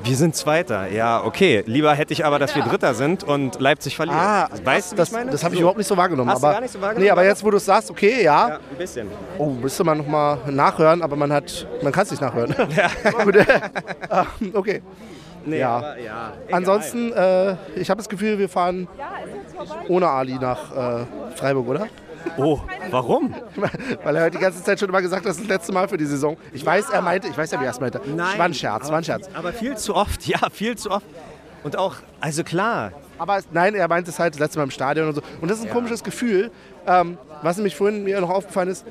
wir 0.05 0.17
sind 0.17 0.37
Zweiter. 0.37 0.89
Ja, 0.89 1.25
okay. 1.25 1.63
Lieber 1.67 1.95
hätte 1.95 2.13
ich 2.13 2.25
aber, 2.25 2.39
dass 2.39 2.55
wir 2.55 2.63
Dritter 2.63 2.95
sind 2.95 3.25
und 3.25 3.59
Leipzig 3.61 3.97
verliert. 3.97 4.19
Ah, 4.19 4.49
weißt 4.63 4.93
du, 4.93 4.97
das, 4.97 5.11
das 5.11 5.43
habe 5.43 5.55
ich 5.55 5.59
So. 5.59 5.63
überhaupt 5.63 5.79
nicht 5.79 5.87
so 5.87 5.97
wahrgenommen. 5.97 6.31
Hast 6.31 6.43
du 6.43 6.47
aber, 6.47 6.55
gar 6.55 6.61
nicht 6.61 6.73
so 6.73 6.81
wahrgenommen? 6.81 7.05
Nee, 7.05 7.11
aber 7.11 7.25
jetzt, 7.25 7.43
wo 7.43 7.51
du 7.51 7.57
es 7.57 7.65
sagst, 7.65 7.91
okay, 7.91 8.23
ja. 8.23 8.49
Ja, 8.49 8.55
ein 8.57 8.77
bisschen. 8.77 9.09
Oh, 9.39 9.47
müsste 9.47 9.83
man 9.85 9.99
noch 9.99 10.07
mal 10.07 10.39
nachhören, 10.51 11.01
aber 11.03 11.17
man 11.17 11.33
hat, 11.33 11.67
man 11.83 11.93
kann 11.93 12.03
es 12.05 12.11
nicht 12.11 12.21
nachhören. 12.21 12.55
Gut. 13.25 13.37
Ah, 13.39 13.50
okay. 14.55 14.83
Nee, 15.45 15.59
Ja. 15.61 15.77
aber 15.79 15.99
ja. 15.99 16.33
Ansonsten, 16.53 17.13
äh, 17.13 17.57
ich 17.77 17.89
habe 17.91 17.99
das 17.99 18.09
Gefühl, 18.09 18.39
wir 18.39 18.49
fahren 18.49 18.89
ohne 19.89 20.09
Ali 20.09 20.35
nach 20.39 21.01
äh, 21.01 21.07
Freiburg, 21.37 21.69
oder? 21.69 21.87
Oh, 22.37 22.61
warum? 22.91 23.35
Weil 24.05 24.17
er 24.17 24.25
heute 24.25 24.37
die 24.37 24.43
ganze 24.43 24.63
Zeit 24.63 24.79
schon 24.79 24.89
immer 24.91 25.01
gesagt 25.01 25.23
hat, 25.25 25.31
das 25.31 25.37
ist 25.39 25.45
das 25.45 25.49
letzte 25.49 25.73
Mal 25.73 25.89
für 25.89 25.97
die 25.97 26.05
Saison. 26.05 26.37
Ich 26.53 26.65
weiß, 26.65 26.91
er 26.91 27.01
meinte, 27.01 27.29
ich 27.29 27.37
weiß 27.39 27.51
ja, 27.53 27.61
wie 27.61 27.65
er 27.65 27.71
es 27.71 27.81
meinte. 27.81 28.01
War 28.17 28.45
ein 28.45 28.53
Scherz, 28.55 28.91
war 28.91 28.99
ein 28.99 29.05
Scherz. 29.05 29.29
Aber 29.35 29.53
viel 29.53 29.77
zu 29.77 29.95
oft, 29.97 30.27
ja, 30.27 30.39
viel 30.53 30.77
zu 30.77 30.91
oft. 30.91 31.07
Und 31.65 31.77
auch, 31.77 31.97
also 32.21 32.45
klar, 32.45 32.93
Aber 33.19 33.39
es- 33.39 33.47
nein, 33.53 33.75
er 33.75 33.89
meinte 33.89 34.11
es 34.11 34.19
halt 34.19 34.35
das 34.35 34.41
letzte 34.41 34.59
Mal 34.59 34.65
im 34.65 34.71
Stadion 34.71 35.09
und 35.09 35.15
so. 35.15 35.23
Und 35.41 35.51
das 35.51 35.59
ist 35.59 35.65
ein 35.67 35.71
komisches 35.73 36.05
Gefühl. 36.05 36.51
Ähm, 36.87 37.17
was 37.43 37.57
nämlich 37.57 37.77
vorhin 37.77 38.05
mir 38.05 38.21
noch 38.21 38.31
aufgefallen 38.31 38.69
ist, 38.69 38.85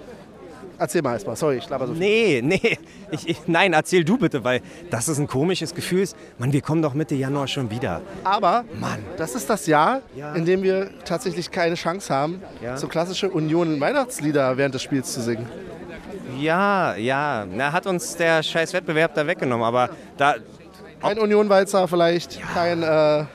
Erzähl 0.79 1.01
mal 1.01 1.13
erstmal, 1.13 1.35
sorry, 1.35 1.57
ich 1.57 1.67
laber 1.69 1.87
so 1.87 1.93
viel. 1.93 1.99
Nee, 2.01 2.41
nee. 2.41 2.77
Ich, 3.11 3.27
ich, 3.27 3.37
nein, 3.47 3.73
erzähl 3.73 4.03
du 4.05 4.17
bitte, 4.17 4.43
weil 4.43 4.61
das 4.89 5.09
ist 5.09 5.19
ein 5.19 5.27
komisches 5.27 5.75
Gefühl. 5.75 6.07
Mann, 6.37 6.53
wir 6.53 6.61
kommen 6.61 6.81
doch 6.81 6.93
Mitte 6.93 7.15
Januar 7.15 7.47
schon 7.47 7.69
wieder. 7.69 8.01
Aber 8.23 8.63
Mann. 8.79 8.99
das 9.17 9.35
ist 9.35 9.49
das 9.49 9.67
Jahr, 9.67 10.01
Ja. 10.15 10.33
in 10.35 10.45
dem 10.45 10.63
wir 10.63 10.89
tatsächlich 11.03 11.51
keine 11.51 11.75
Chance 11.75 12.13
haben, 12.13 12.41
Ja. 12.63 12.77
so 12.77 12.87
klassische 12.87 13.29
Union-Weihnachtslieder 13.29 14.55
während 14.57 14.73
des 14.73 14.81
Spiels 14.83 15.11
zu 15.11 15.21
singen. 15.21 15.47
Ja, 16.39 16.95
ja. 16.95 17.45
Na, 17.51 17.73
hat 17.73 17.85
uns 17.85 18.15
der 18.15 18.41
scheiß 18.41 18.71
Wettbewerb 18.73 19.13
da 19.15 19.27
weggenommen. 19.27 19.65
Aber, 19.65 19.89
da, 20.17 20.35
Kein 21.01 21.19
Union-Walzer 21.19 21.87
vielleicht, 21.87 22.39
kein... 22.53 22.83
Äh, 22.83 23.25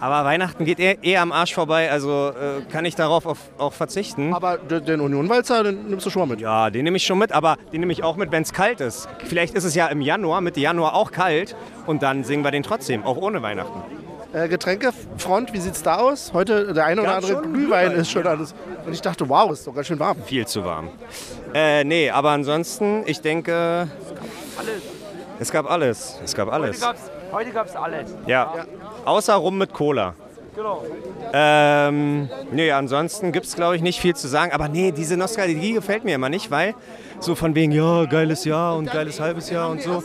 aber 0.00 0.24
Weihnachten 0.24 0.64
geht 0.64 0.80
eh, 0.80 0.98
eh 1.02 1.16
am 1.16 1.32
Arsch 1.32 1.54
vorbei. 1.54 1.90
Also 1.90 2.30
äh, 2.30 2.62
kann 2.70 2.84
ich 2.84 2.94
darauf 2.94 3.26
auf, 3.26 3.38
auch 3.58 3.72
verzichten. 3.72 4.32
aber 4.34 4.58
den 4.58 5.00
Union-Walzer, 5.00 5.64
den 5.64 5.88
nimmst 5.88 6.06
du 6.06 6.10
schon 6.10 6.20
mal 6.20 6.26
mit. 6.34 6.40
Ja, 6.40 6.70
den 6.70 6.84
nehme 6.84 6.96
ich 6.96 7.04
schon 7.04 7.18
mit, 7.18 7.32
aber 7.32 7.56
den 7.72 7.80
nehme 7.80 7.92
ich 7.92 8.02
auch 8.02 8.16
mit, 8.16 8.30
wenn 8.32 8.42
es 8.42 8.52
kalt 8.52 8.80
ist. 8.80 9.08
Vielleicht 9.24 9.54
ist 9.54 9.64
es 9.64 9.74
ja 9.74 9.88
im 9.88 10.00
Januar, 10.00 10.40
Mitte 10.40 10.60
Januar 10.60 10.94
auch 10.94 11.10
kalt 11.10 11.56
und 11.86 12.02
dann 12.02 12.24
singen 12.24 12.44
wir 12.44 12.50
den 12.50 12.62
trotzdem, 12.62 13.04
auch 13.04 13.16
ohne 13.16 13.42
Weihnachten. 13.42 13.82
Äh, 14.32 14.48
Getränkefront, 14.48 15.54
wie 15.54 15.58
sieht's 15.58 15.82
da 15.82 15.96
aus? 15.96 16.32
Heute 16.34 16.74
der 16.74 16.84
eine 16.84 17.00
oder 17.00 17.10
Ja, 17.10 17.16
andere 17.16 17.42
Glühwein 17.42 17.52
Glühwein, 17.52 17.92
ist 17.92 18.10
schon 18.10 18.26
alles. 18.26 18.54
Und 18.84 18.92
ich 18.92 19.00
dachte, 19.00 19.26
wow, 19.28 19.50
ist 19.50 19.66
doch 19.66 19.74
ganz 19.74 19.86
schön 19.86 19.98
warm. 19.98 20.18
Viel 20.24 20.46
zu 20.46 20.64
warm. 20.64 20.90
Äh, 21.54 21.84
nee, 21.84 22.10
aber 22.10 22.30
ansonsten, 22.30 23.04
ich 23.06 23.22
denke. 23.22 23.88
Es 25.40 25.50
gab 25.50 25.70
alles. 25.70 26.18
Es 26.22 26.34
gab 26.34 26.52
alles. 26.52 26.84
Heute 27.32 27.50
gab 27.50 27.66
es 27.66 27.76
alles. 27.76 28.14
Ja. 28.26 28.66
Außer 29.04 29.34
Rum 29.34 29.58
mit 29.58 29.72
Cola. 29.72 30.14
Genau. 30.54 30.82
Ähm, 31.32 32.28
nee, 32.50 32.72
ansonsten 32.72 33.30
gibt 33.30 33.46
es, 33.46 33.54
glaube 33.54 33.76
ich, 33.76 33.82
nicht 33.82 34.00
viel 34.00 34.16
zu 34.16 34.26
sagen. 34.26 34.52
Aber 34.52 34.68
nee, 34.68 34.90
diese 34.92 35.16
Nostalgie 35.16 35.72
gefällt 35.72 36.04
mir 36.04 36.14
immer 36.14 36.28
nicht, 36.28 36.50
weil 36.50 36.74
so 37.20 37.34
von 37.34 37.54
wegen, 37.54 37.70
ja, 37.72 38.06
geiles 38.06 38.44
Jahr 38.44 38.76
und 38.76 38.90
geiles 38.90 39.20
halbes 39.20 39.50
Jahr 39.50 39.70
und 39.70 39.82
so. 39.82 40.02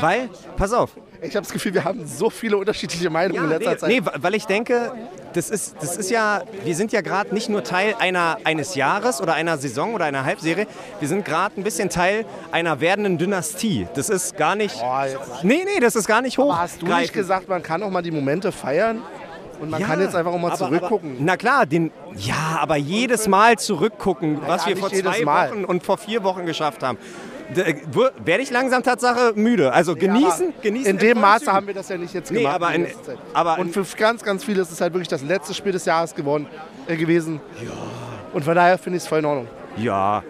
Weil, 0.00 0.30
pass 0.56 0.72
auf, 0.72 0.90
Ich 1.22 1.36
habe 1.36 1.44
das 1.44 1.52
Gefühl, 1.52 1.74
wir 1.74 1.84
haben 1.84 2.06
so 2.06 2.30
viele 2.30 2.56
unterschiedliche 2.56 3.10
Meinungen 3.10 3.44
in 3.44 3.50
letzter 3.50 3.70
nee, 3.88 4.02
Zeit. 4.02 4.14
nee, 4.14 4.22
weil 4.22 4.34
ich 4.34 4.46
denke, 4.46 4.92
das 5.34 5.50
ist, 5.50 5.76
das 5.80 5.96
ist 5.96 6.10
ja, 6.10 6.42
wir 6.64 6.74
sind 6.74 6.92
ja 6.92 7.02
gerade 7.02 7.34
nicht 7.34 7.48
nur 7.48 7.62
Teil 7.62 7.94
einer, 7.98 8.38
eines 8.44 8.74
Jahres 8.74 9.20
oder 9.20 9.34
einer 9.34 9.58
Saison 9.58 9.94
oder 9.94 10.06
einer 10.06 10.24
Halbserie, 10.24 10.66
wir 10.98 11.08
sind 11.08 11.24
gerade 11.24 11.60
ein 11.60 11.64
bisschen 11.64 11.90
Teil 11.90 12.24
einer 12.52 12.80
werdenden 12.80 13.18
Dynastie. 13.18 13.86
Das 13.94 14.08
ist 14.08 14.36
gar 14.36 14.56
nicht, 14.56 14.76
jetzt. 14.76 15.44
nee, 15.44 15.62
nee, 15.64 15.80
das 15.80 15.94
ist 15.94 16.06
gar 16.06 16.22
nicht 16.22 16.38
hoch. 16.38 16.52
Aber 16.52 16.62
hast 16.62 16.80
du 16.80 16.86
nicht 16.86 17.12
gesagt, 17.12 17.48
man 17.48 17.62
kann 17.62 17.82
auch 17.82 17.90
mal 17.90 18.02
die 18.02 18.10
Momente 18.10 18.50
feiern? 18.50 19.02
Und 19.60 19.68
man 19.68 19.78
Ja, 19.82 19.88
kann 19.88 20.00
jetzt 20.00 20.16
einfach 20.16 20.32
auch 20.32 20.38
mal 20.38 20.48
aber- 20.48 20.56
zurückgucken. 20.56 21.16
Aber, 21.16 21.22
na 21.22 21.36
klar, 21.36 21.66
den, 21.66 21.92
ja, 22.16 22.58
aber 22.60 22.76
jedes 22.76 23.28
Mal 23.28 23.58
zurückgucken, 23.58 24.38
was 24.46 24.62
ja, 24.62 24.68
wir 24.68 24.74
nicht 24.76 24.80
vor 25.04 25.12
zwei 25.12 25.22
Mal. 25.22 25.50
Wochen 25.50 25.64
und 25.66 25.84
vor 25.84 25.98
vier 25.98 26.24
Wochen 26.24 26.46
geschafft 26.46 26.82
haben. 26.82 26.96
Werde 27.54 28.42
ich 28.42 28.50
langsam 28.50 28.82
Tatsache 28.82 29.32
müde. 29.34 29.72
Also 29.72 29.94
genießen, 29.94 30.48
Aber 30.52 30.62
genießen. 30.62 30.90
In 30.90 30.98
dem 30.98 31.20
Maße 31.20 31.52
haben 31.52 31.66
wir 31.66 31.74
das 31.74 31.88
ja 31.88 31.96
nicht 31.96 32.14
jetzt 32.14 32.30
Nee, 32.30 32.38
gemacht. 32.42 32.54
aber 32.56 32.72
in- 32.74 32.86
aber 33.34 33.58
und 33.58 33.72
für 33.72 33.84
ganz, 33.96 34.22
ganz 34.22 34.44
viele 34.44 34.62
ist 34.62 34.70
es 34.70 34.80
halt 34.80 34.92
wirklich 34.92 35.08
das 35.08 35.22
letzte 35.22 35.54
Spiel 35.54 35.72
des 35.72 35.84
Jahres 35.84 36.14
geworden, 36.14 36.46
äh, 36.86 36.96
gewesen. 36.96 37.40
Und 38.32 38.44
von 38.44 38.54
daher 38.54 38.78
finde 38.78 38.98
ich 38.98 39.02
es 39.04 39.08
voll 39.08 39.18
in 39.20 39.24
Ordnung. 39.24 39.48
Ja. 39.76 40.22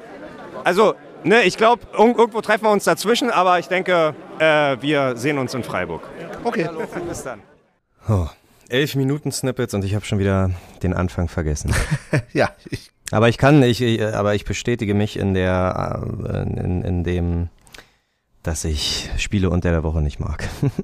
Also, 0.64 0.94
ne, 1.24 1.42
ich 1.42 1.56
glaube, 1.56 1.82
irgendwo 1.92 2.40
treffen 2.40 2.64
wir 2.64 2.70
uns 2.70 2.84
dazwischen, 2.84 3.30
aber 3.30 3.58
ich 3.58 3.68
denke, 3.68 4.14
äh, 4.38 4.76
wir 4.80 5.16
sehen 5.16 5.38
uns 5.38 5.52
in 5.54 5.62
Freiburg. 5.62 6.02
Okay. 6.44 6.68
Bis 7.08 7.22
dann. 7.22 7.40
Oh, 8.08 8.26
elf 8.68 8.94
Minuten 8.94 9.30
Snippets 9.32 9.74
und 9.74 9.84
ich 9.84 9.94
habe 9.94 10.04
schon 10.04 10.18
wieder 10.18 10.50
den 10.82 10.94
Anfang 10.94 11.28
vergessen. 11.28 11.74
Ja, 12.32 12.50
ich, 12.70 12.90
Aber 13.10 13.28
ich 13.28 13.38
kann, 13.38 13.62
ich, 13.62 13.80
ich- 13.80 14.02
aber 14.02 14.34
ich 14.34 14.44
bestätige 14.44 14.94
mich 14.94 15.18
in 15.18 15.34
der, 15.34 16.02
äh, 16.28 16.42
in, 16.42 16.82
in 16.82 17.04
dem, 17.04 17.48
dass 18.42 18.64
ich 18.64 19.10
Spiele 19.18 19.50
unter 19.50 19.70
der 19.70 19.82
Woche 19.82 20.02
nicht 20.02 20.20
mag. 20.20 20.48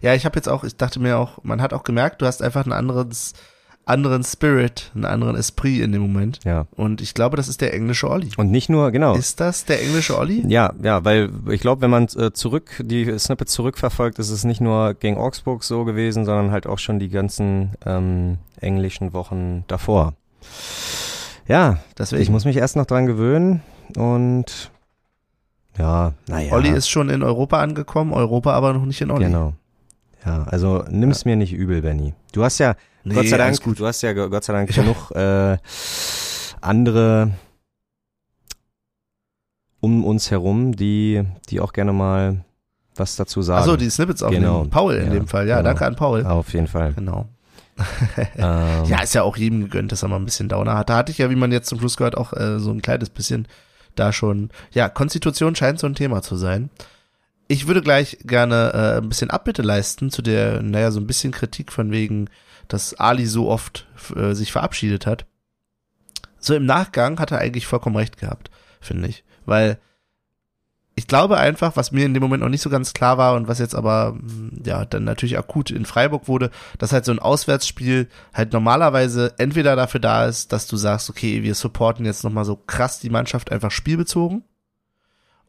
Ja, 0.00 0.12
ich 0.12 0.24
habe 0.24 0.34
jetzt 0.34 0.48
auch, 0.48 0.64
ich 0.64 0.76
dachte 0.76 0.98
mir 0.98 1.18
auch, 1.18 1.38
man 1.44 1.62
hat 1.62 1.72
auch 1.72 1.84
gemerkt, 1.84 2.20
du 2.20 2.26
hast 2.26 2.42
einfach 2.42 2.64
einen 2.64 2.72
anderen, 2.72 3.10
anderen 3.84 4.24
Spirit, 4.24 4.90
einen 4.92 5.04
anderen 5.04 5.36
Esprit 5.36 5.80
in 5.82 5.92
dem 5.92 6.02
Moment. 6.02 6.40
Ja. 6.44 6.66
Und 6.72 7.00
ich 7.00 7.14
glaube, 7.14 7.36
das 7.36 7.46
ist 7.46 7.60
der 7.60 7.72
englische 7.74 8.10
Olli. 8.10 8.28
Und 8.36 8.50
nicht 8.50 8.68
nur, 8.68 8.90
genau. 8.90 9.14
Ist 9.14 9.38
das 9.38 9.66
der 9.66 9.80
englische 9.80 10.18
Olli? 10.18 10.42
Ja, 10.48 10.72
ja, 10.82 11.04
weil 11.04 11.30
ich 11.50 11.60
glaube, 11.60 11.82
wenn 11.82 11.90
man 11.90 12.08
äh, 12.16 12.32
zurück 12.32 12.70
die 12.80 13.16
Snippets 13.20 13.52
zurückverfolgt, 13.52 14.18
ist 14.18 14.30
es 14.30 14.42
nicht 14.42 14.60
nur 14.60 14.94
gegen 14.94 15.16
Augsburg 15.16 15.62
so 15.62 15.84
gewesen, 15.84 16.24
sondern 16.24 16.50
halt 16.50 16.66
auch 16.66 16.80
schon 16.80 16.98
die 16.98 17.08
ganzen 17.08 17.74
ähm, 17.86 18.38
englischen 18.60 19.12
Wochen 19.12 19.62
davor. 19.68 20.14
Ja, 21.48 21.78
Deswegen. 21.98 22.22
ich 22.22 22.30
muss 22.30 22.44
mich 22.44 22.56
erst 22.56 22.76
noch 22.76 22.86
dran 22.86 23.06
gewöhnen 23.06 23.62
und 23.96 24.70
ja, 25.78 26.12
naja. 26.26 26.52
Olli 26.52 26.70
ist 26.70 26.88
schon 26.88 27.08
in 27.08 27.22
Europa 27.22 27.60
angekommen, 27.60 28.12
Europa 28.12 28.52
aber 28.52 28.72
noch 28.74 28.84
nicht 28.84 29.00
in 29.00 29.10
Olli. 29.10 29.24
Genau. 29.24 29.54
Ja, 30.26 30.44
also 30.44 30.84
nimm's 30.90 31.24
mir 31.24 31.36
nicht 31.36 31.52
übel, 31.54 31.80
Benny. 31.82 32.12
Du 32.32 32.44
hast 32.44 32.58
ja, 32.58 32.74
Nee, 33.04 33.14
Gott 33.14 33.28
sei 33.28 33.38
Dank, 33.38 33.62
gut. 33.62 33.78
du 33.80 33.86
hast 33.86 34.02
ja 34.02 34.12
Gott 34.12 34.44
sei 34.44 34.52
Dank 34.52 34.74
genug 34.74 35.10
äh, 35.12 35.56
andere 36.60 37.30
um 39.80 40.04
uns 40.04 40.30
herum, 40.30 40.74
die, 40.74 41.22
die 41.48 41.60
auch 41.60 41.72
gerne 41.72 41.92
mal 41.92 42.44
was 42.96 43.14
dazu 43.16 43.40
sagen. 43.42 43.60
Achso, 43.60 43.76
die 43.76 43.88
Snippets 43.88 44.22
aufnehmen. 44.24 44.44
Genau. 44.44 44.64
Paul 44.64 44.96
in 44.96 45.06
Ja, 45.06 45.12
dem 45.12 45.28
Fall. 45.28 45.46
Ja, 45.46 45.58
genau. 45.58 45.68
danke 45.68 45.86
an 45.86 45.94
Paul. 45.96 46.26
Auf 46.26 46.52
jeden 46.52 46.66
Fall. 46.66 46.92
Genau. 46.94 47.26
Ähm, 48.36 48.84
Ja, 48.84 49.02
ist 49.02 49.14
ja 49.14 49.22
auch 49.22 49.36
jedem 49.36 49.62
gegönnt, 49.62 49.92
dass 49.92 50.02
er 50.02 50.08
mal 50.08 50.16
ein 50.16 50.24
bisschen 50.24 50.48
Downer 50.48 50.76
hat. 50.76 50.90
Da 50.90 50.96
hatte 50.96 51.12
ich 51.12 51.18
ja, 51.18 51.30
wie 51.30 51.36
man 51.36 51.52
jetzt 51.52 51.68
zum 51.68 51.78
Schluss 51.78 51.96
gehört, 51.96 52.16
auch 52.16 52.32
äh, 52.32 52.58
so 52.58 52.70
ein 52.70 52.82
kleines 52.82 53.10
bisschen 53.10 53.46
da 53.94 54.12
schon. 54.12 54.50
Ja, 54.72 54.88
Konstitution 54.88 55.54
scheint 55.54 55.78
so 55.78 55.86
ein 55.86 55.94
Thema 55.94 56.22
zu 56.22 56.36
sein. 56.36 56.70
Ich 57.48 57.66
würde 57.66 57.82
gleich 57.82 58.18
gerne 58.24 58.72
äh, 58.74 58.98
ein 58.98 59.08
bisschen 59.08 59.30
Abbitte 59.30 59.62
leisten 59.62 60.10
zu 60.10 60.22
der, 60.22 60.62
naja, 60.62 60.90
so 60.90 61.00
ein 61.00 61.06
bisschen 61.06 61.32
Kritik 61.32 61.72
von 61.72 61.90
wegen, 61.90 62.28
dass 62.68 62.94
Ali 62.94 63.26
so 63.26 63.48
oft 63.48 63.86
äh, 64.14 64.34
sich 64.34 64.52
verabschiedet 64.52 65.06
hat. 65.06 65.24
So 66.38 66.54
im 66.54 66.66
Nachgang 66.66 67.18
hat 67.18 67.32
er 67.32 67.38
eigentlich 67.38 67.66
vollkommen 67.66 67.96
recht 67.96 68.18
gehabt, 68.18 68.50
finde 68.80 69.08
ich. 69.08 69.24
Weil 69.46 69.78
ich 70.98 71.06
glaube 71.06 71.38
einfach, 71.38 71.76
was 71.76 71.92
mir 71.92 72.04
in 72.04 72.12
dem 72.12 72.22
Moment 72.24 72.42
noch 72.42 72.48
nicht 72.48 72.60
so 72.60 72.70
ganz 72.70 72.92
klar 72.92 73.18
war 73.18 73.36
und 73.36 73.46
was 73.46 73.60
jetzt 73.60 73.76
aber 73.76 74.14
mh, 74.20 74.62
ja 74.66 74.84
dann 74.84 75.04
natürlich 75.04 75.38
akut 75.38 75.70
in 75.70 75.86
Freiburg 75.86 76.26
wurde, 76.26 76.50
dass 76.78 76.92
halt 76.92 77.04
so 77.04 77.12
ein 77.12 77.20
Auswärtsspiel 77.20 78.08
halt 78.34 78.52
normalerweise 78.52 79.32
entweder 79.38 79.76
dafür 79.76 80.00
da 80.00 80.26
ist, 80.26 80.52
dass 80.52 80.66
du 80.66 80.76
sagst, 80.76 81.08
okay, 81.08 81.44
wir 81.44 81.54
supporten 81.54 82.04
jetzt 82.04 82.24
nochmal 82.24 82.44
so 82.44 82.56
krass 82.56 82.98
die 82.98 83.10
Mannschaft 83.10 83.52
einfach 83.52 83.70
spielbezogen. 83.70 84.42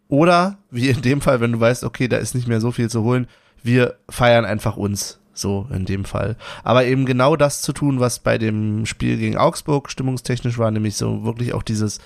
Oder, 0.07 0.59
wie 0.69 0.89
in 0.89 1.01
dem 1.01 1.19
Fall, 1.19 1.41
wenn 1.41 1.51
du 1.51 1.59
weißt, 1.59 1.83
okay, 1.83 2.07
da 2.07 2.17
ist 2.17 2.35
nicht 2.35 2.47
mehr 2.47 2.61
so 2.61 2.71
viel 2.71 2.89
zu 2.89 3.01
holen, 3.01 3.27
wir 3.63 3.95
feiern 4.07 4.45
einfach 4.45 4.77
uns. 4.77 5.19
So 5.33 5.67
in 5.73 5.85
dem 5.85 6.05
Fall. 6.05 6.35
Aber 6.63 6.85
eben 6.85 7.05
genau 7.05 7.35
das 7.35 7.61
zu 7.61 7.73
tun, 7.73 7.99
was 7.99 8.19
bei 8.19 8.37
dem 8.37 8.85
Spiel 8.85 9.17
gegen 9.17 9.37
Augsburg 9.37 9.89
stimmungstechnisch 9.89 10.57
war, 10.59 10.69
nämlich 10.69 10.95
so 10.95 11.23
wirklich 11.23 11.53
auch 11.53 11.63
dieses 11.63 11.99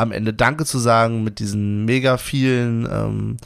am 0.00 0.12
Ende 0.12 0.32
Danke 0.32 0.64
zu 0.64 0.78
sagen 0.78 1.22
mit 1.24 1.40
diesen 1.40 1.84
mega 1.84 2.16
vielen 2.16 2.88
ähm, 2.90 3.36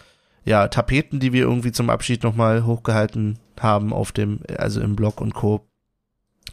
ja, 0.45 0.69
Tapeten, 0.69 1.19
die 1.19 1.33
wir 1.33 1.43
irgendwie 1.43 1.73
zum 1.73 1.91
Abschied 1.91 2.23
nochmal 2.23 2.65
hochgehalten 2.65 3.41
haben 3.59 3.93
auf 3.93 4.13
dem, 4.13 4.39
also 4.57 4.81
im 4.81 4.95
Blog 4.95 5.21
und 5.21 5.35
Co. 5.35 5.67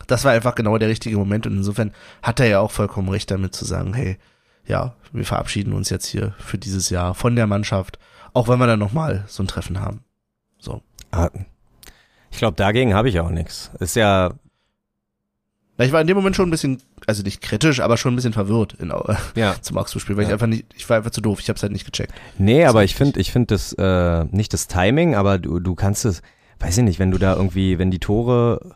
Das 0.07 0.25
war 0.25 0.31
einfach 0.31 0.55
genau 0.55 0.77
der 0.79 0.89
richtige 0.89 1.17
Moment 1.17 1.45
und 1.45 1.55
insofern 1.55 1.91
hat 2.23 2.39
er 2.39 2.47
ja 2.47 2.59
auch 2.61 2.71
vollkommen 2.71 3.09
recht 3.09 3.29
damit 3.29 3.53
zu 3.53 3.63
sagen, 3.63 3.93
hey, 3.93 4.17
ja, 4.65 4.95
wir 5.11 5.25
verabschieden 5.25 5.73
uns 5.73 5.91
jetzt 5.91 6.07
hier 6.07 6.33
für 6.39 6.57
dieses 6.57 6.89
Jahr 6.89 7.13
von 7.13 7.35
der 7.35 7.45
Mannschaft, 7.45 7.99
auch 8.33 8.47
wenn 8.47 8.57
wir 8.57 8.67
dann 8.67 8.79
nochmal 8.79 9.23
so 9.27 9.43
ein 9.43 9.47
Treffen 9.47 9.81
haben. 9.81 10.03
So. 10.57 10.81
ich 12.31 12.37
glaube, 12.39 12.55
dagegen 12.55 12.95
habe 12.95 13.09
ich 13.09 13.19
auch 13.19 13.29
nichts. 13.29 13.69
Ist 13.79 13.95
ja, 13.95 14.33
ich 15.77 15.91
war 15.91 16.01
in 16.01 16.07
dem 16.07 16.15
Moment 16.17 16.35
schon 16.35 16.47
ein 16.47 16.51
bisschen, 16.51 16.81
also 17.07 17.23
nicht 17.23 17.41
kritisch, 17.41 17.79
aber 17.79 17.97
schon 17.97 18.13
ein 18.13 18.15
bisschen 18.15 18.33
verwirrt 18.33 18.73
in, 18.79 18.91
ja. 19.35 19.55
zum 19.61 19.77
Augsburg-Spiel, 19.77 20.15
weil 20.17 20.23
ich 20.23 20.29
Ja. 20.29 20.35
einfach 20.35 20.47
nicht, 20.47 20.65
ich 20.75 20.87
war 20.89 20.97
einfach 20.97 21.11
zu 21.11 21.21
doof, 21.21 21.39
ich 21.39 21.49
habe 21.49 21.57
es 21.57 21.63
halt 21.63 21.71
nicht 21.71 21.85
gecheckt. 21.85 22.13
Nee, 22.37 22.65
aber 22.65 22.83
ich 22.83 22.95
finde, 22.95 23.19
ich 23.19 23.31
finde 23.31 23.47
das 23.55 23.73
äh, 23.73 24.25
nicht 24.25 24.53
das 24.53 24.67
Timing, 24.67 25.15
aber 25.15 25.39
du, 25.39 25.59
du 25.59 25.73
kannst 25.75 26.05
es, 26.05 26.21
weiß 26.59 26.77
ich 26.77 26.83
nicht, 26.83 26.99
wenn 26.99 27.09
du 27.11 27.17
da 27.17 27.35
irgendwie, 27.35 27.79
wenn 27.79 27.89
die 27.89 27.99
Tore 27.99 28.75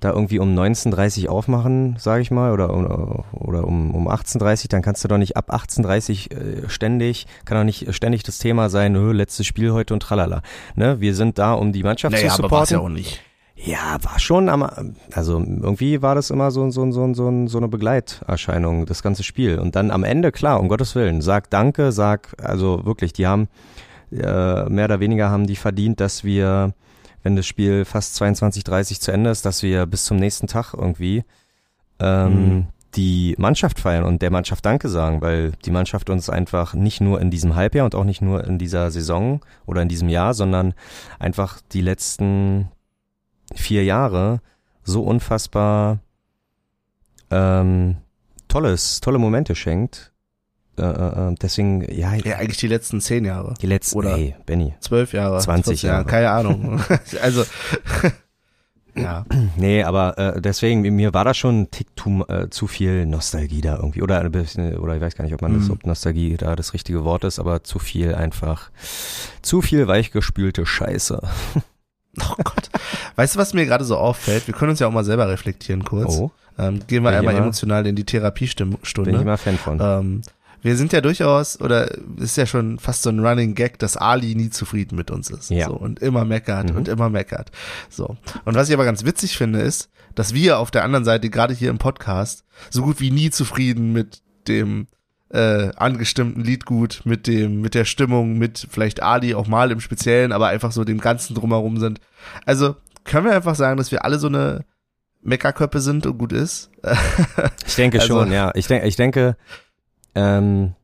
da 0.00 0.10
irgendwie 0.12 0.38
um 0.38 0.54
19.30 0.54 1.28
aufmachen, 1.28 1.96
sage 1.98 2.20
ich 2.20 2.30
mal, 2.30 2.52
oder, 2.52 2.70
um- 2.72 3.24
oder 3.32 3.64
um, 3.64 3.94
um 3.94 4.08
18.30, 4.08 4.68
dann 4.68 4.82
kannst 4.82 5.02
du 5.02 5.08
doch 5.08 5.16
nicht 5.18 5.36
ab 5.38 5.50
18.30 5.52 6.30
äh, 6.64 6.68
ständig, 6.68 7.26
kann 7.46 7.56
doch 7.58 7.64
nicht 7.64 7.94
ständig 7.94 8.22
das 8.22 8.36
Thema 8.38 8.68
sein, 8.68 8.92
"Nö, 8.92 9.12
letztes 9.12 9.46
Spiel 9.46 9.72
heute 9.72 9.94
und 9.94 10.00
tralala. 10.00 10.42
Ne? 10.74 11.00
Wir 11.00 11.14
sind 11.14 11.38
da, 11.38 11.54
um 11.54 11.72
die 11.72 11.82
Mannschaft 11.82 12.12
Naja, 12.14 12.28
zu 12.34 12.42
aber 12.44 12.50
war 12.50 12.62
es 12.64 12.68
supporten. 12.68 12.74
ja 12.74 12.80
auch 12.80 12.94
nicht. 12.94 13.20
Ja, 13.58 13.96
war 14.02 14.18
schon 14.18 14.48
am, 14.50 14.94
also 15.12 15.38
irgendwie 15.38 16.02
war 16.02 16.14
das 16.14 16.30
immer 16.30 16.50
so, 16.50 16.70
so, 16.70 16.90
so, 16.92 17.14
so, 17.14 17.46
so 17.46 17.58
eine 17.58 17.68
Begleiterscheinung, 17.68 18.84
das 18.84 19.02
ganze 19.02 19.22
Spiel. 19.22 19.58
Und 19.58 19.74
dann 19.76 19.90
am 19.90 20.04
Ende, 20.04 20.30
klar, 20.30 20.60
um 20.60 20.68
Gottes 20.68 20.94
Willen, 20.94 21.22
sag 21.22 21.48
Danke, 21.50 21.90
sag, 21.90 22.34
also 22.42 22.84
wirklich, 22.84 23.14
die 23.14 23.26
haben, 23.26 23.48
äh, 24.12 24.68
mehr 24.68 24.84
oder 24.84 25.00
weniger 25.00 25.30
haben 25.30 25.46
die 25.46 25.56
verdient, 25.56 26.00
dass 26.00 26.22
wir, 26.22 26.74
wenn 27.22 27.34
das 27.34 27.46
Spiel 27.46 27.86
fast 27.86 28.14
22, 28.16 28.62
30 28.62 29.00
zu 29.00 29.10
Ende 29.10 29.30
ist, 29.30 29.46
dass 29.46 29.62
wir 29.62 29.86
bis 29.86 30.04
zum 30.04 30.18
nächsten 30.18 30.46
Tag 30.48 30.74
irgendwie 30.74 31.24
ähm, 31.98 32.32
Mhm. 32.32 32.66
die 32.94 33.34
Mannschaft 33.38 33.80
feiern 33.80 34.04
und 34.04 34.20
der 34.20 34.30
Mannschaft 34.30 34.66
Danke 34.66 34.90
sagen, 34.90 35.22
weil 35.22 35.52
die 35.64 35.70
Mannschaft 35.70 36.10
uns 36.10 36.28
einfach 36.28 36.74
nicht 36.74 37.00
nur 37.00 37.20
in 37.22 37.30
diesem 37.30 37.56
Halbjahr 37.56 37.86
und 37.86 37.94
auch 37.94 38.04
nicht 38.04 38.20
nur 38.20 38.44
in 38.44 38.58
dieser 38.58 38.90
Saison 38.90 39.40
oder 39.64 39.80
in 39.80 39.88
diesem 39.88 40.10
Jahr, 40.10 40.34
sondern 40.34 40.74
einfach 41.18 41.60
die 41.72 41.80
letzten 41.80 42.68
vier 43.54 43.84
Jahre 43.84 44.40
so 44.82 45.02
unfassbar 45.02 45.98
ähm, 47.30 47.96
tolles, 48.48 49.00
tolle 49.00 49.18
Momente 49.18 49.54
schenkt. 49.54 50.12
Äh, 50.78 50.82
äh, 50.82 51.34
deswegen, 51.40 51.82
ja, 51.92 52.14
Ja, 52.14 52.36
eigentlich 52.36 52.58
die 52.58 52.68
letzten 52.68 53.00
zehn 53.00 53.24
Jahre. 53.24 53.54
die 53.62 53.66
letzten, 53.66 53.98
Oder- 53.98 54.16
ey, 54.16 54.36
Benny. 54.44 54.74
Zwölf 54.80 55.12
Jahre. 55.12 55.40
20 55.40 55.80
14 55.80 55.88
Jahre. 55.88 56.04
Keine 56.04 56.30
Ahnung. 56.30 56.80
also, 57.22 57.44
ja. 58.94 59.24
Nee, 59.56 59.82
aber 59.84 60.18
äh, 60.18 60.40
deswegen, 60.40 60.82
mir 60.82 61.14
war 61.14 61.24
das 61.24 61.36
schon 61.38 61.62
ein 61.62 61.70
Tick 61.70 61.88
zu, 61.98 62.24
äh, 62.28 62.48
zu 62.50 62.66
viel 62.66 63.06
Nostalgie 63.06 63.62
da 63.62 63.76
irgendwie. 63.76 64.02
Oder 64.02 64.20
ein 64.20 64.30
bisschen, 64.30 64.76
oder 64.78 64.94
ich 64.96 65.00
weiß 65.00 65.16
gar 65.16 65.24
nicht, 65.24 65.34
ob 65.34 65.42
man 65.42 65.54
das, 65.54 65.64
Mhm. 65.68 65.72
ob 65.72 65.86
Nostalgie 65.86 66.36
da 66.36 66.54
das 66.56 66.74
richtige 66.74 67.04
Wort 67.04 67.24
ist, 67.24 67.38
aber 67.38 67.64
zu 67.64 67.78
viel 67.78 68.14
einfach, 68.14 68.70
zu 69.42 69.62
viel 69.62 69.88
weichgespülte 69.88 70.64
Scheiße. 70.66 71.20
Oh 72.20 72.34
Gott. 72.42 72.70
Weißt 73.16 73.34
du, 73.34 73.38
was 73.38 73.52
mir 73.54 73.66
gerade 73.66 73.84
so 73.84 73.96
auffällt? 73.96 74.46
Wir 74.46 74.54
können 74.54 74.70
uns 74.70 74.80
ja 74.80 74.86
auch 74.86 74.92
mal 74.92 75.04
selber 75.04 75.28
reflektieren 75.28 75.84
kurz. 75.84 76.16
Oh, 76.16 76.30
Ähm, 76.58 76.80
gehen 76.86 77.02
wir 77.02 77.10
einmal 77.10 77.34
emotional 77.36 77.86
in 77.86 77.94
die 77.96 78.02
bin 78.02 78.06
ich 78.06 78.10
Therapiestunde. 78.12 79.10
immer 79.10 79.36
Fan 79.36 79.58
von. 79.58 79.78
Ähm, 79.80 80.22
wir 80.62 80.76
sind 80.76 80.92
ja 80.92 81.00
durchaus, 81.02 81.60
oder 81.60 81.90
ist 82.18 82.36
ja 82.36 82.46
schon 82.46 82.78
fast 82.78 83.02
so 83.02 83.10
ein 83.10 83.20
Running 83.24 83.54
Gag, 83.54 83.78
dass 83.78 83.96
Ali 83.96 84.34
nie 84.34 84.50
zufrieden 84.50 84.96
mit 84.96 85.10
uns 85.10 85.30
ist. 85.30 85.50
Ja. 85.50 85.66
So, 85.66 85.74
und 85.74 86.00
immer 86.00 86.24
meckert 86.24 86.70
Mhm. 86.70 86.76
und 86.78 86.88
immer 86.88 87.10
meckert. 87.10 87.50
So. 87.90 88.16
Und 88.44 88.54
was 88.54 88.68
ich 88.68 88.74
aber 88.74 88.84
ganz 88.86 89.04
witzig 89.04 89.36
finde, 89.36 89.60
ist, 89.60 89.90
dass 90.14 90.32
wir 90.32 90.58
auf 90.58 90.70
der 90.70 90.82
anderen 90.82 91.04
Seite, 91.04 91.28
gerade 91.28 91.52
hier 91.54 91.68
im 91.70 91.78
Podcast, 91.78 92.42
so 92.70 92.82
gut 92.82 93.00
wie 93.00 93.10
nie 93.10 93.30
zufrieden 93.30 93.92
mit 93.92 94.22
dem 94.48 94.86
äh, 95.30 95.70
angestimmten 95.76 96.40
Liedgut, 96.42 97.02
mit 97.04 97.26
dem, 97.26 97.60
mit 97.60 97.74
der 97.74 97.84
Stimmung, 97.84 98.38
mit 98.38 98.66
vielleicht 98.70 99.02
Ali 99.02 99.34
auch 99.34 99.46
mal 99.48 99.70
im 99.70 99.80
Speziellen, 99.80 100.32
aber 100.32 100.48
einfach 100.48 100.72
so 100.72 100.84
dem 100.84 101.00
Ganzen 101.00 101.34
drumherum 101.34 101.78
sind. 101.78 102.00
Also 102.44 102.76
können 103.04 103.26
wir 103.26 103.34
einfach 103.34 103.54
sagen, 103.56 103.76
dass 103.76 103.90
wir 103.92 104.04
alle 104.04 104.18
so 104.18 104.28
eine 104.28 104.64
Meckerköppe 105.22 105.80
sind 105.80 106.06
und 106.06 106.18
gut 106.18 106.32
ist. 106.32 106.70
Ich 107.66 107.74
denke 107.74 107.98
Also- 108.00 108.06
schon, 108.20 108.32
ja. 108.32 108.52
Ich, 108.54 108.66
denk, 108.68 108.84
ich 108.84 108.94
denke, 108.96 109.36
ähm, 110.14 110.74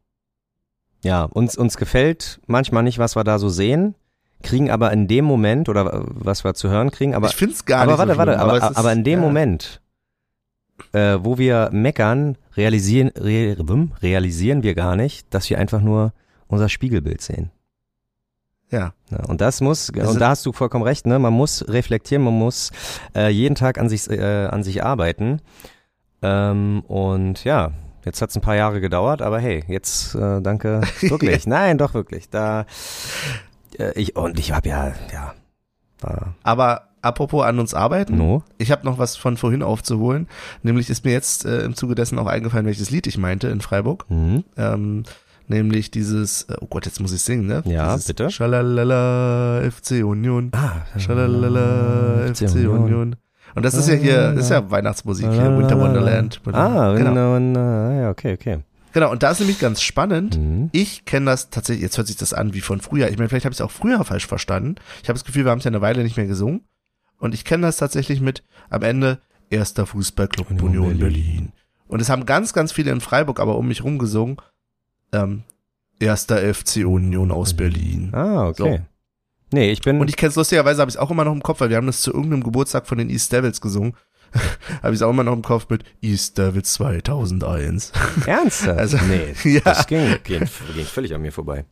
ja, 1.04 1.24
uns, 1.24 1.56
uns 1.56 1.76
gefällt 1.76 2.40
manchmal 2.46 2.82
nicht, 2.82 2.98
was 2.98 3.16
wir 3.16 3.24
da 3.24 3.38
so 3.38 3.48
sehen, 3.48 3.94
kriegen 4.42 4.70
aber 4.70 4.92
in 4.92 5.06
dem 5.08 5.24
Moment, 5.24 5.68
oder 5.68 5.82
äh, 5.92 6.00
was 6.06 6.42
wir 6.44 6.54
zu 6.54 6.68
hören 6.68 6.90
kriegen, 6.90 7.14
aber 7.14 7.28
ich 7.28 7.36
find's 7.36 7.64
gar 7.64 7.82
aber 7.82 7.92
nicht 7.92 7.98
warte, 7.98 8.12
so 8.12 8.18
warte, 8.18 8.32
schlimm, 8.32 8.40
aber, 8.42 8.56
es 8.58 8.70
ist- 8.70 8.76
aber 8.76 8.92
in 8.92 9.04
dem 9.04 9.20
ja. 9.20 9.24
Moment, 9.26 9.80
äh, 10.92 11.18
wo 11.20 11.38
wir 11.38 11.70
meckern, 11.72 12.36
realisieren, 12.56 13.08
re, 13.16 13.56
realisieren 14.02 14.62
wir 14.62 14.74
gar 14.74 14.96
nicht, 14.96 15.32
dass 15.32 15.48
wir 15.50 15.58
einfach 15.58 15.80
nur 15.80 16.12
unser 16.46 16.68
Spiegelbild 16.68 17.20
sehen. 17.20 17.50
Ja. 18.70 18.94
Ja, 19.10 19.24
und 19.28 19.40
das 19.40 19.60
muss, 19.60 19.92
Wir 19.92 20.08
und 20.08 20.18
da 20.18 20.30
hast 20.30 20.46
du 20.46 20.52
vollkommen 20.52 20.84
recht, 20.84 21.06
ne? 21.06 21.18
Man 21.18 21.34
muss 21.34 21.68
reflektieren, 21.68 22.24
man 22.24 22.38
muss 22.38 22.70
äh, 23.14 23.28
jeden 23.28 23.54
Tag 23.54 23.78
an 23.78 23.90
sich, 23.90 24.08
äh, 24.10 24.46
an 24.46 24.62
sich 24.62 24.82
arbeiten. 24.82 25.42
Ähm, 26.22 26.82
und 26.88 27.44
ja, 27.44 27.72
jetzt 28.04 28.22
hat's 28.22 28.34
ein 28.34 28.40
paar 28.40 28.56
Jahre 28.56 28.80
gedauert, 28.80 29.20
aber 29.20 29.38
hey, 29.40 29.62
jetzt 29.68 30.14
äh, 30.14 30.40
danke 30.40 30.80
wirklich. 31.00 31.46
Nein, 31.46 31.76
doch 31.76 31.92
wirklich. 31.92 32.30
Da 32.30 32.64
äh, 33.78 33.92
ich 33.92 34.16
und 34.16 34.38
ich 34.38 34.52
habe 34.52 34.68
ja, 34.68 34.92
ja, 35.12 35.34
war 36.00 36.34
Aber 36.42 36.88
apropos 37.02 37.44
an 37.44 37.58
uns 37.58 37.74
arbeiten, 37.74 38.16
no. 38.16 38.42
ich 38.58 38.70
habe 38.70 38.86
noch 38.86 38.98
was 38.98 39.16
von 39.16 39.36
vorhin 39.36 39.62
aufzuholen. 39.62 40.28
Nämlich 40.62 40.88
ist 40.88 41.04
mir 41.04 41.12
jetzt 41.12 41.44
äh, 41.44 41.64
im 41.64 41.74
Zuge 41.74 41.94
dessen 41.94 42.18
auch 42.18 42.26
eingefallen, 42.26 42.66
welches 42.66 42.90
Lied 42.90 43.06
ich 43.06 43.18
meinte 43.18 43.48
in 43.48 43.60
Freiburg. 43.60 44.06
Mhm. 44.08 44.44
Ähm, 44.56 45.02
nämlich 45.48 45.90
dieses, 45.90 46.44
äh, 46.44 46.56
oh 46.60 46.66
Gott, 46.66 46.86
jetzt 46.86 47.00
muss 47.00 47.12
ich 47.12 47.22
singen, 47.22 47.46
ne? 47.46 47.62
Ja, 47.66 47.94
dieses 47.94 48.06
bitte. 48.06 48.30
Schalalala, 48.30 49.68
FC 49.70 50.04
Union. 50.04 50.50
Ah, 50.54 50.98
Schalalala, 50.98 52.32
FC 52.32 52.54
Union. 52.68 53.16
Und 53.54 53.64
das 53.64 53.74
ist 53.74 53.88
ja 53.88 53.94
hier, 53.94 54.32
das 54.32 54.44
ist 54.44 54.50
ja 54.50 54.70
Weihnachtsmusik 54.70 55.30
hier, 55.30 55.58
Winter 55.58 55.78
Wonderland. 55.78 56.40
Ah, 56.52 56.94
genau. 56.94 57.34
genau. 57.34 58.00
Ja, 58.00 58.10
okay, 58.10 58.32
okay. 58.32 58.60
Genau, 58.92 59.10
und 59.10 59.22
da 59.22 59.30
ist 59.30 59.40
nämlich 59.40 59.58
ganz 59.58 59.82
spannend. 59.82 60.38
Mhm. 60.38 60.68
Ich 60.72 61.04
kenne 61.04 61.26
das 61.26 61.50
tatsächlich, 61.50 61.82
jetzt 61.82 61.96
hört 61.96 62.06
sich 62.06 62.16
das 62.16 62.34
an 62.34 62.52
wie 62.54 62.60
von 62.60 62.80
früher. 62.80 63.08
Ich 63.08 63.16
meine, 63.16 63.28
vielleicht 63.28 63.46
habe 63.46 63.52
ich 63.52 63.58
es 63.58 63.64
auch 63.64 63.70
früher 63.70 64.04
falsch 64.04 64.26
verstanden. 64.26 64.76
Ich 65.02 65.08
habe 65.08 65.18
das 65.18 65.24
Gefühl, 65.24 65.44
wir 65.44 65.50
haben 65.50 65.58
es 65.58 65.64
ja 65.64 65.70
eine 65.70 65.80
Weile 65.80 66.02
nicht 66.02 66.16
mehr 66.16 66.26
gesungen. 66.26 66.62
Und 67.22 67.34
ich 67.34 67.44
kenne 67.44 67.68
das 67.68 67.76
tatsächlich 67.76 68.20
mit 68.20 68.42
am 68.68 68.82
Ende 68.82 69.20
erster 69.48 69.86
Fußballclub 69.86 70.50
Union, 70.50 70.66
Union 70.66 70.98
Berlin. 70.98 71.24
Berlin. 71.24 71.52
Und 71.86 72.02
es 72.02 72.10
haben 72.10 72.26
ganz, 72.26 72.52
ganz 72.52 72.72
viele 72.72 72.90
in 72.90 73.00
Freiburg 73.00 73.38
aber 73.38 73.56
um 73.56 73.68
mich 73.68 73.84
rum 73.84 73.96
gesungen. 73.98 74.38
Ähm, 75.12 75.44
erster 76.00 76.52
FC 76.52 76.78
Union 76.78 77.30
aus 77.30 77.54
Berlin. 77.54 78.12
Ah, 78.12 78.48
okay. 78.48 78.80
Nee, 79.52 79.70
ich 79.70 79.82
bin 79.82 80.00
Und 80.00 80.08
ich 80.08 80.16
kenne 80.16 80.30
es 80.30 80.36
lustigerweise, 80.36 80.80
habe 80.80 80.88
ich 80.88 80.96
es 80.96 81.00
auch 81.00 81.12
immer 81.12 81.24
noch 81.24 81.32
im 81.32 81.44
Kopf, 81.44 81.60
weil 81.60 81.70
wir 81.70 81.76
haben 81.76 81.86
das 81.86 82.00
zu 82.00 82.12
irgendeinem 82.12 82.42
Geburtstag 82.42 82.88
von 82.88 82.98
den 82.98 83.08
East 83.08 83.30
Devils 83.30 83.60
gesungen. 83.60 83.94
habe 84.82 84.92
ich 84.92 84.98
es 84.98 85.02
auch 85.02 85.10
immer 85.10 85.22
noch 85.22 85.34
im 85.34 85.42
Kopf 85.42 85.68
mit 85.68 85.84
East 86.00 86.38
Devils 86.38 86.72
2001. 86.72 87.92
ernsthaft. 88.26 88.78
Also, 88.80 88.98
nee, 89.06 89.32
ja. 89.48 89.60
das 89.60 89.86
ging, 89.86 90.18
ging, 90.24 90.40
ging 90.74 90.86
völlig 90.86 91.14
an 91.14 91.22
mir 91.22 91.30
vorbei. 91.30 91.66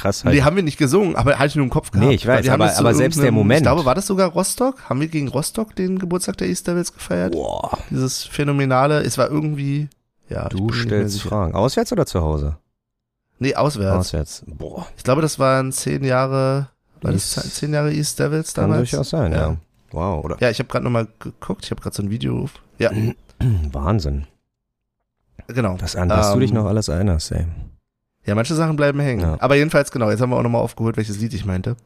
Krass 0.00 0.24
halt. 0.24 0.34
Die 0.34 0.42
haben 0.44 0.56
wir 0.56 0.62
nicht 0.62 0.78
gesungen, 0.78 1.14
aber 1.16 1.38
hatte 1.38 1.48
ich 1.48 1.56
nur 1.56 1.64
im 1.64 1.70
Kopf 1.70 1.90
gehabt. 1.90 2.06
Nee, 2.08 2.14
ich 2.14 2.26
weiß, 2.26 2.48
haben 2.48 2.62
aber- 2.62 2.76
aber 2.78 2.94
selbst 2.94 3.20
der 3.22 3.32
Moment. 3.32 3.60
Ich 3.60 3.64
glaube, 3.64 3.84
war 3.84 3.94
das 3.94 4.06
sogar 4.06 4.28
Rostock? 4.30 4.88
Haben 4.88 5.00
wir 5.00 5.08
gegen 5.08 5.28
Rostock 5.28 5.74
den 5.76 5.98
Geburtstag 5.98 6.36
der 6.38 6.48
East 6.48 6.66
Devils 6.66 6.92
gefeiert? 6.92 7.32
Boah, 7.32 7.78
Dieses 7.90 8.24
phänomenale, 8.24 9.00
es 9.02 9.18
war 9.18 9.28
irgendwie, 9.30 9.88
ja. 10.28 10.48
du 10.48 10.72
stellst. 10.72 11.22
Fragen. 11.22 11.54
Auswärts 11.54 11.92
oder 11.92 12.06
zu 12.06 12.20
Hause? 12.22 12.56
Nee, 13.38 13.54
auswärts. 13.54 13.96
Auswärts. 14.08 14.42
Boah, 14.46 14.86
Ich 14.96 15.02
glaube, 15.04 15.22
das 15.22 15.38
waren 15.38 15.72
zehn 15.72 16.04
Jahre, 16.04 16.68
war 17.00 17.12
das 17.12 17.36
East- 17.36 17.54
zehn 17.56 17.72
Jahre 17.72 17.92
East 17.92 18.18
Devils 18.18 18.52
kann 18.54 18.70
damals? 18.70 18.90
durchaus 18.90 19.10
sein, 19.10 19.32
ja. 19.32 19.38
Ja. 19.50 19.56
Wow, 19.92 20.24
oder? 20.24 20.36
Ja, 20.40 20.50
ich 20.50 20.58
habe 20.60 20.68
gerade 20.68 20.84
nochmal 20.84 21.08
geguckt, 21.18 21.64
ich 21.64 21.70
habe 21.70 21.80
gerade 21.80 21.96
so 21.96 22.02
ein 22.02 22.10
Video. 22.10 22.48
Ja, 22.78 22.90
Wahnsinn. 23.72 24.26
genau. 25.48 25.76
Das 25.78 25.96
an, 25.96 26.08
du 26.10 26.14
Ähm, 26.14 26.40
dich 26.40 26.52
noch 26.52 26.66
alles 26.66 26.88
erinnerst, 26.88 27.32
ey. 27.32 27.46
Ja, 28.26 28.34
manche 28.34 28.54
Sachen 28.54 28.76
bleiben 28.76 29.00
hängen. 29.00 29.22
Ja. 29.22 29.36
Aber 29.40 29.56
jedenfalls, 29.56 29.90
genau, 29.90 30.10
jetzt 30.10 30.20
haben 30.20 30.30
wir 30.30 30.36
auch 30.36 30.42
nochmal 30.42 30.62
aufgeholt, 30.62 30.96
welches 30.96 31.18
Lied 31.18 31.32
ich 31.34 31.44
meinte. 31.44 31.76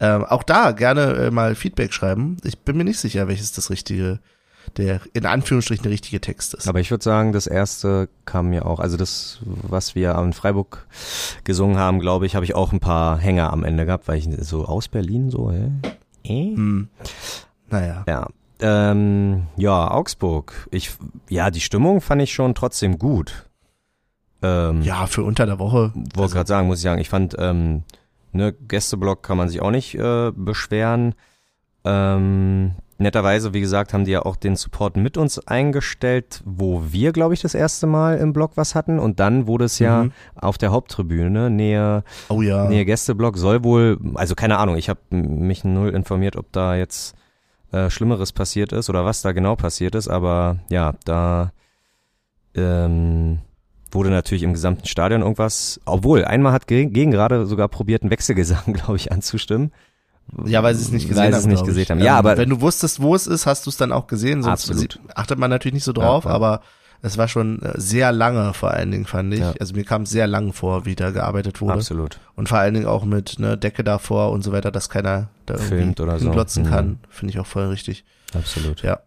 Ähm, 0.00 0.24
auch 0.24 0.42
da 0.42 0.72
gerne 0.72 1.12
äh, 1.14 1.30
mal 1.30 1.54
Feedback 1.54 1.92
schreiben. 1.92 2.38
Ich 2.44 2.58
bin 2.58 2.76
mir 2.76 2.84
nicht 2.84 2.98
sicher, 2.98 3.28
welches 3.28 3.52
das 3.52 3.68
richtige, 3.70 4.18
der 4.78 5.00
in 5.12 5.26
Anführungsstrichen 5.26 5.82
der 5.82 5.92
richtige 5.92 6.20
Text 6.20 6.54
ist. 6.54 6.66
Aber 6.66 6.80
ich 6.80 6.90
würde 6.90 7.04
sagen, 7.04 7.32
das 7.32 7.46
erste 7.46 8.08
kam 8.24 8.48
mir 8.48 8.64
auch, 8.64 8.80
also 8.80 8.96
das, 8.96 9.40
was 9.44 9.94
wir 9.94 10.14
in 10.16 10.32
Freiburg 10.32 10.86
gesungen 11.44 11.78
haben, 11.78 12.00
glaube 12.00 12.24
ich, 12.26 12.34
habe 12.34 12.44
ich 12.44 12.54
auch 12.54 12.72
ein 12.72 12.80
paar 12.80 13.18
Hänger 13.18 13.52
am 13.52 13.62
Ende 13.62 13.84
gehabt, 13.84 14.08
weil 14.08 14.18
ich 14.18 14.28
so 14.40 14.64
aus 14.64 14.88
Berlin 14.88 15.30
so, 15.30 15.52
hä? 15.52 15.70
Äh? 16.24 16.56
Hm. 16.56 16.88
Naja. 17.68 18.04
Ja. 18.08 18.28
Ähm, 18.60 19.48
ja, 19.56 19.90
Augsburg. 19.90 20.68
Ich, 20.70 20.92
ja, 21.28 21.50
die 21.50 21.60
Stimmung 21.60 22.00
fand 22.00 22.22
ich 22.22 22.32
schon 22.32 22.54
trotzdem 22.54 22.98
gut. 22.98 23.50
Ähm, 24.42 24.82
Ja, 24.82 25.06
für 25.06 25.22
unter 25.22 25.46
der 25.46 25.58
Woche. 25.58 25.92
wollte 26.14 26.34
gerade 26.34 26.48
sagen, 26.48 26.66
muss 26.66 26.78
ich 26.78 26.84
sagen, 26.84 27.00
ich 27.00 27.08
fand, 27.08 27.36
ähm, 27.38 27.82
ne, 28.32 28.52
Gästeblock 28.52 29.22
kann 29.22 29.36
man 29.36 29.48
sich 29.48 29.60
auch 29.62 29.70
nicht 29.70 29.94
äh, 29.94 30.32
beschweren. 30.34 31.14
Ähm, 31.84 32.72
netterweise, 32.98 33.52
wie 33.54 33.60
gesagt, 33.60 33.92
haben 33.92 34.04
die 34.04 34.12
ja 34.12 34.22
auch 34.24 34.36
den 34.36 34.54
Support 34.56 34.96
mit 34.96 35.16
uns 35.16 35.38
eingestellt, 35.48 36.40
wo 36.44 36.84
wir, 36.90 37.12
glaube 37.12 37.34
ich, 37.34 37.40
das 37.42 37.54
erste 37.54 37.86
Mal 37.88 38.18
im 38.18 38.32
Block 38.32 38.52
was 38.56 38.74
hatten. 38.76 38.98
Und 39.00 39.18
dann 39.20 39.46
wurde 39.48 39.64
es 39.64 39.78
ja 39.80 40.04
Mhm. 40.04 40.12
auf 40.36 40.58
der 40.58 40.70
Haupttribüne, 40.70 41.50
Nähe, 41.50 42.04
Oh 42.28 42.42
ja. 42.42 42.68
Nähe 42.68 42.84
Gästeblock, 42.84 43.36
soll 43.38 43.64
wohl, 43.64 43.98
also 44.14 44.34
keine 44.36 44.58
Ahnung, 44.58 44.76
ich 44.76 44.88
habe 44.88 45.00
mich 45.10 45.64
null 45.64 45.90
informiert, 45.90 46.36
ob 46.36 46.52
da 46.52 46.76
jetzt 46.76 47.16
äh, 47.72 47.90
Schlimmeres 47.90 48.32
passiert 48.32 48.72
ist 48.72 48.88
oder 48.90 49.04
was 49.04 49.22
da 49.22 49.32
genau 49.32 49.56
passiert 49.56 49.94
ist, 49.96 50.06
aber 50.08 50.58
ja, 50.68 50.94
da 51.04 51.52
ähm, 52.54 53.38
wurde 53.92 54.10
natürlich 54.10 54.42
im 54.42 54.52
gesamten 54.52 54.86
Stadion 54.86 55.22
irgendwas, 55.22 55.80
obwohl 55.84 56.24
einmal 56.24 56.52
hat 56.52 56.66
gegen, 56.66 57.10
gerade 57.10 57.46
sogar 57.46 57.68
probiert, 57.68 58.02
einen 58.02 58.10
Wechselgesang, 58.10 58.72
glaube 58.72 58.96
ich, 58.96 59.12
anzustimmen. 59.12 59.72
Ja, 60.44 60.62
weil 60.62 60.74
sie 60.74 60.82
es 60.82 60.92
nicht 60.92 61.08
gesehen 61.08 61.24
weil 61.24 61.32
haben. 61.32 61.40
es 61.40 61.46
nicht 61.46 61.60
ich. 61.60 61.66
gesehen 61.66 61.86
haben. 61.90 61.98
Ähm, 61.98 62.04
Ja, 62.06 62.16
aber 62.16 62.36
wenn 62.36 62.48
du 62.48 62.60
wusstest, 62.60 63.02
wo 63.02 63.14
es 63.14 63.26
ist, 63.26 63.46
hast 63.46 63.66
du 63.66 63.70
es 63.70 63.76
dann 63.76 63.92
auch 63.92 64.06
gesehen. 64.06 64.42
Sonst 64.42 64.70
Absolut. 64.70 65.00
achtet 65.14 65.38
man 65.38 65.50
natürlich 65.50 65.74
nicht 65.74 65.84
so 65.84 65.92
drauf, 65.92 66.24
Ja, 66.24 66.30
aber 66.30 66.62
es 67.02 67.18
war 67.18 67.26
schon 67.26 67.60
äh, 67.62 67.72
sehr 67.78 68.12
lange 68.12 68.54
vor 68.54 68.70
allen 68.70 68.92
Dingen, 68.92 69.04
fand 69.04 69.34
ich. 69.34 69.40
Ja. 69.40 69.52
Also 69.58 69.74
mir 69.74 69.84
kam 69.84 70.02
es 70.02 70.10
sehr 70.10 70.28
lang 70.28 70.52
vor, 70.52 70.86
wie 70.86 70.94
da 70.94 71.10
gearbeitet 71.10 71.60
wurde. 71.60 71.74
absolut. 71.74 72.20
Und 72.36 72.48
vor 72.48 72.58
allen 72.58 72.72
Dingen 72.74 72.86
auch 72.86 73.04
mit 73.04 73.40
ne, 73.40 73.58
Decke 73.58 73.82
davor 73.82 74.30
und 74.30 74.42
so 74.42 74.52
weiter, 74.52 74.70
dass 74.70 74.88
keiner 74.88 75.28
da 75.44 75.54
irgendwie 75.54 75.76
Filmt 75.76 76.00
oder 76.00 76.18
so. 76.20 76.30
glotzen 76.30 76.62
Mhm. 76.64 76.68
kann. 76.70 76.98
Finde 77.10 77.32
ich 77.34 77.40
auch 77.40 77.46
voll 77.46 77.66
richtig. 77.66 78.04
Absolut. 78.32 78.82
Ja. 78.82 79.00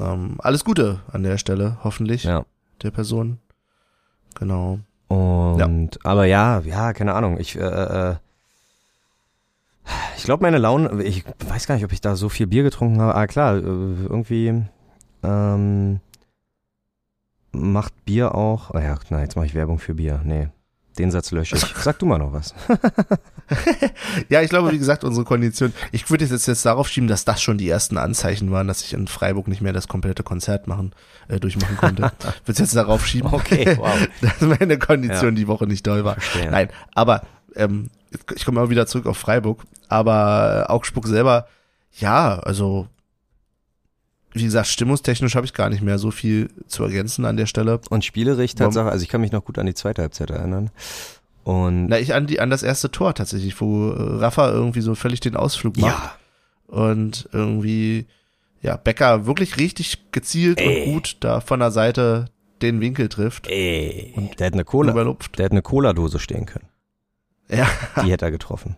Ähm, 0.00 0.34
alles 0.38 0.64
Gute 0.64 0.98
an 1.12 1.22
der 1.22 1.38
Stelle, 1.38 1.78
hoffentlich, 1.84 2.24
Ja. 2.24 2.44
der 2.82 2.90
Person. 2.90 3.38
Genau. 4.38 4.78
Und 5.08 6.04
aber 6.04 6.24
ja, 6.24 6.60
ja, 6.60 6.92
keine 6.92 7.14
Ahnung. 7.14 7.38
Ich, 7.38 7.56
äh, 7.56 7.60
äh, 7.60 8.16
ich 10.16 10.24
glaube, 10.24 10.42
meine 10.42 10.58
Laune, 10.58 11.02
ich 11.02 11.24
weiß 11.46 11.66
gar 11.66 11.76
nicht, 11.76 11.84
ob 11.84 11.92
ich 11.92 12.00
da 12.00 12.16
so 12.16 12.28
viel 12.28 12.46
Bier 12.46 12.62
getrunken 12.62 13.00
habe. 13.00 13.14
Ah 13.14 13.26
klar, 13.26 13.56
äh, 13.56 13.60
irgendwie 13.60 14.62
ähm, 15.22 16.00
macht 17.52 18.04
Bier 18.04 18.34
auch. 18.34 18.70
Oh 18.74 18.78
ja, 18.78 18.98
na, 19.10 19.20
jetzt 19.20 19.36
mache 19.36 19.46
ich 19.46 19.54
Werbung 19.54 19.78
für 19.78 19.94
Bier. 19.94 20.20
Nee, 20.24 20.48
den 20.98 21.10
Satz 21.10 21.30
lösche 21.30 21.56
ich. 21.56 21.64
Sag 21.82 21.98
du 21.98 22.06
mal 22.06 22.18
noch 22.18 22.32
was. 22.32 22.54
Ja, 24.28 24.42
ich 24.42 24.50
glaube, 24.50 24.72
wie 24.72 24.78
gesagt, 24.78 25.04
unsere 25.04 25.24
Kondition. 25.24 25.72
Ich 25.92 26.10
würde 26.10 26.24
jetzt, 26.24 26.46
jetzt 26.48 26.66
darauf 26.66 26.88
schieben, 26.88 27.08
dass 27.08 27.24
das 27.24 27.40
schon 27.40 27.58
die 27.58 27.68
ersten 27.68 27.96
Anzeichen 27.96 28.50
waren, 28.50 28.66
dass 28.66 28.82
ich 28.82 28.92
in 28.92 29.06
Freiburg 29.06 29.46
nicht 29.46 29.60
mehr 29.62 29.72
das 29.72 29.86
komplette 29.86 30.24
Konzert 30.24 30.66
machen, 30.66 30.92
äh, 31.28 31.38
durchmachen 31.38 31.76
konnte. 31.76 32.02
würde 32.20 32.32
es 32.48 32.58
jetzt 32.58 32.74
darauf 32.74 33.06
schieben, 33.06 33.32
Okay, 33.32 33.76
wow. 33.78 33.94
dass 34.20 34.40
meine 34.40 34.78
Kondition 34.78 35.30
Ja. 35.34 35.36
die 35.36 35.46
Woche 35.46 35.66
nicht 35.68 35.86
doll 35.86 36.04
war. 36.04 36.14
Verstehe. 36.14 36.50
Nein, 36.50 36.70
aber 36.94 37.22
ähm, 37.54 37.88
ich 38.34 38.44
komme 38.44 38.60
mal 38.60 38.68
wieder 38.70 38.86
zurück 38.88 39.06
auf 39.06 39.16
Freiburg. 39.18 39.62
Aber 39.88 40.66
Augsburg 40.68 41.06
selber, 41.06 41.46
ja, 41.98 42.40
also 42.40 42.88
wie 44.36 44.44
gesagt, 44.44 44.68
stimmungstechnisch 44.68 45.34
habe 45.34 45.46
ich 45.46 45.52
gar 45.54 45.68
nicht 45.70 45.82
mehr 45.82 45.98
so 45.98 46.10
viel 46.10 46.48
zu 46.66 46.84
ergänzen 46.84 47.24
an 47.24 47.36
der 47.36 47.46
Stelle. 47.46 47.80
Und 47.90 48.04
spielerisch 48.04 48.54
Tatsache, 48.54 48.90
also 48.90 49.02
ich 49.02 49.08
kann 49.08 49.20
mich 49.20 49.32
noch 49.32 49.44
gut 49.44 49.58
an 49.58 49.66
die 49.66 49.74
zweite 49.74 50.02
Halbzeit 50.02 50.30
erinnern. 50.30 50.70
Und 51.44 51.86
Na, 51.88 51.98
ich 51.98 52.14
an 52.14 52.26
die 52.26 52.40
an 52.40 52.50
das 52.50 52.62
erste 52.62 52.90
Tor 52.90 53.14
tatsächlich, 53.14 53.60
wo 53.60 53.90
äh, 53.90 54.16
Rafa 54.18 54.50
irgendwie 54.50 54.80
so 54.80 54.94
völlig 54.94 55.20
den 55.20 55.36
Ausflug 55.36 55.76
macht. 55.76 56.02
ja, 56.02 56.16
und 56.66 57.28
irgendwie 57.32 58.06
ja 58.62 58.76
Becker 58.76 59.26
wirklich 59.26 59.56
richtig 59.58 60.10
gezielt 60.10 60.60
Ey. 60.60 60.86
und 60.86 60.92
gut 60.92 61.16
da 61.20 61.40
von 61.40 61.60
der 61.60 61.70
Seite 61.70 62.26
den 62.62 62.80
Winkel 62.80 63.08
trifft 63.08 63.46
ey, 63.48 64.12
Und 64.16 64.40
der 64.40 64.46
hätte 64.46 64.54
eine 64.54 64.64
Cola, 64.64 64.90
überlupft. 64.92 65.38
der 65.38 65.44
hätte 65.44 65.52
eine 65.52 65.62
Cola-Dose 65.62 66.18
stehen 66.18 66.46
können. 66.46 66.66
Ja, 67.48 67.68
Die 68.02 68.10
hätte 68.10 68.24
er 68.24 68.30
getroffen. 68.32 68.76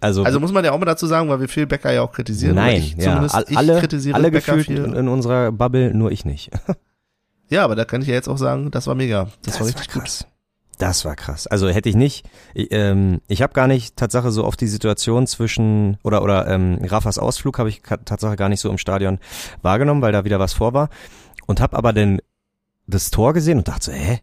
Also, 0.00 0.24
also 0.24 0.40
muss 0.40 0.52
man 0.52 0.64
ja 0.64 0.72
auch 0.72 0.78
mal 0.78 0.84
dazu 0.84 1.06
sagen, 1.06 1.28
weil 1.28 1.40
wir 1.40 1.48
viel 1.48 1.66
Becker 1.66 1.92
ja 1.92 2.02
auch 2.02 2.12
kritisieren. 2.12 2.54
nein, 2.54 2.76
ich 2.76 2.92
ja, 2.96 3.04
zumindest, 3.04 3.34
all- 3.34 3.44
ich 3.48 3.56
alle, 3.56 3.78
kritisiere 3.80 4.14
alle 4.14 4.30
gefühlt 4.30 4.68
in, 4.68 4.76
viel. 4.84 4.94
in 4.94 5.08
unserer 5.08 5.52
Bubble, 5.52 5.94
nur 5.94 6.10
ich 6.12 6.24
nicht. 6.24 6.50
Ja, 7.48 7.62
aber 7.64 7.76
da 7.76 7.84
kann 7.84 8.02
ich 8.02 8.08
ja 8.08 8.14
jetzt 8.14 8.28
auch 8.28 8.38
sagen, 8.38 8.72
das 8.72 8.88
war 8.88 8.96
mega. 8.96 9.28
Das, 9.44 9.60
war 9.60 9.68
richtig 9.68 9.88
gut. 9.92 10.02
krass. 10.02 10.26
Das 10.78 11.04
war 11.04 11.14
krass. 11.14 11.46
Also 11.46 11.68
hätte 11.68 11.88
ich 11.88 11.94
nicht, 11.94 12.26
ich, 12.54 12.72
ähm, 12.72 13.20
ich 13.28 13.40
habe 13.40 13.52
gar 13.52 13.68
nicht 13.68 13.96
Tatsache 13.96 14.32
so 14.32 14.44
oft 14.44 14.60
die 14.60 14.66
Situation 14.66 15.28
zwischen 15.28 15.96
oder 16.02 16.22
oder 16.24 16.48
ähm, 16.48 16.80
Rafas 16.84 17.18
Ausflug 17.18 17.60
habe 17.60 17.68
ich 17.68 17.82
Tatsache 17.82 18.34
gar 18.34 18.48
nicht 18.48 18.58
so 18.60 18.68
im 18.68 18.78
Stadion 18.78 19.18
wahrgenommen, 19.62 20.02
weil 20.02 20.10
da 20.10 20.24
wieder 20.24 20.40
was 20.40 20.54
vor 20.54 20.74
war 20.74 20.88
und 21.46 21.60
habe 21.60 21.76
aber 21.76 21.92
dann 21.92 22.18
das 22.88 23.10
Tor 23.12 23.32
gesehen 23.32 23.58
und 23.58 23.68
dachte 23.68 23.86
so, 23.86 23.92
hä, 23.92 24.18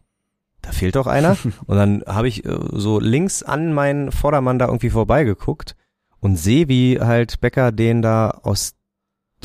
da 0.64 0.72
fehlt 0.72 0.96
doch 0.96 1.06
einer 1.06 1.36
und 1.66 1.76
dann 1.76 2.02
habe 2.06 2.28
ich 2.28 2.44
äh, 2.44 2.56
so 2.72 2.98
links 3.00 3.42
an 3.42 3.72
meinen 3.72 4.10
Vordermann 4.12 4.58
da 4.58 4.66
irgendwie 4.66 4.90
vorbeigeguckt 4.90 5.76
und 6.20 6.36
sehe, 6.36 6.68
wie 6.68 7.00
halt 7.00 7.40
Becker 7.40 7.70
den 7.72 8.02
da 8.02 8.30
aus 8.42 8.74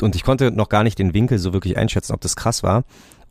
und 0.00 0.14
ich 0.16 0.24
konnte 0.24 0.50
noch 0.50 0.68
gar 0.70 0.82
nicht 0.82 0.98
den 0.98 1.12
Winkel 1.14 1.38
so 1.38 1.52
wirklich 1.52 1.76
einschätzen, 1.76 2.12
ob 2.14 2.20
das 2.22 2.36
krass 2.36 2.62
war 2.62 2.84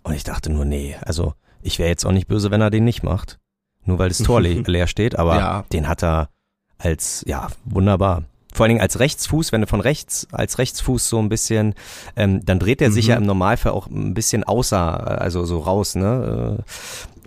und 0.03 0.13
ich 0.13 0.23
dachte 0.23 0.51
nur, 0.51 0.65
nee, 0.65 0.95
also 1.01 1.33
ich 1.61 1.79
wäre 1.79 1.89
jetzt 1.89 2.05
auch 2.05 2.11
nicht 2.11 2.27
böse, 2.27 2.51
wenn 2.51 2.61
er 2.61 2.69
den 2.69 2.85
nicht 2.85 3.03
macht. 3.03 3.37
Nur 3.85 3.97
weil 3.99 4.09
das 4.09 4.19
Tor 4.19 4.39
le 4.39 4.53
leer 4.67 4.87
steht, 4.87 5.17
aber 5.17 5.35
Ja. 5.37 5.63
den 5.73 5.87
hat 5.89 6.03
er 6.03 6.29
als, 6.77 7.23
ja, 7.27 7.47
wunderbar. 7.65 8.23
Vor 8.53 8.63
allen 8.63 8.69
Dingen 8.71 8.81
als 8.81 8.99
Rechtsfuß, 8.99 9.51
wenn 9.51 9.61
du 9.61 9.67
von 9.67 9.81
rechts, 9.81 10.27
als 10.31 10.57
Rechtsfuß 10.57 11.09
so 11.09 11.19
ein 11.19 11.27
bisschen, 11.29 11.75
ähm, 12.15 12.45
dann 12.45 12.59
dreht 12.59 12.81
er 12.81 12.91
sich 12.91 13.05
Mhm. 13.05 13.09
ja 13.11 13.17
im 13.17 13.25
Normalfall 13.25 13.71
auch 13.73 13.87
ein 13.87 14.13
bisschen 14.13 14.43
außer, 14.43 15.21
also 15.21 15.43
so 15.45 15.59
raus, 15.59 15.95
ne? 15.95 16.57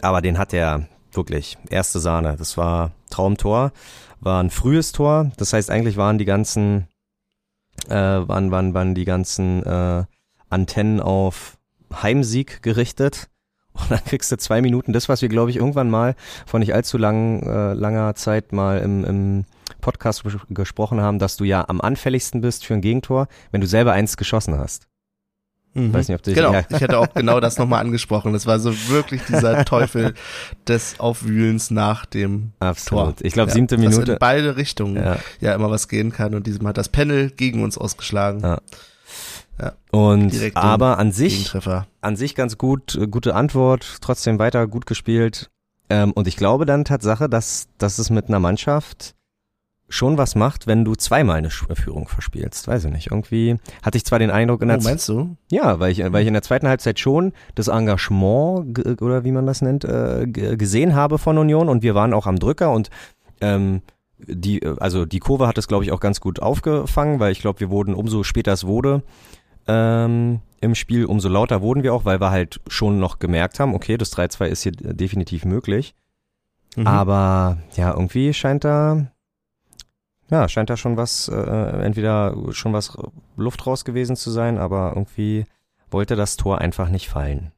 Aber 0.02 0.20
den 0.20 0.36
hat 0.36 0.52
er 0.52 0.86
wirklich, 1.12 1.56
erste 1.70 2.00
Sahne. 2.00 2.36
Das 2.36 2.56
war 2.56 2.90
Traumtor, 3.08 3.72
war 4.20 4.42
ein 4.42 4.50
frühes 4.50 4.92
Tor. 4.92 5.30
Das 5.36 5.52
heißt, 5.52 5.70
eigentlich 5.70 5.96
waren 5.96 6.18
die 6.18 6.24
ganzen, 6.24 6.88
äh, 7.88 7.94
waren, 7.94 8.50
waren, 8.50 8.74
waren 8.74 8.94
die 8.94 9.04
ganzen 9.04 9.62
äh, 9.62 10.04
Antennen 10.50 11.00
auf 11.00 11.56
Heimsieg 11.94 12.62
gerichtet. 12.62 13.28
Und 13.72 13.90
dann 13.90 14.04
kriegst 14.04 14.30
du 14.30 14.36
zwei 14.36 14.60
Minuten, 14.60 14.92
das, 14.92 15.08
was 15.08 15.22
wir, 15.22 15.30
glaube 15.30 15.50
ich, 15.50 15.56
irgendwann 15.56 15.88
mal 15.88 16.14
vor 16.46 16.60
nicht 16.60 16.74
allzu 16.74 16.98
lang, 16.98 17.42
äh, 17.42 17.72
langer 17.72 18.14
Zeit 18.14 18.52
mal 18.52 18.78
im, 18.78 19.04
im 19.04 19.44
Podcast 19.80 20.24
gesprochen 20.50 21.00
haben, 21.00 21.18
dass 21.18 21.36
du 21.36 21.44
ja 21.44 21.64
am 21.68 21.80
anfälligsten 21.80 22.42
bist 22.42 22.66
für 22.66 22.74
ein 22.74 22.82
Gegentor, 22.82 23.28
wenn 23.50 23.62
du 23.62 23.66
selber 23.66 23.92
eins 23.92 24.16
geschossen 24.16 24.58
hast. 24.58 24.88
Mhm. 25.74 25.94
Weiß 25.94 26.08
nicht, 26.08 26.16
ob 26.16 26.22
du 26.22 26.34
genau, 26.34 26.52
ja. 26.52 26.64
ich 26.68 26.80
hätte 26.80 26.98
auch 26.98 27.12
genau 27.14 27.40
das 27.40 27.56
nochmal 27.58 27.80
angesprochen. 27.80 28.32
Das 28.32 28.46
war 28.46 28.58
so 28.58 28.72
wirklich 28.88 29.22
dieser 29.26 29.64
Teufel 29.64 30.14
des 30.68 31.00
Aufwühlens 31.00 31.70
nach 31.70 32.04
dem 32.04 32.52
Absolut. 32.60 33.16
Tor. 33.18 33.26
Ich 33.26 33.32
glaube, 33.32 33.48
Ja, 33.50 33.54
siebte 33.54 33.78
Minute. 33.78 34.12
in 34.12 34.18
beide 34.18 34.56
Richtungen 34.56 34.96
ja. 34.96 35.18
Ja. 35.40 35.54
immer 35.54 35.70
was 35.70 35.88
gehen 35.88 36.12
kann 36.12 36.34
und 36.34 36.46
diesem 36.46 36.66
hat 36.66 36.76
das 36.76 36.88
Panel 36.90 37.30
gegen 37.30 37.62
uns 37.62 37.78
ausgeschlagen. 37.78 38.42
Ja. 38.42 38.58
Und 39.90 40.30
Direkt 40.30 40.56
aber 40.56 40.98
an 40.98 41.12
sich, 41.12 41.52
an 42.00 42.16
sich 42.16 42.34
ganz 42.34 42.58
gut, 42.58 42.96
äh, 42.96 43.06
gute 43.06 43.34
Antwort, 43.34 43.98
trotzdem 44.00 44.38
weiter 44.38 44.66
gut 44.66 44.86
gespielt. 44.86 45.50
Ähm, 45.88 46.12
und 46.12 46.26
ich 46.26 46.36
glaube 46.36 46.66
dann 46.66 46.84
Tatsache, 46.84 47.28
dass, 47.28 47.68
dass 47.78 47.98
es 47.98 48.10
mit 48.10 48.28
einer 48.28 48.40
Mannschaft 48.40 49.14
schon 49.92 50.16
was 50.16 50.34
macht, 50.34 50.66
wenn 50.66 50.84
du 50.84 50.94
zweimal 50.94 51.36
eine 51.36 51.50
Führung 51.50 52.08
verspielst. 52.08 52.66
Weiß 52.66 52.84
ich 52.86 52.90
nicht. 52.92 53.10
Irgendwie 53.10 53.56
hatte 53.82 53.98
ich 53.98 54.04
zwar 54.04 54.18
den 54.18 54.30
Eindruck 54.30 54.62
in 54.62 54.68
der 54.68 54.78
Oh, 54.78 54.82
meinst 54.82 55.08
du? 55.08 55.36
Ja, 55.50 55.80
weil 55.80 55.92
ich, 55.92 55.98
weil 56.00 56.22
ich 56.22 56.28
in 56.28 56.32
der 56.32 56.42
zweiten 56.42 56.66
Halbzeit 56.66 56.98
schon 56.98 57.32
das 57.54 57.68
Engagement 57.68 58.74
ge- 58.74 58.96
oder 59.00 59.24
wie 59.24 59.32
man 59.32 59.46
das 59.46 59.60
nennt 59.60 59.84
äh, 59.84 60.26
ge- 60.26 60.56
gesehen 60.56 60.94
habe 60.94 61.18
von 61.18 61.36
Union 61.38 61.68
und 61.68 61.82
wir 61.82 61.94
waren 61.94 62.14
auch 62.14 62.26
am 62.26 62.38
Drücker 62.38 62.72
und 62.72 62.88
ähm, 63.40 63.82
die 64.18 64.64
also 64.78 65.04
die 65.04 65.18
Kurve 65.18 65.46
hat 65.48 65.58
es 65.58 65.68
glaube 65.68 65.84
ich 65.84 65.92
auch 65.92 66.00
ganz 66.00 66.20
gut 66.20 66.40
aufgefangen, 66.40 67.18
weil 67.20 67.32
ich 67.32 67.40
glaube 67.40 67.60
wir 67.60 67.70
wurden 67.70 67.92
umso 67.94 68.22
später 68.22 68.52
es 68.52 68.64
wurde 68.66 69.02
ähm, 69.66 70.40
im 70.60 70.74
Spiel 70.74 71.04
umso 71.06 71.28
lauter 71.28 71.60
wurden 71.60 71.82
wir 71.82 71.92
auch, 71.94 72.04
weil 72.04 72.20
wir 72.20 72.30
halt 72.30 72.60
schon 72.68 72.98
noch 72.98 73.18
gemerkt 73.18 73.60
haben, 73.60 73.74
okay, 73.74 73.96
das 73.96 74.16
3-2 74.16 74.46
ist 74.46 74.62
hier 74.62 74.72
definitiv 74.72 75.44
möglich, 75.44 75.94
Mhm. 76.76 76.86
aber 76.86 77.58
ja 77.76 77.90
irgendwie 77.92 78.32
scheint 78.32 78.64
da 78.64 79.11
ja, 80.32 80.48
scheint 80.48 80.70
da 80.70 80.76
schon 80.76 80.96
was, 80.96 81.28
äh, 81.28 81.34
entweder 81.36 82.34
schon 82.50 82.72
was 82.72 82.96
Luft 83.36 83.64
raus 83.66 83.84
gewesen 83.84 84.16
zu 84.16 84.30
sein, 84.30 84.58
aber 84.58 84.92
irgendwie 84.96 85.44
wollte 85.90 86.16
das 86.16 86.36
Tor 86.36 86.58
einfach 86.58 86.88
nicht 86.88 87.08
fallen. 87.08 87.52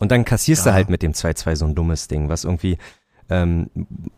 Und 0.00 0.10
dann 0.10 0.24
kassierst 0.24 0.64
Ja. 0.64 0.72
du 0.72 0.74
halt 0.76 0.88
mit 0.90 1.02
dem 1.02 1.12
2-2 1.12 1.54
so 1.56 1.66
ein 1.66 1.74
dummes 1.74 2.08
Ding, 2.08 2.30
was 2.30 2.44
irgendwie, 2.44 2.78
ähm, 3.28 3.68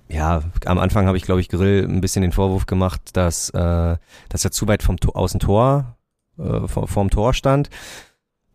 ja, 0.09 0.43
am 0.65 0.79
Anfang 0.79 1.07
habe 1.09 1.17
ich, 1.17 1.25
glaube 1.25 1.41
ich, 1.41 1.49
Grill 1.49 1.85
ein 1.89 2.01
bisschen 2.01 2.23
den 2.23 2.31
Vorwurf 2.33 2.67
gemacht, 2.67 3.01
dass, 3.15 3.51
äh, 3.51 3.97
dass 4.29 4.45
er 4.45 4.53
zu 4.53 4.69
weit 4.69 4.83
vom 4.85 4.99
Tor, 5.01 5.17
aus 5.17 5.33
dem 5.33 5.41
Tor, 5.41 5.97
äh, 6.39 6.69
vor, 6.69 6.87
vorm 6.87 7.11
Tor 7.11 7.35
stand. 7.35 7.69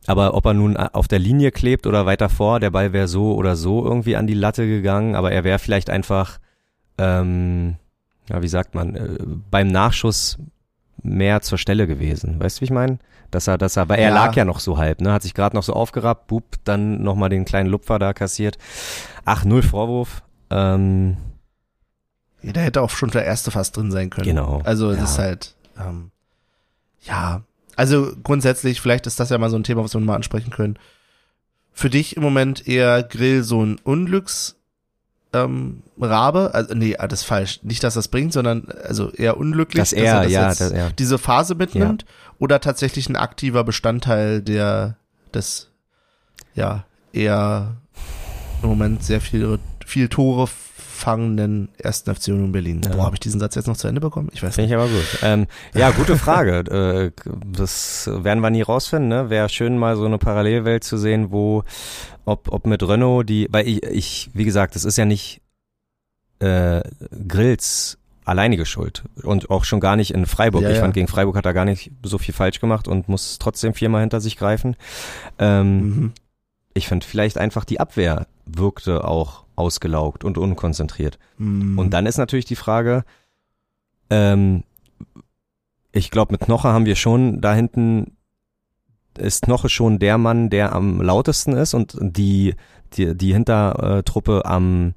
Aber 0.06 0.36
ob 0.36 0.46
er 0.46 0.54
nun 0.54 0.78
auf 0.78 1.10
der 1.10 1.20
Linie 1.20 1.52
klebt 1.52 1.86
oder 1.86 2.06
weiter 2.06 2.30
vor, 2.30 2.62
der 2.62 2.72
Ball 2.72 2.94
wäre 2.94 3.10
so 3.10 3.36
oder 3.36 3.58
so 3.58 3.84
irgendwie 3.84 4.16
an 4.16 4.26
die 4.26 4.34
Latte 4.36 4.66
gegangen, 4.66 5.16
aber 5.16 5.34
er 5.34 5.44
wäre 5.44 5.60
vielleicht 5.60 5.90
einfach, 5.90 6.40
ähm, 6.98 7.76
ja, 8.30 8.42
wie 8.42 8.48
sagt 8.48 8.76
man, 8.76 8.96
äh, 8.96 9.18
beim 9.52 9.68
Nachschuss 9.68 10.38
mehr 11.04 11.42
zur 11.42 11.58
Stelle 11.58 11.88
gewesen. 11.88 12.40
Weißt 12.40 12.58
du, 12.58 12.62
wie 12.62 12.66
ich 12.66 12.72
meine? 12.72 13.00
Dass 13.32 13.48
er, 13.48 13.58
dass 13.58 13.78
er, 13.78 13.88
weil 13.90 14.00
er 14.00 14.10
Ja. 14.10 14.16
lag 14.16 14.36
ja 14.36 14.46
noch 14.46 14.60
so 14.60 14.78
halb, 14.78 15.02
ne? 15.02 15.12
Hat 15.14 15.22
sich 15.24 15.34
gerade 15.34 15.56
noch 15.56 15.64
so 15.64 15.74
aufgerappt, 15.74 16.28
bub, 16.28 16.44
dann 16.64 17.02
nochmal 17.04 17.30
den 17.30 17.46
kleinen 17.46 17.70
Lupfer 17.70 18.00
da 18.00 18.14
kassiert. 18.14 18.58
Ach, 19.26 19.44
null 19.46 19.62
Vorwurf. 19.64 20.24
Ähm, 20.50 21.18
Ja, 22.42 22.54
da 22.54 22.62
hätte 22.62 22.82
auch 22.82 22.90
schon 22.90 23.10
der 23.12 23.26
erste 23.26 23.52
fast 23.52 23.76
drin 23.76 23.92
sein 23.92 24.10
können. 24.10 24.26
Genau, 24.28 24.62
Also 24.64 24.92
es 24.92 24.98
ja. 24.98 25.04
ist 25.04 25.18
halt, 25.20 25.56
ähm, 25.80 26.12
ja, 27.02 27.42
also 27.76 28.12
grundsätzlich, 28.24 28.80
vielleicht 28.82 29.08
ist 29.08 29.20
das 29.20 29.30
ja 29.30 29.38
mal 29.38 29.50
so 29.50 29.56
ein 29.58 29.64
Thema, 29.64 29.84
was 29.84 29.94
wir 29.94 30.02
mal 30.02 30.16
ansprechen 30.16 30.52
können. 30.52 30.78
Für 31.74 31.90
dich 31.90 32.16
im 32.18 32.24
Moment 32.24 32.68
eher 32.68 33.04
Grill 33.04 33.44
so 33.44 33.64
ein 33.64 33.78
Unglücks 33.84 34.56
ähm, 35.46 35.84
Rabe, 36.00 36.52
also 36.54 36.74
nee, 36.74 36.96
ah, 36.98 37.08
das 37.08 37.22
ist 37.22 37.26
falsch. 37.26 37.60
Nicht, 37.64 37.84
dass 37.84 37.96
das 37.96 38.08
bringt, 38.08 38.34
sondern 38.34 38.68
also 38.84 39.12
eher 39.12 39.38
unglücklich, 39.38 39.82
dass 39.82 39.94
er, 39.94 40.24
das 40.24 40.32
ja, 40.32 40.48
das, 40.50 40.72
ja. 40.72 40.90
diese 40.92 41.18
Phase 41.18 41.56
mitnimmt 41.56 42.06
oder 42.40 42.60
tatsächlich 42.60 43.10
ein 43.10 43.16
aktiver 43.16 43.64
Bestandteil 43.64 44.42
der 44.42 44.98
des 45.34 45.70
ja 46.56 46.86
eher 47.14 47.78
im 48.62 48.70
Moment 48.70 49.04
sehr 49.04 49.22
viel 49.22 49.60
viel 49.86 50.10
Tore 50.10 50.48
fangenden 50.98 51.70
ersten 51.78 52.14
FC 52.14 52.30
Union 52.30 52.52
Berlin. 52.52 52.82
Ja. 52.84 52.92
Boah, 52.92 53.06
habe 53.06 53.16
ich 53.16 53.20
diesen 53.20 53.40
Satz 53.40 53.56
jetzt 53.56 53.68
noch 53.68 53.78
zu 53.78 53.88
Ende 53.88 54.02
bekommen? 54.02 54.30
Ich 54.34 54.44
weiß 54.44 54.56
Finde 54.56 54.70
nicht. 54.70 54.72
ich 54.72 54.84
aber 54.84 54.88
gut. 54.92 55.20
Ähm, 55.22 55.48
ja, 55.74 55.92
gute 55.92 56.18
Frage. 56.18 57.14
äh, 57.16 57.32
das 57.46 58.10
werden 58.12 58.42
wir 58.42 58.50
nie 58.50 58.62
rausfinden. 58.64 59.10
Ne? 59.10 59.30
Wäre 59.30 59.50
schön, 59.50 59.78
mal 59.78 59.96
so 59.96 60.06
eine 60.06 60.18
Parallelwelt 60.18 60.84
zu 60.84 60.98
sehen, 60.98 61.32
wo, 61.32 61.64
ob, 62.26 62.52
ob 62.52 62.66
mit 62.68 62.82
Renault 62.88 63.30
die, 63.30 63.48
weil 63.52 63.68
ich, 63.68 63.84
ich, 63.84 64.30
wie 64.34 64.46
gesagt, 64.46 64.76
das 64.76 64.84
ist 64.84 64.98
ja 64.98 65.06
nicht 65.06 65.42
äh, 66.40 66.82
Grills 67.28 67.98
alleinige 68.26 68.66
Schuld 68.66 69.04
und 69.24 69.50
auch 69.50 69.64
schon 69.64 69.80
gar 69.80 69.96
nicht 69.96 70.12
in 70.12 70.26
Freiburg. 70.26 70.64
Ja, 70.64 70.70
ich 70.70 70.76
ja. 70.76 70.82
fand, 70.82 70.94
gegen 70.94 71.08
Freiburg 71.08 71.38
hat 71.38 71.46
er 71.46 71.54
gar 71.54 71.64
nicht 71.64 71.92
so 72.04 72.18
viel 72.18 72.34
falsch 72.34 72.60
gemacht 72.60 72.88
und 72.90 73.08
muss 73.08 73.40
trotzdem 73.40 73.74
viermal 73.74 74.02
hinter 74.02 74.20
sich 74.20 74.36
greifen. 74.36 74.76
Ähm, 75.40 75.80
Mhm. 75.80 76.14
Ich 76.78 76.88
finde 76.88 77.08
vielleicht 77.08 77.40
einfach 77.40 77.66
die 77.66 77.80
Abwehr 77.80 78.28
wirkte 78.48 79.06
auch 79.06 79.46
ausgelaugt 79.56 80.24
und 80.24 80.38
unkonzentriert. 80.38 81.20
Mhm. 81.38 81.78
Und 81.78 81.92
dann 81.92 82.06
ist 82.06 82.18
natürlich 82.18 82.46
die 82.46 82.56
Frage, 82.56 83.04
ähm, 84.10 84.64
ich 85.92 86.12
glaube, 86.12 86.34
mit 86.34 86.42
Knocher 86.42 86.74
haben 86.74 86.86
wir 86.86 86.96
schon 86.96 87.42
da 87.42 87.54
hinten 87.54 88.18
ist 89.18 89.44
Knoche 89.44 89.70
schon 89.70 90.00
der 90.00 90.18
Mann, 90.18 90.50
der 90.50 90.74
am 90.74 91.02
lautesten 91.02 91.54
ist 91.54 91.74
und 91.74 91.98
die, 92.00 92.56
die, 92.94 93.16
die 93.18 93.34
Hintertruppe 93.34 94.46
am, 94.46 94.94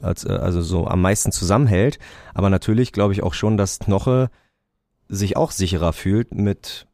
äh, 0.00 0.14
also 0.28 0.62
so 0.62 0.86
am 0.86 1.02
meisten 1.02 1.32
zusammenhält. 1.32 1.98
Aber 2.34 2.50
natürlich 2.50 2.92
glaube 2.92 3.12
ich 3.12 3.22
auch 3.22 3.34
schon, 3.34 3.56
dass 3.56 3.80
Knoche 3.80 4.30
sich 5.08 5.36
auch 5.36 5.50
sicherer 5.50 5.92
fühlt 5.92 6.34
mit 6.34 6.86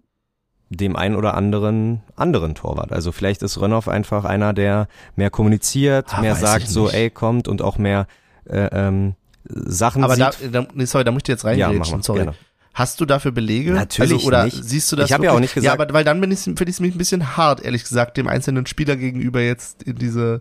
dem 0.70 0.94
ein 0.96 1.16
oder 1.16 1.34
anderen 1.34 2.00
anderen 2.16 2.54
Torwart. 2.54 2.92
Also 2.92 3.10
vielleicht 3.12 3.42
ist 3.42 3.60
Rönnoff 3.60 3.88
einfach 3.88 4.24
einer, 4.24 4.52
der 4.52 4.86
mehr 5.16 5.28
kommuniziert, 5.30 6.14
Ah, 6.14 6.20
mehr 6.20 6.36
sagt 6.36 6.68
so, 6.68 6.88
ey, 6.88 7.10
kommt 7.10 7.48
und 7.48 7.60
auch 7.60 7.76
mehr 7.76 8.06
äh, 8.48 8.68
ähm, 8.72 9.14
Sachen 9.44 10.04
Aber 10.04 10.16
da, 10.16 10.30
sieht. 10.32 10.54
da, 10.54 10.66
nee, 10.74 10.84
sorry, 10.84 11.04
da 11.04 11.10
muss 11.10 11.22
ich 11.24 11.28
jetzt 11.28 11.42
ja, 11.42 11.48
reingrätschen, 11.66 11.96
mal, 11.98 12.02
sorry. 12.04 12.20
gerne. 12.22 12.36
Hast 12.72 13.00
du 13.00 13.04
dafür 13.04 13.32
Belege? 13.32 13.72
Natürlich 13.72 14.12
also, 14.12 14.26
oder 14.28 14.44
nicht. 14.44 14.62
siehst 14.64 14.92
du 14.92 14.96
das? 14.96 15.06
Ich 15.10 15.12
hab 15.12 15.22
ja 15.24 15.32
auch 15.32 15.40
nicht 15.40 15.54
gesagt- 15.54 15.66
Ja, 15.76 15.80
aber 15.82 15.92
weil 15.92 16.04
dann 16.04 16.20
bin 16.20 16.30
ich, 16.30 16.38
finde 16.40 16.62
ich 16.64 16.68
es 16.70 16.80
mich 16.80 16.94
ein 16.94 16.98
bisschen 16.98 17.36
hart, 17.36 17.64
ehrlich 17.64 17.82
gesagt, 17.82 18.16
dem 18.16 18.28
einzelnen 18.28 18.64
Spieler 18.66 18.94
gegenüber 18.96 19.40
jetzt 19.40 19.82
in 19.82 19.96
diese, 19.96 20.40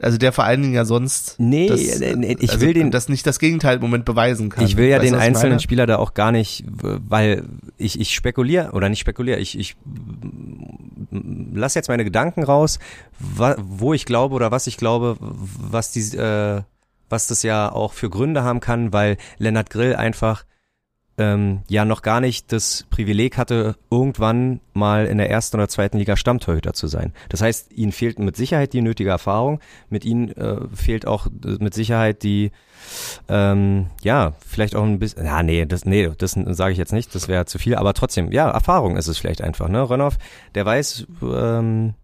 also 0.00 0.16
der 0.18 0.32
vor 0.32 0.44
allen 0.44 0.62
Dingen 0.62 0.74
ja 0.74 0.84
sonst, 0.84 1.34
Nee, 1.38 1.66
das, 1.68 1.80
äh, 2.00 2.14
nee, 2.16 2.36
ich 2.38 2.50
also, 2.50 2.60
will 2.60 2.72
den- 2.74 2.90
das 2.90 3.08
nicht 3.08 3.26
das 3.26 3.38
Gegenteil 3.38 3.76
im 3.76 3.82
Moment 3.82 4.04
beweisen 4.04 4.48
kann. 4.48 4.64
Ich 4.64 4.76
will 4.76 4.86
ja 4.88 4.98
Weißt 4.98 5.06
den 5.06 5.14
einzelnen 5.14 5.50
meine? 5.52 5.60
Spieler 5.60 5.86
da 5.86 5.96
auch 5.96 6.14
gar 6.14 6.32
nicht, 6.32 6.64
weil 6.68 7.44
ich, 7.76 7.98
ich 8.00 8.14
spekuliere 8.14 8.72
oder 8.72 8.88
nicht 8.88 9.00
spekuliere, 9.00 9.38
ich, 9.38 9.58
ich 9.58 9.76
lass 11.10 11.74
jetzt 11.74 11.88
meine 11.88 12.04
Gedanken 12.04 12.42
raus, 12.42 12.78
wo 13.18 13.92
ich 13.94 14.04
glaube 14.04 14.34
oder 14.34 14.50
was 14.50 14.66
ich 14.66 14.76
glaube, 14.76 15.16
was 15.20 15.90
die, 15.92 16.16
äh, 16.16 16.62
was 17.08 17.26
das 17.26 17.42
ja 17.42 17.70
auch 17.72 17.92
für 17.92 18.10
Gründe 18.10 18.42
haben 18.42 18.60
kann, 18.60 18.92
weil 18.92 19.16
Lennart 19.38 19.70
Grill 19.70 19.94
einfach 19.96 20.44
ähm, 21.18 21.62
ja 21.68 21.84
noch 21.84 22.02
gar 22.02 22.20
nicht 22.20 22.52
das 22.52 22.86
Privileg 22.90 23.36
hatte, 23.36 23.76
irgendwann 23.90 24.60
mal 24.72 25.06
in 25.06 25.18
der 25.18 25.30
ersten 25.30 25.56
oder 25.56 25.68
zweiten 25.68 25.98
Liga 25.98 26.16
Stammtorhüter 26.16 26.72
zu 26.72 26.86
sein. 26.86 27.12
Das 27.28 27.42
heißt, 27.42 27.72
ihnen 27.72 27.92
fehlt 27.92 28.18
mit 28.18 28.36
Sicherheit 28.36 28.72
die 28.72 28.80
nötige 28.80 29.10
Erfahrung, 29.10 29.60
mit 29.90 30.04
ihnen 30.04 30.30
äh, 30.36 30.60
fehlt 30.72 31.06
auch 31.06 31.26
äh, 31.26 31.56
mit 31.60 31.74
Sicherheit 31.74 32.22
die 32.22 32.52
ähm, 33.28 33.86
ja, 34.02 34.34
vielleicht 34.46 34.76
auch 34.76 34.84
ein 34.84 34.98
bisschen, 34.98 35.24
ja, 35.24 35.42
nee, 35.42 35.66
das, 35.66 35.84
nee, 35.84 36.10
das 36.16 36.32
sage 36.32 36.72
ich 36.72 36.78
jetzt 36.78 36.92
nicht, 36.92 37.14
das 37.14 37.28
wäre 37.28 37.44
zu 37.44 37.58
viel, 37.58 37.74
aber 37.74 37.92
trotzdem, 37.92 38.32
ja, 38.32 38.48
Erfahrung 38.48 38.96
ist 38.96 39.08
es 39.08 39.18
vielleicht 39.18 39.42
einfach, 39.42 39.68
ne? 39.68 39.88
Rönnoff, 39.88 40.16
der 40.54 40.64
weiß, 40.64 41.06
ähm, 41.22 41.94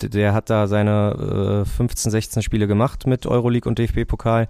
der 0.00 0.34
hat 0.34 0.50
da 0.50 0.66
seine 0.66 1.64
äh, 1.66 1.68
15, 1.68 2.10
16 2.10 2.42
Spiele 2.42 2.66
gemacht 2.66 3.06
mit 3.06 3.26
Euroleague 3.26 3.68
und 3.68 3.78
DFB-Pokal. 3.78 4.46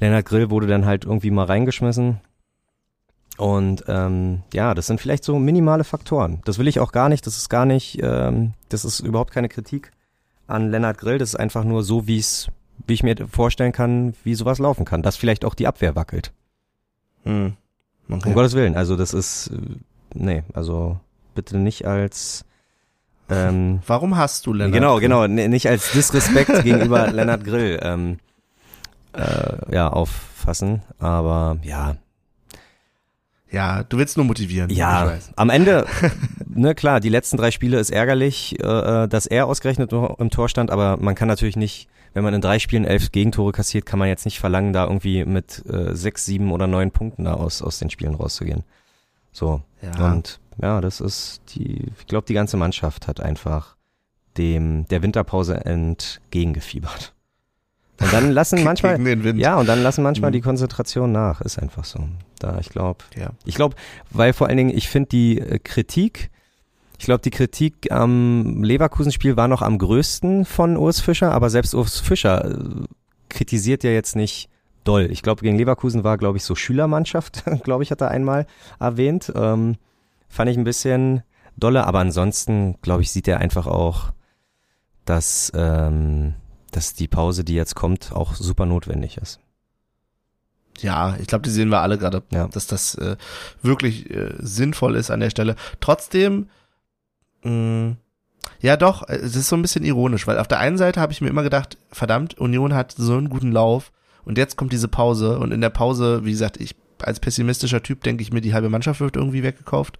Lennart 0.00 0.26
Grill 0.26 0.50
wurde 0.50 0.66
dann 0.66 0.86
halt 0.86 1.04
irgendwie 1.04 1.30
mal 1.30 1.46
reingeschmissen. 1.46 2.20
Und 3.38 3.84
ähm, 3.88 4.42
ja, 4.52 4.74
das 4.74 4.86
sind 4.86 5.00
vielleicht 5.00 5.24
so 5.24 5.38
minimale 5.38 5.84
Faktoren. 5.84 6.40
Das 6.44 6.58
will 6.58 6.68
ich 6.68 6.80
auch 6.80 6.92
gar 6.92 7.08
nicht, 7.08 7.26
das 7.26 7.36
ist 7.36 7.48
gar 7.48 7.64
nicht, 7.64 7.98
ähm, 8.02 8.52
das 8.68 8.84
ist 8.84 9.00
überhaupt 9.00 9.32
keine 9.32 9.48
Kritik 9.48 9.90
an 10.46 10.70
Lennart 10.70 10.98
Grill, 10.98 11.18
das 11.18 11.30
ist 11.30 11.36
einfach 11.36 11.64
nur 11.64 11.82
so, 11.82 12.06
wie 12.06 12.18
es 12.18 12.48
wie 12.86 12.94
ich 12.94 13.02
mir 13.02 13.14
vorstellen 13.28 13.72
kann, 13.72 14.14
wie 14.24 14.34
sowas 14.34 14.58
laufen 14.58 14.84
kann, 14.84 15.02
dass 15.02 15.16
vielleicht 15.16 15.44
auch 15.44 15.54
die 15.54 15.66
Abwehr 15.68 15.94
wackelt. 15.94 16.32
Hm. 17.24 17.54
Um 18.08 18.16
Okay. 18.18 18.32
Gottes 18.34 18.54
Willen, 18.54 18.76
also 18.76 18.96
das 18.96 19.14
ist, 19.14 19.48
äh, 19.48 19.56
nee, 20.14 20.42
also 20.52 20.98
bitte 21.34 21.56
nicht 21.56 21.86
als, 21.86 22.44
ähm, 23.30 23.80
Warum 23.86 24.16
hast 24.16 24.46
du 24.46 24.52
Lennart? 24.52 24.72
genau, 24.74 24.98
genau, 24.98 25.24
n- 25.24 25.50
nicht 25.50 25.68
als 25.68 25.92
Disrespekt 25.92 26.62
gegenüber 26.64 27.10
Lennart 27.12 27.44
Grill, 27.44 27.78
ähm, 27.82 28.18
äh, 29.14 29.74
ja, 29.74 29.88
auffassen, 29.88 30.82
aber 30.98 31.58
ja, 31.62 31.96
Ja, 33.52 33.84
du 33.84 33.98
willst 33.98 34.16
nur 34.16 34.24
motivieren. 34.24 34.70
ja, 34.70 35.06
weiß. 35.06 35.32
am 35.36 35.50
Ende, 35.50 35.86
ne, 36.46 36.74
klar, 36.74 37.00
die 37.00 37.10
letzten 37.10 37.36
drei 37.36 37.50
Spiele 37.50 37.78
ist 37.78 37.90
ärgerlich, 37.90 38.58
äh, 38.60 39.04
äh, 39.04 39.08
dass 39.08 39.26
er 39.26 39.46
ausgerechnet 39.46 39.92
im 39.92 40.30
Tor 40.30 40.48
stand, 40.48 40.70
aber 40.70 40.96
man 40.96 41.14
kann 41.14 41.28
natürlich 41.28 41.56
nicht, 41.56 41.88
wenn 42.14 42.24
man 42.24 42.32
in 42.32 42.40
drei 42.40 42.58
Spielen 42.58 42.86
elf 42.86 43.12
Gegentore 43.12 43.52
kassiert, 43.52 43.84
kann 43.84 43.98
man 43.98 44.08
jetzt 44.08 44.24
nicht 44.24 44.40
verlangen, 44.40 44.72
da 44.72 44.84
irgendwie 44.84 45.24
mit 45.26 45.64
äh, 45.66 45.94
sechs, 45.94 46.24
sieben 46.24 46.50
oder 46.50 46.66
neun 46.66 46.90
Punkten 46.90 47.24
da 47.24 47.34
aus, 47.34 47.60
aus 47.62 47.78
den 47.78 47.90
Spielen 47.90 48.14
rauszugehen. 48.14 48.64
So. 49.32 49.62
Ja. 49.82 50.12
Und 50.12 50.40
ja, 50.60 50.80
das 50.80 51.00
ist 51.00 51.42
die, 51.54 51.90
ich 51.98 52.06
glaube, 52.06 52.26
die 52.26 52.34
ganze 52.34 52.56
Mannschaft 52.56 53.06
hat 53.06 53.20
einfach 53.20 53.76
dem 54.38 54.86
der 54.88 55.02
Winterpause 55.02 55.64
entgegengefiebert. 55.64 57.12
Und 58.00 58.12
dann 58.12 58.30
lassen 58.32 58.62
manchmal, 58.64 58.98
ja, 59.38 59.56
und 59.56 59.66
dann 59.68 59.82
lassen 59.82 60.02
manchmal 60.02 60.30
Mhm. 60.30 60.34
die 60.34 60.40
Konzentration 60.40 61.12
nach, 61.12 61.40
ist 61.40 61.58
einfach 61.58 61.84
so. 61.84 62.00
Da, 62.38 62.58
ich 62.60 62.68
glaube, 62.70 63.04
Ja. 63.16 63.30
ich 63.44 63.54
glaube, 63.54 63.76
weil 64.10 64.32
vor 64.32 64.48
allen 64.48 64.56
Dingen, 64.56 64.76
ich 64.76 64.88
finde 64.88 65.08
die 65.10 65.38
äh, 65.38 65.58
Kritik, 65.58 66.30
ich 66.98 67.04
glaube, 67.06 67.22
die 67.22 67.30
Kritik 67.30 67.90
am 67.92 68.62
Leverkusen-Spiel 68.62 69.36
war 69.36 69.48
noch 69.48 69.62
am 69.62 69.78
größten 69.78 70.44
von 70.44 70.76
Urs 70.76 71.00
Fischer, 71.00 71.32
aber 71.32 71.50
selbst 71.50 71.74
Urs 71.74 71.98
Fischer 72.00 72.44
äh, 72.50 72.56
kritisiert 73.28 73.82
ja 73.84 73.90
jetzt 73.90 74.14
nicht 74.16 74.48
doll. 74.84 75.08
Ich 75.10 75.22
glaube, 75.22 75.42
gegen 75.42 75.56
Leverkusen 75.56 76.02
war, 76.04 76.18
glaube 76.18 76.38
ich, 76.38 76.44
so 76.44 76.54
Schülermannschaft, 76.54 77.44
glaube 77.64 77.82
ich, 77.84 77.90
hat 77.90 78.00
er 78.00 78.10
einmal 78.10 78.46
erwähnt. 78.80 79.32
Ähm, 79.34 79.76
fand 80.28 80.50
ich 80.50 80.56
ein 80.56 80.64
bisschen 80.64 81.22
dolle, 81.56 81.86
aber 81.86 82.00
ansonsten, 82.00 82.76
glaube 82.82 83.02
ich, 83.02 83.10
sieht 83.12 83.28
er 83.28 83.38
einfach 83.38 83.66
auch, 83.66 84.12
dass, 85.04 85.52
ähm, 85.54 86.34
dass 86.72 86.94
die 86.94 87.08
Pause, 87.08 87.44
die 87.44 87.54
jetzt 87.54 87.74
kommt, 87.76 88.12
auch 88.12 88.34
super 88.34 88.66
notwendig 88.66 89.16
ist. 89.18 89.38
Ja, 90.80 91.16
ich 91.20 91.26
glaube, 91.26 91.42
die 91.44 91.50
sehen 91.50 91.68
wir 91.68 91.80
alle 91.80 91.98
gerade, 91.98 92.22
Ja. 92.32 92.48
dass 92.48 92.66
das 92.66 92.94
äh, 92.96 93.16
wirklich 93.62 94.10
äh, 94.10 94.34
sinnvoll 94.38 94.96
ist 94.96 95.10
an 95.10 95.20
der 95.20 95.30
Stelle. 95.30 95.54
Trotzdem, 95.80 96.48
mh, 97.42 97.96
ja 98.60 98.76
doch, 98.76 99.08
äh, 99.08 99.16
es 99.16 99.36
ist 99.36 99.48
so 99.48 99.56
ein 99.56 99.62
bisschen 99.62 99.84
ironisch, 99.84 100.26
weil 100.26 100.38
auf 100.38 100.48
der 100.48 100.58
einen 100.60 100.78
Seite 100.78 101.00
habe 101.00 101.12
ich 101.12 101.20
mir 101.20 101.28
immer 101.28 101.42
gedacht, 101.42 101.76
verdammt, 101.90 102.38
Union 102.38 102.74
hat 102.74 102.92
so 102.96 103.12
einen 103.16 103.28
guten 103.28 103.52
Lauf 103.52 103.92
und 104.24 104.38
jetzt 104.38 104.56
kommt 104.56 104.72
diese 104.72 104.88
Pause 104.88 105.38
und 105.38 105.52
in 105.52 105.60
der 105.60 105.70
Pause, 105.70 106.24
wie 106.24 106.30
gesagt, 106.32 106.56
ich 106.58 106.74
als 107.06 107.20
pessimistischer 107.20 107.82
Typ 107.82 108.02
denke 108.02 108.22
ich 108.22 108.32
mir, 108.32 108.40
die 108.40 108.54
halbe 108.54 108.68
Mannschaft 108.68 109.00
wird 109.00 109.16
irgendwie 109.16 109.42
weggekauft. 109.42 109.98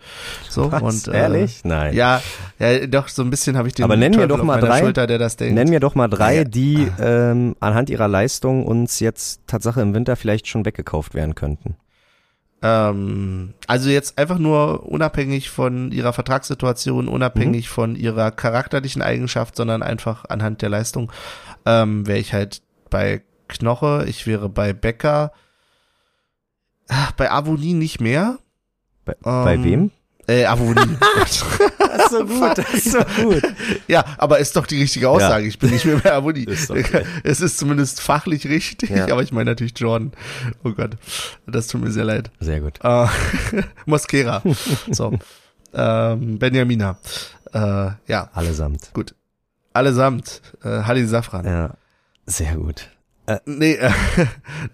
So 0.48 0.70
Was? 0.72 0.82
und 0.82 1.14
äh, 1.14 1.18
Ehrlich? 1.18 1.60
Nein. 1.64 1.94
Ja, 1.94 2.22
ja, 2.58 2.86
doch 2.86 3.08
so 3.08 3.22
ein 3.22 3.30
bisschen 3.30 3.56
habe 3.56 3.68
ich 3.68 3.74
den 3.74 3.84
Aber 3.84 3.96
nenn 3.96 4.12
mir 4.12 4.26
doch 4.28 4.42
mal 4.42 4.60
drei. 4.60 4.80
Schulter, 4.80 5.06
der 5.06 5.18
das 5.18 5.36
denkt. 5.36 5.54
Nenn 5.54 5.68
mir 5.68 5.80
doch 5.80 5.94
mal 5.94 6.08
drei, 6.08 6.38
Ja. 6.38 6.44
die 6.44 6.88
ähm, 7.00 7.56
anhand 7.60 7.90
ihrer 7.90 8.08
Leistung 8.08 8.64
uns 8.66 9.00
jetzt 9.00 9.40
Tatsache 9.46 9.80
im 9.80 9.94
Winter 9.94 10.16
vielleicht 10.16 10.46
schon 10.48 10.64
weggekauft 10.64 11.14
werden 11.14 11.34
könnten. 11.34 11.76
Ähm, 12.64 13.54
also 13.66 13.90
jetzt 13.90 14.18
einfach 14.18 14.38
nur 14.38 14.86
unabhängig 14.88 15.50
von 15.50 15.90
ihrer 15.90 16.12
Vertragssituation, 16.12 17.08
unabhängig 17.08 17.66
Mhm. 17.68 17.72
von 17.72 17.96
ihrer 17.96 18.30
charakterlichen 18.30 19.02
Eigenschaft, 19.02 19.56
sondern 19.56 19.82
einfach 19.82 20.24
anhand 20.28 20.62
der 20.62 20.68
Leistung, 20.68 21.10
ähm, 21.66 22.06
wäre 22.06 22.18
ich 22.18 22.32
halt 22.32 22.62
bei 22.88 23.22
Knoche, 23.48 24.04
ich 24.08 24.26
wäre 24.26 24.48
bei 24.48 24.72
Becker, 24.72 25.32
Ah, 26.88 27.10
bei 27.16 27.30
Avoni 27.30 27.74
nicht 27.74 28.00
mehr. 28.00 28.38
Bei, 29.04 29.14
bei 29.22 29.54
Ähm, 29.54 29.64
wem? 29.64 29.90
Äh, 30.28 30.44
Avoni. 30.46 30.80
Das 31.92 32.06
ist 32.06 32.10
so 32.10 32.24
gut, 32.26 32.58
das 32.58 32.74
ist 32.74 32.90
so 32.92 32.98
gut. 33.22 33.42
ja, 33.86 34.04
aber 34.18 34.38
ist 34.38 34.56
doch 34.56 34.66
die 34.66 34.80
richtige 34.80 35.08
Aussage. 35.10 35.46
Ich 35.46 35.58
bin 35.58 35.70
nicht 35.70 35.84
mehr 35.84 35.98
bei 35.98 36.12
Avoni. 36.12 36.40
Ist 36.44 36.70
okay. 36.70 37.04
Es 37.22 37.40
ist 37.40 37.58
zumindest 37.58 38.00
fachlich 38.00 38.46
richtig, 38.48 38.90
Ja. 38.90 39.06
aber 39.12 39.22
ich 39.22 39.30
meine 39.32 39.50
natürlich 39.50 39.74
Jordan. 39.78 40.12
Oh 40.64 40.72
Gott, 40.72 40.96
das 41.46 41.66
tut 41.66 41.82
mir 41.82 41.90
sehr 41.90 42.04
leid. 42.04 42.30
Sehr 42.40 42.60
gut. 42.60 42.78
Äh, 42.82 43.06
Mosquera. 43.86 44.42
so. 44.90 45.18
ähm, 45.74 46.38
Benjamina. 46.38 46.98
Äh, 47.52 47.90
ja, 48.06 48.30
Allesamt. 48.32 48.90
allesamt. 49.74 50.40
Äh, 50.64 50.82
Halli 50.84 51.06
Safran. 51.06 51.44
Ja. 51.44 51.74
Sehr 52.26 52.56
gut. 52.56 52.88
Nee, 53.44 53.74
äh, 53.74 53.90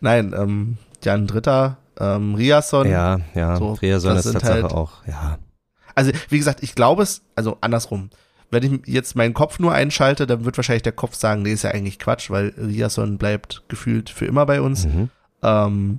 nein, 0.01 0.33
ähm, 0.37 0.77
Jan 1.03 1.27
Dritter, 1.27 1.79
ähm, 1.99 2.35
Riasson. 2.35 2.89
Ja, 2.89 3.19
ja. 3.35 3.57
So, 3.57 3.73
Riason 3.73 4.15
das 4.15 4.27
ist 4.27 4.33
Tatsache 4.33 4.63
halt- 4.63 4.73
auch, 4.73 5.07
ja. 5.07 5.39
Also, 5.95 6.13
wie 6.29 6.39
gesagt, 6.39 6.63
ich 6.63 6.75
glaube 6.75 7.03
es, 7.03 7.23
also 7.35 7.59
andersrum. 7.61 8.11
Wenn 8.51 8.63
ich 8.63 8.87
jetzt 8.87 9.15
meinen 9.15 9.35
Kopf 9.35 9.59
nur 9.59 9.73
einschalte, 9.75 10.27
dann 10.27 10.45
wird 10.45 10.57
wahrscheinlich 10.57 10.83
der 10.85 10.93
Kopf 10.93 11.15
sagen, 11.15 11.43
nee, 11.43 11.53
ist 11.53 11.65
ja 11.65 11.71
eigentlich 11.73 11.99
Quatsch, 11.99 12.31
weil 12.31 12.55
Riasson 12.57 13.19
bleibt 13.19 13.63
gefühlt 13.69 14.09
für 14.09 14.25
immer 14.25 14.47
bei 14.47 14.63
uns. 14.63 14.87
Mhm. 14.87 15.11
Ähm, 15.43 15.99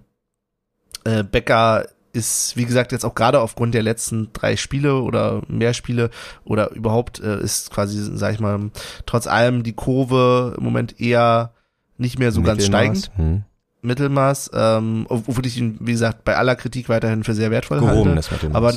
äh, 1.03 1.23
Becker 1.23 1.85
ist, 2.11 2.57
wie 2.57 2.65
gesagt, 2.65 2.91
jetzt 2.91 3.05
auch 3.05 3.13
gerade 3.13 3.39
aufgrund 3.39 3.75
der 3.75 3.83
letzten 3.83 4.33
drei 4.33 4.55
Spiele 4.57 4.95
oder 5.01 5.43
mehr 5.47 5.75
Spiele 5.75 6.09
oder 6.43 6.71
überhaupt 6.71 7.19
äh, 7.19 7.39
ist 7.39 7.69
quasi, 7.69 7.99
sag 8.17 8.33
ich 8.33 8.39
mal, 8.39 8.71
trotz 9.05 9.27
allem 9.27 9.61
die 9.61 9.73
Kurve 9.73 10.55
im 10.57 10.63
Moment 10.63 10.99
eher 10.99 11.51
nicht 11.97 12.17
mehr 12.17 12.31
so 12.31 12.41
ganz 12.41 12.67
Mittelmaß. 12.67 12.81
steigend. 13.05 13.11
Hm. 13.17 13.43
Mittelmaß, 13.81 14.51
ähm, 14.53 15.05
obwohl 15.09 15.45
ich 15.45 15.57
ihn, 15.57 15.77
wie 15.79 15.93
gesagt, 15.93 16.23
bei 16.23 16.35
aller 16.35 16.55
Kritik 16.55 16.89
weiterhin 16.89 17.23
für 17.23 17.33
sehr 17.33 17.51
wertvoll 17.51 17.79
halte. 17.81 17.93
Gehobenes 17.93 18.31
Mittelmaß. 18.31 18.55
Aber 18.55 18.73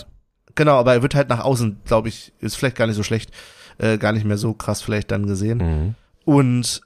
genau, 0.54 0.78
aber 0.78 0.94
er 0.94 1.02
wird 1.02 1.14
halt 1.14 1.28
nach 1.28 1.40
außen, 1.40 1.80
glaube 1.84 2.08
ich, 2.08 2.32
ist 2.40 2.56
vielleicht 2.56 2.76
gar 2.76 2.86
nicht 2.86 2.96
so 2.96 3.02
schlecht, 3.02 3.30
äh, 3.78 3.98
gar 3.98 4.12
nicht 4.12 4.24
mehr 4.24 4.38
so 4.38 4.52
krass 4.54 4.82
vielleicht 4.82 5.10
dann 5.10 5.26
gesehen. 5.26 5.58
mhm. 5.58 5.94
Und 6.24 6.82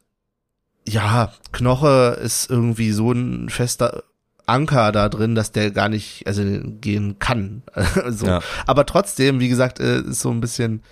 ja, 0.88 1.32
Knoche 1.52 2.18
ist 2.22 2.48
irgendwie 2.48 2.92
so 2.92 3.12
ein 3.12 3.50
fester 3.50 4.04
Anker 4.46 4.92
da 4.92 5.08
drin, 5.08 5.34
dass 5.34 5.52
der 5.52 5.70
gar 5.72 5.88
nicht, 5.88 6.26
also 6.26 6.42
gehen 6.80 7.18
kann. 7.18 7.62
also, 7.74 8.26
Ja. 8.26 8.40
aber 8.66 8.86
trotzdem, 8.86 9.40
wie 9.40 9.48
gesagt, 9.48 9.80
äh, 9.80 10.00
ist 10.00 10.20
so 10.20 10.30
ein 10.30 10.40
bisschen, 10.40 10.82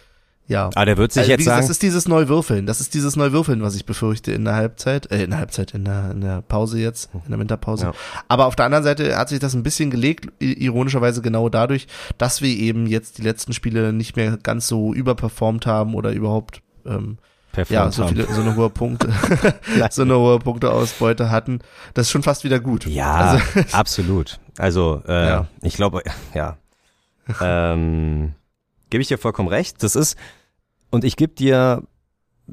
Ja. 0.47 0.67
Aber 0.75 0.85
der 0.85 0.99
wird 0.99 1.13
sich 1.13 1.21
Also, 1.23 1.31
jetzt 1.33 1.45
sagen, 1.45 1.61
Das 1.63 1.71
ist 1.71 1.83
dieses 1.83 2.07
Neuwürfeln. 2.07 2.67
Das 2.67 2.81
ist 2.81 2.93
dieses 2.93 3.17
Neuwürfeln, 3.17 3.63
was 3.63 3.75
ich 3.77 3.87
befürchte 3.87 4.31
in 4.33 4.45
der 4.45 4.55
Halbzeit, 4.55 5.11
äh, 5.11 5.25
in 5.25 5.31
der 5.31 5.39
Halbzeit, 5.39 5.73
in 5.73 5.85
der, 5.87 6.11
in 6.11 6.21
der 6.21 6.43
Pause 6.43 6.79
jetzt, 6.79 7.09
in 7.15 7.31
der 7.31 7.39
Winterpause. 7.39 7.87
Ja. 7.87 7.93
Aber 8.29 8.47
auf 8.47 8.55
der 8.55 8.67
anderen 8.67 8.85
Seite 8.85 9.17
hat 9.17 9.31
sich 9.31 9.39
das 9.39 9.55
ein 9.55 9.63
bisschen 9.63 9.91
gelegt, 9.91 10.29
ironischerweise 10.41 11.23
genau 11.23 11.49
dadurch, 11.49 11.87
dass 12.19 12.43
wir 12.43 12.51
eben 12.51 12.87
jetzt 12.87 13.17
die 13.19 13.23
letzten 13.23 13.55
Spiele 13.55 13.93
nicht 13.95 14.17
mehr 14.17 14.37
ganz 14.37 14.69
so 14.69 14.93
überperformt 14.93 15.65
haben 15.67 15.95
oder 15.95 16.13
überhaupt, 16.13 16.61
ähm, 16.85 17.17
ja, 17.71 17.91
so 17.91 18.07
viele, 18.09 18.27
so 18.27 18.41
eine 18.43 18.57
hohe 18.57 18.69
Punkte, 18.69 19.13
so 19.91 20.03
eine 20.03 20.19
hohe 20.19 20.41
Punkteausbeute 20.41 21.31
hatten. 21.31 21.61
Das 21.95 22.07
ist 22.07 22.11
schon 22.11 22.25
fast 22.25 22.45
wieder 22.45 22.61
gut. 22.61 22.85
Ja, 22.85 23.15
Also, 23.15 23.45
absolut. 23.73 24.41
Also, 24.59 25.03
äh, 25.09 25.27
Ja. 25.29 25.47
ich 25.63 25.75
glaube, 25.77 26.03
ja. 26.35 26.59
ähm, 27.41 28.35
gebe 28.95 29.03
ich 29.03 29.09
dir 29.09 29.19
vollkommen 29.19 29.49
recht. 29.49 29.83
Das 29.83 29.97
ist, 29.97 30.17
und 30.93 31.03
ich 31.03 31.17
gebe 31.17 31.35
dir 31.35 31.83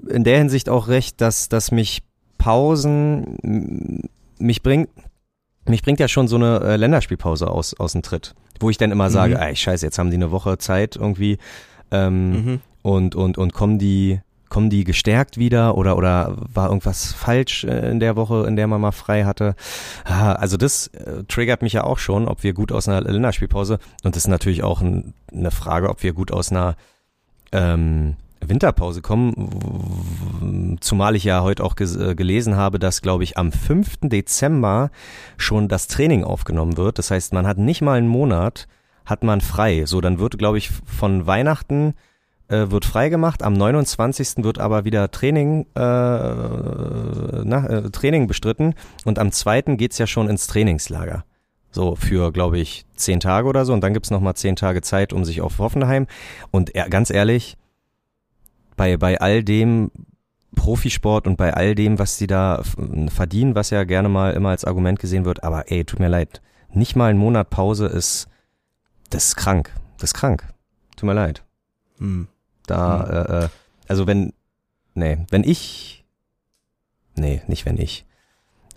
in 0.10 0.24
der 0.24 0.40
Hinsicht 0.40 0.70
auch 0.70 0.88
recht, 0.88 1.22
dass, 1.22 1.50
dass 1.50 1.70
mich 1.70 2.02
Pausen, 2.40 4.10
mich 4.40 4.64
bringt, 4.64 4.90
mich 5.68 5.84
bringt 5.84 6.00
ja 6.00 6.08
schon 6.08 6.28
so 6.28 6.38
eine 6.38 6.60
äh, 6.62 6.76
Länderspielpause 6.78 7.48
aus, 7.48 7.76
aus 7.76 7.92
dem 7.92 8.02
Tritt, 8.02 8.34
wo 8.60 8.72
ich 8.72 8.80
dann 8.80 8.92
immer 8.92 9.12
sage, 9.12 9.36
Mhm. 9.36 9.40
ey, 9.42 9.56
scheiße, 9.56 9.86
jetzt 9.86 10.00
haben 10.00 10.10
die 10.10 10.16
eine 10.16 10.32
Woche 10.32 10.58
Zeit 10.58 10.96
irgendwie, 10.96 11.38
ähm, 11.92 12.32
mhm. 12.32 12.62
und, 12.82 13.14
und, 13.14 13.38
und 13.38 13.54
kommen 13.54 13.78
die, 13.78 14.20
kommen 14.52 14.70
die 14.70 14.84
gestärkt 14.84 15.38
wieder 15.38 15.76
oder, 15.78 15.98
oder 15.98 16.36
war 16.54 16.68
irgendwas 16.68 17.14
falsch 17.14 17.64
äh, 17.64 17.90
in 17.90 18.00
der 18.00 18.16
Woche, 18.16 18.46
in 18.48 18.56
der 18.56 18.68
man 18.68 18.82
mal 18.82 18.92
frei 18.92 19.24
hatte? 19.24 19.56
Also 20.04 20.58
das 20.58 20.88
äh, 20.88 21.24
triggert 21.24 21.64
mich 21.64 21.74
ja 21.74 21.86
auch 21.86 21.98
schon, 21.98 22.28
ob 22.28 22.44
wir 22.44 22.54
gut 22.54 22.72
aus 22.72 22.88
einer 22.88 23.02
Länderspielpause 23.02 23.80
und 24.04 24.16
das 24.16 24.26
ist 24.26 24.30
natürlich 24.30 24.62
auch 24.62 24.82
ein, 24.82 25.14
eine 25.32 25.52
Frage, 25.52 25.90
ob 25.90 26.04
wir 26.04 26.14
gut 26.14 26.32
aus 26.32 26.52
einer 26.52 26.76
ähm, 27.54 28.18
Winterpause 28.42 29.02
kommen, 29.02 30.78
zumal 30.82 31.16
ich 31.16 31.24
ja 31.24 31.44
heute 31.44 31.64
auch 31.64 31.76
äh, 31.80 32.16
gelesen 32.16 32.56
habe, 32.56 32.80
dass, 32.80 33.02
glaube 33.02 33.24
ich, 33.24 33.38
am 33.38 33.52
5. 33.52 34.00
Dezember 34.04 34.90
schon 35.38 35.68
das 35.68 35.88
Training 35.88 36.24
aufgenommen 36.24 36.76
wird. 36.76 36.98
Das 36.98 37.12
heißt, 37.12 37.34
man 37.34 37.48
hat 37.48 37.58
nicht 37.58 37.82
mal 37.82 37.98
einen 37.98 38.08
Monat, 38.08 38.68
hat 39.06 39.24
man 39.24 39.42
frei. 39.42 39.86
So, 39.86 40.02
dann 40.02 40.20
wird, 40.20 40.38
glaube 40.38 40.58
ich, 40.58 40.72
von 40.86 41.28
Weihnachten 41.28 41.94
äh, 42.52 42.70
wird 42.70 42.86
frei 42.86 43.10
gemacht. 43.10 43.44
Am 43.44 43.54
29. 43.54 44.44
wird 44.44 44.60
aber 44.60 44.86
wieder 44.86 45.10
Training, 45.10 45.66
äh, 45.76 45.80
na, 45.80 47.66
äh, 47.68 47.90
Training 47.90 48.28
bestritten 48.28 48.76
und 49.06 49.18
am 49.20 49.32
2. 49.32 49.78
geht's 49.78 49.98
ja 49.98 50.08
schon 50.08 50.30
ins 50.30 50.48
Trainingslager. 50.48 51.24
So 51.72 51.96
für, 51.96 52.34
glaube 52.34 52.60
ich, 52.60 52.86
zehn 52.96 53.22
Tage 53.22 53.48
oder 53.48 53.64
so. 53.64 53.72
Und 53.72 53.82
dann 53.82 53.94
gibt's 53.94 54.12
noch 54.12 54.20
mal 54.20 54.36
zehn 54.36 54.58
Tage 54.58 54.82
Zeit, 54.82 55.14
um 55.14 55.24
sich 55.24 55.40
auf 55.40 55.58
Hoffenheim. 55.60 56.06
Und 56.52 56.76
er, 56.76 56.90
ganz 56.90 57.10
ehrlich, 57.10 57.56
bei, 58.76 58.98
bei 58.98 59.22
all 59.22 59.44
dem 59.44 59.90
Profisport 60.54 61.28
und 61.28 61.38
bei 61.38 61.54
all 61.54 61.76
dem, 61.76 61.98
was 61.98 62.18
die 62.18 62.28
da 62.28 62.62
verdienen, 63.08 63.56
was 63.56 63.70
ja 63.70 63.86
gerne 63.86 64.10
mal 64.10 64.34
immer 64.34 64.50
als 64.50 64.66
Argument 64.66 65.00
gesehen 65.00 65.24
wird, 65.24 65.46
aber 65.46 65.72
ey, 65.72 65.86
tut 65.86 66.02
mir 66.02 66.10
leid, 66.10 66.42
nicht 66.74 66.98
mal 66.98 67.10
ein 67.10 67.18
Monat 67.18 67.50
Pause 67.50 67.86
ist, 67.86 68.28
das 69.10 69.28
ist 69.28 69.36
krank. 69.38 69.74
Das 69.98 70.10
ist 70.10 70.14
krank. 70.14 70.44
Tut 70.98 71.08
mir 71.08 71.14
leid. 71.14 71.44
Hm. 72.00 72.28
Da, 72.68 73.04
äh, 73.04 73.46
äh, 73.46 73.50
also 73.88 74.08
wenn, 74.08 74.34
nee, 74.94 75.26
wenn 75.30 75.44
ich, 75.44 76.06
nee, 77.16 77.42
nicht 77.48 77.66
wenn 77.66 77.78
ich. 77.78 78.06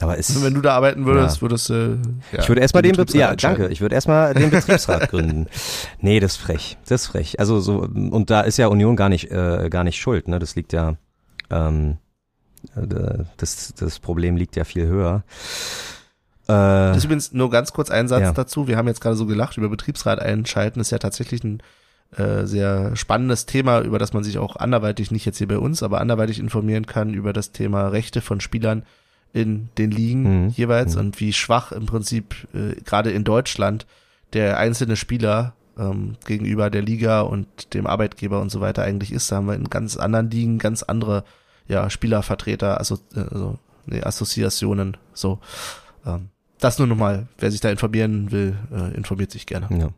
Aber 0.01 0.19
es, 0.19 0.43
Wenn 0.43 0.55
du 0.55 0.61
da 0.61 0.75
arbeiten 0.75 1.07
würdest, 1.07 1.37
Ja. 1.37 1.43
würdest 1.43 1.69
du. 1.71 1.99
Ja, 2.33 2.41
ich 2.41 2.49
würde 2.49 2.61
erstmal 2.61 2.83
den, 2.83 2.93
Be 2.97 3.05
Betriebsrat 3.05 3.43
ja, 3.43 3.49
danke, 3.49 3.69
ich 3.69 3.81
würde 3.81 3.95
erstmal 3.95 4.35
den 4.35 4.51
Betriebsrat 4.51 5.09
gründen. 5.09 5.47
Nee, 6.01 6.19
das 6.19 6.33
ist 6.33 6.39
frech, 6.39 6.77
das 6.87 7.03
ist 7.03 7.07
frech. 7.09 7.39
Also 7.39 7.61
so, 7.61 7.79
und 7.79 8.29
da 8.29 8.41
ist 8.41 8.57
ja 8.57 8.67
Union 8.67 8.97
gar 8.97 9.09
nicht, 9.09 9.31
äh, 9.31 9.69
gar 9.71 9.85
nicht 9.85 10.01
schuld, 10.01 10.27
ne, 10.27 10.41
das 10.41 10.57
liegt 10.57 10.73
ja, 10.73 10.97
ähm, 11.51 11.99
äh, 12.75 13.23
das, 13.37 13.73
das 13.79 14.01
Problem 14.01 14.37
liegt 14.37 14.57
ja 14.57 14.65
viel 14.65 14.87
höher. 14.87 15.23
Äh, 16.47 16.49
Das 16.49 16.99
ist 16.99 17.05
übrigens 17.05 17.33
nur 17.33 17.49
ganz 17.51 17.73
kurz 17.73 17.91
ein 17.91 18.09
Satz 18.09 18.23
Ja. 18.23 18.33
dazu. 18.33 18.67
Wir 18.67 18.77
haben 18.77 18.89
jetzt 18.89 19.01
gerade 19.01 19.17
so 19.17 19.27
gelacht 19.27 19.57
über 19.57 19.69
Betriebsrat 19.69 20.19
einschalten. 20.19 20.81
Das 20.81 20.89
ist 20.89 20.93
ja 20.93 20.99
tatsächlich 20.99 21.43
ein 21.45 21.63
äh, 22.17 22.45
sehr 22.47 22.95
spannendes 22.97 23.47
Thema, 23.47 23.81
über 23.81 23.99
das 23.99 24.13
man 24.13 24.23
sich 24.25 24.39
auch 24.39 24.57
anderweitig, 24.57 25.11
nicht 25.11 25.25
jetzt 25.25 25.39
hier 25.39 25.49
bei 25.49 25.59
uns, 25.59 25.83
aber 25.83 26.01
anderweitig 26.01 26.39
informieren 26.39 26.87
kann 26.87 27.13
über 27.15 27.33
das 27.33 27.53
Thema 27.53 27.89
Rechte 27.89 28.21
von 28.21 28.41
Spielern 28.41 28.85
in 29.33 29.69
den 29.79 29.91
Ligen 29.91 30.45
Mhm. 30.45 30.49
jeweils 30.51 30.95
Mhm. 30.95 31.01
und 31.01 31.21
wie 31.21 31.33
schwach 31.33 31.73
im 31.73 31.87
Prinzip 31.87 32.35
äh, 32.55 32.81
gerade 32.83 33.11
in 33.11 33.25
Deutschland 33.25 33.87
der 34.33 34.59
einzelne 34.59 34.97
Spieler 34.97 35.55
ähm, 35.77 36.17
gegenüber 36.25 36.71
der 36.71 36.83
Liga 36.83 37.23
und 37.23 37.75
dem 37.75 37.89
Arbeitgeber 37.89 38.41
und 38.41 38.51
so 38.51 38.61
weiter 38.61 38.85
eigentlich 38.85 39.11
ist. 39.13 39.31
Da 39.33 39.37
haben 39.37 39.47
wir 39.49 39.55
in 39.55 39.71
ganz 39.71 39.97
anderen 39.97 40.31
Ligen 40.31 40.59
ganz 40.59 40.85
andere 40.85 41.25
ja, 41.67 41.91
Spielervertreter, 41.91 42.79
also, 42.79 42.99
äh, 43.17 43.21
also 43.21 43.59
nee, 43.87 44.03
Assoziationen, 44.03 44.97
so. 45.15 45.41
Ähm, 46.07 46.29
das 46.61 46.79
nur 46.79 46.87
nochmal, 46.87 47.27
wer 47.39 47.51
sich 47.51 47.61
da 47.61 47.71
informieren 47.71 48.31
will, 48.31 48.57
äh, 48.73 48.95
informiert 48.95 49.33
sich 49.33 49.47
gerne. 49.47 49.67
Ja. 49.77 49.89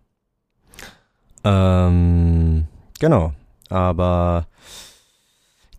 Ähm, 1.47 2.67
genau. 2.99 3.33
Aber 3.69 4.47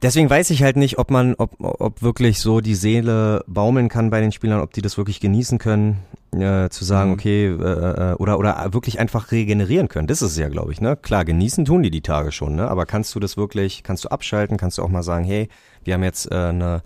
deswegen 0.02 0.30
weiß 0.30 0.49
ich 0.52 0.64
halt 0.64 0.77
nicht, 0.77 0.98
ob 0.98 1.11
man, 1.11 1.35
ob, 1.35 1.56
ob 1.60 2.02
wirklich 2.02 2.39
so 2.39 2.61
die 2.61 2.76
Seele 2.76 3.44
baumeln 3.48 3.89
kann 3.89 4.10
bei 4.10 4.22
den 4.22 4.31
Spielern, 4.31 4.61
ob 4.61 4.73
die 4.73 4.81
das 4.81 4.98
wirklich 4.98 5.19
genießen 5.19 5.57
können, 5.57 5.99
äh, 6.31 6.69
zu 6.69 6.85
sagen, 6.85 7.10
Mhm. 7.10 7.14
okay, 7.14 7.45
äh, 7.48 8.11
äh, 8.11 8.14
oder, 8.15 8.38
oder 8.39 8.73
wirklich 8.73 8.99
einfach 8.99 9.31
regenerieren 9.31 9.88
können. 9.88 10.07
Das 10.07 10.22
ist 10.22 10.31
es 10.31 10.38
ja, 10.38 10.49
glaube 10.49 10.72
ich, 10.72 10.81
ne? 10.81 10.95
Klar, 10.95 11.26
genießen 11.26 11.65
tun 11.65 11.84
die 11.84 11.91
die 11.91 12.02
Tage 12.02 12.31
schon, 12.31 12.56
ne? 12.56 12.68
Aber 12.69 12.85
kannst 12.85 13.15
du 13.15 13.19
das 13.19 13.38
wirklich, 13.38 13.84
kannst 13.84 14.06
du 14.06 14.10
abschalten, 14.10 14.57
kannst 14.57 14.77
du 14.77 14.84
auch 14.84 14.89
mal 14.89 15.03
sagen, 15.03 15.26
hey, 15.26 15.49
wir 15.84 15.94
haben 15.94 16.03
jetzt 16.03 16.31
äh, 16.31 16.35
eine, 16.35 16.81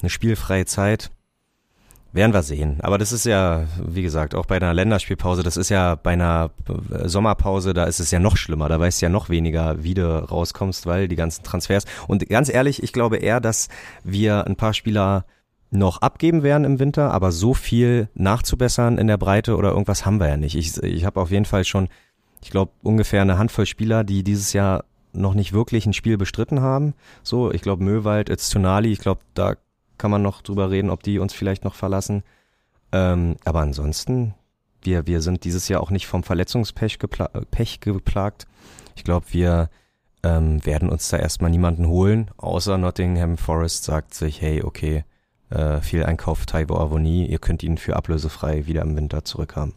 eine 0.00 0.10
spielfreie 0.10 0.66
Zeit. 0.66 1.10
Werden 2.14 2.32
wir 2.32 2.44
sehen. 2.44 2.78
Aber 2.80 2.96
das 2.96 3.10
ist 3.10 3.26
ja, 3.26 3.66
wie 3.84 4.02
gesagt, 4.02 4.36
auch 4.36 4.46
bei 4.46 4.54
einer 4.54 4.72
Länderspielpause, 4.72 5.42
das 5.42 5.56
ist 5.56 5.68
ja 5.68 5.96
bei 5.96 6.12
einer 6.12 6.52
äh, 6.68 7.08
Sommerpause, 7.08 7.74
da 7.74 7.84
ist 7.84 7.98
es 7.98 8.12
ja 8.12 8.20
noch 8.20 8.36
schlimmer. 8.36 8.68
Da 8.68 8.78
weißt 8.78 9.02
du 9.02 9.06
ja 9.06 9.10
noch 9.10 9.30
weniger, 9.30 9.82
wie 9.82 9.94
du 9.94 10.24
rauskommst, 10.30 10.86
weil 10.86 11.08
die 11.08 11.16
ganzen 11.16 11.42
Transfers. 11.42 11.86
Und 12.06 12.28
ganz 12.28 12.48
ehrlich, 12.48 12.84
ich 12.84 12.92
glaube 12.92 13.16
eher, 13.16 13.40
dass 13.40 13.68
wir 14.04 14.46
ein 14.46 14.54
paar 14.54 14.74
Spieler 14.74 15.24
noch 15.72 16.02
abgeben 16.02 16.44
werden 16.44 16.62
im 16.62 16.78
Winter, 16.78 17.10
aber 17.10 17.32
so 17.32 17.52
viel 17.52 18.08
nachzubessern 18.14 18.96
in 18.96 19.08
der 19.08 19.16
Breite 19.16 19.56
oder 19.56 19.70
irgendwas 19.70 20.06
haben 20.06 20.20
wir 20.20 20.28
ja 20.28 20.36
nicht. 20.36 20.54
Ich, 20.54 20.80
ich 20.84 21.04
habe 21.04 21.20
auf 21.20 21.32
jeden 21.32 21.46
Fall 21.46 21.64
schon, 21.64 21.88
ich 22.44 22.50
glaube, 22.50 22.70
ungefähr 22.84 23.22
eine 23.22 23.38
Handvoll 23.38 23.66
Spieler, 23.66 24.04
die 24.04 24.22
dieses 24.22 24.52
Jahr 24.52 24.84
noch 25.12 25.34
nicht 25.34 25.52
wirklich 25.52 25.84
ein 25.84 25.92
Spiel 25.92 26.16
bestritten 26.16 26.60
haben. 26.60 26.94
So, 27.24 27.50
ich 27.50 27.60
glaube, 27.60 27.82
Möwald, 27.82 28.30
Öztunali, 28.30 28.92
ich 28.92 29.00
glaube, 29.00 29.22
da 29.34 29.56
kann 29.98 30.10
man 30.10 30.22
noch 30.22 30.42
drüber 30.42 30.70
reden, 30.70 30.90
ob 30.90 31.02
die 31.02 31.18
uns 31.18 31.32
vielleicht 31.32 31.64
noch 31.64 31.74
verlassen. 31.74 32.22
Ähm, 32.92 33.36
aber 33.44 33.60
ansonsten, 33.60 34.34
wir, 34.82 35.06
wir 35.06 35.20
sind 35.20 35.44
dieses 35.44 35.68
Jahr 35.68 35.80
auch 35.80 35.90
nicht 35.90 36.06
vom 36.06 36.22
Verletzungspech 36.22 36.98
gepla 36.98 37.28
Pech 37.50 37.80
geplagt. 37.80 38.46
Ich 38.96 39.04
glaube, 39.04 39.26
wir 39.30 39.70
ähm, 40.22 40.64
werden 40.64 40.88
uns 40.88 41.08
da 41.08 41.18
erstmal 41.18 41.50
niemanden 41.50 41.86
holen, 41.86 42.30
außer 42.36 42.78
Nottingham 42.78 43.36
Forest 43.36 43.84
sagt 43.84 44.14
sich, 44.14 44.40
hey, 44.40 44.62
okay, 44.62 45.04
äh, 45.50 45.80
Fehleinkauf 45.80 46.46
Taiwo 46.46 46.76
Avoni, 46.76 47.26
ihr 47.26 47.38
könnt 47.38 47.62
ihn 47.62 47.78
für 47.78 47.96
ablösefrei 47.96 48.66
wieder 48.66 48.82
im 48.82 48.96
Winter 48.96 49.24
zurückhaben. 49.24 49.74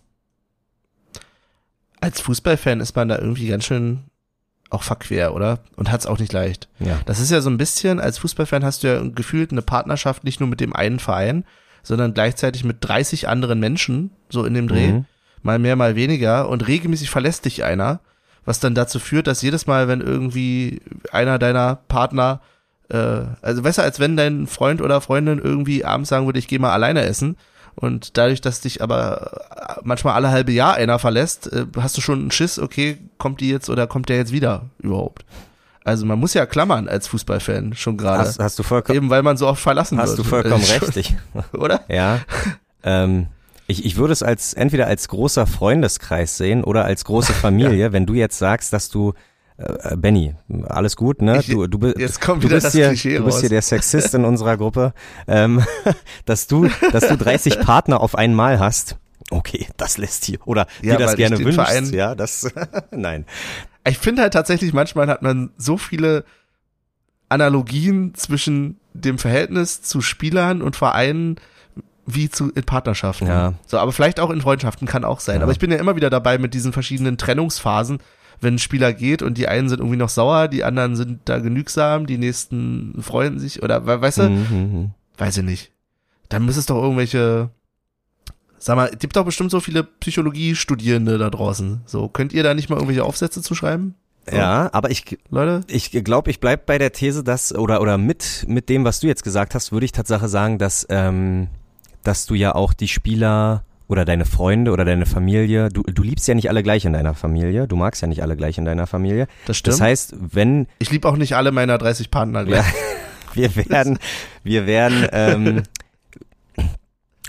Als 1.99 2.21
Fußballfan 2.21 2.79
ist 2.79 2.95
man 2.95 3.09
da 3.09 3.17
irgendwie 3.17 3.47
ganz 3.47 3.65
schön 3.65 4.05
auch 4.69 4.83
verquer, 4.83 5.33
oder? 5.33 5.59
Und 5.75 5.91
hat's 5.91 6.05
auch 6.05 6.19
nicht 6.19 6.33
leicht. 6.33 6.67
Ja. 6.79 6.99
Das 7.05 7.19
ist 7.19 7.31
ja 7.31 7.41
so 7.41 7.49
ein 7.49 7.57
bisschen, 7.57 7.99
als 7.99 8.17
Fußballfan 8.17 8.63
hast 8.65 8.83
du 8.83 8.87
ja 8.87 9.01
gefühlt 9.03 9.51
eine 9.51 9.61
Partnerschaft 9.61 10.23
nicht 10.23 10.39
nur 10.39 10.49
mit 10.49 10.59
dem 10.59 10.75
einen 10.75 10.99
Verein, 10.99 11.45
sondern 11.83 12.13
gleichzeitig 12.13 12.63
mit 12.65 12.77
30 12.81 13.27
anderen 13.29 13.59
Menschen, 13.59 14.11
so 14.29 14.43
in 14.43 14.53
dem 14.53 14.67
Dreh, 14.67 14.91
Mhm. 14.91 15.05
mal 15.41 15.57
mehr, 15.59 15.75
mal 15.77 15.95
weniger 15.95 16.49
und 16.49 16.67
regelmäßig 16.67 17.09
verlässt 17.09 17.45
dich 17.45 17.63
einer, 17.63 18.01
was 18.43 18.59
dann 18.59 18.75
dazu 18.75 18.99
führt, 18.99 19.27
dass 19.27 19.41
jedes 19.41 19.67
Mal, 19.67 19.87
wenn 19.87 20.01
irgendwie 20.01 20.81
einer 21.11 21.39
deiner 21.39 21.75
Partner, 21.87 22.41
äh, 22.89 23.21
also 23.41 23.61
besser 23.61 23.83
als 23.83 23.99
wenn 24.01 24.17
dein 24.17 24.47
Freund 24.47 24.81
oder 24.81 24.99
Freundin 25.01 25.39
irgendwie 25.39 25.85
abends 25.85 26.09
sagen 26.09 26.25
würde, 26.25 26.39
ich 26.39 26.47
gehe 26.49 26.59
mal 26.59 26.73
alleine 26.73 27.03
essen 27.05 27.37
und 27.79 28.17
dadurch, 28.17 28.41
dass 28.41 28.59
dich 28.61 28.81
aber 28.81 29.79
manchmal 29.83 30.15
alle 30.15 30.29
halbe 30.29 30.51
Jahr 30.51 30.73
einer 30.75 30.99
verlässt, 30.99 31.51
äh, 31.53 31.65
hast 31.79 31.95
du 31.95 32.01
schon 32.01 32.19
einen 32.19 32.31
Schiss, 32.31 32.59
okay, 32.59 32.97
kommt 33.17 33.39
die 33.39 33.49
jetzt 33.49 33.69
oder 33.69 33.87
kommt 33.87 34.09
der 34.09 34.17
jetzt 34.17 34.31
wieder 34.31 34.65
überhaupt? 34.79 35.23
Also 35.83 36.05
man 36.05 36.19
muss 36.19 36.33
ja 36.33 36.45
klammern 36.45 36.89
als 36.89 37.07
Fußballfan 37.07 37.73
schon 37.75 37.95
gerade. 37.95 38.19
Hast, 38.19 38.39
hast 38.39 38.59
du 38.59 38.63
vollkommen, 38.63 38.97
Eben 38.97 39.09
weil 39.09 39.23
man 39.23 39.37
so 39.37 39.47
oft 39.47 39.61
verlassen 39.61 39.97
hast 39.99 40.17
wird. 40.17 40.19
du 40.19 40.23
vollkommen 40.25 40.55
Also 40.55 40.85
recht. 40.85 40.97
Ich, 40.97 41.15
Oder? 41.53 41.81
Ja. 41.87 42.19
ähm, 42.83 43.27
ich, 43.67 43.85
ich 43.85 43.95
würde 43.95 44.11
es 44.11 44.23
als 44.23 44.53
entweder 44.53 44.87
als 44.87 45.07
großer 45.07 45.45
Freundeskreis 45.47 46.35
sehen 46.35 46.63
oder 46.63 46.83
als 46.83 47.05
große 47.05 47.31
Familie, 47.45 47.93
wenn 47.93 48.05
du 48.05 48.15
jetzt 48.15 48.37
sagst, 48.37 48.73
dass 48.73 48.89
du 48.89 49.13
äh, 49.57 49.95
Benny, 49.97 50.35
alles 50.67 50.95
gut, 50.95 51.21
ne? 51.21 51.41
Du, 51.47 51.67
du, 51.67 51.87
jetzt 51.97 52.21
kommt 52.21 52.43
du 52.43 52.47
wieder 52.47 52.57
bist 52.57 52.67
das 52.67 52.73
hier, 52.73 52.87
Klischee 52.89 53.17
du 53.17 53.23
bist 53.25 53.35
raus. 53.37 53.41
hier 53.41 53.49
der 53.49 53.61
Sexist 53.61 54.13
in 54.13 54.23
unserer 54.25 54.57
Gruppe, 54.57 54.93
ähm, 55.27 55.63
dass 56.25 56.47
du, 56.47 56.69
dass 56.91 57.07
du 57.07 57.17
30 57.17 57.59
Partner 57.61 58.01
auf 58.01 58.15
einmal 58.15 58.59
hast. 58.59 58.97
Okay, 59.29 59.67
das 59.77 59.97
lässt 59.97 60.25
hier 60.25 60.39
oder 60.45 60.67
Ja, 60.81 60.95
dir 60.95 61.05
das 61.05 61.15
gerne 61.15 61.37
wünschst, 61.39 61.55
Verein- 61.59 61.91
ja, 61.93 62.15
das 62.15 62.49
nein. 62.91 63.25
ich 63.87 63.97
finde 63.97 64.21
halt 64.21 64.33
tatsächlich, 64.33 64.73
manchmal 64.73 65.07
hat 65.07 65.21
man 65.21 65.49
so 65.57 65.77
viele 65.77 66.23
Analogien 67.29 68.13
zwischen 68.15 68.79
dem 68.93 69.17
Verhältnis 69.17 69.81
zu 69.81 70.01
Spielern 70.01 70.61
und 70.61 70.75
Vereinen 70.75 71.35
wie 72.05 72.29
zu 72.29 72.49
in 72.51 72.63
Partnerschaften. 72.63 73.27
Ja. 73.27 73.53
So, 73.65 73.79
aber 73.79 73.91
vielleicht 73.91 74.21
auch 74.21 74.29
in 74.29 74.39
Freundschaften 74.39 74.87
kann 74.87 75.03
auch 75.03 75.19
sein. 75.19 75.37
Ja. 75.37 75.43
Aber 75.43 75.51
ich 75.51 75.59
bin 75.59 75.71
ja 75.71 75.77
immer 75.77 75.97
wieder 75.97 76.09
dabei 76.09 76.37
mit 76.37 76.53
diesen 76.53 76.71
verschiedenen 76.71 77.17
Trennungsphasen, 77.17 77.99
wenn 78.41 78.55
ein 78.55 78.59
Spieler 78.59 78.93
geht 78.93 79.21
und 79.21 79.37
die 79.37 79.47
einen 79.47 79.69
sind 79.69 79.79
irgendwie 79.79 79.97
noch 79.97 80.09
sauer, 80.09 80.47
die 80.47 80.63
anderen 80.63 80.95
sind 80.95 81.21
da 81.25 81.39
genügsam, 81.39 82.05
die 82.05 82.17
nächsten 82.17 82.95
freuen 83.01 83.39
sich 83.39 83.63
oder 83.63 83.85
we- 83.87 84.01
weißt 84.01 84.19
du, 84.19 84.29
Mhm, 84.29 84.47
mhm. 84.73 84.91
weiß 85.17 85.37
ich 85.37 85.43
nicht. 85.43 85.71
Dann 86.29 86.43
muss 86.43 86.57
es 86.57 86.65
doch 86.65 86.81
irgendwelche 86.81 87.49
Sag 88.59 88.75
mal, 88.75 88.89
es 88.91 88.97
gibt 88.99 89.15
doch 89.15 89.23
bestimmt 89.23 89.51
so 89.51 89.59
viele 89.59 89.83
Psychologiestudierende 89.83 91.17
da 91.17 91.29
draußen. 91.29 91.81
So, 91.85 92.07
könnt 92.07 92.33
ihr 92.33 92.41
da 92.43 92.53
nicht 92.53 92.69
mal 92.69 92.75
irgendwelche 92.77 93.03
Aufsätze 93.03 93.41
zu 93.41 93.53
schreiben? 93.55 93.93
So, 94.29 94.35
Ja, 94.35 94.69
aber 94.73 94.89
ich, 94.89 95.17
Leute? 95.29 95.61
ich 95.67 95.91
glaube, 95.91 96.31
ich 96.31 96.39
bleib 96.39 96.65
bei 96.65 96.77
der 96.77 96.91
These, 96.91 97.23
dass, 97.23 97.53
oder, 97.53 97.81
oder 97.81 97.97
mit, 97.97 98.45
mit 98.47 98.67
dem, 98.69 98.83
was 98.83 98.99
du 98.99 99.07
jetzt 99.07 99.23
gesagt 99.23 99.53
hast, 99.55 99.71
würde 99.71 99.85
ich 99.85 99.91
Tatsache 99.91 100.27
sagen, 100.27 100.57
dass, 100.57 100.85
ähm, 100.89 101.47
dass 102.03 102.25
du 102.25 102.33
ja 102.33 102.55
auch 102.55 102.73
die 102.73 102.87
Spieler 102.87 103.63
oder 103.87 104.05
deine 104.05 104.25
Freunde 104.25 104.71
oder 104.71 104.85
deine 104.85 105.05
Familie, 105.05 105.69
du, 105.69 105.81
du 105.83 106.03
liebst 106.03 106.27
ja 106.27 106.35
nicht 106.35 106.49
alle 106.49 106.63
gleich 106.63 106.85
in 106.85 106.93
deiner 106.93 107.13
Familie, 107.13 107.67
du 107.67 107.75
magst 107.75 108.01
ja 108.01 108.07
nicht 108.07 108.21
alle 108.21 108.35
gleich 108.35 108.57
in 108.57 108.65
deiner 108.65 108.87
Familie. 108.87 109.27
Das 109.45 109.57
stimmt. 109.57 109.75
Das 109.75 109.81
heißt, 109.81 110.15
wenn 110.19 110.67
ich 110.79 110.91
liebe 110.91 111.07
auch 111.07 111.15
nicht 111.17 111.35
alle 111.35 111.51
meiner 111.51 111.77
30 111.77 112.11
Partner 112.11 112.45
gleich. 112.45 112.65
wir 113.33 113.55
werden, 113.55 113.99
wir 114.43 114.65
werden, 114.67 115.07
ähm, 115.11 115.63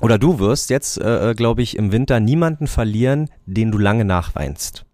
oder 0.00 0.18
du 0.18 0.38
wirst 0.38 0.70
jetzt, 0.70 0.98
äh, 0.98 1.34
glaube 1.36 1.62
ich, 1.62 1.76
im 1.76 1.92
Winter 1.92 2.20
niemanden 2.20 2.66
verlieren, 2.66 3.30
den 3.46 3.70
du 3.72 3.78
lange 3.78 4.04
nachweinst. 4.04 4.84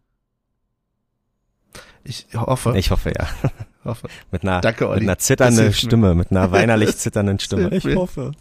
Ich 2.05 2.27
hoffe. 2.35 2.75
Ich 2.77 2.91
hoffe 2.91 3.13
ja. 3.17 3.27
hoffe. 3.85 4.09
Mit 4.31 4.43
einer, 4.43 4.61
Danke, 4.61 4.89
Olli. 4.89 5.01
mit 5.01 5.09
einer 5.09 5.19
zitternden 5.19 5.67
mir. 5.67 5.73
Stimme, 5.73 6.15
mit 6.15 6.31
einer 6.31 6.51
weinerlich 6.53 6.97
zitternden 6.97 7.39
Stimme. 7.41 7.71
mir. 7.83 7.97
hoffe. 7.97 8.33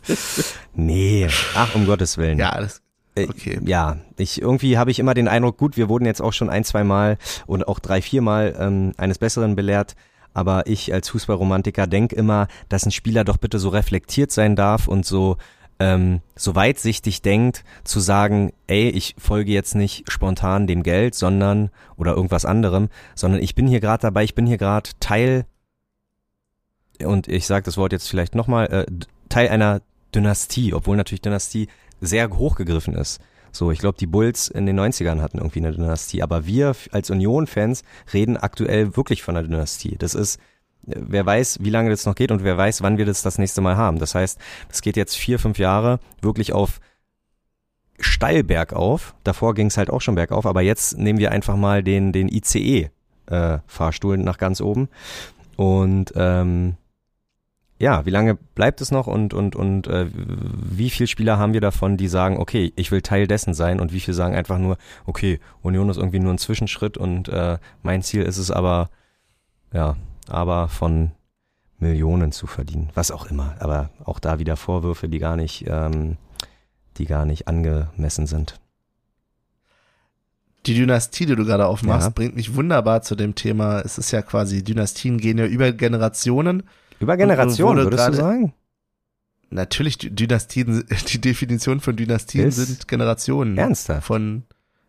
Nee, 0.73 1.27
ach, 1.55 1.73
um 1.75 1.85
Gottes 1.85 2.17
Willen. 2.17 2.37
Ja, 2.39 2.59
das, 2.59 2.77
Äh, 2.77 2.82
okay. 3.17 3.59
Ja, 3.63 3.97
ich 4.17 4.41
irgendwie 4.41 4.77
habe 4.77 4.91
ich 4.91 4.99
immer 4.99 5.13
den 5.13 5.27
Eindruck, 5.27 5.57
gut, 5.57 5.77
wir 5.77 5.89
wurden 5.89 6.05
jetzt 6.05 6.21
auch 6.21 6.33
schon 6.33 6.49
ein, 6.49 6.63
zwei 6.63 6.83
Mal 6.83 7.17
und 7.45 7.67
auch 7.67 7.79
drei, 7.79 8.01
vier 8.01 8.21
Mal 8.21 8.55
ähm, 8.59 8.93
eines 8.97 9.19
Besseren 9.19 9.55
belehrt. 9.55 9.95
Aber 10.33 10.65
ich 10.65 10.91
als 10.93 11.09
Fußballromantiker 11.09 11.85
denke 11.85 12.15
immer, 12.15 12.47
dass 12.67 12.85
ein 12.85 12.91
Spieler 12.91 13.23
doch 13.23 13.37
bitte 13.37 13.59
so 13.59 13.69
reflektiert 13.69 14.31
sein 14.31 14.55
darf 14.55 14.87
und 14.87 15.05
so 15.05 15.37
ähm, 15.79 16.21
so 16.35 16.55
weitsichtig 16.55 17.21
denkt, 17.21 17.63
zu 17.83 17.99
sagen, 17.99 18.53
ey, 18.67 18.89
ich 18.89 19.15
folge 19.17 19.51
jetzt 19.51 19.75
nicht 19.75 20.09
spontan 20.09 20.67
dem 20.67 20.83
Geld, 20.83 21.15
sondern 21.15 21.71
oder 21.97 22.15
irgendwas 22.15 22.45
anderem, 22.45 22.89
sondern 23.15 23.41
ich 23.41 23.55
bin 23.55 23.67
hier 23.67 23.79
gerade 23.79 24.01
dabei, 24.01 24.23
ich 24.23 24.35
bin 24.35 24.45
hier 24.45 24.57
gerade 24.57 24.91
Teil 24.99 25.45
und 27.03 27.27
ich 27.27 27.47
sage 27.47 27.65
das 27.65 27.77
Wort 27.77 27.91
jetzt 27.91 28.07
vielleicht 28.07 28.35
nochmal, 28.35 28.67
äh, 28.67 28.85
Teil 29.29 29.49
einer 29.49 29.81
Dynastie, 30.13 30.73
obwohl 30.73 30.95
natürlich 30.95 31.21
Dynastie 31.21 31.67
sehr 32.03 32.29
hochgegriffen 32.29 32.95
ist. 32.95 33.21
So, 33.51 33.71
ich 33.71 33.79
glaube, 33.79 33.97
die 33.99 34.07
Bulls 34.07 34.47
in 34.47 34.65
den 34.65 34.79
90ern 34.79 35.21
hatten 35.21 35.37
irgendwie 35.37 35.59
eine 35.59 35.71
Dynastie, 35.71 36.23
aber 36.23 36.47
wir 36.47 36.75
als 36.91 37.11
Union-Fans 37.11 37.83
reden 38.11 38.35
aktuell 38.35 38.95
wirklich 38.97 39.21
von 39.21 39.37
einer 39.37 39.47
Dynastie. 39.47 39.95
Das 39.97 40.15
ist, 40.15 40.37
äh, 40.87 40.95
wer 40.95 41.25
weiß, 41.25 41.59
wie 41.61 41.69
lange 41.69 41.91
das 41.91 42.05
noch 42.05 42.15
geht 42.15 42.31
und 42.31 42.43
wer 42.43 42.57
weiß, 42.57 42.81
wann 42.81 42.97
wir 42.97 43.05
das 43.05 43.21
das 43.21 43.37
nächste 43.37 43.61
Mal 43.61 43.77
haben. 43.77 43.99
Das 43.99 44.15
heißt, 44.15 44.39
es 44.69 44.81
geht 44.81 44.97
jetzt 44.97 45.15
vier, 45.15 45.37
fünf 45.37 45.59
Jahre 45.59 45.99
wirklich 46.21 46.51
auf 46.51 46.79
steil 47.99 48.43
bergauf. 48.43 49.13
Davor 49.23 49.53
ging 49.53 49.67
es 49.67 49.77
halt 49.77 49.91
auch 49.91 50.01
schon 50.01 50.15
bergauf, 50.15 50.47
aber 50.47 50.61
jetzt 50.61 50.97
nehmen 50.97 51.19
wir 51.19 51.31
einfach 51.31 51.55
mal 51.55 51.83
den, 51.83 52.11
den 52.11 52.29
ICE-Fahrstuhl 52.29 54.17
nach 54.17 54.39
ganz 54.39 54.61
oben. 54.61 54.89
Und 55.57 56.11
ähm, 56.15 56.75
ja, 57.83 58.05
wie 58.05 58.09
lange 58.11 58.35
bleibt 58.35 58.81
es 58.81 58.91
noch 58.91 59.07
und 59.07 59.33
und 59.33 59.55
und 59.55 59.87
äh, 59.87 60.07
wie 60.13 60.89
viele 60.89 61.07
Spieler 61.07 61.37
haben 61.37 61.53
wir 61.53 61.61
davon, 61.61 61.97
die 61.97 62.07
sagen, 62.07 62.37
okay, 62.37 62.71
ich 62.75 62.91
will 62.91 63.01
Teil 63.01 63.27
dessen 63.27 63.53
sein 63.53 63.79
und 63.79 63.91
wie 63.93 63.99
viele 63.99 64.15
sagen 64.15 64.35
einfach 64.35 64.57
nur, 64.57 64.77
okay, 65.05 65.39
Union 65.61 65.89
ist 65.89 65.97
irgendwie 65.97 66.19
nur 66.19 66.33
ein 66.33 66.37
Zwischenschritt 66.37 66.97
und 66.97 67.27
äh, 67.29 67.57
mein 67.81 68.01
Ziel 68.01 68.23
ist 68.23 68.37
es 68.37 68.49
aber, 68.51 68.89
ja, 69.73 69.97
aber 70.27 70.69
von 70.69 71.11
Millionen 71.79 72.31
zu 72.31 72.47
verdienen, 72.47 72.89
was 72.93 73.11
auch 73.11 73.25
immer. 73.25 73.55
Aber 73.59 73.89
auch 74.05 74.19
da 74.19 74.39
wieder 74.39 74.55
Vorwürfe, 74.55 75.09
die 75.09 75.19
gar 75.19 75.35
nicht, 75.35 75.65
ähm, 75.67 76.17
die 76.97 77.05
gar 77.05 77.25
nicht 77.25 77.47
angemessen 77.49 78.25
sind. 78.27 78.59
Die 80.65 80.75
Dynastie, 80.75 81.25
die 81.25 81.35
du 81.35 81.43
gerade 81.43 81.67
aufmachst, 81.67 82.07
Ja. 82.07 82.13
bringt 82.15 82.35
mich 82.37 82.55
wunderbar 82.55 83.01
zu 83.01 83.15
dem 83.15 83.35
Thema. 83.35 83.81
Es 83.81 83.97
ist 83.97 84.11
ja 84.11 84.21
quasi, 84.21 84.63
Dynastien 84.63 85.17
gehen 85.17 85.37
ja 85.37 85.45
über 85.45 85.73
Generationen. 85.73 86.63
Über 87.03 87.17
Generationen, 87.17 87.83
würdest 87.83 88.07
du 88.09 88.13
sagen? 88.13 88.53
Natürlich, 89.49 89.97
Dynastien, 89.99 90.83
die 91.09 91.21
Definition 91.21 91.79
von 91.79 91.95
Dynastien 91.95 92.47
Ist- 92.47 92.55
sind 92.55 92.87
Generationen. 92.87 93.57
Ernsthaft? 93.57 94.07
Von, 94.07 94.43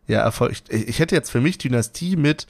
ja, 0.07 0.21
Erfolg. 0.21 0.53
Ich, 0.69 0.87
ich 0.89 0.99
hätte 0.99 1.15
jetzt 1.15 1.29
für 1.29 1.41
mich 1.41 1.57
Dynastie 1.57 2.15
mit 2.15 2.47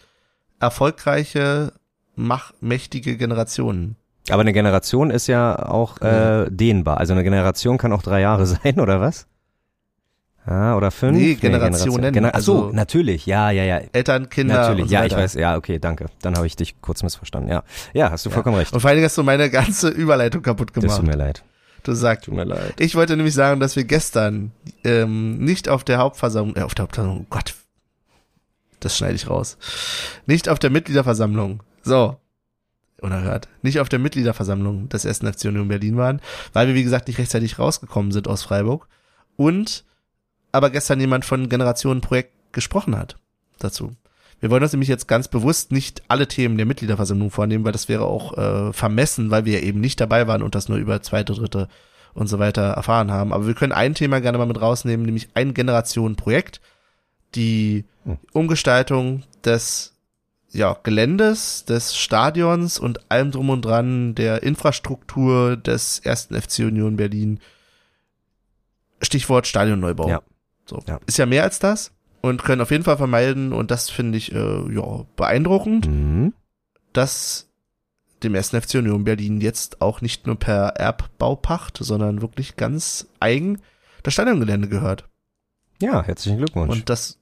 erfolgreiche, 0.60 1.74
mach, 2.16 2.54
mächtige 2.62 3.18
Generationen. 3.18 3.98
Aber 4.30 4.42
eine 4.42 4.54
Generation 4.54 5.12
ist 5.12 5.28
ja 5.28 5.68
auch 5.68 6.02
äh, 6.02 6.50
dehnbar. 6.50 6.98
Also 6.98 7.14
eine 7.14 7.24
Generation 7.24 7.78
kann 7.78 7.92
auch 7.94 8.02
drei 8.02 8.22
Jahre 8.22 8.46
sein, 8.64 8.80
oder 8.80 9.00
was? 9.02 9.28
Ah, 10.48 10.76
oder 10.78 10.92
fünf? 10.92 11.18
Nee, 11.18 11.34
Generationen, 11.36 12.14
Gener 12.14 12.32
Ach 12.34 12.40
so, 12.40 12.66
also- 12.66 12.76
natürlich. 12.76 13.26
Ja, 13.26 13.50
ja, 13.50 13.64
ja. 13.64 13.82
Eltern, 13.94 14.30
Kinder 14.30 14.56
Natürlich, 14.62 14.88
so 14.90 14.94
ja, 14.94 15.00
weiter. 15.02 15.18
ich 15.18 15.24
weiß. 15.24 15.34
Ja, 15.36 15.56
okay, 15.58 15.80
danke. 15.80 16.06
Dann 16.22 16.36
habe 16.36 16.46
ich 16.46 16.56
dich 16.56 16.80
kurz 16.82 17.02
missverstanden. 17.02 17.50
Ja, 17.52 17.64
ja, 17.94 18.12
hast 18.12 18.26
du 18.26 18.30
vollkommen 18.30 18.58
recht. 18.58 18.72
Und 18.72 18.80
vor 18.80 18.90
allen 18.90 18.98
Dingen 18.98 19.06
hast 19.06 19.18
du 19.18 19.24
meine 19.24 19.50
ganze 19.50 19.90
Überleitung 19.90 20.44
kaputt 20.44 20.70
Das 20.76 20.82
gemacht. 20.84 20.98
tut 21.00 21.08
mir 21.08 21.16
leid. 21.16 21.44
Du 21.82 21.94
sagst, 21.94 22.26
Tut 22.26 22.34
mir 22.36 22.44
leid. 22.46 22.74
ich 22.80 22.96
wollte 22.96 23.16
nämlich 23.18 23.34
sagen, 23.36 23.60
dass 23.60 23.76
wir 23.76 23.84
gestern 23.86 24.52
ähm, 24.84 25.38
nicht 25.38 25.70
auf 25.70 25.84
der 25.84 25.98
Hauptversammlung, 26.00 26.56
äh, 26.56 26.62
auf 26.62 26.74
der 26.76 26.84
Hauptversammlung, 26.84 27.22
oh 27.24 27.28
Gott, 27.30 27.54
das 28.80 28.98
schneide 28.98 29.16
ich 29.16 29.30
raus, 29.30 29.58
nicht 30.26 30.50
auf 30.50 30.60
der 30.60 30.70
Mitgliederversammlung, 30.70 31.62
so, 31.84 32.18
unerhört, 33.02 33.48
nicht 33.62 33.80
auf 33.80 33.90
der 33.90 34.00
Mitgliederversammlung 34.00 34.90
des 34.90 35.06
1. 35.06 35.20
FC 35.20 35.46
Union 35.46 35.68
Berlin 35.68 35.98
waren, 35.98 36.22
weil 36.54 36.68
wir, 36.68 36.76
wie 36.76 36.84
gesagt, 36.84 37.08
nicht 37.08 37.20
rechtzeitig 37.20 37.60
rausgekommen 37.60 38.12
sind 38.12 38.28
aus 38.28 38.44
Freiburg 38.44 38.88
und 39.38 39.84
aber 40.56 40.70
gestern 40.70 41.00
jemand 41.00 41.26
von 41.26 41.50
Generationen 41.50 42.02
Projekt 42.02 42.34
gesprochen 42.52 42.98
hat 42.98 43.18
dazu. 43.60 43.92
Wir 44.40 44.50
wollen 44.50 44.64
uns 44.64 44.74
nämlich 44.74 44.90
jetzt 44.90 45.08
ganz 45.08 45.28
bewusst 45.28 45.72
nicht 45.72 46.04
alle 46.08 46.28
Themen 46.28 46.58
der 46.58 46.66
Mitgliederversammlung 46.66 47.32
vornehmen, 47.32 47.64
weil 47.64 47.72
das 47.72 47.88
wäre 47.90 48.06
auch 48.06 48.38
äh, 48.38 48.74
vermessen, 48.74 49.32
weil 49.32 49.46
wir 49.46 49.64
eben 49.64 49.80
nicht 49.80 50.00
dabei 50.02 50.28
waren 50.28 50.44
und 50.44 50.56
das 50.56 50.70
nur 50.70 50.78
über 50.78 51.02
zweite, 51.02 51.34
dritte 51.34 51.68
und 52.14 52.28
so 52.28 52.40
weiter 52.40 52.64
erfahren 52.64 53.12
haben. 53.12 53.34
Aber 53.34 53.48
wir 53.48 53.54
können 53.54 53.72
ein 53.72 53.96
Thema 53.96 54.20
gerne 54.22 54.38
mal 54.38 54.46
mit 54.46 54.60
rausnehmen, 54.60 55.06
nämlich 55.06 55.30
ein 55.36 55.54
Generationenprojekt, 55.54 56.62
die 57.34 57.86
Hm. 58.06 58.18
Umgestaltung 58.34 59.24
des 59.44 59.94
ja, 60.52 60.78
Geländes, 60.84 61.66
des 61.66 61.98
Stadions 61.98 62.80
und 62.80 63.12
allem 63.12 63.32
drum 63.32 63.50
und 63.50 63.66
dran, 63.66 64.16
der 64.16 64.44
Infrastruktur 64.44 65.58
des 65.58 66.00
ersten 66.00 66.40
FC 66.40 66.60
Union 66.60 66.96
Berlin. 66.96 67.40
Stichwort 69.02 69.48
Stadionneubau. 69.48 70.08
Ja. 70.08 70.22
So. 70.66 70.80
Ja. 70.88 71.00
Ist 71.06 71.18
ja 71.18 71.26
mehr 71.26 71.44
als 71.44 71.60
das 71.60 71.92
und 72.22 72.44
können 72.44 72.62
auf 72.62 72.72
jeden 72.72 72.84
Fall 72.84 72.98
vermeiden 72.98 73.54
und 73.54 73.72
das 73.72 73.90
finde 73.90 74.18
ich 74.18 74.32
äh, 74.34 74.74
ja 74.74 75.06
beeindruckend, 75.16 75.88
Mhm. 75.88 76.34
dass 76.94 77.50
dem 78.24 78.34
ersten 78.36 78.60
FC 78.60 78.76
Union 78.76 79.04
Berlin 79.04 79.42
jetzt 79.42 79.82
auch 79.82 80.02
nicht 80.02 80.26
nur 80.26 80.38
per 80.40 80.70
Erbbaupacht, 80.78 81.78
sondern 81.80 82.22
wirklich 82.22 82.56
ganz 82.56 83.08
eigen 83.20 83.60
das 84.04 84.14
Stadiongelände 84.14 84.68
gehört. 84.68 85.08
Ja, 85.82 86.02
herzlichen 86.04 86.38
Glückwunsch. 86.38 86.72
Und 86.72 86.90
das 86.90 87.20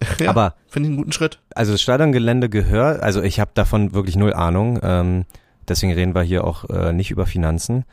ja, 0.20 0.30
Aber 0.30 0.54
finde 0.68 0.88
ich 0.88 0.90
einen 0.92 0.98
guten 0.98 1.12
Schritt. 1.12 1.40
also 1.54 1.72
das 1.72 1.82
Stadiongelände 1.82 2.48
gehört, 2.48 3.02
also 3.02 3.20
ich 3.20 3.40
habe 3.40 3.50
davon 3.54 3.92
wirklich 3.94 4.14
null 4.16 4.32
Ahnung. 4.32 4.78
Ähm, 4.82 5.24
deswegen 5.66 5.92
reden 5.92 6.14
wir 6.14 6.22
hier 6.22 6.44
auch 6.44 6.70
äh, 6.70 6.92
nicht 6.92 7.10
über 7.10 7.26
Finanzen. 7.26 7.84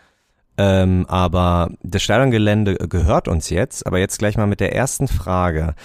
Ähm, 0.58 1.06
aber 1.10 1.70
das 1.84 2.02
Stadiongelände 2.04 2.76
gehört 2.76 3.28
uns 3.28 3.50
jetzt. 3.50 3.86
Aber 3.86 4.00
jetzt 4.00 4.20
gleich 4.20 4.38
mal 4.38 4.48
mit 4.48 4.60
der 4.60 4.74
ersten 4.76 5.08
Frage. 5.08 5.76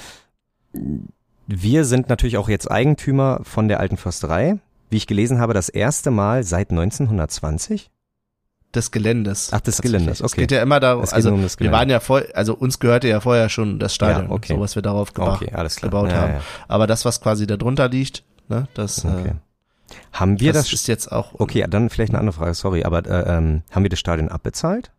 Wir 1.46 1.84
sind 1.84 2.08
natürlich 2.08 2.36
auch 2.36 2.48
jetzt 2.48 2.70
Eigentümer 2.70 3.40
von 3.42 3.68
der 3.68 3.80
alten 3.80 3.96
Försterei. 3.96 4.58
Wie 4.88 4.96
ich 4.96 5.06
gelesen 5.06 5.40
habe, 5.40 5.54
das 5.54 5.68
erste 5.68 6.10
Mal 6.10 6.42
seit 6.44 6.70
1920. 6.70 7.90
Des 8.74 8.92
Geländes. 8.92 9.50
Ach, 9.52 9.60
des. 9.60 9.82
Geländes, 9.82 10.20
Es 10.20 10.32
okay. 10.32 10.42
geht 10.42 10.52
ja 10.52 10.62
immer 10.62 10.78
darum, 10.78 11.02
Es 11.02 11.10
geht 11.10 11.16
also 11.16 11.32
um 11.34 11.42
das 11.42 11.58
wir 11.58 11.72
waren 11.72 11.90
ja 11.90 11.98
voll, 11.98 12.28
also 12.34 12.54
uns 12.54 12.78
gehörte 12.78 13.08
ja 13.08 13.20
vorher 13.20 13.48
schon 13.48 13.80
das 13.80 13.94
Stadion, 13.94 14.26
Ja, 14.28 14.30
okay. 14.32 14.54
so 14.54 14.60
was 14.60 14.76
wir 14.76 14.82
darauf 14.82 15.12
gebracht, 15.12 15.42
Okay, 15.42 15.52
alles 15.54 15.74
klar. 15.76 15.90
gebaut 15.90 16.10
Ja, 16.12 16.16
haben. 16.20 16.32
ja. 16.34 16.40
Aber 16.68 16.86
das, 16.86 17.04
was 17.04 17.20
quasi 17.20 17.48
darunter 17.48 17.88
liegt, 17.88 18.22
ne, 18.48 18.68
das, 18.74 19.04
Okay. 19.04 19.28
äh, 19.30 19.34
Haben 20.12 20.40
wir 20.40 20.52
das, 20.52 20.66
das, 20.66 20.72
ist 20.74 20.86
jetzt 20.88 21.10
auch 21.12 21.34
Okay, 21.38 21.64
dann 21.68 21.90
vielleicht 21.90 22.10
eine 22.12 22.18
andere 22.18 22.36
Frage, 22.36 22.54
sorry, 22.54 22.84
aber 22.84 23.06
äh, 23.06 23.36
ähm, 23.36 23.62
haben 23.70 23.82
wir 23.82 23.90
das 23.90 23.98
Stadion 23.98 24.28
abbezahlt? 24.28 24.90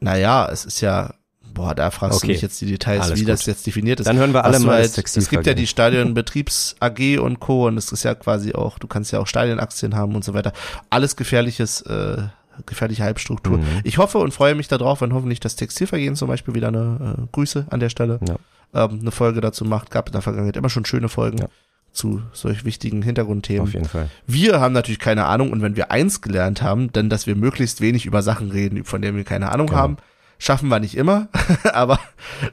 Naja, 0.00 0.48
es 0.50 0.64
ist 0.64 0.80
ja 0.80 1.14
boah, 1.56 1.74
da 1.74 1.90
fragst 1.90 2.18
Okay. 2.18 2.26
du 2.28 2.32
mich 2.34 2.42
jetzt 2.42 2.60
die 2.60 2.66
Details, 2.66 3.02
Alles 3.04 3.16
wie 3.18 3.24
gut. 3.24 3.30
das 3.30 3.46
jetzt 3.46 3.66
definiert 3.66 3.98
ist. 3.98 4.06
Dann 4.06 4.18
hören 4.18 4.32
wir 4.34 4.44
alle 4.44 4.58
mal 4.60 4.76
halt, 4.76 4.96
Es 4.98 5.30
gibt 5.30 5.46
ja 5.46 5.54
die. 5.54 5.66
Stadionbetriebs 5.66 6.76
AG 6.80 7.18
und 7.18 7.40
Co. 7.40 7.66
und 7.66 7.78
es 7.78 7.90
ist 7.92 8.02
ja 8.04 8.14
quasi 8.14 8.52
auch, 8.54 8.78
du 8.78 8.86
kannst 8.86 9.10
ja 9.12 9.18
auch 9.20 9.26
Stadionaktien 9.26 9.94
haben 9.96 10.14
und 10.14 10.24
so 10.24 10.34
weiter. 10.34 10.52
Alles 10.90 11.16
gefährliches, 11.16 11.80
äh, 11.82 12.18
gefährliche 12.66 13.02
Halbstruktur. 13.04 13.58
Mhm. 13.58 13.64
Ich 13.84 13.98
hoffe 13.98 14.18
und 14.18 14.32
freue 14.32 14.54
mich 14.54 14.68
darauf, 14.68 15.00
wenn 15.00 15.14
hoffentlich 15.14 15.40
das 15.40 15.56
Textilvergehen 15.56 16.14
zum 16.14 16.28
Beispiel 16.28 16.54
wieder 16.54 16.68
eine 16.68 17.16
äh, 17.18 17.26
Grüße 17.32 17.66
an 17.70 17.80
der 17.80 17.88
Stelle 17.88 18.20
Ja. 18.28 18.36
ähm, 18.84 18.98
eine 19.00 19.10
Folge 19.10 19.40
dazu 19.40 19.64
macht. 19.64 19.90
Gab 19.90 20.08
in 20.08 20.12
der 20.12 20.22
Vergangenheit 20.22 20.56
immer 20.56 20.68
schon 20.70 20.84
schöne 20.84 21.08
Folgen 21.08 21.38
Ja. 21.38 21.48
Zu 21.96 22.22
solch 22.32 22.64
wichtigen 22.64 23.02
Hintergrundthemen. 23.02 23.62
Auf 23.62 23.72
jeden 23.74 23.86
Fall. 23.86 24.08
Wir 24.26 24.60
haben 24.60 24.72
natürlich 24.72 24.98
keine 25.00 25.24
Ahnung 25.24 25.50
und 25.50 25.62
wenn 25.62 25.76
wir 25.76 25.90
eins 25.90 26.20
gelernt 26.20 26.62
haben, 26.62 26.92
dann, 26.92 27.08
dass 27.10 27.26
wir 27.26 27.34
möglichst 27.36 27.80
wenig 27.80 28.06
über 28.06 28.22
Sachen 28.22 28.50
reden, 28.50 28.84
von 28.84 29.02
denen 29.02 29.16
wir 29.16 29.24
keine 29.24 29.50
Ahnung 29.50 29.66
Genau. 29.68 29.78
haben. 29.78 29.96
Schaffen 30.38 30.68
wir 30.68 30.78
nicht 30.80 30.96
immer, 30.96 31.28
aber 31.72 31.98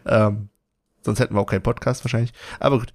ähm, 0.06 0.48
sonst 1.02 1.20
hätten 1.20 1.36
wir 1.36 1.42
auch 1.42 1.46
keinen 1.48 1.62
Podcast 1.64 2.04
wahrscheinlich. 2.06 2.32
Aber 2.60 2.80
gut. 2.80 2.94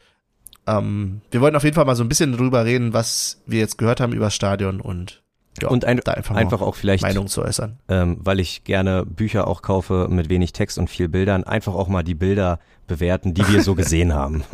Ähm, 0.66 1.22
wir 1.30 1.40
wollten 1.40 1.56
auf 1.56 1.64
jeden 1.64 1.74
Fall 1.76 1.84
mal 1.86 1.96
so 1.96 2.04
ein 2.04 2.08
bisschen 2.10 2.32
drüber 2.32 2.64
reden, 2.66 2.92
was 2.92 3.40
wir 3.46 3.58
jetzt 3.58 3.78
gehört 3.78 4.00
haben 4.00 4.12
über 4.12 4.26
das 4.26 4.34
Stadion 4.34 4.80
und 4.82 5.22
ja, 5.62 5.68
Und 5.68 5.84
ein, 5.86 5.98
da 6.04 6.12
einfach, 6.12 6.36
einfach 6.36 6.60
auch 6.60 6.74
vielleicht, 6.76 7.02
Meinung 7.02 7.26
zu 7.26 7.42
äußern. 7.42 7.78
ähm, 7.88 8.18
weil 8.20 8.38
ich 8.38 8.64
gerne 8.64 9.04
Bücher 9.06 9.46
auch 9.48 9.60
kaufe 9.62 10.06
mit 10.10 10.28
wenig 10.28 10.52
Text 10.52 10.78
und 10.78 10.88
viel 10.88 11.08
Bildern, 11.08 11.42
einfach 11.44 11.74
auch 11.74 11.88
mal 11.88 12.02
die 12.04 12.14
Bilder 12.14 12.60
bewerten, 12.86 13.34
die 13.34 13.48
wir 13.48 13.62
so 13.62 13.74
gesehen 13.74 14.14
haben. 14.14 14.44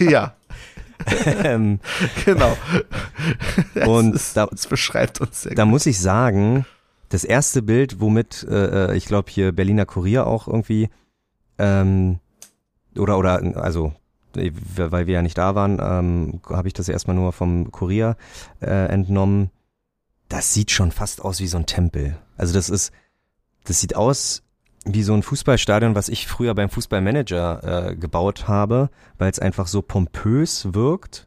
ja, 0.00 0.34
genau. 2.24 2.56
Und 3.86 4.12
das, 4.12 4.22
ist, 4.28 4.36
da- 4.36 4.46
das 4.46 4.66
beschreibt 4.66 5.20
uns 5.20 5.42
sehr 5.42 5.54
da 5.54 5.62
gut. 5.64 5.70
muss 5.70 5.86
ich 5.86 5.98
sagen, 6.00 6.64
das 7.08 7.24
erste 7.24 7.62
Bild, 7.62 8.00
womit 8.00 8.44
äh, 8.48 8.94
ich 8.96 9.06
glaube 9.06 9.30
hier 9.30 9.52
Berliner 9.52 9.86
Kurier 9.86 10.26
auch 10.26 10.48
irgendwie 10.48 10.88
ähm, 11.58 12.18
oder 12.98 13.18
oder 13.18 13.40
also 13.56 13.92
äh, 14.36 14.50
weil 14.76 15.06
wir 15.06 15.14
ja 15.14 15.22
nicht 15.22 15.38
da 15.38 15.54
waren, 15.54 15.78
ähm, 15.80 16.40
habe 16.48 16.68
ich 16.68 16.74
das 16.74 16.88
erstmal 16.88 17.16
nur 17.16 17.32
vom 17.32 17.70
Kurier 17.72 18.16
äh, 18.60 18.86
entnommen. 18.88 19.50
Das 20.28 20.52
sieht 20.52 20.70
schon 20.72 20.90
fast 20.90 21.22
aus 21.22 21.38
wie 21.40 21.46
so 21.46 21.56
ein 21.58 21.66
Tempel. 21.66 22.16
Also 22.36 22.52
das 22.54 22.68
ist, 22.68 22.90
das 23.64 23.80
sieht 23.80 23.94
aus 23.94 24.42
wie 24.86 25.02
so 25.02 25.14
ein 25.14 25.22
Fußballstadion, 25.22 25.94
was 25.94 26.08
ich 26.08 26.26
früher 26.26 26.54
beim 26.54 26.68
Fußballmanager 26.70 27.88
äh, 27.90 27.96
gebaut 27.96 28.48
habe, 28.48 28.88
weil 29.18 29.30
es 29.30 29.38
einfach 29.38 29.66
so 29.66 29.82
pompös 29.82 30.72
wirkt. 30.72 31.26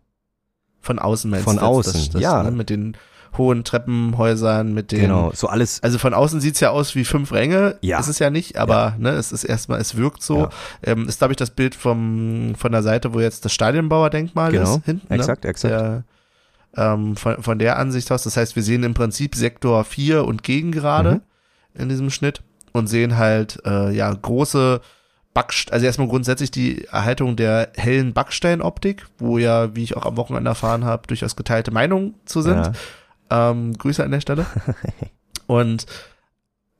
Von 0.81 0.97
außen 0.97 1.29
meinst 1.29 1.43
Von 1.43 1.57
du 1.57 1.61
außen, 1.63 1.93
das, 1.93 2.09
das, 2.11 2.21
ja. 2.21 2.41
Ne, 2.43 2.51
mit 2.51 2.69
den 2.69 2.95
hohen 3.37 3.63
Treppenhäusern, 3.63 4.73
mit 4.73 4.91
den 4.91 5.01
Genau, 5.01 5.31
so 5.35 5.47
alles. 5.47 5.83
Also 5.83 5.99
von 5.99 6.13
außen 6.13 6.39
sieht's 6.39 6.61
ja 6.61 6.69
aus 6.71 6.95
wie 6.95 7.03
fünf 7.05 7.31
Ränge. 7.31 7.77
Ja. 7.81 7.99
Ist 7.99 8.07
es 8.07 8.17
ja 8.17 8.29
nicht, 8.29 8.57
aber 8.57 8.95
ne, 8.97 9.11
es 9.11 9.31
ist 9.31 9.43
erstmal, 9.43 9.79
es 9.79 9.95
wirkt 9.97 10.23
so. 10.23 10.37
Ja. 10.37 10.49
Ähm, 10.83 11.07
ist, 11.07 11.19
glaube 11.19 11.33
ich, 11.33 11.37
das 11.37 11.51
Bild 11.51 11.75
vom, 11.75 12.55
von 12.57 12.71
der 12.71 12.81
Seite, 12.81 13.13
wo 13.13 13.19
jetzt 13.19 13.45
das 13.45 13.53
Stadionbauerdenkmal 13.53 14.51
Genau, 14.51 14.77
ist. 14.77 14.85
Hinten, 14.85 15.13
exakt, 15.13 15.43
ne? 15.43 15.49
exakt. 15.49 15.71
Der, 15.73 16.03
ähm, 16.75 17.15
von, 17.17 17.43
von 17.43 17.59
der 17.59 17.77
Ansicht 17.77 18.11
aus. 18.11 18.23
Das 18.23 18.37
heißt, 18.37 18.55
wir 18.55 18.63
sehen 18.63 18.83
im 18.83 18.93
Prinzip 18.93 19.35
Sektor 19.35 19.83
4 19.83 20.23
und 20.25 20.43
Gegengrade 20.43 21.21
Mhm. 21.75 21.81
in 21.81 21.89
diesem 21.89 22.09
Schnitt 22.09 22.41
und 22.73 22.87
sehen 22.87 23.17
halt, 23.17 23.59
äh, 23.65 23.91
ja, 23.91 24.11
große 24.13 24.81
Backst 25.33 25.71
also 25.71 25.85
erstmal 25.85 26.07
grundsätzlich 26.07 26.49
die 26.51 26.85
Erhaltung 26.85 27.35
der 27.35 27.69
hellen 27.75 28.13
Backsteinoptik, 28.13 29.05
wo 29.19 29.37
ja, 29.37 29.75
wie 29.75 29.83
ich 29.83 29.95
auch 29.95 30.05
am 30.05 30.17
Wochenende 30.17 30.49
erfahren 30.49 30.85
habe, 30.85 31.07
durchaus 31.07 31.35
geteilte 31.35 31.71
Meinungen 31.71 32.15
zu 32.25 32.41
sind. 32.41 32.71
Ja. 33.29 33.51
Ähm, 33.51 33.77
Grüße 33.77 34.03
an 34.03 34.11
der 34.11 34.21
Stelle. 34.21 34.45
Und 35.47 35.85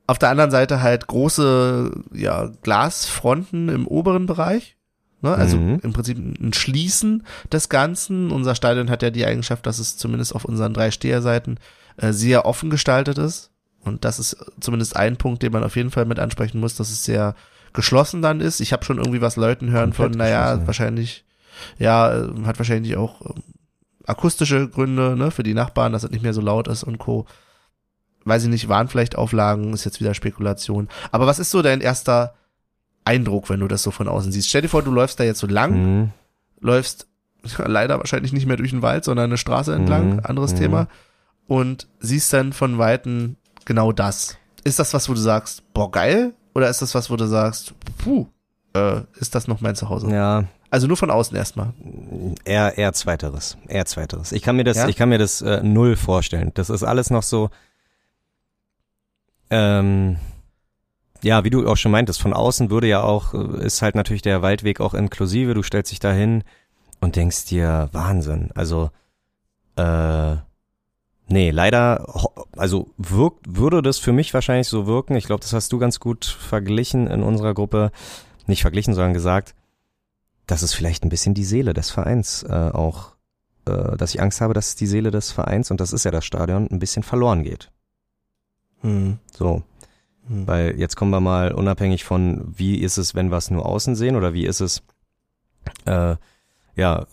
auf 0.08 0.18
der 0.18 0.30
anderen 0.30 0.50
Seite 0.50 0.82
halt 0.82 1.06
große 1.06 1.92
ja, 2.12 2.50
Glasfronten 2.62 3.68
im 3.68 3.86
oberen 3.86 4.26
Bereich. 4.26 4.76
Ne? 5.22 5.32
Also 5.32 5.56
Mhm. 5.56 5.78
im 5.82 5.92
Prinzip 5.92 6.18
ein 6.18 6.52
Schließen 6.52 7.24
des 7.52 7.68
Ganzen. 7.68 8.32
Unser 8.32 8.56
Stadion 8.56 8.90
hat 8.90 9.02
ja 9.02 9.10
die 9.10 9.24
Eigenschaft, 9.24 9.64
dass 9.66 9.78
es 9.78 9.96
zumindest 9.96 10.34
auf 10.34 10.44
unseren 10.44 10.74
drei 10.74 10.90
Steherseiten 10.90 11.58
äh, 11.98 12.12
sehr 12.12 12.46
offen 12.46 12.70
gestaltet 12.70 13.18
ist. 13.18 13.50
Und 13.84 14.04
das 14.04 14.18
ist 14.18 14.36
zumindest 14.60 14.96
ein 14.96 15.16
Punkt, 15.16 15.42
den 15.42 15.52
man 15.52 15.64
auf 15.64 15.76
jeden 15.76 15.90
Fall 15.90 16.04
mit 16.04 16.18
ansprechen 16.18 16.60
muss, 16.60 16.76
dass 16.76 16.90
es 16.90 17.04
sehr 17.04 17.34
geschlossen 17.72 18.20
dann 18.20 18.40
ist. 18.40 18.60
Ich 18.60 18.72
habe 18.72 18.84
schon 18.84 18.98
irgendwie 18.98 19.20
was 19.22 19.36
Leuten 19.36 19.70
hören 19.70 19.92
Komplett 19.92 20.10
von, 20.12 20.18
naja, 20.18 20.66
wahrscheinlich, 20.66 21.24
ja, 21.78 22.12
äh, 22.14 22.28
hat 22.44 22.58
wahrscheinlich 22.58 22.96
auch 22.96 23.20
ähm, 23.24 23.42
akustische 24.06 24.68
Gründe, 24.68 25.16
ne, 25.16 25.30
für 25.30 25.42
die 25.44 25.54
Nachbarn, 25.54 25.92
dass 25.92 26.04
es 26.04 26.10
nicht 26.10 26.22
mehr 26.22 26.34
so 26.34 26.40
laut 26.40 26.68
ist 26.68 26.82
und 26.82 26.98
Co. 26.98 27.26
Weiß 28.24 28.42
ich 28.42 28.48
nicht, 28.50 28.68
waren 28.68 28.88
vielleicht 28.88 29.16
Auflagen, 29.16 29.72
ist 29.72 29.84
jetzt 29.84 30.00
wieder 30.00 30.12
Spekulation. 30.14 30.88
Aber 31.10 31.26
was 31.26 31.38
ist 31.38 31.50
so 31.50 31.62
dein 31.62 31.80
erster 31.80 32.34
Eindruck, 33.04 33.48
wenn 33.48 33.60
du 33.60 33.68
das 33.68 33.82
so 33.82 33.90
von 33.90 34.08
außen 34.08 34.30
siehst? 34.32 34.48
Stell 34.48 34.62
dir 34.62 34.68
vor, 34.68 34.82
du 34.82 34.90
läufst 34.90 35.18
da 35.20 35.24
jetzt 35.24 35.38
so 35.38 35.46
lang, 35.46 35.72
Mhm. 36.02 36.10
läufst 36.60 37.06
leider 37.64 37.98
wahrscheinlich 37.98 38.32
nicht 38.34 38.46
mehr 38.46 38.56
durch 38.58 38.70
den 38.70 38.82
Wald, 38.82 39.04
sondern 39.04 39.26
eine 39.30 39.38
Straße 39.38 39.74
entlang, 39.74 40.16
Mhm. 40.16 40.20
anderes 40.24 40.52
Mhm. 40.52 40.58
Thema, 40.58 40.88
und 41.46 41.88
siehst 42.00 42.32
dann 42.32 42.52
von 42.52 42.76
Weitem 42.78 43.36
genau 43.64 43.92
das. 43.92 44.36
Ist 44.64 44.78
das 44.78 44.92
was, 44.94 45.08
wo 45.08 45.14
du 45.14 45.20
sagst, 45.20 45.62
boah, 45.72 45.90
geil? 45.90 46.34
Oder 46.54 46.68
ist 46.68 46.82
das 46.82 46.94
was, 46.94 47.10
wo 47.10 47.16
du 47.16 47.26
sagst, 47.26 47.74
puh, 47.98 48.26
äh, 48.74 49.00
ist 49.18 49.34
das 49.34 49.48
noch 49.48 49.60
mein 49.60 49.74
Zuhause? 49.76 50.10
Ja, 50.10 50.44
Also 50.70 50.86
nur 50.86 50.96
von 50.96 51.10
außen 51.10 51.36
erstmal. 51.36 51.72
eher, 52.44 52.76
eher 52.76 52.92
zweiteres, 52.92 53.56
eher 53.68 53.86
zweiteres. 53.86 54.32
Ich 54.32 54.42
kann 54.42 54.56
mir 54.56 54.64
das, 54.64 54.76
Ja? 54.76 54.88
ich 54.88 54.96
kann 54.96 55.08
mir 55.08 55.18
das 55.18 55.40
äh, 55.42 55.62
null 55.62 55.96
vorstellen. 55.96 56.50
Das 56.54 56.68
ist 56.70 56.82
alles 56.82 57.10
noch 57.10 57.22
so, 57.22 57.50
ähm, 59.50 60.16
ja, 61.22 61.44
wie 61.44 61.50
du 61.50 61.68
auch 61.68 61.76
schon 61.76 61.92
meintest, 61.92 62.20
von 62.20 62.32
außen 62.32 62.70
würde 62.70 62.86
ja 62.86 63.02
auch, 63.02 63.34
äh, 63.34 63.64
ist 63.64 63.82
halt 63.82 63.94
natürlich 63.94 64.22
der 64.22 64.42
Waldweg 64.42 64.80
auch 64.80 64.94
inklusive. 64.94 65.54
Du 65.54 65.62
stellst 65.62 65.92
dich 65.92 66.00
da 66.00 66.12
hin 66.12 66.44
und 67.00 67.16
denkst 67.16 67.46
dir, 67.46 67.88
Wahnsinn. 67.92 68.50
Also, 68.54 68.90
äh, 69.76 70.36
nee, 71.30 71.50
leider, 71.50 72.06
also 72.56 72.90
wirkt, 72.98 73.44
würde 73.48 73.82
das 73.82 73.98
für 73.98 74.12
mich 74.12 74.34
wahrscheinlich 74.34 74.68
so 74.68 74.86
wirken. 74.86 75.16
Ich 75.16 75.24
glaube, 75.24 75.40
das 75.40 75.52
hast 75.52 75.72
du 75.72 75.78
ganz 75.78 76.00
gut 76.00 76.24
verglichen 76.24 77.06
in 77.06 77.22
unserer 77.22 77.54
Gruppe. 77.54 77.92
Nicht 78.46 78.62
verglichen, 78.62 78.94
sondern 78.94 79.14
gesagt, 79.14 79.54
dass 80.46 80.62
es 80.62 80.74
vielleicht 80.74 81.04
ein 81.04 81.10
bisschen 81.10 81.34
die 81.34 81.44
Seele 81.44 81.72
des 81.72 81.90
Vereins 81.90 82.42
äh, 82.42 82.52
auch, 82.72 83.12
äh, 83.66 83.96
dass 83.96 84.14
ich 84.14 84.20
Angst 84.20 84.40
habe, 84.40 84.54
dass 84.54 84.74
die 84.74 84.86
Seele 84.86 85.10
des 85.10 85.30
Vereins, 85.30 85.70
und 85.70 85.80
das 85.80 85.92
ist 85.92 86.04
ja 86.04 86.10
das 86.10 86.24
Stadion, 86.24 86.68
ein 86.70 86.78
bisschen 86.78 87.02
verloren 87.02 87.44
geht. 87.44 87.70
Hm. 88.82 89.18
So, 89.32 89.62
Hm. 90.30 90.46
weil 90.46 90.78
jetzt 90.78 90.96
kommen 90.96 91.10
wir 91.10 91.20
mal 91.20 91.52
unabhängig 91.52 92.04
von, 92.04 92.54
wie 92.56 92.76
ist 92.76 92.98
es, 92.98 93.14
wenn 93.14 93.30
wir 93.30 93.36
es 93.36 93.50
nur 93.50 93.66
außen 93.66 93.96
sehen 93.96 94.16
oder 94.16 94.32
wie 94.32 94.46
ist 94.46 94.60
es, 94.60 94.82
äh, 95.86 96.16
ja, 96.76 97.06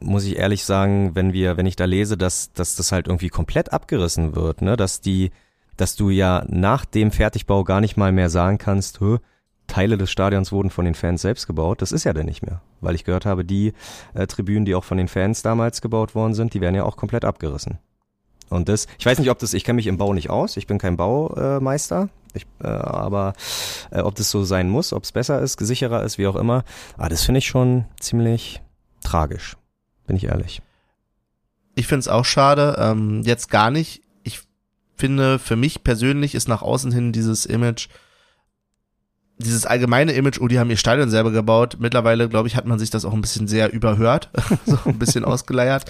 muss 0.00 0.24
ich 0.24 0.36
ehrlich 0.36 0.64
sagen, 0.64 1.14
wenn 1.14 1.32
wir, 1.32 1.56
wenn 1.56 1.66
ich 1.66 1.76
da 1.76 1.84
lese, 1.84 2.16
dass, 2.16 2.52
dass 2.52 2.76
das 2.76 2.92
halt 2.92 3.06
irgendwie 3.06 3.28
komplett 3.28 3.72
abgerissen 3.72 4.34
wird, 4.34 4.62
ne, 4.62 4.76
dass 4.76 5.00
die, 5.00 5.30
dass 5.76 5.96
du 5.96 6.10
ja 6.10 6.44
nach 6.48 6.84
dem 6.84 7.10
Fertigbau 7.10 7.64
gar 7.64 7.80
nicht 7.80 7.96
mal 7.96 8.12
mehr 8.12 8.30
sagen 8.30 8.58
kannst, 8.58 9.00
Teile 9.70 9.96
des 9.96 10.10
Stadions 10.10 10.52
wurden 10.52 10.70
von 10.70 10.84
den 10.84 10.94
Fans 10.94 11.22
selbst 11.22 11.46
gebaut. 11.46 11.80
Das 11.80 11.92
ist 11.92 12.04
ja 12.04 12.12
dann 12.12 12.26
nicht 12.26 12.42
mehr, 12.42 12.60
weil 12.80 12.94
ich 12.94 13.04
gehört 13.04 13.24
habe, 13.24 13.44
die 13.44 13.72
äh, 14.14 14.26
Tribünen, 14.26 14.64
die 14.64 14.74
auch 14.74 14.84
von 14.84 14.98
den 14.98 15.08
Fans 15.08 15.42
damals 15.42 15.80
gebaut 15.80 16.14
worden 16.14 16.34
sind, 16.34 16.54
die 16.54 16.60
werden 16.60 16.74
ja 16.74 16.84
auch 16.84 16.96
komplett 16.96 17.24
abgerissen. 17.24 17.78
Und 18.50 18.68
das, 18.68 18.88
ich 18.98 19.06
weiß 19.06 19.20
nicht, 19.20 19.30
ob 19.30 19.38
das, 19.38 19.54
ich 19.54 19.62
kenne 19.62 19.76
mich 19.76 19.86
im 19.86 19.96
Bau 19.96 20.12
nicht 20.12 20.28
aus, 20.28 20.56
ich 20.56 20.66
bin 20.66 20.78
kein 20.78 20.96
Baumeister, 20.96 22.08
ich, 22.34 22.46
äh, 22.62 22.66
aber 22.66 23.32
äh, 23.92 24.00
ob 24.00 24.16
das 24.16 24.30
so 24.30 24.42
sein 24.42 24.68
muss, 24.68 24.92
ob 24.92 25.04
es 25.04 25.12
besser 25.12 25.40
ist, 25.40 25.58
sicherer 25.60 26.02
ist, 26.02 26.18
wie 26.18 26.26
auch 26.26 26.36
immer, 26.36 26.64
ah, 26.98 27.08
das 27.08 27.22
finde 27.22 27.38
ich 27.38 27.46
schon 27.46 27.84
ziemlich 28.00 28.60
tragisch, 29.04 29.56
bin 30.10 30.16
ich 30.16 30.24
ehrlich. 30.24 30.60
Ich 31.76 31.86
finde 31.86 32.00
es 32.00 32.08
auch 32.08 32.24
schade. 32.24 32.74
Ähm, 32.80 33.22
jetzt 33.22 33.48
gar 33.48 33.70
nicht. 33.70 34.02
Ich 34.24 34.40
finde, 34.96 35.38
für 35.38 35.54
mich 35.54 35.84
persönlich 35.84 36.34
ist 36.34 36.48
nach 36.48 36.62
außen 36.62 36.90
hin 36.90 37.12
dieses 37.12 37.46
Image, 37.46 37.88
dieses 39.38 39.66
allgemeine 39.66 40.10
Image, 40.10 40.40
oh, 40.40 40.48
die 40.48 40.58
haben 40.58 40.68
ihr 40.68 40.76
Stadion 40.76 41.10
selber 41.10 41.30
gebaut. 41.30 41.76
Mittlerweile, 41.78 42.28
glaube 42.28 42.48
ich, 42.48 42.56
hat 42.56 42.66
man 42.66 42.80
sich 42.80 42.90
das 42.90 43.04
auch 43.04 43.12
ein 43.12 43.20
bisschen 43.20 43.46
sehr 43.46 43.72
überhört, 43.72 44.30
so 44.66 44.80
ein 44.84 44.98
bisschen 44.98 45.24
ausgeleiert. 45.24 45.84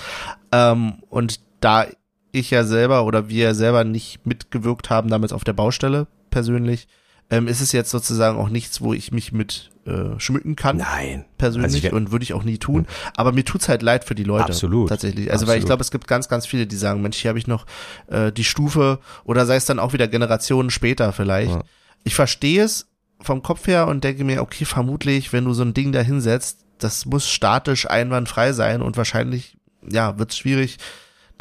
Ähm, 0.53 1.03
und 1.09 1.41
da 1.61 1.87
ich 2.31 2.51
ja 2.51 2.65
selber 2.65 3.07
oder 3.07 3.31
wir 3.31 3.55
selber 3.55 3.85
nicht 3.85 4.27
mitgewirkt 4.27 4.91
haben, 4.91 5.09
damals 5.09 5.33
auf 5.33 5.45
der 5.45 5.55
Baustelle 5.55 6.09
persönlich, 6.29 6.89
ähm, 7.31 7.47
ist 7.47 7.61
es 7.61 7.73
jetzt 7.73 7.91
sozusagen 7.91 8.39
auch 8.39 8.49
nichts, 8.49 8.81
wo 8.81 8.93
ich 8.93 9.13
mich 9.13 9.33
mit 9.33 9.71
äh, 9.87 10.19
schmücken 10.19 10.57
kann 10.57 10.79
Nein. 10.79 11.25
persönlich 11.39 11.85
Also 11.85 11.97
und 11.97 12.11
würde 12.11 12.23
ich 12.23 12.35
auch 12.35 12.43
nie 12.43 12.59
tun. 12.59 12.87
Aber 13.15 13.33
mir 13.33 13.45
tut's 13.45 13.69
halt 13.69 13.83
leid 13.83 14.05
für 14.05 14.15
die 14.15 14.25
Leute. 14.25 14.47
Absolut. 14.47 14.89
Tatsächlich. 14.89 15.31
Also 15.33 15.47
weil 15.47 15.55
ich 15.55 15.63
Absolut. 15.63 15.67
glaube, 15.69 15.83
es 15.83 15.91
gibt 15.91 16.09
ganz, 16.09 16.29
ganz 16.29 16.47
viele, 16.47 16.67
die 16.67 16.77
sagen, 16.77 17.03
Mensch, 17.03 17.19
hier 17.19 17.29
habe 17.29 17.39
ich 17.39 17.47
noch 17.47 17.67
äh, 18.09 18.33
die 18.33 18.45
Stufe 18.45 18.99
oder 19.25 19.47
sei 19.47 19.57
es 19.57 19.65
dann 19.65 19.79
auch 19.79 19.93
wieder 19.93 20.09
Generationen 20.09 20.71
später 20.71 21.13
vielleicht. 21.13 21.53
Ja. 21.53 21.63
Ich 22.05 22.15
verstehe 22.15 22.65
es 22.65 22.89
vom 23.21 23.43
Kopf 23.43 23.67
her 23.67 23.87
und 23.87 24.03
denke 24.03 24.25
mir, 24.25 24.43
okay, 24.43 24.65
vermutlich, 24.65 25.33
wenn 25.33 25.45
du 25.45 25.53
so 25.53 25.63
ein 25.63 25.75
Ding 25.75 25.93
da 25.93 26.01
hinsetzt, 26.01 26.65
das 26.79 27.07
muss 27.07 27.29
statisch 27.29 27.89
einwandfrei 27.89 28.53
sein 28.53 28.83
und 28.83 28.97
wahrscheinlich, 28.97 29.57
ja, 29.89 30.19
wird's 30.19 30.39
schwierig, 30.39 30.79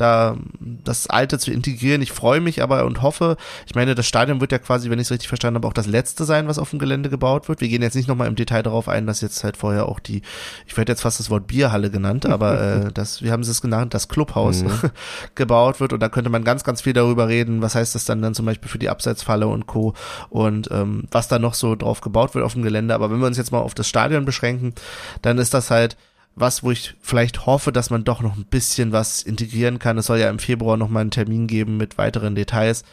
da 0.01 0.37
das 0.59 1.07
Alte 1.07 1.39
zu 1.39 1.51
integrieren. 1.51 2.01
Ich 2.01 2.11
freue 2.11 2.41
mich 2.41 2.61
aber 2.61 2.85
und 2.85 3.01
hoffe, 3.01 3.37
ich 3.65 3.75
meine, 3.75 3.95
das 3.95 4.05
Stadion 4.05 4.41
wird 4.41 4.51
ja 4.51 4.59
quasi, 4.59 4.89
wenn 4.89 4.99
ich 4.99 5.07
es 5.07 5.11
richtig 5.11 5.27
verstanden 5.27 5.55
habe, 5.57 5.67
auch 5.67 5.73
das 5.73 5.87
letzte 5.87 6.25
sein, 6.25 6.47
was 6.47 6.57
auf 6.59 6.69
dem 6.69 6.79
Gelände 6.79 7.09
gebaut 7.09 7.49
wird. 7.49 7.61
Wir 7.61 7.67
gehen 7.67 7.81
jetzt 7.81 7.95
nicht 7.95 8.07
nochmal 8.07 8.27
im 8.27 8.35
Detail 8.35 8.63
darauf 8.63 8.87
ein, 8.87 9.07
dass 9.07 9.21
jetzt 9.21 9.43
halt 9.43 9.57
vorher 9.57 9.87
auch 9.87 9.99
die, 9.99 10.21
ich 10.67 10.77
werde 10.77 10.91
jetzt 10.91 11.01
fast 11.01 11.19
das 11.19 11.29
Wort 11.29 11.47
Bierhalle 11.47 11.89
genannt, 11.89 12.25
aber 12.27 12.61
äh, 12.61 12.91
das, 12.93 13.21
wie 13.23 13.31
haben 13.31 13.43
sie 13.43 13.51
es 13.51 13.61
genannt, 13.61 13.93
das 13.93 14.07
Clubhaus 14.07 14.59
Mhm. 14.59 14.71
gebaut 15.35 15.79
wird 15.79 15.93
und 15.93 15.99
da 15.99 16.09
könnte 16.09 16.29
man 16.29 16.43
ganz, 16.43 16.63
ganz 16.63 16.81
viel 16.81 16.93
darüber 16.93 17.27
reden, 17.27 17.61
was 17.61 17.75
heißt 17.75 17.95
das 17.95 18.05
dann 18.05 18.21
dann 18.21 18.33
zum 18.33 18.45
Beispiel 18.45 18.69
für 18.69 18.79
die 18.79 18.89
Abseitsfalle 18.89 19.47
und 19.47 19.67
Co. 19.67 19.93
und 20.29 20.69
ähm, 20.71 21.03
was 21.11 21.27
da 21.27 21.39
noch 21.39 21.53
so 21.53 21.75
drauf 21.75 22.01
gebaut 22.01 22.35
wird 22.35 22.45
auf 22.45 22.53
dem 22.53 22.63
Gelände. 22.63 22.93
Aber 22.93 23.11
wenn 23.11 23.19
wir 23.19 23.27
uns 23.27 23.37
jetzt 23.37 23.51
mal 23.51 23.59
auf 23.59 23.73
das 23.73 23.87
Stadion 23.87 24.25
beschränken, 24.25 24.73
dann 25.21 25.37
ist 25.37 25.53
das 25.53 25.71
halt 25.71 25.97
was, 26.39 26.63
wo 26.63 26.71
ich 26.71 26.95
vielleicht 27.01 27.45
hoffe, 27.45 27.71
dass 27.71 27.89
man 27.89 28.03
doch 28.03 28.21
noch 28.21 28.35
ein 28.37 28.45
bisschen 28.45 28.91
was 28.91 29.21
integrieren 29.23 29.79
kann. 29.79 29.97
Es 29.97 30.05
soll 30.07 30.19
ja 30.19 30.29
im 30.29 30.39
Februar 30.39 30.77
noch 30.77 30.89
mal 30.89 31.01
einen 31.01 31.11
Termin 31.11 31.47
geben 31.47 31.77
mit 31.77 31.97
weiteren 31.97 32.35
Details, 32.35 32.83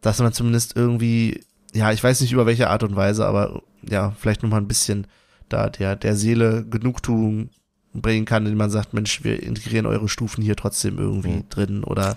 dass 0.00 0.18
man 0.18 0.32
zumindest 0.32 0.76
irgendwie, 0.76 1.42
ja, 1.72 1.92
ich 1.92 2.02
weiß 2.02 2.20
nicht 2.20 2.32
über 2.32 2.46
welche 2.46 2.68
Art 2.70 2.82
und 2.82 2.96
Weise, 2.96 3.26
aber 3.26 3.62
ja, 3.88 4.12
vielleicht 4.18 4.42
noch 4.42 4.50
mal 4.50 4.58
ein 4.58 4.68
bisschen 4.68 5.06
da 5.48 5.68
der, 5.68 5.96
der 5.96 6.14
Seele 6.16 6.64
Genugtuung 6.64 7.50
bringen 7.92 8.24
kann, 8.24 8.44
indem 8.44 8.58
man 8.58 8.70
sagt, 8.70 8.94
Mensch, 8.94 9.24
wir 9.24 9.42
integrieren 9.42 9.86
eure 9.86 10.08
Stufen 10.08 10.42
hier 10.42 10.54
trotzdem 10.56 10.98
irgendwie 10.98 11.36
Mhm. 11.38 11.48
drin 11.48 11.84
oder 11.84 12.16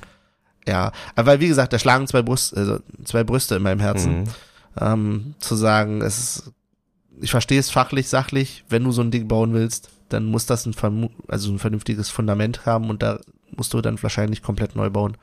ja, 0.68 0.92
weil 1.16 1.40
wie 1.40 1.48
gesagt, 1.48 1.74
da 1.74 1.80
schlagen 1.80 2.08
zwei 2.08 2.22
Brust, 2.22 2.56
also 2.56 2.80
zwei 3.04 3.24
Brüste 3.24 3.56
in 3.56 3.64
meinem 3.64 3.80
Herzen, 3.82 4.20
Mhm. 4.22 4.24
ähm, 4.80 5.36
zu 5.40 5.56
sagen, 5.56 6.02
es 6.02 6.20
ist, 6.20 6.52
ich 7.22 7.32
verstehe 7.32 7.60
es 7.60 7.70
fachlich, 7.70 8.08
sachlich, 8.08 8.64
wenn 8.70 8.84
du 8.84 8.92
so 8.92 9.02
ein 9.02 9.12
Ding 9.12 9.28
bauen 9.28 9.54
willst, 9.54 9.90
dann 10.10 10.26
muss 10.26 10.46
das 10.46 10.66
ein, 10.66 10.74
vermu- 10.74 11.12
also 11.28 11.52
ein 11.52 11.60
vernünftiges 11.60 12.10
Fundament 12.10 12.66
haben 12.66 12.90
und 12.90 13.02
da 13.04 13.20
musst 13.56 13.74
du 13.74 13.82
dann 13.82 14.02
wahrscheinlich 14.02 14.42
komplett 14.42 14.76
neu 14.76 14.90
bauen. 14.90 15.18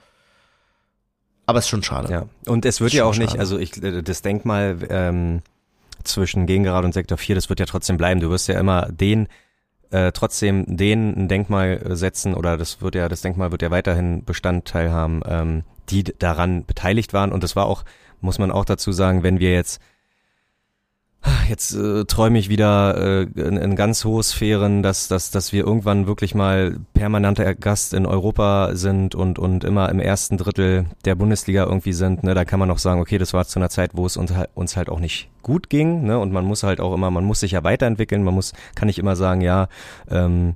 Aber 1.47 1.59
ist 1.59 1.69
schon 1.69 1.83
schade. 1.83 2.13
Ja, 2.13 2.27
und 2.47 2.65
es 2.65 2.81
wird 2.81 2.93
ja 2.93 3.05
auch 3.05 3.17
nicht, 3.17 3.31
schade. 3.31 3.41
also 3.41 3.59
ich, 3.59 3.83
äh, 3.83 4.03
das 4.03 4.23
Denkmal 4.23 4.79
ähm, 4.89 5.43
zwischen 6.05 6.47
Gegengerade 6.47 6.87
und 6.87 6.93
Sektor 6.93 7.19
4, 7.19 7.35
das 7.35 7.49
wird 7.49 7.61
ja 7.61 7.67
trotzdem 7.67 7.97
bleiben. 7.97 8.21
Du 8.21 8.31
wirst 8.31 8.49
ja 8.49 8.59
immer 8.59 8.87
den, 8.91 9.29
äh, 9.91 10.13
trotzdem 10.13 10.65
den 10.69 11.15
ein 11.17 11.29
Denkmal 11.29 11.81
äh, 11.85 11.97
setzen 11.97 12.35
oder 12.35 12.57
das 12.57 12.81
wird 12.83 12.95
ja, 12.95 13.09
das 13.09 13.23
Denkmal 13.23 13.51
wird 13.51 13.63
ja 13.63 13.71
weiterhin 13.71 14.25
Bestandteil 14.25 14.93
haben, 14.93 15.23
ähm, 15.27 15.65
die 15.89 16.05
daran 16.05 16.65
beteiligt 16.65 17.13
waren. 17.13 17.33
Und 17.33 17.43
das 17.43 17.57
war 17.57 17.67
auch, 17.67 17.85
muss 18.21 18.39
man 18.39 18.53
auch 18.53 18.65
dazu 18.65 18.93
sagen, 18.93 19.23
wenn 19.25 19.41
wir 19.41 19.53
jetzt 19.53 19.81
Jetzt 21.49 21.75
äh, 21.75 22.05
träume 22.07 22.39
ich 22.39 22.49
wieder 22.49 22.97
äh, 22.97 23.23
in, 23.39 23.57
in 23.59 23.77
ganz 23.77 24.05
hohe 24.05 24.23
Sphären, 24.23 24.83
dass, 24.83 25.09
dass, 25.09 25.31
dass 25.31 25.53
wir 25.53 25.67
irgendwann 25.67 26.07
wirklich 26.07 26.35
mal 26.35 26.79
permanenter 26.95 27.55
Gast 27.55 27.93
in 27.93 28.07
Europa 28.07 28.71
sind 28.75 29.15
und, 29.15 29.39
und 29.39 29.65
immer 29.65 29.91
im 29.91 30.01
ersten 30.01 30.39
Drittel 30.39 30.87
der 31.05 31.17
Bundesliga 31.17 31.65
irgendwie 31.65 31.93
sind. 31.93 32.23
Ne? 32.23 32.35
Da 32.35 32.45
kann 32.47 32.59
man 32.59 32.71
auch 32.71 32.79
sagen, 32.79 33.01
okay, 33.01 33.19
das 33.19 33.35
war 33.35 33.47
zu 33.47 33.59
einer 33.59 33.69
Zeit, 33.69 33.91
wo 33.95 34.07
es 34.07 34.17
uns, 34.17 34.33
halt- 34.33 34.49
uns 34.55 34.77
halt 34.77 34.89
auch 34.89 35.01
nicht 35.01 35.29
gut 35.43 35.69
ging. 35.69 36.05
Ne? 36.05 36.19
Und 36.19 36.33
man 36.33 36.45
muss 36.47 36.63
halt 36.63 36.81
auch 36.81 36.95
immer, 36.95 37.11
man 37.11 37.25
muss 37.25 37.41
sich 37.41 37.53
ja 37.53 37.65
weiterentwickeln. 37.65 38.23
Man 38.23 38.35
muss, 38.35 38.53
kann 38.75 38.87
nicht 38.87 38.99
immer 38.99 39.17
sagen, 39.17 39.43
ja, 39.43 39.69
ähm, 40.11 40.55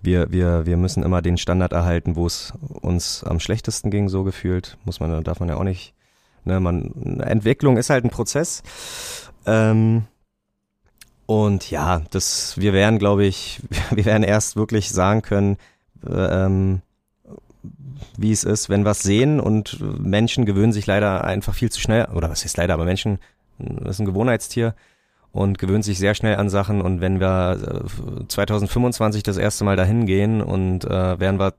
wir, 0.00 0.30
wir, 0.30 0.64
wir 0.64 0.76
müssen 0.78 1.02
immer 1.02 1.20
den 1.20 1.36
Standard 1.36 1.72
erhalten, 1.72 2.16
wo 2.16 2.26
es 2.26 2.54
uns 2.80 3.24
am 3.24 3.40
schlechtesten 3.40 3.90
ging, 3.90 4.08
so 4.08 4.24
gefühlt. 4.24 4.78
Muss 4.84 5.00
man, 5.00 5.22
darf 5.22 5.40
man 5.40 5.50
ja 5.50 5.56
auch 5.56 5.64
nicht. 5.64 5.92
Ne? 6.44 6.60
Man, 6.60 7.20
Entwicklung 7.20 7.76
ist 7.76 7.90
halt 7.90 8.04
ein 8.04 8.10
Prozess. 8.10 8.62
Ähm, 9.48 10.04
und 11.26 11.70
ja, 11.70 12.02
das, 12.10 12.58
wir 12.58 12.72
werden, 12.72 12.98
glaube 12.98 13.24
ich, 13.24 13.60
wir 13.90 14.04
werden 14.04 14.22
erst 14.22 14.56
wirklich 14.56 14.90
sagen 14.90 15.22
können, 15.22 15.56
äh, 16.06 16.44
ähm, 16.44 16.82
wie 18.16 18.32
es 18.32 18.44
ist, 18.44 18.68
wenn 18.68 18.84
wir 18.84 18.92
es 18.92 19.02
sehen. 19.02 19.40
Und 19.40 19.78
Menschen 19.98 20.46
gewöhnen 20.46 20.72
sich 20.72 20.86
leider 20.86 21.24
einfach 21.24 21.54
viel 21.54 21.70
zu 21.70 21.80
schnell, 21.80 22.06
oder 22.14 22.30
was 22.30 22.44
heißt 22.44 22.56
leider, 22.56 22.74
aber 22.74 22.84
Menschen, 22.84 23.18
das 23.58 23.96
ist 23.96 24.00
ein 24.00 24.06
Gewohnheitstier 24.06 24.74
und 25.32 25.58
gewöhnt 25.58 25.84
sich 25.84 25.98
sehr 25.98 26.14
schnell 26.14 26.36
an 26.36 26.50
Sachen. 26.50 26.80
Und 26.80 27.00
wenn 27.00 27.20
wir 27.20 27.84
äh, 28.20 28.28
2025 28.28 29.22
das 29.22 29.36
erste 29.36 29.64
Mal 29.64 29.76
dahin 29.76 30.06
gehen 30.06 30.42
und 30.42 30.84
äh, 30.84 31.20
werden 31.20 31.38
wir 31.38 31.54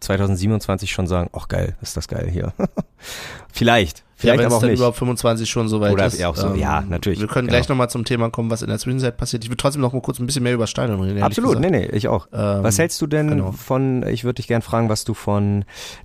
2027 0.00 0.90
schon 0.90 1.06
sagen, 1.06 1.30
ach 1.32 1.48
geil, 1.48 1.76
ist 1.82 1.96
das 1.96 2.08
geil 2.08 2.28
hier. 2.30 2.52
Vielleicht, 3.52 4.04
vielleicht 4.20 4.40
ja, 4.40 4.46
aber 4.46 4.56
auch 4.56 4.60
dann 4.60 4.70
nicht. 4.70 4.78
überhaupt 4.78 4.98
25 4.98 5.48
schon 5.50 5.68
so 5.68 5.80
weit 5.80 5.92
Oder 5.92 6.06
ist. 6.06 6.14
ähm, 6.14 6.20
ja, 6.20 6.28
auch 6.28 6.36
so, 6.36 6.54
ja, 6.54 6.80
natürlich, 6.82 7.20
Wir 7.20 7.26
können 7.26 7.48
genau. 7.48 7.56
gleich 7.58 7.68
nochmal 7.68 7.90
zum 7.90 8.04
Thema 8.04 8.30
kommen, 8.30 8.50
was 8.50 8.62
in 8.62 8.68
der 8.68 8.78
Zwischenzeit 8.78 9.16
passiert. 9.16 9.42
Ich 9.44 9.50
würde 9.50 9.56
trotzdem 9.56 9.80
noch 9.82 9.92
mal 9.92 10.00
kurz 10.02 10.18
ein 10.18 10.26
bisschen 10.26 10.42
mehr 10.42 10.54
über 10.54 10.66
Stadion 10.66 11.00
reden. 11.00 11.22
Absolut, 11.22 11.56
gesagt. 11.56 11.70
nee, 11.70 11.80
nee, 11.80 11.86
ich 11.96 12.08
auch. 12.08 12.26
Ähm, 12.32 12.62
was 12.62 12.78
hältst 12.78 13.00
du 13.00 13.06
denn 13.06 13.28
genau. 13.28 13.52
von, 13.52 14.06
ich 14.06 14.24
würde 14.24 14.34
dich 14.36 14.46
gern 14.46 14.62
fragen, 14.62 14.88
was 14.88 15.04
du 15.04 15.14
von 15.14 15.64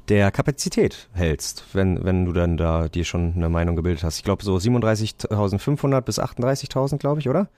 der 0.10 0.32
Kapazität 0.32 1.10
hältst, 1.14 1.66
wenn, 1.74 2.04
wenn 2.04 2.26
du 2.26 2.34
dann 2.34 2.58
da 2.58 2.88
dir 2.88 3.04
schon 3.06 3.34
eine 3.36 3.50
Meinung 3.50 3.76
gebildet 3.76 4.04
hast. 4.04 4.18
Ich 4.18 4.24
glaube 4.24 4.44
so 4.44 4.56
37.500 4.56 6.02
bis 6.02 6.20
38.000, 6.20 6.98
glaube 6.98 7.20
ich, 7.20 7.30
oder? 7.30 7.50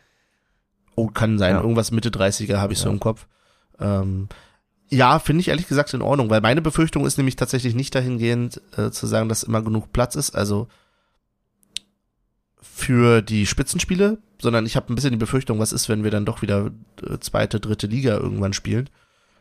Oh, 0.95 1.07
kann 1.07 1.37
sein. 1.37 1.53
Ja. 1.55 1.61
Irgendwas 1.61 1.91
Mitte 1.91 2.09
30er 2.09 2.57
habe 2.57 2.73
ich 2.73 2.79
so 2.79 2.87
Ja. 2.89 2.93
im 2.93 2.99
Kopf. 2.99 3.27
Ähm, 3.79 4.27
ja, 4.89 5.19
finde 5.19 5.41
ich 5.41 5.49
ehrlich 5.49 5.67
gesagt 5.67 5.93
in 5.93 6.01
Ordnung, 6.01 6.29
weil 6.29 6.41
meine 6.41 6.61
Befürchtung 6.61 7.05
ist 7.05 7.17
nämlich 7.17 7.35
tatsächlich 7.35 7.75
nicht 7.75 7.93
dahingehend 7.93 8.61
äh, 8.77 8.89
zu 8.91 9.05
sagen, 9.05 9.29
dass 9.29 9.43
immer 9.43 9.61
genug 9.61 9.91
Platz 9.91 10.15
ist, 10.15 10.35
also 10.35 10.67
für 12.61 13.21
die 13.21 13.45
Spitzenspiele, 13.45 14.19
sondern 14.39 14.65
ich 14.65 14.75
habe 14.75 14.91
ein 14.91 14.95
bisschen 14.95 15.11
die 15.11 15.17
Befürchtung, 15.17 15.59
was 15.59 15.73
ist, 15.73 15.89
wenn 15.89 16.03
wir 16.03 16.11
dann 16.11 16.25
doch 16.25 16.41
wieder 16.41 16.71
äh, 17.01 17.17
zweite, 17.19 17.59
dritte 17.59 17.87
Liga 17.87 18.17
irgendwann 18.17 18.53
spielen. 18.53 18.89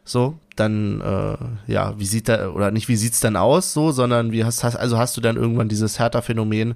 So, 0.04 0.38
dann 0.54 1.00
äh, 1.00 1.72
ja, 1.72 1.98
wie 1.98 2.06
sieht 2.06 2.28
da 2.28 2.50
oder 2.50 2.70
nicht 2.70 2.88
wie 2.88 2.96
sieht's 2.96 3.20
dann 3.20 3.36
aus, 3.36 3.72
so, 3.72 3.90
sondern 3.90 4.32
wie 4.32 4.44
hast, 4.44 4.64
hast 4.64 4.76
also 4.76 4.98
hast 4.98 5.16
du 5.16 5.20
dann 5.20 5.36
irgendwann 5.36 5.68
dieses 5.68 5.98
Hertha-Phänomen, 5.98 6.74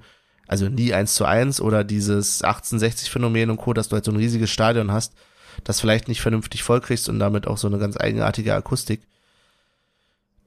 also 0.48 0.68
nie 0.68 0.92
eins 0.92 1.14
zu 1.14 1.24
eins 1.24 1.60
oder 1.60 1.84
dieses 1.84 2.42
1860-Phänomen 2.42 3.50
und 3.50 3.56
Co., 3.56 3.72
dass 3.72 3.88
du 3.88 3.94
halt 3.94 4.04
so 4.04 4.10
ein 4.10 4.16
riesiges 4.16 4.50
Stadion 4.50 4.90
hast, 4.92 5.14
das 5.64 5.80
vielleicht 5.80 6.08
nicht 6.08 6.20
vernünftig 6.20 6.62
vollkriegst 6.62 7.08
und 7.08 7.18
damit 7.18 7.46
auch 7.46 7.58
so 7.58 7.66
eine 7.66 7.78
ganz 7.78 7.96
eigenartige 7.98 8.54
Akustik. 8.54 9.02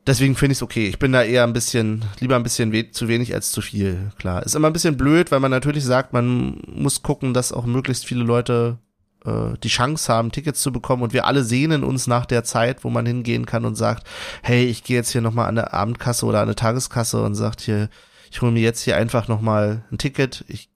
Deswegen 0.05 0.35
finde 0.35 0.51
ich 0.51 0.57
es 0.57 0.63
okay. 0.63 0.87
Ich 0.87 0.99
bin 0.99 1.13
da 1.13 1.23
eher 1.23 1.43
ein 1.43 1.53
bisschen, 1.53 2.03
lieber 2.19 2.35
ein 2.35 2.43
bisschen 2.43 2.73
we 2.73 2.91
zu 2.91 3.07
wenig 3.07 3.33
als 3.33 3.51
zu 3.51 3.61
viel. 3.61 4.11
Klar, 4.17 4.43
ist 4.43 4.55
immer 4.55 4.67
ein 4.67 4.73
bisschen 4.73 4.97
blöd, 4.97 5.31
weil 5.31 5.39
man 5.39 5.51
natürlich 5.51 5.85
sagt, 5.85 6.11
man 6.11 6.61
muss 6.67 7.03
gucken, 7.03 7.33
dass 7.33 7.53
auch 7.53 7.65
möglichst 7.65 8.05
viele 8.05 8.23
Leute 8.23 8.79
äh, 9.25 9.57
die 9.63 9.69
Chance 9.69 10.11
haben, 10.11 10.31
Tickets 10.33 10.61
zu 10.61 10.73
bekommen. 10.73 11.03
Und 11.03 11.13
wir 11.13 11.25
alle 11.25 11.43
sehnen 11.43 11.85
uns 11.85 12.07
nach 12.07 12.25
der 12.25 12.43
Zeit, 12.43 12.83
wo 12.83 12.89
man 12.89 13.05
hingehen 13.05 13.45
kann 13.45 13.63
und 13.63 13.75
sagt, 13.75 14.05
hey, 14.41 14.65
ich 14.65 14.83
gehe 14.83 14.97
jetzt 14.97 15.11
hier 15.11 15.21
nochmal 15.21 15.47
an 15.47 15.57
eine 15.57 15.71
Abendkasse 15.71 16.25
oder 16.25 16.39
an 16.39 16.49
eine 16.49 16.55
Tageskasse 16.55 17.21
und 17.23 17.35
sagt 17.35 17.61
hier, 17.61 17.89
ich 18.29 18.41
hole 18.41 18.51
mir 18.51 18.61
jetzt 18.61 18.81
hier 18.81 18.97
einfach 18.97 19.29
nochmal 19.29 19.85
ein 19.91 19.97
Ticket, 19.99 20.43
ich 20.47 20.69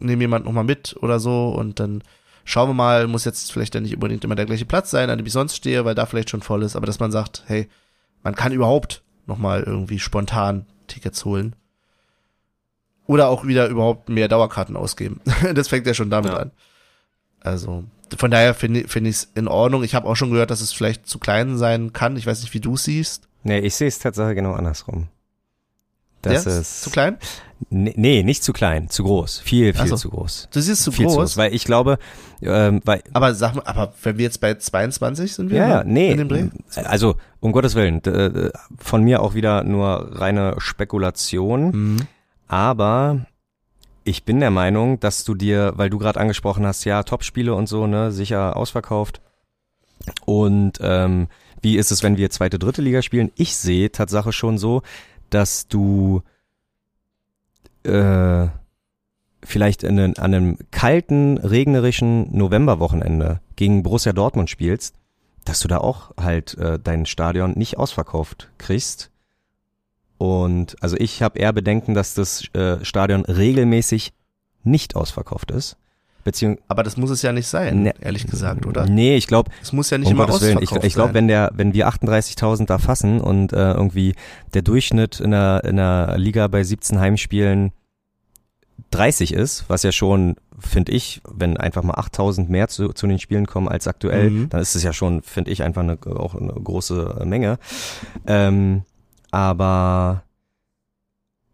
nehme 0.00 0.22
jemand 0.22 0.44
nochmal 0.44 0.64
mit 0.64 0.96
oder 1.00 1.20
so 1.20 1.50
und 1.50 1.78
dann 1.78 2.02
schauen 2.44 2.68
wir 2.70 2.74
mal, 2.74 3.06
muss 3.06 3.24
jetzt 3.24 3.52
vielleicht 3.52 3.74
dann 3.74 3.82
nicht 3.84 3.94
unbedingt 3.94 4.24
immer 4.24 4.34
der 4.34 4.46
gleiche 4.46 4.64
Platz 4.66 4.90
sein, 4.90 5.10
an 5.10 5.18
dem 5.18 5.26
ich 5.26 5.32
sonst 5.32 5.56
stehe, 5.56 5.84
weil 5.84 5.94
da 5.94 6.06
vielleicht 6.06 6.30
schon 6.30 6.42
voll 6.42 6.62
ist, 6.62 6.76
aber 6.76 6.86
dass 6.86 7.00
man 7.00 7.12
sagt, 7.12 7.42
hey, 7.46 7.68
man 8.22 8.34
kann 8.34 8.52
überhaupt 8.52 9.02
nochmal 9.26 9.62
irgendwie 9.62 9.98
spontan 9.98 10.66
Tickets 10.86 11.24
holen. 11.24 11.54
Oder 13.06 13.28
auch 13.28 13.44
wieder 13.46 13.66
überhaupt 13.68 14.08
mehr 14.08 14.28
Dauerkarten 14.28 14.76
ausgeben. 14.76 15.20
das 15.54 15.68
fängt 15.68 15.86
ja 15.86 15.94
schon 15.94 16.10
damit 16.10 16.32
Ja. 16.32 16.38
an. 16.38 16.50
Also, 17.40 17.84
von 18.16 18.30
daher 18.30 18.54
finde 18.54 18.86
finde 18.86 19.10
ich 19.10 19.16
es 19.16 19.30
in 19.34 19.48
Ordnung. 19.48 19.82
Ich 19.82 19.94
habe 19.96 20.06
auch 20.08 20.14
schon 20.14 20.30
gehört, 20.30 20.50
dass 20.50 20.60
es 20.60 20.72
vielleicht 20.72 21.06
zu 21.08 21.18
klein 21.18 21.58
sein 21.58 21.92
kann. 21.92 22.16
Ich 22.16 22.26
weiß 22.26 22.40
nicht, 22.42 22.54
wie 22.54 22.60
du 22.60 22.74
es 22.74 22.84
siehst. 22.84 23.28
Nee, 23.42 23.58
ich 23.58 23.74
sehe 23.74 23.88
es 23.88 23.98
tatsächlich 23.98 24.36
genau 24.36 24.52
andersrum. 24.52 25.08
Das 26.22 26.44
Der 26.44 26.60
ist 26.60 26.82
zu 26.82 26.90
klein? 26.90 27.18
Nee, 27.70 27.94
nee, 27.96 28.22
nicht 28.24 28.42
zu 28.42 28.52
klein, 28.52 28.88
zu 28.90 29.04
groß. 29.04 29.38
Viel, 29.40 29.72
viel 29.72 29.86
so. 29.86 29.96
zu 29.96 30.10
groß. 30.10 30.48
Du 30.52 30.60
siehst 30.60 30.82
zu 30.82 30.90
viel 30.90 31.04
groß. 31.06 31.14
zu 31.14 31.18
groß. 31.20 31.36
Weil 31.36 31.54
ich 31.54 31.64
glaube, 31.64 31.98
ähm, 32.42 32.80
weil 32.84 33.02
aber 33.12 33.34
sag 33.34 33.54
mal, 33.54 33.62
aber 33.66 33.92
wenn 34.02 34.18
wir 34.18 34.24
jetzt 34.24 34.40
bei 34.40 34.54
22 34.54 35.32
sind 35.34 35.50
wir 35.50 35.58
Ja, 35.58 35.84
ne? 35.84 36.16
ja, 36.16 36.24
nee. 36.24 36.50
Also, 36.84 37.14
um 37.40 37.52
Gottes 37.52 37.74
Willen, 37.76 38.02
d- 38.02 38.50
von 38.78 39.04
mir 39.04 39.22
auch 39.22 39.34
wieder 39.34 39.62
nur 39.62 40.08
reine 40.20 40.56
Spekulation. 40.58 41.70
Mhm. 41.70 41.96
Aber 42.48 43.26
ich 44.04 44.24
bin 44.24 44.40
der 44.40 44.50
Meinung, 44.50 44.98
dass 44.98 45.22
du 45.22 45.34
dir, 45.34 45.72
weil 45.76 45.88
du 45.88 45.98
gerade 45.98 46.18
angesprochen 46.18 46.66
hast, 46.66 46.84
ja, 46.84 47.04
Topspiele 47.04 47.54
und 47.54 47.68
so, 47.68 47.86
ne, 47.86 48.10
sicher 48.10 48.56
ausverkauft. 48.56 49.20
Und 50.24 50.78
ähm, 50.80 51.28
wie 51.60 51.76
ist 51.76 51.92
es, 51.92 52.02
wenn 52.02 52.16
wir 52.16 52.30
zweite, 52.30 52.58
dritte 52.58 52.82
Liga 52.82 53.02
spielen? 53.02 53.30
Ich 53.36 53.54
sehe 53.56 53.92
Tatsache 53.92 54.32
schon 54.32 54.58
so, 54.58 54.82
dass 55.34 55.68
du 55.68 56.22
äh, 57.84 58.46
vielleicht 59.44 59.82
in 59.82 59.98
an 59.98 60.16
einem 60.16 60.58
kalten, 60.70 61.38
regnerischen 61.38 62.36
Novemberwochenende 62.36 63.40
gegen 63.56 63.82
Borussia 63.82 64.12
Dortmund 64.12 64.50
spielst, 64.50 64.94
dass 65.44 65.60
du 65.60 65.68
da 65.68 65.78
auch 65.78 66.12
halt 66.16 66.56
äh, 66.58 66.78
dein 66.78 67.06
Stadion 67.06 67.52
nicht 67.52 67.76
ausverkauft 67.76 68.50
kriegst. 68.58 69.10
Und 70.18 70.76
also 70.80 70.96
ich 70.98 71.22
habe 71.22 71.38
eher 71.38 71.52
Bedenken, 71.52 71.94
dass 71.94 72.14
das 72.14 72.48
äh, 72.54 72.84
Stadion 72.84 73.24
regelmäßig 73.24 74.12
nicht 74.62 74.94
ausverkauft 74.94 75.50
ist. 75.50 75.76
Beziehung 76.24 76.58
Aber 76.68 76.82
das 76.82 76.96
muss 76.96 77.10
es 77.10 77.22
ja 77.22 77.32
nicht 77.32 77.46
sein, 77.46 77.82
Ne- 77.82 77.94
ehrlich 78.00 78.26
gesagt, 78.26 78.66
oder? 78.66 78.86
Nee, 78.86 79.16
ich 79.16 79.26
glaube, 79.26 79.50
Es 79.60 79.72
muss 79.72 79.90
ja 79.90 79.98
nicht 79.98 80.06
um 80.08 80.12
immer 80.14 80.26
Gottes 80.26 80.42
Willen. 80.42 80.58
Ich, 80.58 80.62
ausverkauft 80.64 80.86
ich 80.86 80.94
glaube, 80.94 81.14
wenn 81.14 81.28
der, 81.28 81.50
wenn 81.54 81.74
wir 81.74 81.88
38.000 81.88 82.66
da 82.66 82.78
fassen 82.78 83.20
und 83.20 83.52
äh, 83.52 83.72
irgendwie 83.72 84.14
der 84.54 84.62
Durchschnitt 84.62 85.20
in 85.20 85.32
der, 85.32 85.64
in 85.64 85.76
der 85.76 86.16
Liga 86.18 86.46
bei 86.48 86.62
17 86.62 86.98
Heimspielen 87.00 87.72
30 88.90 89.32
ist, 89.32 89.64
was 89.68 89.82
ja 89.84 89.92
schon, 89.92 90.36
finde 90.58 90.92
ich, 90.92 91.22
wenn 91.28 91.56
einfach 91.56 91.82
mal 91.82 91.94
8.000 91.94 92.48
mehr 92.48 92.68
zu, 92.68 92.88
zu 92.92 93.06
den 93.06 93.18
Spielen 93.18 93.46
kommen 93.46 93.68
als 93.68 93.86
aktuell, 93.86 94.30
Mhm. 94.30 94.48
dann 94.50 94.60
ist 94.60 94.74
es 94.74 94.82
ja 94.82 94.92
schon, 94.92 95.22
finde 95.22 95.50
ich, 95.50 95.62
einfach 95.62 95.82
eine, 95.82 95.98
auch 96.06 96.34
eine 96.34 96.52
große 96.52 97.22
Menge. 97.24 97.58
Ähm, 98.26 98.82
aber 99.30 100.24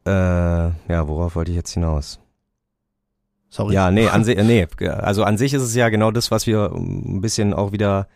äh, 0.05 0.11
ja, 0.11 1.07
worauf 1.07 1.36
wollte 1.36 1.51
ich 1.53 1.57
jetzt 1.57 1.73
hinaus? 1.73 2.19
Sorry. 3.51 3.75
Ja, 3.75 3.91
nee, 3.91 4.09
an, 4.09 4.25
si 4.27 4.35
nee, 4.35 4.66
also 4.81 5.25
an 5.25 5.39
sich 5.39 5.55
ist 5.55 5.62
es 5.62 5.75
ja 5.75 5.89
genau 5.89 6.11
das, 6.11 6.31
was 6.31 6.47
wir 6.47 6.73
ein 6.75 7.20
bisschen 7.20 7.55
auch 7.55 7.73
wieder 7.73 8.09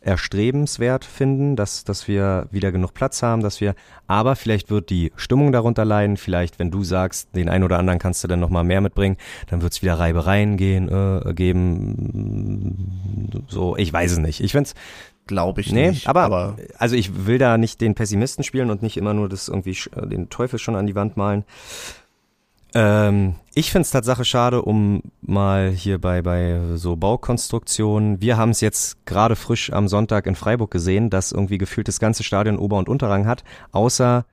erstrebenswert 0.00 1.04
finden, 1.04 1.56
dass, 1.56 1.82
dass 1.84 2.06
wir 2.06 2.46
wieder 2.52 2.70
genug 2.70 2.94
Platz 2.94 3.22
haben, 3.22 3.42
dass 3.42 3.60
wir, 3.60 3.74
aber 4.06 4.36
vielleicht 4.36 4.70
wird 4.70 4.90
die 4.90 5.12
Stimmung 5.16 5.50
darunter 5.50 5.84
leiden, 5.84 6.16
vielleicht, 6.16 6.60
wenn 6.60 6.70
du 6.70 6.84
sagst, 6.84 7.34
den 7.34 7.48
einen 7.48 7.64
oder 7.64 7.80
anderen 7.80 7.98
kannst 7.98 8.22
du 8.22 8.28
dann 8.28 8.38
nochmal 8.38 8.62
mehr 8.62 8.80
mitbringen, 8.80 9.16
dann 9.48 9.60
wird 9.60 9.72
es 9.72 9.82
wieder 9.82 9.98
Reibereien 9.98 10.56
gehen, 10.56 10.88
äh, 10.88 11.34
geben, 11.34 12.78
so, 13.48 13.76
ich 13.76 13.92
weiß 13.92 14.12
es 14.12 14.18
nicht. 14.18 14.40
Ich 14.40 14.52
find's, 14.52 14.74
Glaube 15.26 15.60
ich 15.60 15.72
nee, 15.72 15.90
nicht. 15.90 16.08
aber, 16.08 16.56
also 16.78 16.96
ich 16.96 17.26
will 17.26 17.36
da 17.36 17.58
nicht 17.58 17.82
den 17.82 17.94
Pessimisten 17.94 18.44
spielen 18.44 18.70
und 18.70 18.82
nicht 18.82 18.96
immer 18.96 19.12
nur 19.12 19.28
das 19.28 19.48
irgendwie 19.48 19.76
den 19.94 20.30
Teufel 20.30 20.58
schon 20.58 20.74
an 20.74 20.86
die 20.86 20.94
Wand 20.94 21.18
malen. 21.18 21.44
Ähm, 22.74 23.34
ich 23.54 23.72
find's 23.72 23.90
Tatsache 23.90 24.24
schade, 24.24 24.62
um 24.62 25.02
mal 25.20 25.70
hier 25.70 25.98
bei, 25.98 26.22
bei 26.22 26.60
so 26.74 26.96
Baukonstruktionen. 26.96 28.20
Wir 28.20 28.36
haben 28.36 28.50
es 28.50 28.60
jetzt 28.60 29.04
gerade 29.06 29.36
frisch 29.36 29.72
am 29.72 29.88
Sonntag 29.88 30.26
in 30.26 30.34
Freiburg 30.34 30.70
gesehen, 30.70 31.10
dass 31.10 31.32
irgendwie 31.32 31.58
gefühlt 31.58 31.88
das 31.88 31.98
ganze 31.98 32.22
Stadion 32.22 32.58
Ober- 32.58 32.78
und 32.78 32.88
Unterrang 32.88 33.26
hat, 33.26 33.42
außer 33.72 34.26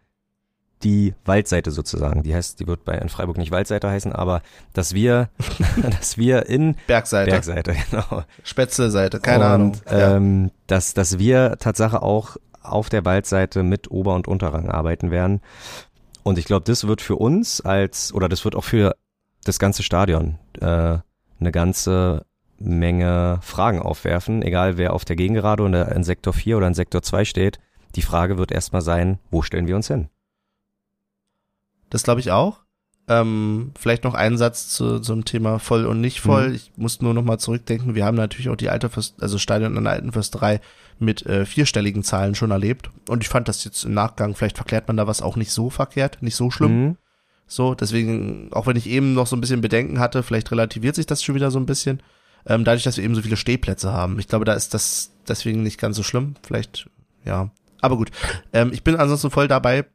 die 0.84 1.16
Waldseite 1.24 1.72
sozusagen. 1.72 2.24
Die 2.24 2.36
heißt, 2.36 2.60
die 2.60 2.68
wird 2.68 2.86
bei 2.86 2.98
in 2.98 3.10
Freiburg 3.10 3.38
nicht 3.38 3.52
Waldseite 3.52 3.90
heißen, 3.90 4.12
aber 4.14 4.41
dass 4.74 4.94
wir, 4.94 5.30
dass 5.82 6.18
wir 6.18 6.48
in 6.48 6.76
Bergseite, 6.88 7.32
Bergseite, 7.32 7.76
genau, 7.90 8.24
Spätzle-Seite, 8.44 9.20
keine 9.20 9.45
und, 9.45 9.52
Ahnung. 9.52 9.76
Ähm, 9.90 10.52
dass, 10.68 10.94
dass 10.94 11.18
wir 11.18 11.57
Tatsache 11.57 12.02
auch 12.02 12.38
auf 12.62 12.90
der 12.90 13.06
Waldseite 13.06 13.64
mit 13.64 13.90
Ober- 13.91 14.16
und 14.16 14.28
Unterrang 14.28 14.70
arbeiten 14.70 15.12
werden. 15.12 15.41
Und 16.26 16.39
ich 16.39 16.45
glaube, 16.45 16.64
das 16.65 16.88
wird 16.88 17.02
für 17.02 17.18
uns 17.18 17.61
als, 17.61 18.11
oder 18.11 18.27
das 18.27 18.45
wird 18.45 18.56
auch 18.56 18.64
für 18.64 18.95
das 19.43 19.60
ganze 19.60 19.84
Stadion 19.84 20.39
äh, 20.60 20.97
eine 21.39 21.52
ganze 21.52 22.26
Menge 22.57 23.38
Fragen 23.43 23.80
aufwerfen, 23.80 24.41
egal 24.41 24.76
wer 24.77 24.93
auf 24.93 25.06
der 25.06 25.18
Gegengerade 25.18 25.61
oder 25.61 25.91
in 25.91 26.03
Sektor 26.03 26.34
4 26.34 26.57
oder 26.57 26.65
in 26.65 26.73
Sektor 26.73 27.03
2 27.03 27.26
steht. 27.26 27.60
Die 27.93 28.02
Frage 28.02 28.39
wird 28.39 28.52
erstmal 28.52 28.81
sein, 28.81 29.19
wo 29.30 29.43
stellen 29.43 29.68
wir 29.68 29.76
uns 29.76 29.88
hin? 29.88 30.10
Das 31.91 32.02
glaube 32.02 32.22
ich 32.22 32.31
auch. 32.31 32.65
Ähm, 33.07 33.72
vielleicht 33.77 34.03
noch 34.03 34.15
ein 34.15 34.38
Satz 34.38 34.69
zu, 34.69 34.99
zum 34.99 35.26
Thema 35.26 35.60
voll 35.60 35.86
und 35.86 36.02
nicht 36.02 36.22
voll. 36.22 36.49
Mhm. 36.49 36.56
Ich 36.56 36.72
muss 36.76 37.02
nur 37.02 37.14
noch 37.14 37.23
mal 37.23 37.38
zurückdenken. 37.38 37.94
Wir 37.94 38.03
haben 38.03 38.18
natürlich 38.18 38.49
auch 38.49 38.56
die 38.56 38.69
alte 38.69 38.90
Fürst, 38.90 39.22
also 39.22 39.38
Stadion 39.38 39.77
an 39.77 39.84
der 39.84 39.94
alten 39.94 40.11
Fürsterei 40.11 40.60
mit 40.98 41.23
äh, 41.26 41.45
vierstelligen 41.45 42.03
Zahlen 42.03 42.34
schon 42.34 42.52
erlebt. 42.52 42.90
Und 43.07 43.22
ich 43.22 43.30
fand 43.30 43.48
das 43.48 43.64
jetzt 43.64 43.84
im 43.84 43.94
Nachgang, 43.94 44.36
vielleicht 44.36 44.57
verklärt 44.57 44.88
man 44.88 44.98
da 44.98 45.06
was 45.06 45.22
auch 45.22 45.36
nicht 45.36 45.52
so 45.52 45.69
verkehrt, 45.69 46.18
nicht 46.22 46.36
so 46.36 46.49
schlimm. 46.49 46.82
Mhm. 46.82 46.98
So, 47.48 47.76
deswegen, 47.76 48.49
auch 48.52 48.65
wenn 48.65 48.77
ich 48.77 48.88
eben 48.88 49.14
noch 49.14 49.27
so 49.27 49.36
ein 49.36 49.41
bisschen 49.41 49.61
Bedenken 49.61 49.99
hatte, 49.99 50.23
vielleicht 50.23 50.52
relativiert 50.52 50.95
sich 50.95 51.06
das 51.06 51.23
schon 51.23 51.36
wieder 51.36 51.52
so 51.52 51.60
ein 51.60 51.68
bisschen. 51.68 52.02
Ähm, 52.48 52.64
dadurch, 52.64 52.84
dass 52.84 52.98
wir 52.98 53.03
eben 53.03 53.15
so 53.15 53.22
viele 53.22 53.38
Stehplätze 53.38 53.91
haben. 53.91 54.19
Ich 54.19 54.27
glaube, 54.27 54.45
da 54.45 54.53
ist 54.53 54.73
das 54.73 55.11
deswegen 55.27 55.61
nicht 55.61 55.80
ganz 55.80 55.95
so 55.95 56.03
schlimm. 56.03 56.36
Vielleicht, 56.41 56.90
ja. 57.23 57.52
Aber 57.82 57.98
gut. 57.98 58.10
Ähm, 58.52 58.72
ich 58.73 58.84
bin 58.84 58.95
ansonsten 58.95 59.30
voll 59.30 59.48
dabei, 59.48 59.86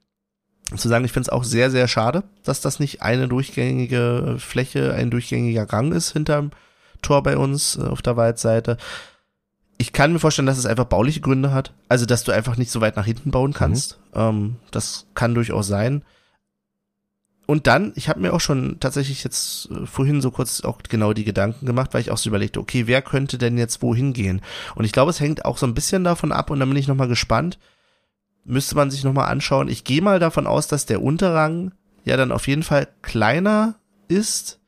zu 0.78 0.88
sagen, 0.88 1.04
ich 1.04 1.12
finde 1.12 1.26
es 1.26 1.32
auch 1.32 1.44
sehr, 1.44 1.70
sehr 1.70 1.88
schade, 1.88 2.22
dass 2.44 2.60
das 2.60 2.80
nicht 2.80 3.02
eine 3.02 3.28
durchgängige 3.28 4.36
Fläche, 4.38 4.94
ein 4.94 5.10
durchgängiger 5.10 5.66
Gang 5.66 5.92
ist 5.92 6.12
hinterm 6.12 6.52
Tor 7.02 7.22
bei 7.22 7.36
uns 7.36 7.76
äh, 7.76 7.82
auf 7.82 8.02
der 8.02 8.16
Waldseite. 8.16 8.76
Ich 9.78 9.92
kann 9.92 10.12
mir 10.12 10.18
vorstellen, 10.18 10.46
dass 10.46 10.58
es 10.58 10.66
einfach 10.66 10.84
bauliche 10.84 11.20
Gründe 11.20 11.52
hat. 11.52 11.72
Also, 11.88 12.04
dass 12.04 12.24
du 12.24 12.32
einfach 12.32 12.56
nicht 12.56 12.70
so 12.70 12.80
weit 12.82 12.96
nach 12.96 13.06
hinten 13.06 13.30
bauen 13.30 13.54
kannst. 13.54 13.98
Ähm, 14.14 14.56
das 14.70 15.06
kann 15.14 15.34
durchaus 15.34 15.66
sein. 15.66 16.02
Und 17.46 17.66
dann, 17.66 17.92
ich 17.96 18.08
habe 18.08 18.20
mir 18.20 18.32
auch 18.32 18.40
schon 18.40 18.78
tatsächlich 18.78 19.24
jetzt 19.24 19.70
äh, 19.70 19.86
vorhin 19.86 20.20
so 20.20 20.30
kurz 20.30 20.60
auch 20.60 20.78
genau 20.88 21.14
die 21.14 21.24
Gedanken 21.24 21.66
gemacht, 21.66 21.94
weil 21.94 22.00
ich 22.00 22.10
auch 22.10 22.18
so 22.18 22.28
überlegte, 22.28 22.60
okay, 22.60 22.86
wer 22.86 23.02
könnte 23.02 23.38
denn 23.38 23.58
jetzt 23.58 23.82
wohin 23.82 24.12
gehen? 24.12 24.40
Und 24.76 24.84
ich 24.84 24.92
glaube, 24.92 25.10
es 25.10 25.18
hängt 25.18 25.44
auch 25.44 25.56
so 25.56 25.66
ein 25.66 25.74
bisschen 25.74 26.04
davon 26.04 26.30
ab 26.30 26.50
und 26.50 26.60
dann 26.60 26.68
bin 26.68 26.78
ich 26.78 26.86
nochmal 26.86 27.08
gespannt, 27.08 27.58
müsste 28.44 28.74
man 28.74 28.90
sich 28.90 29.04
nochmal 29.04 29.30
anschauen. 29.30 29.68
Ich 29.68 29.84
gehe 29.84 30.02
mal 30.02 30.18
davon 30.18 30.46
aus, 30.46 30.68
dass 30.68 30.86
der 30.86 31.02
Unterrang 31.02 31.72
ja 32.04 32.16
dann 32.16 32.32
auf 32.32 32.48
jeden 32.48 32.62
Fall 32.62 32.88
kleiner 33.02 33.76
ist 34.08 34.58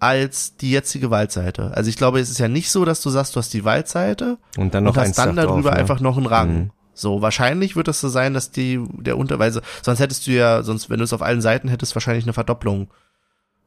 als 0.00 0.56
die 0.56 0.70
jetzige 0.70 1.10
Waldseite. 1.10 1.72
Also 1.74 1.88
ich 1.88 1.96
glaube, 1.96 2.20
es 2.20 2.30
ist 2.30 2.38
ja 2.38 2.48
nicht 2.48 2.70
so, 2.70 2.84
dass 2.84 3.00
du 3.00 3.10
sagst, 3.10 3.34
du 3.34 3.38
hast 3.38 3.54
die 3.54 3.64
Waldseite 3.64 4.38
Und 4.56 4.74
dann 4.74 4.84
noch 4.84 4.96
und 4.96 5.02
hast 5.02 5.16
dann 5.16 5.36
da 5.36 5.44
drauf, 5.44 5.52
darüber 5.52 5.70
ne? 5.70 5.76
einfach 5.76 6.00
noch 6.00 6.16
einen 6.16 6.26
Rang. 6.26 6.54
Mhm. 6.54 6.70
So, 6.92 7.22
wahrscheinlich 7.22 7.74
wird 7.74 7.88
es 7.88 8.00
so 8.00 8.08
sein, 8.08 8.34
dass 8.34 8.50
die, 8.50 8.80
der 8.92 9.18
Unterweise, 9.18 9.62
sonst 9.82 9.98
hättest 9.98 10.26
du 10.26 10.30
ja, 10.30 10.62
sonst, 10.62 10.90
wenn 10.90 10.98
du 10.98 11.04
es 11.04 11.12
auf 11.12 11.22
allen 11.22 11.40
Seiten 11.40 11.68
hättest, 11.68 11.94
wahrscheinlich 11.96 12.24
eine 12.24 12.32
Verdopplung. 12.32 12.88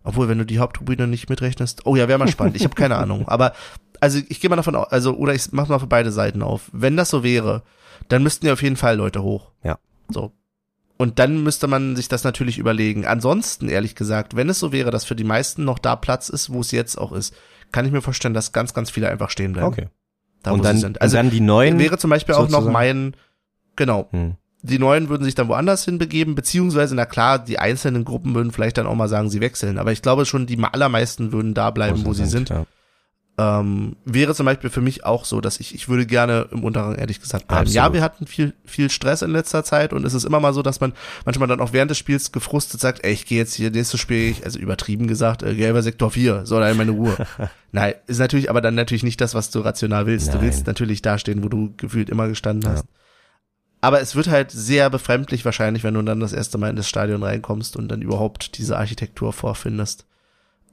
Obwohl, 0.03 0.29
wenn 0.29 0.37
du 0.37 0.45
die 0.45 0.59
Haupttribüne 0.59 1.07
nicht 1.07 1.29
mitrechnest, 1.29 1.85
oh 1.85 1.95
ja, 1.97 2.07
wäre 2.07 2.19
mal 2.19 2.29
spannend. 2.29 2.55
Ich 2.55 2.63
habe 2.63 2.75
keine 2.75 2.95
Ahnung. 2.95 3.27
Aber, 3.27 3.53
also 3.99 4.19
ich 4.29 4.39
gehe 4.39 4.49
mal 4.49 4.55
davon 4.55 4.75
aus, 4.75 4.87
also, 4.89 5.17
oder 5.17 5.33
ich 5.33 5.51
mach 5.51 5.67
mal 5.67 5.79
für 5.79 5.87
beide 5.87 6.11
Seiten 6.13 6.41
auf. 6.41 6.69
Wenn 6.71 6.95
das 6.95 7.09
so 7.09 7.23
wäre, 7.23 7.63
dann 8.09 8.23
müssten 8.23 8.45
ja 8.45 8.53
auf 8.53 8.61
jeden 8.61 8.77
Fall 8.77 8.95
Leute 8.97 9.23
hoch. 9.23 9.51
Ja. 9.63 9.77
So. 10.09 10.31
Und 10.97 11.19
dann 11.19 11.43
müsste 11.43 11.67
man 11.67 11.95
sich 11.95 12.07
das 12.07 12.23
natürlich 12.23 12.57
überlegen. 12.57 13.05
Ansonsten, 13.05 13.69
ehrlich 13.69 13.95
gesagt, 13.95 14.35
wenn 14.35 14.49
es 14.49 14.59
so 14.59 14.71
wäre, 14.71 14.89
dass 14.89 15.05
für 15.05 15.15
die 15.15 15.23
meisten 15.23 15.63
noch 15.63 15.77
da 15.77 15.95
Platz 15.95 16.29
ist, 16.29 16.51
wo 16.51 16.61
es 16.61 16.71
jetzt 16.71 16.97
auch 16.97 17.11
ist, 17.11 17.35
kann 17.71 17.85
ich 17.85 17.91
mir 17.91 18.01
vorstellen, 18.01 18.33
dass 18.33 18.51
ganz, 18.51 18.73
ganz 18.73 18.89
viele 18.89 19.09
einfach 19.09 19.29
stehen 19.29 19.53
bleiben. 19.53 19.67
Okay. 19.67 19.87
Da, 20.41 20.51
und 20.51 20.59
wo 20.59 20.63
dann, 20.63 20.75
sie 20.77 20.81
sind. 20.81 21.01
Also 21.01 21.17
und 21.17 21.25
dann 21.25 21.31
die 21.31 21.39
neuen. 21.41 21.77
wäre 21.77 21.97
zum 21.97 22.09
Beispiel 22.09 22.33
auch 22.35 22.49
noch 22.49 22.63
sozusagen? 22.63 22.73
mein, 22.73 23.15
genau, 23.75 24.07
Hm. 24.11 24.35
die 24.63 24.79
Neuen 24.79 25.09
würden 25.09 25.23
sich 25.23 25.35
dann 25.35 25.49
woanders 25.49 25.85
hinbegeben, 25.85 26.33
beziehungsweise, 26.33 26.95
na 26.95 27.05
klar, 27.05 27.37
die 27.39 27.59
einzelnen 27.59 28.03
Gruppen 28.05 28.33
würden 28.33 28.51
vielleicht 28.51 28.77
dann 28.77 28.87
auch 28.87 28.95
mal 28.95 29.09
sagen, 29.09 29.29
sie 29.29 29.41
wechseln. 29.41 29.77
Aber 29.77 29.91
ich 29.91 30.01
glaube 30.01 30.25
schon, 30.25 30.47
die 30.47 30.57
allermeisten 30.63 31.31
würden 31.31 31.53
da 31.53 31.69
bleiben, 31.69 32.05
wo 32.05 32.13
sie 32.13 32.25
sind. 32.25 32.49
Ja. 32.49 32.65
Ähm, 33.39 33.97
wäre 34.03 34.33
zum 34.33 34.47
Beispiel 34.47 34.71
für 34.71 34.81
mich 34.81 35.05
auch 35.05 35.23
so, 35.23 35.41
dass 35.41 35.59
ich, 35.59 35.75
ich 35.75 35.87
würde 35.89 36.07
gerne 36.07 36.47
im 36.51 36.63
Unterrang 36.63 36.95
ehrlich 36.95 37.21
gesagt 37.21 37.47
bleiben. 37.47 37.61
Absolut. 37.67 37.75
Ja, 37.75 37.93
wir 37.93 38.01
hatten 38.01 38.25
viel, 38.25 38.55
viel 38.65 38.89
Stress 38.89 39.21
in 39.21 39.29
letzter 39.29 39.63
Zeit 39.63 39.93
und 39.93 40.03
es 40.05 40.15
ist 40.15 40.23
immer 40.23 40.39
mal 40.39 40.53
so, 40.55 40.63
dass 40.63 40.79
man 40.79 40.93
manchmal 41.23 41.47
dann 41.47 41.61
auch 41.61 41.71
während 41.71 41.91
des 41.91 41.99
Spiels 41.99 42.31
gefrustet 42.31 42.81
sagt, 42.81 43.03
ey, 43.03 43.13
ich 43.13 43.27
gehe 43.27 43.37
jetzt 43.37 43.53
hier, 43.53 43.69
nächstes 43.69 43.99
Spiel, 43.99 44.31
ich, 44.31 44.43
also 44.43 44.57
übertrieben 44.57 45.05
gesagt, 45.07 45.43
äh, 45.43 45.53
gelber 45.53 45.83
Sektor 45.83 46.09
4, 46.09 46.47
soll 46.47 46.61
da 46.61 46.69
in 46.71 46.77
meine 46.77 46.89
Ruhe. 46.91 47.15
Nein, 47.71 47.93
ist 48.07 48.17
natürlich, 48.17 48.49
aber 48.49 48.59
dann 48.59 48.73
natürlich 48.73 49.03
nicht 49.03 49.21
das, 49.21 49.35
was 49.35 49.51
du 49.51 49.59
rational 49.59 50.07
willst. 50.07 50.29
Du 50.29 50.37
Nein. 50.37 50.41
willst 50.41 50.65
natürlich 50.65 51.03
dastehen, 51.03 51.43
wo 51.43 51.47
du 51.47 51.75
gefühlt 51.77 52.09
immer 52.09 52.27
gestanden 52.27 52.67
Ja. 52.71 52.77
hast. 52.77 52.85
Aber 53.81 54.01
es 54.01 54.15
wird 54.15 54.29
halt 54.29 54.49
sehr 54.49 54.89
befremdlich 54.89 55.45
wahrscheinlich, 55.45 55.83
wenn 55.83 55.93
du 55.93 56.01
dann 56.01 56.19
das 56.19 56.33
erste 56.33 56.57
Mal 56.57 56.71
in 56.71 56.75
das 56.75 56.89
Stadion 56.89 57.21
reinkommst 57.21 57.75
und 57.77 57.87
dann 57.89 58.01
überhaupt 58.01 58.57
diese 58.57 58.77
Architektur 58.79 59.31
vorfindest. 59.31 60.07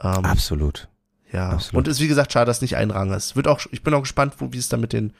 Ähm, 0.03 0.24
Absolut. 0.24 0.89
Ja. 1.35 1.51
absolut. 1.51 1.86
Und 1.86 1.90
ist 1.90 2.01
wie 2.01 2.09
gesagt 2.09 2.32
schade, 2.32 2.47
dass 2.47 2.62
nicht 2.62 2.77
ein 2.77 2.90
Rang 2.90 3.12
ist. 3.12 3.36
Wird 3.36 3.48
auch, 3.48 3.61
ich 3.70 3.82
bin 3.82 3.93
auch 3.94 4.02
gespannt, 4.02 4.35
wo, 4.39 4.52
wie 4.52 4.59
es 4.59 4.69
dann 4.69 4.81
mit 4.81 4.93
den, 4.93 5.12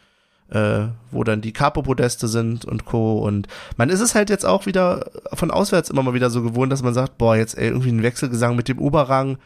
äh, 0.51 0.87
wo 1.11 1.25
dann 1.25 1.41
die 1.41 1.53
Capo-Podeste 1.53 2.29
sind 2.29 2.65
und 2.65 2.85
Co. 2.85 3.19
Und 3.19 3.49
man 3.77 3.89
ist 3.91 4.01
es 4.01 4.15
halt 4.15 4.31
jetzt 4.31 4.45
auch 4.47 4.67
wieder 4.67 5.11
von 5.33 5.51
auswärts 5.51 5.91
immer 5.91 6.03
mal 6.03 6.15
wieder 6.15 6.31
so 6.31 6.43
gewohnt, 6.43 6.71
dass 6.73 6.83
man 6.83 6.95
sagt, 6.95 7.19
boah, 7.19 7.37
jetzt 7.37 7.57
ey, 7.59 7.69
irgendwie 7.69 7.91
ein 7.93 8.03
Wechselgesang 8.03 8.55
mit 8.57 8.69
dem 8.69 8.79
Oberrang 8.79 9.39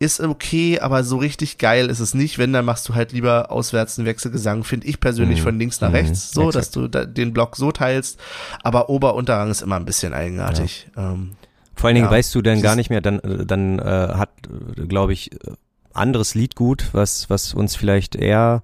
ist 0.00 0.20
okay, 0.20 0.78
aber 0.78 1.02
so 1.02 1.16
richtig 1.16 1.58
geil 1.58 1.90
ist 1.90 1.98
es 1.98 2.14
nicht. 2.14 2.38
Wenn, 2.38 2.52
dann 2.52 2.64
machst 2.64 2.88
du 2.88 2.94
halt 2.94 3.10
lieber 3.12 3.50
auswärts 3.50 3.98
einen 3.98 4.06
Wechselgesang, 4.06 4.62
finde 4.62 4.86
ich 4.86 5.00
persönlich 5.00 5.40
Mhm. 5.40 5.44
von 5.44 5.58
links 5.58 5.80
nach 5.80 5.88
Mhm. 5.88 5.94
rechts, 5.96 6.30
so, 6.30 6.42
Exakt. 6.42 6.54
dass 6.56 6.70
du 6.70 6.86
da, 6.88 7.04
den 7.04 7.32
Block 7.32 7.56
so 7.56 7.72
teilst. 7.72 8.20
Aber 8.62 8.88
Ober-Unterrang 8.90 9.50
ist 9.50 9.60
immer 9.60 9.74
ein 9.76 9.84
bisschen 9.84 10.14
eigenartig. 10.14 10.88
Ähm, 10.96 11.32
Vor 11.74 11.88
allen 11.88 11.96
Dingen 11.96 12.06
Ja, 12.06 12.12
weißt 12.12 12.32
du 12.34 12.42
dann 12.42 12.62
gar 12.62 12.76
nicht 12.76 12.90
mehr, 12.90 13.00
dann, 13.00 13.18
äh, 13.20 13.44
dann 13.44 13.80
äh, 13.80 13.82
hat, 14.14 14.30
glaube 14.88 15.12
ich, 15.12 15.32
äh, 15.32 15.36
anderes 15.98 16.34
Liedgut, 16.34 16.88
was, 16.92 17.28
was 17.30 17.54
uns 17.54 17.76
vielleicht 17.76 18.16
eher 18.16 18.62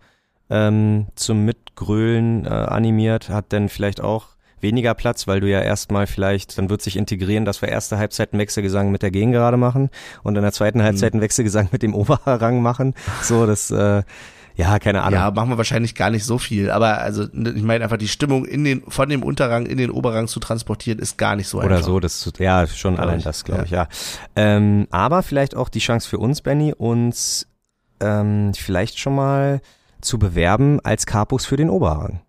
ähm, 0.51 1.06
zum 1.15 1.44
Mitgrölen 1.44 2.47
äh, 2.47 2.48
animiert, 2.48 3.28
hat 3.28 3.47
dann 3.52 3.69
vielleicht 3.69 4.01
auch 4.01 4.28
weniger 4.61 4.94
Platz, 4.94 5.27
weil 5.27 5.40
du 5.40 5.48
ja 5.48 5.61
erstmal 5.61 6.06
vielleicht, 6.06 6.59
dann 6.59 6.70
wird 6.70 6.82
sich 6.82 6.97
integrieren, 6.97 7.44
dass 7.44 7.61
wir 7.61 7.69
erste 7.69 7.98
Halbzeit 7.98 8.32
einen 8.32 8.40
Wechselgesang 8.40 8.90
mit 8.90 9.02
der 9.02 9.11
Gegengerade 9.11 9.56
machen 9.56 9.90
und 10.23 10.36
in 10.36 10.43
der 10.43 10.52
zweiten 10.52 10.82
Halbzeit 10.82 11.12
einen 11.12 11.23
Wechselgesang 11.23 11.69
mit 11.70 11.82
dem 11.82 11.94
Oberrang 11.94 12.62
machen. 12.62 12.94
So, 13.23 13.47
das, 13.47 13.70
äh, 13.70 14.02
ja, 14.56 14.78
keine 14.78 15.02
Ahnung. 15.02 15.18
Ja, 15.18 15.31
machen 15.32 15.51
wir 15.51 15.59
wahrscheinlich 15.59 15.94
gar 15.94 16.10
nicht 16.10 16.24
so 16.24 16.39
viel. 16.39 16.70
Aber 16.70 16.98
also, 16.98 17.26
ne, 17.32 17.51
ich 17.51 17.62
meine 17.62 17.82
einfach 17.82 17.97
die 17.97 18.09
Stimmung 18.09 18.44
in 18.44 18.64
den, 18.64 18.82
von 18.86 19.09
dem 19.09 19.22
Unterrang 19.22 19.66
in 19.66 19.78
den 19.78 19.90
Oberrang 19.90 20.28
zu 20.28 20.39
transportieren, 20.39 21.01
ist 21.01 21.18
gar 21.18 21.35
nicht 21.35 21.48
so 21.48 21.59
Oder 21.59 21.76
einfach. 21.76 21.82
so, 21.82 22.01
das 22.01 22.31
ja 22.39 22.66
schon 22.66 22.98
allein 22.98 23.18
ich, 23.18 23.24
das, 23.24 23.44
glaube 23.44 23.62
ja. 23.62 23.64
ich, 23.64 23.70
ja. 23.70 23.89
Ähm, 24.36 24.86
aber 24.90 25.22
vielleicht 25.22 25.56
auch 25.56 25.68
die 25.68 25.81
Chance 25.81 26.09
für 26.09 26.18
uns, 26.18 26.40
Benny, 26.40 26.72
uns 26.72 27.48
ähm, 28.01 28.52
vielleicht 28.55 28.98
schon 28.98 29.16
mal 29.16 29.60
zu 30.01 30.18
bewerben 30.18 30.81
als 30.85 31.06
Capus 31.06 31.47
für 31.47 31.56
den 31.56 31.70
Oberrang. 31.70 32.20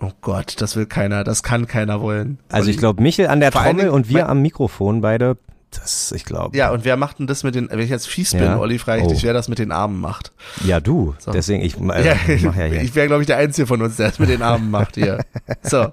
Oh 0.00 0.12
Gott, 0.20 0.60
das 0.60 0.76
will 0.76 0.86
keiner, 0.86 1.24
das 1.24 1.42
kann 1.42 1.66
keiner 1.66 2.00
wollen. 2.00 2.38
Also 2.50 2.70
ich 2.70 2.78
glaube, 2.78 3.02
Michel 3.02 3.28
an 3.28 3.40
der 3.40 3.50
Trommel 3.50 3.88
und 3.88 4.08
wir 4.08 4.28
am 4.28 4.42
Mikrofon 4.42 5.00
beide, 5.00 5.36
das, 5.70 6.12
ich 6.12 6.24
glaube. 6.24 6.56
Ja, 6.56 6.70
und 6.70 6.84
wer 6.84 6.96
macht 6.96 7.18
denn 7.18 7.26
das 7.26 7.42
mit 7.42 7.54
den, 7.54 7.68
wenn 7.70 7.80
ich 7.80 7.90
jetzt 7.90 8.08
fies 8.08 8.32
bin, 8.32 8.42
Ja? 8.42 8.58
Olli, 8.58 8.78
frage 8.78 9.00
ich 9.02 9.06
Oh. 9.06 9.10
dich, 9.10 9.22
wer 9.24 9.32
das 9.32 9.48
mit 9.48 9.58
den 9.58 9.72
Armen 9.72 10.00
macht. 10.00 10.32
Ja, 10.64 10.80
du. 10.80 11.14
So. 11.18 11.32
Deswegen, 11.32 11.62
ich 11.62 11.76
äh, 11.78 11.80
ja, 12.06 12.16
mach 12.42 12.56
ja 12.56 12.64
hier. 12.64 12.82
ich 12.82 12.94
wäre, 12.94 13.06
glaube 13.08 13.22
ich, 13.22 13.26
der 13.26 13.36
Einzige 13.38 13.66
von 13.66 13.82
uns, 13.82 13.96
der 13.96 14.08
das 14.08 14.18
mit 14.18 14.28
den 14.28 14.42
Armen 14.42 14.70
macht 14.70 14.94
hier. 14.94 15.24
So, 15.62 15.92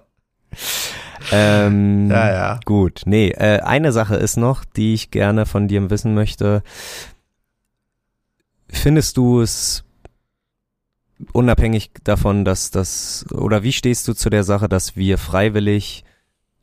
Ähm, 1.32 2.10
ja, 2.12 2.32
ja. 2.32 2.60
Gut, 2.66 3.02
nee, 3.06 3.30
äh, 3.30 3.60
eine 3.62 3.92
Sache 3.92 4.16
ist 4.16 4.38
noch, 4.38 4.66
die 4.66 4.94
ich 4.94 5.10
gerne 5.12 5.46
von 5.46 5.68
dir 5.68 5.90
wissen 5.90 6.14
möchte. 6.14 6.64
Findest 8.70 9.18
du 9.18 9.42
es 9.42 9.84
unabhängig 11.32 11.92
davon, 12.04 12.44
dass 12.46 12.72
das, 12.72 13.26
oder 13.32 13.64
wie 13.64 13.72
stehst 13.72 14.08
du 14.08 14.14
zu 14.14 14.30
der 14.30 14.44
Sache, 14.44 14.68
dass 14.68 14.96
wir 14.96 15.18
freiwillig 15.18 16.04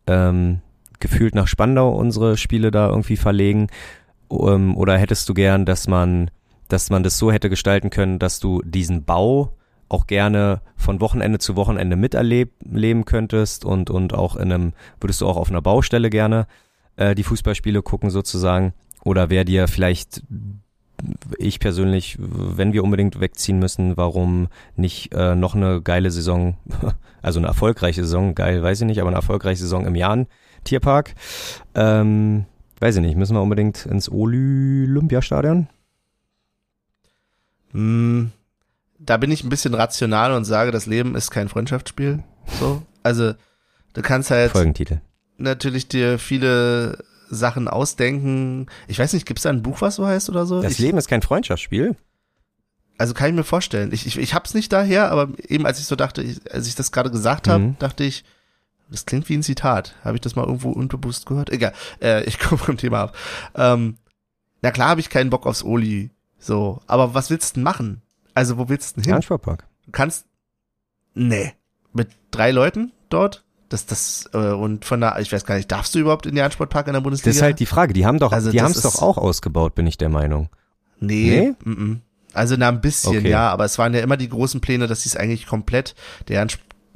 ähm, 0.06 0.60
gefühlt 1.01 1.35
nach 1.35 1.47
Spandau 1.47 1.90
unsere 1.90 2.36
Spiele 2.36 2.70
da 2.70 2.89
irgendwie 2.89 3.16
verlegen? 3.16 3.68
Ähm, 4.31 4.77
oder 4.77 4.97
hättest 4.97 5.28
du 5.28 5.35
gern, 5.35 5.66
dass 5.66 5.89
man, 5.89 6.31
dass 6.68 6.90
man 6.90 7.02
das 7.02 7.18
so 7.18 7.32
hätte 7.32 7.51
gestalten 7.51 7.90
können, 7.90 8.18
dass 8.18 8.40
du 8.40 8.62
diesen 8.62 9.05
Bau 9.05 9.56
auch 9.90 10.06
gerne 10.06 10.62
von 10.77 11.01
Wochenende 11.01 11.39
zu 11.39 11.56
Wochenende 11.56 11.97
miterleben 11.97 13.05
könntest 13.05 13.64
und, 13.64 13.90
und 13.90 14.14
auch 14.14 14.36
in 14.36 14.52
einem, 14.52 14.72
würdest 15.01 15.20
du 15.20 15.27
auch 15.27 15.36
auf 15.36 15.51
einer 15.51 15.60
Baustelle 15.60 16.10
gerne 16.10 16.47
äh, 16.97 17.14
die 17.14 17.24
Fußballspiele 17.24 17.82
gucken 17.82 18.10
sozusagen? 18.10 18.72
Oder 19.05 19.31
wäre 19.31 19.44
dir 19.44 19.66
vielleicht, 19.66 20.22
ich 21.39 21.59
persönlich, 21.59 22.18
wenn 22.20 22.72
wir 22.72 22.85
unbedingt 22.85 23.20
wegziehen 23.20 23.59
müssen, 23.59 23.97
warum 23.97 24.48
nicht 24.77 25.12
äh, 25.12 25.35
noch 25.35 25.56
eine 25.56 25.82
geile 25.82 26.12
Saison, 26.12 26.56
also 27.22 27.40
eine 27.40 27.48
erfolgreiche 27.48 28.02
Saison, 28.02 28.36
geil 28.36 28.62
weiß 28.62 28.82
ich 28.82 28.86
nicht, 28.86 29.01
aber 29.01 29.09
eine 29.09 29.16
erfolgreiche 29.16 29.62
Saison 29.62 29.86
im 29.86 29.97
Jahn 29.97 30.28
Tierpark? 30.64 31.14
Ähm, 31.74 32.44
weiß 32.80 32.96
ich 32.96 33.02
nicht, 33.02 33.16
müssen 33.16 33.34
wir 33.34 33.42
unbedingt 33.42 33.86
ins 33.86 34.10
Olympiastadion? 34.10 35.68
Hm, 37.72 38.32
da 38.98 39.16
bin 39.16 39.30
ich 39.30 39.44
ein 39.44 39.48
bisschen 39.50 39.74
rational 39.74 40.32
und 40.32 40.44
sage, 40.44 40.70
das 40.72 40.86
Leben 40.86 41.14
ist 41.14 41.30
kein 41.30 41.48
Freundschaftsspiel. 41.48 42.22
So, 42.58 42.82
also 43.02 43.32
du 43.92 44.02
kannst 44.02 44.30
halt 44.30 44.52
Folgentitel. 44.52 45.00
natürlich 45.38 45.88
dir 45.88 46.18
viele 46.18 46.98
Sachen 47.30 47.68
ausdenken. 47.68 48.66
Ich 48.88 48.98
weiß 48.98 49.12
nicht, 49.12 49.26
gibt's 49.26 49.44
da 49.44 49.50
ein 49.50 49.62
Buch, 49.62 49.80
was 49.80 49.94
so 49.96 50.06
heißt 50.06 50.28
oder 50.30 50.46
so? 50.46 50.62
Das 50.62 50.72
ich, 50.72 50.78
Leben 50.78 50.98
ist 50.98 51.08
kein 51.08 51.22
Freundschaftsspiel. 51.22 51.96
Also 52.98 53.14
kann 53.14 53.30
ich 53.30 53.34
mir 53.36 53.44
vorstellen. 53.44 53.92
Ich, 53.92 54.06
ich, 54.06 54.18
ich 54.18 54.34
hab's 54.34 54.52
nicht 54.52 54.72
daher, 54.72 55.10
aber 55.10 55.28
eben 55.48 55.64
als 55.64 55.78
ich 55.78 55.86
so 55.86 55.96
dachte, 55.96 56.22
ich, 56.22 56.52
als 56.52 56.66
ich 56.66 56.74
das 56.74 56.92
gerade 56.92 57.10
gesagt 57.10 57.48
habe, 57.48 57.62
Mhm. 57.64 57.76
dachte 57.78 58.04
ich, 58.04 58.24
das 58.90 59.06
klingt 59.06 59.28
wie 59.28 59.36
ein 59.36 59.42
Zitat. 59.42 59.94
Habe 60.04 60.16
ich 60.16 60.20
das 60.20 60.36
mal 60.36 60.44
irgendwo 60.44 60.70
unterbewusst 60.70 61.26
gehört? 61.26 61.50
Egal, 61.50 61.72
äh, 62.02 62.24
ich 62.24 62.38
komme 62.40 62.58
vom 62.58 62.76
Thema 62.76 63.02
ab. 63.02 63.16
Ähm, 63.54 63.96
na 64.62 64.70
klar 64.70 64.90
habe 64.90 65.00
ich 65.00 65.10
keinen 65.10 65.30
Bock 65.30 65.46
aufs 65.46 65.64
Oli. 65.64 66.10
So, 66.38 66.80
aber 66.86 67.14
was 67.14 67.30
willst 67.30 67.50
du 67.50 67.54
denn 67.56 67.64
machen? 67.64 68.02
Also 68.34 68.58
wo 68.58 68.68
willst 68.68 68.96
du 68.96 69.00
denn 69.00 69.04
hin? 69.04 69.14
Ja, 69.14 69.22
Sportpark. 69.22 69.66
Du 69.86 69.92
kannst, 69.92 70.26
nee, 71.14 71.52
mit 71.92 72.08
drei 72.30 72.50
Leuten 72.50 72.92
dort? 73.08 73.44
Das, 73.68 73.86
das, 73.86 74.28
äh, 74.32 74.38
und 74.38 74.84
von 74.84 75.00
der, 75.00 75.18
ich 75.20 75.32
weiß 75.32 75.44
gar 75.44 75.54
nicht, 75.54 75.70
darfst 75.70 75.94
du 75.94 76.00
überhaupt 76.00 76.26
in 76.26 76.32
den 76.32 76.38
Jahn-Sportpark 76.38 76.88
in 76.88 76.94
der 76.94 77.00
Bundesliga? 77.00 77.30
Das 77.30 77.36
ist 77.36 77.42
halt 77.42 77.60
die 77.60 77.66
Frage. 77.66 77.92
Die 77.92 78.04
haben 78.04 78.18
doch, 78.18 78.32
Also 78.32 78.50
die 78.50 78.60
haben 78.60 78.72
es 78.72 78.82
doch 78.82 79.00
auch 79.00 79.16
ausgebaut, 79.16 79.76
bin 79.76 79.86
ich 79.86 79.96
der 79.96 80.08
Meinung. 80.08 80.48
Nee, 80.98 81.54
mm 81.64 81.70
-mm. 81.70 81.96
also 82.34 82.56
na 82.58 82.68
ein 82.68 82.80
bisschen, 82.80 83.18
Okay. 83.18 83.30
ja, 83.30 83.48
aber 83.48 83.64
es 83.64 83.78
waren 83.78 83.94
ja 83.94 84.00
immer 84.00 84.16
die 84.16 84.28
großen 84.28 84.60
Pläne, 84.60 84.86
dass 84.86 85.02
sie 85.02 85.08
es 85.10 85.16
eigentlich 85.16 85.46
komplett, 85.46 85.94
der 86.28 86.46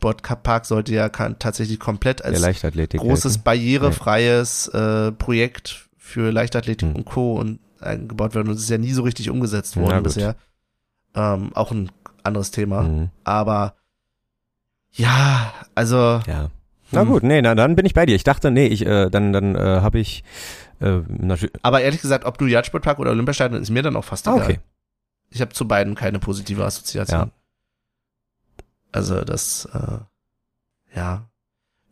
Jahn-Sportpark 0.08 0.66
sollte 0.66 0.94
ja 0.94 1.08
tatsächlich 1.08 1.78
komplett 1.80 2.24
als 2.24 2.40
Leichtathletik. 2.40 3.00
großes 3.00 3.34
gelten. 3.34 3.44
barrierefreies 3.44 4.68
äh, 4.68 5.12
Projekt 5.12 5.88
für 5.98 6.30
Leichtathletik 6.30 6.88
Hm. 6.88 6.96
und 6.96 7.04
Co. 7.06 7.34
und 7.38 7.58
eingebaut 7.80 8.34
werden 8.34 8.48
und 8.48 8.54
es 8.54 8.62
ist 8.62 8.70
ja 8.70 8.78
nie 8.78 8.92
so 8.92 9.02
richtig 9.02 9.30
umgesetzt 9.30 9.76
worden 9.76 10.02
bisher. 10.02 10.36
Ähm, 11.14 11.52
auch 11.54 11.70
ein 11.70 11.90
anderes 12.22 12.50
Thema. 12.50 12.82
Mhm. 12.82 13.10
Aber 13.24 13.74
ja, 14.92 15.52
also 15.74 16.20
Ja. 16.26 16.50
Na 16.90 17.00
Hm. 17.00 17.08
gut, 17.08 17.22
nee, 17.24 17.42
na, 17.42 17.54
dann 17.54 17.74
bin 17.76 17.86
ich 17.86 17.94
bei 17.94 18.06
dir. 18.06 18.14
Ich 18.14 18.24
dachte, 18.24 18.50
nee, 18.50 18.66
ich, 18.66 18.86
äh, 18.86 19.10
dann, 19.10 19.32
dann 19.32 19.56
äh, 19.56 19.58
habe 19.80 19.98
ich 19.98 20.22
äh, 20.80 21.00
natürlich. 21.08 21.54
Aber 21.62 21.80
ehrlich 21.80 22.00
gesagt, 22.00 22.24
ob 22.24 22.38
du 22.38 22.46
Jahn-Sportpark 22.46 22.98
oder 22.98 23.10
Olympiastadion, 23.10 23.60
ist 23.60 23.70
mir 23.70 23.82
dann 23.82 23.96
auch 23.96 24.04
fast 24.04 24.28
Ah, 24.28 24.34
egal. 24.36 24.44
okay. 24.44 24.60
Ich 25.30 25.40
habe 25.40 25.52
zu 25.52 25.66
beiden 25.66 25.94
keine 25.96 26.18
positive 26.20 26.64
Assoziation. 26.64 27.20
Ja. 27.20 27.28
Also 28.94 29.22
das, 29.22 29.68
äh, 29.74 30.96
ja. 30.98 31.28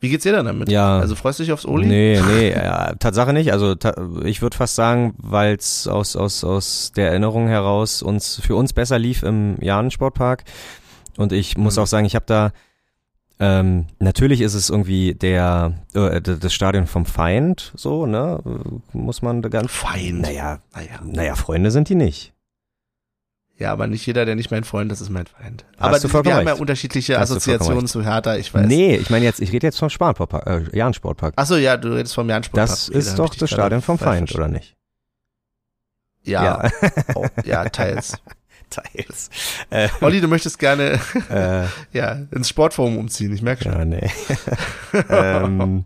Wie 0.01 0.09
geht's 0.09 0.25
dir 0.25 0.33
denn 0.33 0.47
damit? 0.47 0.69
Ja. 0.71 0.99
Also 0.99 1.15
freust 1.15 1.39
du 1.39 1.45
dich 1.45 1.53
aufs 1.53 1.65
Oli? 1.67 1.87
Nee, 1.87 2.21
nee, 2.27 2.51
ja, 2.53 2.95
Tatsache 2.95 3.33
nicht. 3.33 3.53
Also 3.53 3.75
ta 3.75 3.95
ich 4.25 4.43
würde 4.43 4.57
fast 4.57 4.75
sagen, 4.75 5.15
weil 5.19 5.55
es 5.57 5.87
aus, 5.87 6.17
aus, 6.17 6.43
aus 6.45 6.93
der 6.97 7.11
Erinnerung 7.11 7.47
heraus 7.49 8.03
uns 8.03 8.41
für 8.41 8.57
uns 8.57 8.73
besser 8.73 8.99
lief 8.99 9.23
im 9.23 9.57
Jahn-Sportpark. 9.61 10.45
Und 11.17 11.33
ich 11.33 11.57
muss 11.57 11.77
Mhm. 11.77 11.83
auch 11.83 11.87
sagen, 11.87 12.07
ich 12.07 12.15
habe 12.15 12.25
da 12.27 12.53
ähm, 13.41 13.87
natürlich 13.99 14.41
ist 14.41 14.55
es 14.55 14.71
irgendwie 14.71 15.15
der 15.15 15.75
äh, 15.95 16.21
das 16.21 16.53
Stadion 16.55 16.87
vom 16.87 17.07
Feind, 17.07 17.73
so, 17.75 18.07
ne? 18.07 18.39
Muss 18.93 19.21
man 19.23 19.43
da 19.43 19.49
ganz. 19.49 19.71
Feind. 19.73 20.21
Naja, 20.21 20.61
Naja. 20.75 21.01
naja, 21.05 21.35
Freunde 21.35 21.71
sind 21.73 21.89
die 21.89 21.97
nicht. 21.97 22.33
Ja, 23.59 23.71
aber 23.73 23.87
nicht 23.87 24.05
jeder, 24.07 24.25
der 24.25 24.35
nicht 24.35 24.51
mein 24.51 24.65
Freund 24.65 24.91
ist, 24.91 25.01
ist 25.01 25.11
mein 25.11 25.27
Feind. 25.27 25.65
Hast 25.79 25.83
aber 25.87 25.99
du 26.01 26.09
die- 26.09 26.25
wir 26.25 26.35
haben 26.37 26.47
ja 26.49 26.55
unterschiedliche 26.55 27.19
Hast 27.19 27.31
Assoziationen 27.31 27.87
zu 27.87 28.03
Hertha, 28.03 28.37
ich 28.37 28.53
weiß. 28.53 28.67
Nee, 28.67 28.97
ich 28.97 29.09
meine 29.11 29.25
jetzt, 29.25 29.41
ich 29.41 29.53
rede 29.53 29.67
jetzt 29.67 29.79
vom 29.79 29.91
Spansportpark, 29.91 30.47
äh, 30.73 30.77
Jahn-Sportpark. 30.77 31.35
Achso, 31.37 31.57
ja, 31.57 31.77
du 31.77 31.95
redest 31.95 32.15
vom 32.15 32.29
Jahn-Sportpark. 32.29 32.69
Das 32.69 32.89
Okay, 32.89 32.99
ist 32.99 33.19
doch 33.19 33.35
das 33.35 33.51
Stadion 33.51 33.83
vom 33.83 33.99
Feind, 33.99 34.35
oder 34.35 34.49
nicht? 34.49 34.75
Ja, 36.25 36.71
oh, 37.15 37.27
ja, 37.45 37.69
teils. 37.69 38.17
Teils. 38.71 39.29
Äh, 39.69 39.89
Olli, 40.01 40.23
du 40.23 40.29
möchtest 40.29 40.59
gerne 40.59 40.99
äh, 41.31 41.65
ja, 41.93 42.13
ins 42.31 42.49
Sportforum 42.49 42.97
umziehen, 42.97 43.33
ich 43.35 43.43
merke 43.43 43.65
schon. 43.65 43.73
Ja, 43.73 43.85
nee. 43.85 44.11
ähm, 45.11 45.85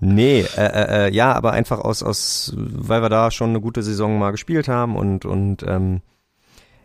nee, 0.00 0.40
äh, 0.56 0.60
äh, 0.60 1.06
äh, 1.06 1.14
ja, 1.14 1.32
aber 1.34 1.52
einfach 1.52 1.78
aus, 1.78 2.02
aus, 2.02 2.52
weil 2.56 3.00
wir 3.00 3.08
da 3.08 3.30
schon 3.30 3.50
eine 3.50 3.60
gute 3.60 3.82
Saison 3.84 4.18
mal 4.18 4.32
gespielt 4.32 4.66
haben 4.66 4.96
und, 4.96 5.24
und 5.24 5.62
ähm, 5.62 6.00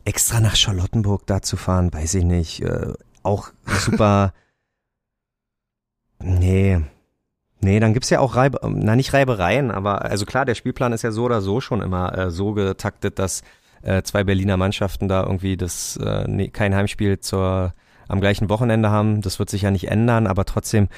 extra 0.05 0.39
nach 0.39 0.55
Charlottenburg 0.55 1.25
da 1.25 1.41
zu 1.41 1.57
fahren, 1.57 1.93
weiß 1.93 2.15
ich 2.15 2.23
nicht. 2.23 2.61
Äh, 2.61 2.93
auch 3.23 3.51
super. 3.65 4.33
nee. 6.19 6.81
Nee, 7.61 7.79
dann 7.79 7.93
gibt's 7.93 8.09
ja 8.09 8.19
auch 8.19 8.35
Reibe, 8.35 8.59
na 8.69 8.97
nicht 8.97 9.13
Reibereien, 9.13 9.71
aber 9.71 10.01
also 10.01 10.25
klar, 10.25 10.43
der 10.43 10.55
Spielplan 10.55 10.91
ist 10.91 11.01
ja 11.01 11.11
so 11.11 11.23
oder 11.23 11.41
so 11.41 11.61
schon 11.61 11.81
immer 11.81 12.17
äh, 12.17 12.29
so 12.29 12.51
getaktet, 12.51 13.19
dass 13.19 13.41
äh, 13.83 14.03
zwei 14.03 14.25
Berliner 14.25 14.57
Mannschaften 14.57 15.07
da 15.07 15.23
irgendwie 15.23 15.55
das 15.55 15.95
äh, 15.97 16.25
nee, 16.27 16.49
kein 16.49 16.75
Heimspiel 16.75 17.19
zur 17.19 17.73
am 18.09 18.19
gleichen 18.19 18.49
Wochenende 18.49 18.89
haben. 18.89 19.21
Das 19.21 19.39
wird 19.39 19.49
sich 19.49 19.61
ja 19.61 19.71
nicht 19.71 19.89
ändern, 19.89 20.27
aber 20.27 20.43
trotzdem 20.43 20.89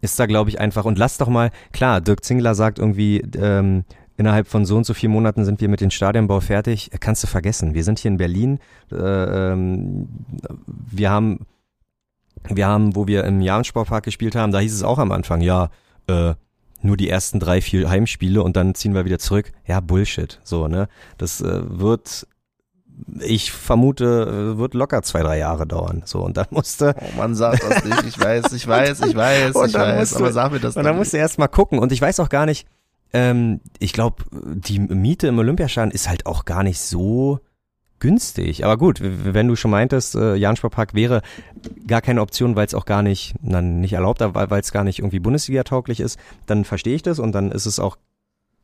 ist 0.00 0.18
da, 0.18 0.26
glaube 0.26 0.50
ich, 0.50 0.60
einfach. 0.60 0.84
Und 0.84 0.98
lass 0.98 1.18
doch 1.18 1.28
mal, 1.28 1.50
klar, 1.72 2.00
Dirk 2.00 2.24
Zingler 2.24 2.54
sagt 2.54 2.78
irgendwie, 2.78 3.20
ähm, 3.36 3.84
innerhalb 4.18 4.48
von 4.48 4.66
so 4.66 4.76
und 4.76 4.84
so 4.84 4.92
vier 4.92 5.08
Monaten 5.08 5.44
sind 5.44 5.60
wir 5.60 5.68
mit 5.68 5.80
dem 5.80 5.90
Stadionbau 5.90 6.40
fertig. 6.40 6.90
Kannst 7.00 7.22
du 7.22 7.26
vergessen. 7.28 7.72
Wir 7.72 7.84
sind 7.84 8.00
hier 8.00 8.10
in 8.10 8.18
Berlin. 8.18 8.58
Äh, 8.92 8.96
ähm, 8.96 10.08
wir 10.66 11.10
haben, 11.10 11.46
wir 12.48 12.66
haben, 12.66 12.96
wo 12.96 13.06
wir 13.06 13.24
im 13.24 13.40
Jahrensportpark 13.40 14.04
gespielt 14.04 14.34
haben, 14.34 14.52
da 14.52 14.58
hieß 14.58 14.74
es 14.74 14.82
auch 14.82 14.98
am 14.98 15.12
Anfang, 15.12 15.40
ja, 15.40 15.70
äh, 16.08 16.34
nur 16.82 16.96
die 16.96 17.08
ersten 17.08 17.40
drei, 17.40 17.60
vier 17.60 17.88
Heimspiele 17.88 18.42
und 18.42 18.56
dann 18.56 18.74
ziehen 18.74 18.94
wir 18.94 19.04
wieder 19.04 19.18
zurück. 19.18 19.52
Ja, 19.66 19.80
Bullshit. 19.80 20.40
So, 20.42 20.68
ne? 20.68 20.88
Das 21.16 21.40
äh, 21.40 21.60
wird, 21.62 22.26
ich 23.20 23.52
vermute, 23.52 24.54
äh, 24.54 24.58
wird 24.58 24.74
locker 24.74 25.02
zwei, 25.02 25.22
drei 25.22 25.38
Jahre 25.38 25.66
dauern. 25.66 26.02
So, 26.04 26.20
und 26.20 26.36
dann 26.36 26.46
musste, 26.50 26.94
Oh, 27.00 27.16
man 27.16 27.36
sagt 27.36 27.62
das 27.62 27.84
nicht, 27.84 28.04
ich 28.04 28.20
weiß, 28.20 28.52
ich 28.52 28.66
weiß, 28.66 29.00
ich 29.02 29.14
weiß, 29.14 29.48
ich 29.66 29.74
weiß, 29.74 30.16
aber 30.16 30.32
sag 30.32 30.50
mir 30.50 30.60
das 30.60 30.76
Und 30.76 30.84
dann 30.84 30.96
musst 30.96 31.12
du 31.12 31.18
erst 31.18 31.38
mal 31.38 31.48
gucken. 31.48 31.78
Und 31.78 31.92
ich 31.92 32.00
weiß 32.00 32.20
auch 32.20 32.28
gar 32.28 32.46
nicht, 32.46 32.66
ähm, 33.12 33.60
ich 33.78 33.92
glaube, 33.92 34.24
die 34.32 34.78
Miete 34.78 35.28
im 35.28 35.38
Olympiastadion 35.38 35.90
ist 35.90 36.08
halt 36.08 36.26
auch 36.26 36.44
gar 36.44 36.62
nicht 36.62 36.80
so 36.80 37.40
günstig. 38.00 38.64
Aber 38.64 38.76
gut, 38.76 39.00
wenn 39.02 39.48
du 39.48 39.56
schon 39.56 39.70
meintest, 39.70 40.14
äh, 40.14 40.34
Jahn-Sportpark 40.34 40.94
wäre 40.94 41.22
gar 41.86 42.00
keine 42.00 42.20
Option, 42.20 42.56
weil 42.56 42.66
es 42.66 42.74
auch 42.74 42.84
gar 42.84 43.02
nicht, 43.02 43.34
dann 43.42 43.80
nicht 43.80 43.92
erlaubt, 43.92 44.20
weil 44.20 44.50
weil 44.50 44.60
es 44.60 44.72
gar 44.72 44.84
nicht 44.84 45.00
irgendwie 45.00 45.18
Bundesliga-tauglich 45.18 46.00
ist, 46.00 46.18
dann 46.46 46.64
verstehe 46.64 46.94
ich 46.94 47.02
das 47.02 47.18
und 47.18 47.32
dann 47.32 47.50
ist 47.50 47.66
es 47.66 47.80
auch 47.80 47.96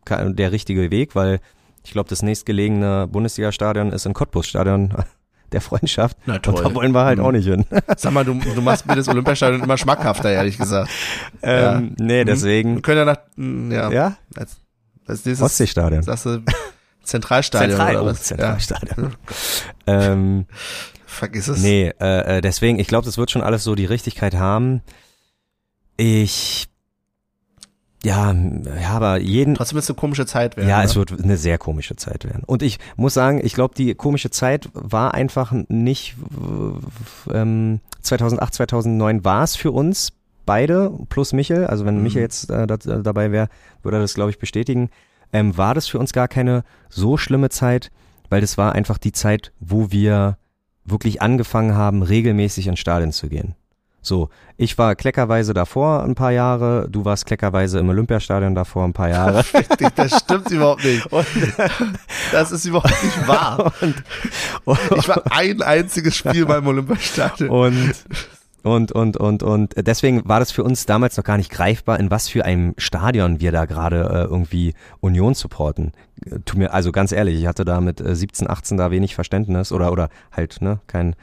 der 0.08 0.52
richtige 0.52 0.90
Weg, 0.90 1.14
weil 1.14 1.40
ich 1.82 1.92
glaube, 1.92 2.08
das 2.08 2.22
nächstgelegene 2.22 3.08
Bundesliga-Stadion 3.08 3.92
ist 3.92 4.06
in 4.06 4.12
Cottbus-Stadion 4.12 4.94
der 5.54 5.62
Freundschaft. 5.62 6.16
Na 6.26 6.34
Und 6.34 6.46
da 6.46 6.74
wollen 6.74 6.92
wir 6.92 7.04
halt 7.04 7.18
Mhm. 7.18 7.24
auch 7.24 7.32
nicht 7.32 7.46
hin. 7.46 7.64
Sag 7.96 8.12
mal, 8.12 8.24
du, 8.24 8.34
du 8.34 8.60
machst 8.60 8.86
mir 8.86 8.94
das 8.96 9.08
Olympiastadion 9.08 9.62
immer 9.62 9.78
schmackhafter, 9.78 10.30
ehrlich 10.30 10.58
gesagt. 10.58 10.90
Ähm, 11.42 11.94
nee, 11.98 12.22
Mhm. 12.22 12.26
deswegen. 12.26 12.74
Wir 12.76 12.82
können 12.82 12.98
ja 12.98 13.04
nach, 13.06 13.18
mm, 13.36 13.72
ja, 13.72 13.90
Ja, 13.90 14.16
als, 14.36 14.56
als 15.06 15.24
nächstes 15.24 15.40
Ostseestadion. 15.42 16.02
sagst 16.02 16.26
du, 16.26 16.42
Zentralstadion 17.02 17.70
Zentral, 17.70 17.96
oder 17.96 18.04
oh, 18.04 18.06
was? 18.10 18.22
Zentralstadion. 18.24 19.14
ähm, 19.86 20.46
Vergiss 21.06 21.48
es. 21.48 21.60
nee, 21.62 21.92
äh, 22.00 22.38
äh, 22.38 22.40
deswegen, 22.40 22.78
ich 22.78 22.88
glaube, 22.88 23.04
das 23.06 23.18
wird 23.18 23.30
schon 23.30 23.42
alles 23.42 23.62
so 23.64 23.74
die 23.74 23.84
Richtigkeit 23.84 24.34
haben. 24.34 24.82
Ich, 25.96 26.66
ja, 28.04 28.32
ja, 28.32 28.90
aber 28.90 29.18
jeden, 29.18 29.54
Trotzdem 29.54 29.78
ist 29.78 29.84
es 29.84 29.90
eine 29.90 29.96
komische 29.96 30.26
Zeit 30.26 30.56
werden. 30.56 30.68
ja, 30.68 30.78
ne? 30.78 30.84
es 30.84 30.94
wird 30.96 31.12
eine 31.22 31.36
sehr 31.36 31.58
komische 31.58 31.96
Zeit 31.96 32.24
werden. 32.24 32.42
Und 32.44 32.62
ich 32.62 32.78
muss 32.96 33.14
sagen, 33.14 33.40
ich 33.42 33.54
glaube, 33.54 33.74
die 33.74 33.94
komische 33.94 34.30
Zeit 34.30 34.68
war 34.74 35.14
einfach 35.14 35.52
nicht, 35.68 36.14
ähm, 37.32 37.80
2008, 38.02 38.54
2009 38.54 39.24
war 39.24 39.42
es 39.42 39.56
für 39.56 39.72
uns 39.72 40.12
beide, 40.46 40.92
plus 41.08 41.32
Michel, 41.32 41.66
also 41.66 41.84
wenn 41.86 41.96
Mhm. 41.96 42.02
Michel 42.02 42.22
jetzt 42.22 42.50
äh, 42.50 42.66
da, 42.66 42.76
dabei 42.76 43.32
wäre, 43.32 43.48
würde 43.82 43.96
er 43.98 44.00
das, 44.00 44.14
glaube 44.14 44.30
ich, 44.30 44.38
bestätigen, 44.38 44.90
ähm, 45.32 45.56
war 45.56 45.74
das 45.74 45.88
für 45.88 45.98
uns 45.98 46.12
gar 46.12 46.28
keine 46.28 46.64
so 46.90 47.16
schlimme 47.16 47.48
Zeit, 47.48 47.90
weil 48.28 48.40
das 48.40 48.58
war 48.58 48.72
einfach 48.74 48.98
die 48.98 49.12
Zeit, 49.12 49.52
wo 49.60 49.90
wir 49.90 50.36
wirklich 50.84 51.22
angefangen 51.22 51.74
haben, 51.74 52.02
regelmäßig 52.02 52.66
ins 52.66 52.78
Stadion 52.78 53.10
zu 53.12 53.28
gehen. 53.28 53.54
So, 54.04 54.28
ich 54.58 54.76
war 54.76 54.94
kleckerweise 54.94 55.54
davor 55.54 56.04
ein 56.04 56.14
paar 56.14 56.30
Jahre, 56.30 56.86
du 56.90 57.06
warst 57.06 57.24
kleckerweise 57.24 57.78
im 57.78 57.88
Olympiastadion 57.88 58.54
davor 58.54 58.84
ein 58.84 58.92
paar 58.92 59.08
Jahre. 59.08 59.44
Das 59.96 60.18
stimmt 60.20 60.50
überhaupt 60.50 60.84
nicht. 60.84 61.08
das 62.32 62.52
ist 62.52 62.66
überhaupt 62.66 63.02
nicht 63.02 63.26
wahr. 63.26 63.72
Ich 64.96 65.08
war 65.08 65.22
ein 65.30 65.62
einziges 65.62 66.16
Spiel 66.16 66.46
beim 66.46 66.66
Olympiastadion. 66.66 67.48
Und 67.50 67.94
und 68.62 68.92
und 68.92 69.16
und 69.18 69.42
und 69.42 69.74
deswegen 69.76 70.26
war 70.26 70.40
das 70.40 70.50
für 70.50 70.64
uns 70.64 70.86
damals 70.86 71.16
noch 71.16 71.24
gar 71.24 71.36
nicht 71.36 71.50
greifbar, 71.50 72.00
in 72.00 72.10
was 72.10 72.28
für 72.28 72.44
einem 72.44 72.74
Stadion 72.78 73.40
wir 73.40 73.52
da 73.52 73.66
gerade 73.66 74.08
äh, 74.10 74.22
irgendwie 74.24 74.74
Union 75.00 75.34
supporten. 75.34 75.92
Äh, 76.24 76.38
Tu 76.44 76.58
mir 76.58 76.72
also 76.72 76.90
ganz 76.90 77.12
ehrlich, 77.12 77.38
ich 77.38 77.46
hatte 77.46 77.64
da 77.64 77.80
mit 77.80 78.00
äh, 78.00 78.16
17, 78.16 78.48
18 78.48 78.78
da 78.78 78.90
wenig 78.90 79.14
Verständnis 79.14 79.70
oder 79.70 79.92
oder 79.92 80.08
halt 80.32 80.62
ne 80.62 80.80
kein 80.86 81.14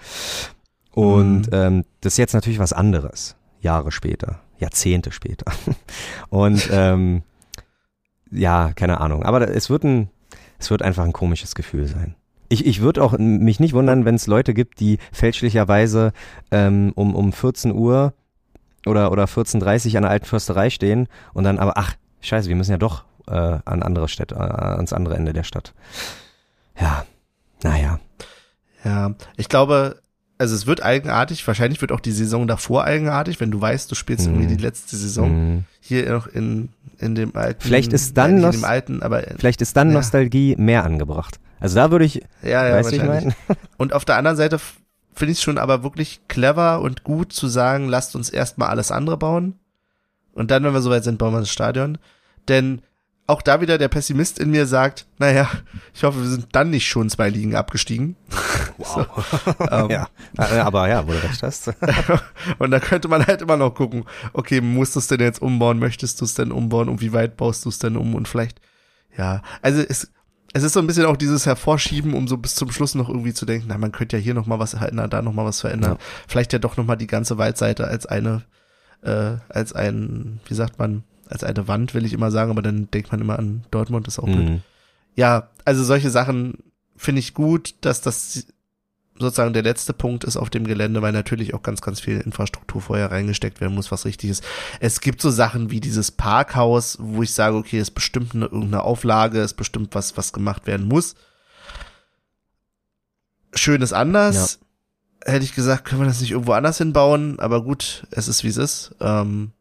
und 0.91 1.47
Mhm. 1.47 1.53
ähm, 1.53 1.85
das 2.01 2.13
ist 2.13 2.18
jetzt 2.18 2.34
natürlich 2.34 2.59
was 2.59 2.73
anderes. 2.73 3.35
Jahre 3.61 3.91
später, 3.91 4.39
Jahrzehnte 4.57 5.11
später 5.11 5.45
und 6.30 6.68
ähm, 6.72 7.23
ja 8.31 8.72
keine 8.73 8.99
Ahnung, 8.99 9.23
aber 9.23 9.47
es 9.49 9.69
wird 9.69 9.84
ein 9.84 10.09
es 10.57 10.69
wird 10.69 10.81
einfach 10.84 11.03
ein 11.03 11.13
komisches 11.13 11.55
Gefühl 11.55 11.88
sein. 11.88 12.15
Ich, 12.49 12.65
ich 12.65 12.81
würde 12.81 13.03
auch 13.03 13.18
mich 13.18 13.59
nicht 13.59 13.73
wundern, 13.73 14.03
wenn 14.05 14.15
es 14.15 14.27
Leute 14.27 14.53
gibt, 14.53 14.80
die 14.80 14.99
fälschlicherweise 15.11 16.11
ähm, 16.51 16.91
um, 16.95 17.15
um 17.15 17.34
14 17.34 17.72
Uhr 17.73 18.13
oder, 18.85 19.11
oder 19.11 19.23
14.30 19.26 19.91
Uhr 19.91 19.95
an 19.97 20.01
der 20.03 20.11
alten 20.11 20.26
Försterei 20.26 20.69
stehen 20.69 21.07
und 21.34 21.45
dann 21.45 21.57
aber, 21.57 21.77
ach, 21.77 21.95
scheiße, 22.19 22.49
wir 22.49 22.55
müssen 22.55 22.72
ja 22.72 22.77
doch 22.77 23.05
äh, 23.27 23.31
an 23.34 23.81
andere 23.81 24.07
Städte, 24.07 24.35
äh, 24.35 24.39
ans 24.39 24.91
andere 24.93 25.15
Ende 25.15 25.34
der 25.34 25.43
Stadt. 25.43 25.73
Ja, 26.80 27.05
naja. 27.63 27.99
Ja, 28.84 29.15
ich 29.38 29.47
glaube, 29.49 30.01
also 30.41 30.55
es 30.55 30.65
wird 30.65 30.81
eigenartig. 30.84 31.45
Wahrscheinlich 31.45 31.80
wird 31.81 31.91
auch 31.91 31.99
die 31.99 32.11
Saison 32.11 32.47
davor 32.47 32.84
eigenartig, 32.84 33.39
wenn 33.39 33.51
du 33.51 33.61
weißt, 33.61 33.91
du 33.91 33.95
spielst 33.95 34.27
Mhm. 34.27 34.34
irgendwie 34.35 34.55
die 34.55 34.61
letzte 34.61 34.95
Saison 34.97 35.30
Mhm. 35.55 35.63
hier 35.80 36.11
noch 36.11 36.27
in, 36.27 36.69
in 36.97 37.15
dem 37.15 37.35
alten. 37.35 37.61
Vielleicht 37.61 37.93
ist 37.93 38.18
dann 38.18 38.43
in 38.43 38.51
dem 38.51 38.63
alten, 38.65 39.03
aber 39.03 39.23
Vielleicht 39.38 39.61
ist 39.61 39.77
dann 39.77 39.89
Ja. 39.89 39.93
Nostalgie 39.95 40.55
mehr 40.57 40.84
angebracht. 40.84 41.39
Also 41.59 41.76
da 41.76 41.91
würde 41.91 42.05
ich, 42.05 42.23
ja, 42.41 42.68
ja, 42.68 42.89
wie 42.89 42.95
ich 42.95 43.03
meine? 43.03 43.35
Und 43.77 43.93
auf 43.93 44.03
der 44.03 44.18
anderen 44.18 44.35
Seite 44.38 44.59
finde 45.13 45.31
ich 45.34 45.38
es 45.38 45.43
schon 45.43 45.57
aber 45.59 45.84
wirklich 45.84 46.22
clever 46.27 46.81
und 46.81 47.03
gut 47.03 47.34
zu 47.34 47.47
sagen, 47.47 47.88
lasst 47.88 48.15
uns 48.15 48.30
erstmal 48.30 48.69
alles 48.69 48.91
andere 48.91 49.18
bauen. 49.18 49.59
Und 50.34 50.49
dann, 50.49 50.63
wenn 50.63 50.73
wir 50.73 50.81
soweit 50.81 51.03
sind, 51.03 51.18
bauen 51.19 51.34
wir 51.34 51.39
das 51.41 51.51
Stadion. 51.51 51.97
Denn 52.47 52.81
auch 53.32 53.41
da 53.41 53.62
wieder 53.62 53.78
der 53.78 53.88
Pessimist 53.88 54.40
in 54.40 54.52
mir 54.52 54.66
sagt, 54.66 55.06
naja, 55.18 55.49
ich 55.94 56.03
hoffe, 56.03 56.22
wir 56.22 56.30
sind 56.30 56.48
dann 56.52 56.70
nicht 56.70 56.88
schon 56.88 57.10
zwei 57.10 57.30
Ligen 57.30 57.56
abgestiegen. 57.56 58.18
Wow. 58.78 59.08
so, 59.45 59.66
ähm, 59.72 59.90
Ja, 59.90 60.08
Äh, 60.38 60.60
aber 60.60 60.90
ja, 60.90 61.08
wo 61.08 61.12
du 61.12 61.24
recht 61.24 61.41
hast. 61.41 61.68
Und 62.60 62.72
da 62.72 62.80
könnte 62.80 63.08
man 63.08 63.26
halt 63.26 63.41
immer 63.41 63.58
noch 63.58 63.74
gucken, 63.74 64.06
okay, 64.34 64.60
musst 64.60 64.95
du 64.95 64.99
es 64.99 65.08
denn 65.08 65.22
jetzt 65.22 65.41
umbauen, 65.41 65.80
möchtest 65.80 66.20
du 66.20 66.26
es 66.26 66.34
denn 66.34 66.52
umbauen 66.52 66.90
und 66.90 67.02
wie 67.02 67.14
weit 67.14 67.38
baust 67.38 67.64
du 67.66 67.70
es 67.70 67.80
denn 67.80 67.95
um 67.95 68.16
und 68.16 68.28
vielleicht, 68.28 68.60
ja, 69.18 69.41
also 69.62 69.82
es, 69.82 70.12
es 70.53 70.64
ist 70.64 70.74
so 70.74 70.80
ein 70.80 70.88
bisschen 70.88 71.06
auch 71.06 71.18
dieses 71.18 71.45
Hervorschieben, 71.45 72.14
um 72.14 72.28
so 72.28 72.38
bis 72.38 72.56
zum 72.56 72.72
Schluss 72.72 72.95
noch 72.95 73.08
irgendwie 73.08 73.34
zu 73.34 73.45
denken, 73.45 73.68
na, 73.70 73.78
man 73.78 73.91
könnte 73.91 74.18
ja 74.18 74.24
hier 74.24 74.34
noch 74.34 74.45
mal 74.45 74.60
was 74.60 74.72
verändern, 74.72 75.10
da 75.10 75.22
noch 75.22 75.34
mal 75.34 75.45
was 75.45 75.62
verändern, 75.62 75.98
vielleicht 76.28 76.53
ja 76.53 76.60
doch 76.60 76.76
noch 76.78 76.86
mal 76.86 76.95
die 76.98 77.08
ganze 77.08 77.38
Waldseite 77.38 77.88
als 77.88 78.06
eine, 78.06 78.44
äh, 79.03 79.38
als 79.49 79.74
ein, 79.74 80.40
wie 80.45 80.53
sagt 80.53 80.80
man, 80.80 81.03
als 81.32 81.44
eine 81.44 81.68
Wand 81.68 81.94
will 81.94 82.06
ich 82.06 82.14
immer 82.14 82.30
sagen, 82.32 82.52
aber 82.52 82.62
dann 82.62 82.90
denkt 82.91 83.12
man 83.12 83.22
immer 83.22 83.40
an 83.40 83.64
Dortmund, 83.72 84.08
ist 84.08 84.20
auch 84.20 84.26
blöd 84.26 84.38
Mhm. 84.49 84.62
ja, 85.16 85.49
also 85.66 85.84
solche 85.84 86.10
Sachen 86.10 86.58
finde 86.95 87.20
ich 87.20 87.34
gut, 87.34 87.76
dass 87.82 88.02
das 88.02 88.45
sozusagen 89.18 89.53
der 89.53 89.62
letzte 89.64 89.94
Punkt 89.94 90.24
ist 90.24 90.38
auf 90.38 90.49
dem 90.49 90.66
Gelände, 90.66 91.02
weil 91.02 91.12
natürlich 91.12 91.53
auch 91.53 91.62
ganz, 91.62 91.82
ganz 91.82 91.99
viel 91.99 92.20
Infrastruktur 92.22 92.82
vorher 92.82 93.12
reingesteckt 93.12 93.62
werden 93.62 93.76
muss, 93.76 93.91
was 93.91 94.06
richtig 94.06 94.32
ist. 94.32 94.44
Es 94.80 94.99
gibt 94.99 95.22
so 95.22 95.30
Sachen 95.30 95.70
wie 95.70 95.80
dieses 95.80 96.12
Parkhaus, 96.12 96.98
wo 96.99 97.22
ich 97.22 97.34
sage, 97.34 97.56
okay, 97.56 97.80
ist 97.80 97.91
bestimmt 97.91 98.34
eine, 98.34 98.45
irgendeine 98.45 98.84
Auflage, 98.84 99.41
ist 99.41 99.53
bestimmt 99.56 99.94
was, 99.94 100.18
was 100.18 100.34
gemacht 100.34 100.66
werden 100.66 100.88
muss. 100.88 101.16
Schön 103.53 103.82
ist 103.82 103.94
anders. 103.94 104.60
Hätte 105.24 105.45
ich 105.45 105.53
gesagt, 105.53 105.86
können 105.86 106.02
wir 106.02 106.08
das 106.08 106.22
nicht 106.22 106.32
irgendwo 106.32 106.53
anders 106.53 106.80
hinbauen, 106.80 107.40
aber 107.40 107.64
gut, 107.64 108.08
es 108.10 108.28
ist 108.28 108.44
wie 108.44 108.48
es 108.48 108.58
ist. 108.58 108.95
Ähm, 109.02 109.52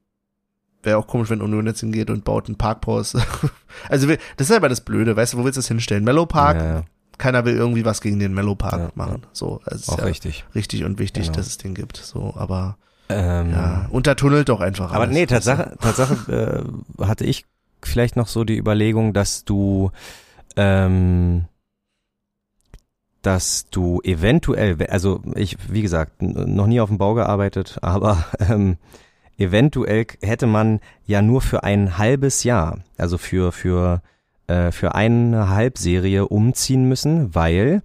Wäre 0.83 0.97
auch 0.99 1.07
komisch, 1.07 1.29
wenn 1.31 1.43
Union 1.43 1.67
jetzt 1.67 1.81
hingeht 1.81 2.09
und 2.11 2.25
baut 2.25 2.49
ein 2.49 2.57
Parkhaus. 2.57 3.15
also 3.89 4.07
das 4.37 4.51
ist 4.51 4.57
aber 4.57 4.69
das 4.69 4.81
Blöde, 4.81 5.15
weißt 5.17 5.35
du, 5.35 5.39
wo 5.39 5.45
willst 5.45 5.57
du 5.57 5.61
das 5.61 5.69
hinstellen? 5.69 6.05
Mellow 6.05 6.27
Park, 6.27 6.57
Ja, 6.57 6.75
ja, 6.75 6.83
keiner 7.19 7.45
will 7.45 7.55
irgendwie 7.55 7.85
was 7.85 8.01
gegen 8.01 8.19
den 8.19 8.33
Mellow 8.33 8.55
Park 8.55 8.81
Ja, 8.81 8.91
machen. 8.95 9.23
So, 9.33 9.61
also 9.67 9.93
auch 9.93 9.99
ja 9.99 10.05
richtig. 10.05 10.45
richtig 10.55 10.85
und 10.85 10.99
wichtig, 10.99 11.25
Genau. 11.27 11.37
dass 11.37 11.47
es 11.47 11.59
den 11.59 11.75
gibt. 11.75 11.99
So, 11.99 12.33
aber 12.37 12.79
Ähm, 13.11 13.51
ja, 13.51 13.87
untertunnelt 13.91 14.49
doch 14.49 14.61
einfach. 14.61 14.93
Aber 14.93 15.03
alles. 15.03 15.15
nee, 15.15 15.27
Tatsache, 15.27 15.77
Tatsache 15.81 16.65
äh, 17.01 17.05
hatte 17.05 17.25
ich 17.27 17.45
vielleicht 17.83 18.17
noch 18.17 18.29
so 18.29 18.45
die 18.45 18.57
Überlegung, 18.57 19.13
dass 19.13 19.45
du, 19.45 19.91
ähm, 20.57 21.45
dass 23.23 23.67
du 23.71 24.01
eventuell, 24.03 24.83
also 24.89 25.21
ich, 25.35 25.57
wie 25.71 25.83
gesagt, 25.83 26.23
noch 26.23 26.67
nie 26.67 26.81
auf 26.81 26.89
dem 26.89 26.97
Bau 26.99 27.13
gearbeitet, 27.15 27.79
aber 27.83 28.25
ähm, 28.39 28.79
eventuell 29.41 30.07
hätte 30.23 30.47
man 30.47 30.81
ja 31.05 31.23
nur 31.23 31.41
für 31.41 31.65
ein 31.65 31.99
halbes 31.99 32.45
Jahr, 32.45 32.79
also 32.99 33.19
für 33.19 33.53
für 33.53 34.03
äh, 34.47 34.71
für 34.71 34.95
eine 34.95 35.49
Halbserie 35.49 36.29
umziehen 36.29 36.89
müssen, 36.89 37.35
weil 37.35 37.83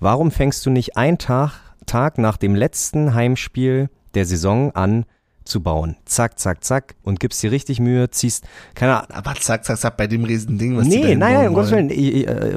warum 0.00 0.30
fängst 0.30 0.66
du 0.66 0.70
nicht 0.70 0.96
einen 0.96 1.18
Tag 1.18 1.52
Tag 1.86 2.18
nach 2.18 2.36
dem 2.36 2.54
letzten 2.54 3.14
Heimspiel 3.14 3.88
der 4.14 4.24
Saison 4.24 4.74
an 4.74 5.06
zu 5.44 5.62
bauen? 5.62 5.96
Zack, 6.04 6.38
zack, 6.38 6.62
zack 6.62 6.94
und 7.02 7.20
gibst 7.20 7.42
dir 7.42 7.50
richtig 7.50 7.80
Mühe, 7.80 8.10
ziehst 8.10 8.46
keine 8.74 8.96
Ahnung, 8.96 9.10
Aber 9.10 9.34
zack, 9.34 9.64
zack, 9.64 9.78
zack, 9.78 9.96
bei 9.96 10.06
dem 10.06 10.24
riesen 10.24 10.58
Ding, 10.58 10.76
was 10.76 10.88
die 10.88 11.00
da 11.00 11.06
Nee, 11.08 11.14
nein, 11.16 11.34
nein, 11.34 11.48
um 11.48 11.54
Gottes. 11.54 11.70
Willen. 11.70 11.90
Ich, 11.90 12.14
ich, 12.14 12.28
äh, 12.28 12.50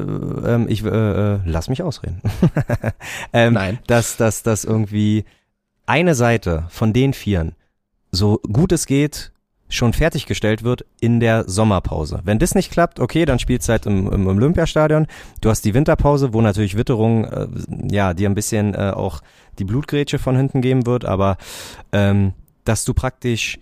ähm, 0.45 0.65
ich 0.69 0.84
äh, 0.84 1.34
äh, 1.35 1.39
lass 1.45 1.69
mich 1.69 1.84
ausreden. 1.84 2.22
ähm, 3.34 3.53
Nein. 3.53 3.80
Dass, 3.88 4.18
dass, 4.18 4.43
dass 4.43 4.65
irgendwie 4.65 5.26
eine 5.85 6.15
Seite 6.15 6.65
von 6.69 6.93
den 6.93 7.14
Vieren, 7.14 7.55
so 8.14 8.40
gut 8.52 8.72
es 8.72 8.85
geht, 8.85 9.31
schon 9.69 9.91
fertiggestellt 9.91 10.64
wird 10.64 10.85
in 10.99 11.19
der 11.19 11.49
Sommerpause. 11.49 12.22
Wenn 12.23 12.38
das 12.38 12.53
nicht 12.53 12.72
klappt, 12.72 12.99
okay, 12.99 13.26
dann 13.26 13.40
spielst 13.40 13.68
halt 13.69 13.88
im, 13.88 14.11
im 14.11 14.27
Olympiastadion. 14.27 15.07
Du 15.41 15.49
hast 15.49 15.65
die 15.65 15.73
Winterpause, 15.73 16.34
wo 16.34 16.41
natürlich 16.41 16.77
Witterung, 16.77 17.26
äh, 17.26 17.48
ja, 17.91 18.14
dir 18.14 18.30
ein 18.30 18.35
bisschen 18.35 18.76
äh, 18.76 18.91
auch 18.95 19.22
die 19.57 19.65
Blutgrätsche 19.65 20.19
von 20.19 20.35
hinten 20.35 20.61
geben 20.61 20.85
wird, 20.85 21.06
aber 21.06 21.38
ähm, 21.91 22.34
dass 22.65 22.85
du 22.85 22.94
praktisch 22.94 23.60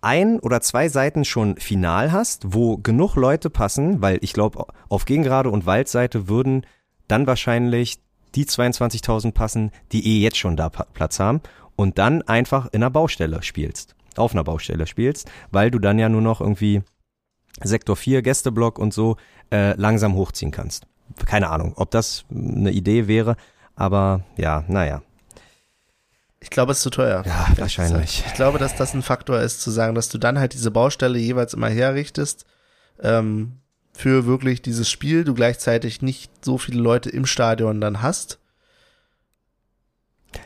ein 0.00 0.38
oder 0.38 0.60
zwei 0.60 0.88
Seiten 0.88 1.24
schon 1.24 1.56
final 1.56 2.12
hast, 2.12 2.54
wo 2.54 2.76
genug 2.76 3.16
Leute 3.16 3.50
passen, 3.50 4.00
weil 4.00 4.18
ich 4.20 4.32
glaube, 4.32 4.66
auf 4.88 5.04
Gegengrade 5.04 5.50
und 5.50 5.66
Waldseite 5.66 6.28
würden 6.28 6.66
dann 7.08 7.26
wahrscheinlich 7.26 7.98
die 8.34 8.46
22.000 8.46 9.32
passen, 9.32 9.70
die 9.90 10.06
eh 10.06 10.22
jetzt 10.22 10.38
schon 10.38 10.56
da 10.56 10.70
Platz 10.70 11.20
haben 11.20 11.40
und 11.82 11.98
dann 11.98 12.22
einfach 12.22 12.66
in 12.66 12.82
einer 12.82 12.90
Baustelle 12.90 13.42
spielst, 13.42 13.96
auf 14.16 14.32
einer 14.32 14.44
Baustelle 14.44 14.86
spielst, 14.86 15.30
weil 15.50 15.70
du 15.72 15.80
dann 15.80 15.98
ja 15.98 16.08
nur 16.08 16.22
noch 16.22 16.40
irgendwie 16.40 16.82
Sektor 17.60 17.96
4 17.96 18.22
Gästeblock 18.22 18.78
und 18.78 18.94
so 18.94 19.16
äh, 19.50 19.74
langsam 19.74 20.14
hochziehen 20.14 20.52
kannst. 20.52 20.86
Keine 21.26 21.50
Ahnung, 21.50 21.72
ob 21.76 21.90
das 21.90 22.24
eine 22.30 22.70
Idee 22.70 23.08
wäre, 23.08 23.36
aber 23.74 24.22
ja, 24.36 24.64
naja. 24.68 25.02
Ich 26.38 26.50
glaube, 26.50 26.72
es 26.72 26.78
ist 26.78 26.84
zu 26.84 26.90
teuer. 26.90 27.24
Ja, 27.26 27.48
wahrscheinlich. 27.56 28.24
Ich 28.26 28.34
glaube, 28.34 28.58
dass 28.58 28.76
das 28.76 28.94
ein 28.94 29.02
Faktor 29.02 29.40
ist, 29.40 29.60
zu 29.60 29.70
sagen, 29.70 29.94
dass 29.94 30.08
du 30.08 30.18
dann 30.18 30.38
halt 30.38 30.54
diese 30.54 30.70
Baustelle 30.70 31.18
jeweils 31.18 31.54
immer 31.54 31.68
herrichtest, 31.68 32.46
ähm, 33.00 33.58
für 33.92 34.24
wirklich 34.24 34.62
dieses 34.62 34.88
Spiel, 34.88 35.24
du 35.24 35.34
gleichzeitig 35.34 36.00
nicht 36.00 36.30
so 36.44 36.58
viele 36.58 36.80
Leute 36.80 37.10
im 37.10 37.26
Stadion 37.26 37.80
dann 37.80 38.02
hast. 38.02 38.38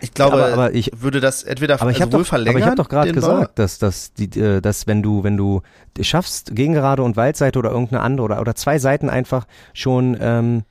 Ich 0.01 0.13
glaube, 0.15 0.35
Aber- 0.45 0.53
aber 0.53 0.75
ich- 0.75 0.91
würde 0.97 1.21
das 1.21 1.43
entweder 1.43 1.81
Aber 1.81 1.91
ich 1.91 1.97
also 1.97 2.03
habe 2.03 2.13
wohl 2.13 2.19
doch, 2.25 2.29
aber 2.33 2.37
verlängern. 2.39 2.61
ich 2.63 2.67
hab 2.67 2.77
doch 2.77 2.89
gerade 2.89 3.13
Bau- 3.13 3.21
gesagt, 3.21 3.59
dass, 3.59 3.79
dass, 3.79 4.13
die, 4.15 4.39
äh, 4.39 4.61
dass 4.61 4.87
wenn 4.87 5.03
du, 5.03 5.23
wenn 5.25 5.37
du 5.37 5.63
schaffst, 6.01 6.55
Gegengerade 6.55 7.03
und 7.03 7.17
Waldseite 7.17 7.59
oder 7.59 7.71
irgendeine 7.71 8.03
andere 8.03 8.25
oder, 8.25 8.41
oder 8.41 8.55
zwei 8.55 8.79
Seiten 8.79 9.09
einfach 9.11 9.47
schon, 9.75 10.17
ähm, 10.21 10.65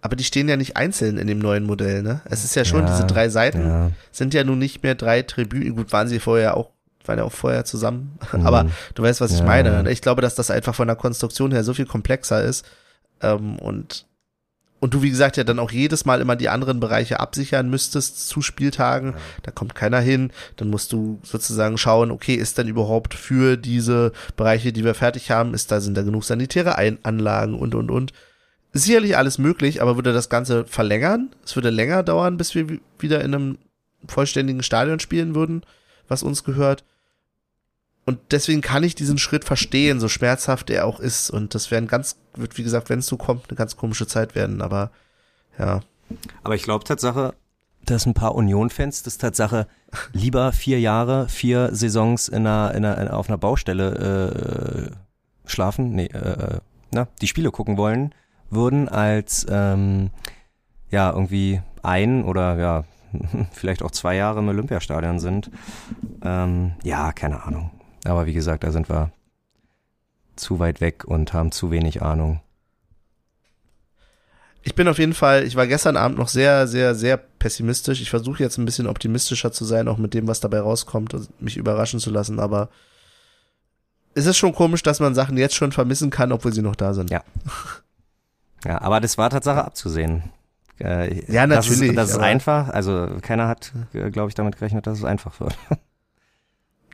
Aber 0.00 0.14
die 0.14 0.22
stehen 0.24 0.48
ja 0.48 0.56
nicht 0.56 0.76
einzeln 0.76 1.18
in 1.18 1.26
dem 1.26 1.40
neuen 1.40 1.64
Modell, 1.64 2.02
ne? 2.02 2.20
Es 2.24 2.44
ist 2.44 2.54
ja 2.54 2.64
schon, 2.64 2.86
Ja, 2.86 2.92
diese 2.92 3.06
drei 3.06 3.28
Seiten 3.30 3.66
ja, 3.66 3.90
sind 4.12 4.32
ja 4.32 4.44
nun 4.44 4.58
nicht 4.60 4.82
mehr 4.84 4.94
drei 4.94 5.22
Tribünen. 5.22 5.74
Gut, 5.74 5.92
waren 5.92 6.06
sie 6.06 6.20
vorher 6.20 6.56
auch, 6.56 6.70
waren 7.04 7.18
ja 7.18 7.24
auch 7.24 7.32
vorher 7.32 7.64
zusammen. 7.64 8.16
Mhm. 8.32 8.46
Aber 8.46 8.66
du 8.94 9.02
weißt, 9.02 9.20
was 9.20 9.32
ich 9.32 9.40
Ja. 9.40 9.44
meine. 9.46 9.90
Ich 9.90 10.00
glaube, 10.00 10.22
dass 10.22 10.36
das 10.36 10.50
einfach 10.52 10.74
von 10.74 10.86
der 10.86 10.96
Konstruktion 10.96 11.50
her 11.50 11.64
so 11.64 11.74
viel 11.74 11.86
komplexer 11.86 12.42
ist. 12.44 12.64
Ähm, 13.22 13.58
und, 13.58 14.06
und 14.80 14.94
du, 14.94 15.02
wie 15.02 15.10
gesagt, 15.10 15.36
ja 15.36 15.44
dann 15.44 15.58
auch 15.58 15.72
jedes 15.72 16.04
Mal 16.04 16.20
immer 16.20 16.36
die 16.36 16.48
anderen 16.48 16.78
Bereiche 16.78 17.18
absichern 17.20 17.68
müsstest 17.68 18.28
zu 18.28 18.42
Spieltagen. 18.42 19.14
Da 19.42 19.50
kommt 19.50 19.74
keiner 19.74 20.00
hin. 20.00 20.30
Dann 20.56 20.68
musst 20.70 20.92
du 20.92 21.18
sozusagen 21.22 21.78
schauen, 21.78 22.10
okay, 22.10 22.34
ist 22.34 22.58
denn 22.58 22.68
überhaupt 22.68 23.14
für 23.14 23.56
diese 23.56 24.12
Bereiche, 24.36 24.72
die 24.72 24.84
wir 24.84 24.94
fertig 24.94 25.30
haben, 25.30 25.52
ist 25.54 25.72
da, 25.72 25.80
sind 25.80 25.96
da 25.96 26.02
genug 26.02 26.24
sanitäre 26.24 26.76
Ein 26.76 26.98
Anlagen 27.02 27.58
und, 27.58 27.74
und, 27.74 27.90
und. 27.90 28.12
Sicherlich 28.72 29.16
alles 29.16 29.38
möglich, 29.38 29.82
aber 29.82 29.96
würde 29.96 30.12
das 30.12 30.28
Ganze 30.28 30.64
verlängern? 30.66 31.30
Es 31.44 31.56
würde 31.56 31.70
länger 31.70 32.02
dauern, 32.02 32.36
bis 32.36 32.54
wir 32.54 32.68
wi- 32.68 32.80
wieder 32.98 33.22
in 33.24 33.34
einem 33.34 33.58
vollständigen 34.06 34.62
Stadion 34.62 35.00
spielen 35.00 35.34
würden, 35.34 35.62
was 36.06 36.22
uns 36.22 36.44
gehört. 36.44 36.84
Und 38.08 38.20
deswegen 38.30 38.62
kann 38.62 38.84
ich 38.84 38.94
diesen 38.94 39.18
Schritt 39.18 39.44
verstehen, 39.44 40.00
so 40.00 40.08
schmerzhaft 40.08 40.70
er 40.70 40.86
auch 40.86 40.98
ist. 40.98 41.28
Und 41.28 41.54
das 41.54 41.70
werden 41.70 41.88
ganz, 41.88 42.16
wird 42.32 42.56
wie 42.56 42.62
gesagt, 42.62 42.88
wenn 42.88 43.00
es 43.00 43.06
so 43.06 43.18
kommt, 43.18 43.50
eine 43.50 43.56
ganz 43.58 43.76
komische 43.76 44.06
Zeit 44.06 44.34
werden. 44.34 44.62
Aber 44.62 44.90
ja, 45.58 45.80
Aber 46.42 46.54
ich 46.54 46.62
glaube 46.62 46.86
Tatsache, 46.86 47.34
dass 47.84 48.06
ein 48.06 48.14
paar 48.14 48.34
Union-Fans 48.34 49.02
das 49.02 49.18
Tatsache 49.18 49.66
lieber 50.14 50.52
vier 50.52 50.80
Jahre, 50.80 51.28
vier 51.28 51.68
Saisons 51.74 52.28
in 52.28 52.46
einer, 52.46 52.74
in 52.74 52.86
einer, 52.86 53.14
auf 53.14 53.28
einer 53.28 53.36
Baustelle 53.36 54.90
äh, 55.44 55.50
schlafen, 55.50 55.94
nee, 55.94 56.06
äh, 56.06 56.60
na, 56.90 57.08
die 57.20 57.26
Spiele 57.26 57.50
gucken 57.50 57.76
wollen 57.76 58.14
würden, 58.48 58.88
als 58.88 59.44
ähm, 59.50 60.12
ja 60.90 61.10
irgendwie 61.10 61.60
ein 61.82 62.24
oder 62.24 62.56
ja 62.56 62.84
vielleicht 63.52 63.82
auch 63.82 63.90
zwei 63.90 64.16
Jahre 64.16 64.38
im 64.38 64.48
Olympiastadion 64.48 65.20
sind. 65.20 65.50
Ähm, 66.22 66.72
ja, 66.84 67.12
keine 67.12 67.44
Ahnung. 67.44 67.70
Aber 68.04 68.26
wie 68.26 68.32
gesagt, 68.32 68.64
da 68.64 68.70
sind 68.72 68.88
wir 68.88 69.10
zu 70.36 70.58
weit 70.58 70.80
weg 70.80 71.04
und 71.04 71.32
haben 71.32 71.50
zu 71.52 71.70
wenig 71.70 72.00
Ahnung. 72.02 72.40
ich 74.62 74.74
bin 74.74 74.86
auf 74.88 74.98
jeden 74.98 75.14
Fall, 75.14 75.44
ich 75.44 75.56
war 75.56 75.66
gestern 75.66 75.96
Abend 75.96 76.18
noch 76.18 76.28
sehr, 76.28 76.66
sehr, 76.66 76.94
sehr 76.94 77.16
pessimistisch. 77.16 78.00
Ich 78.02 78.10
versuche 78.10 78.42
jetzt 78.42 78.58
ein 78.58 78.64
bisschen 78.64 78.86
optimistischer 78.86 79.50
zu 79.50 79.64
sein, 79.64 79.88
auch 79.88 79.96
mit 79.98 80.12
dem, 80.14 80.28
was 80.28 80.40
dabei 80.40 80.60
rauskommt 80.60 81.14
und 81.14 81.40
mich 81.40 81.56
überraschen 81.56 82.00
zu 82.00 82.10
lassen. 82.10 82.38
Aber 82.38 82.68
es 84.14 84.26
ist 84.26 84.36
schon 84.36 84.54
komisch, 84.54 84.82
dass 84.82 85.00
man 85.00 85.14
Sachen 85.14 85.36
jetzt 85.38 85.54
schon 85.54 85.72
vermissen 85.72 86.10
kann, 86.10 86.32
obwohl 86.32 86.52
sie 86.52 86.62
noch 86.62 86.76
da 86.76 86.92
sind. 86.94 87.10
Ja. 87.10 87.22
Ja, 88.64 88.80
aber 88.80 89.00
das 89.00 89.16
war 89.16 89.30
Tatsache 89.30 89.64
abzusehen. 89.64 90.24
Äh, 90.80 91.24
Ja, 91.32 91.46
Das 91.46 91.66
natürlich, 91.68 91.90
ist, 91.90 91.96
das 91.96 92.10
ist 92.10 92.18
einfach. 92.18 92.68
Also 92.68 93.08
keiner 93.22 93.48
hat, 93.48 93.72
glaube 93.92 94.28
ich, 94.28 94.34
damit 94.34 94.56
gerechnet, 94.58 94.86
dass 94.86 94.98
es 94.98 95.04
einfach 95.04 95.38
wird. 95.40 95.56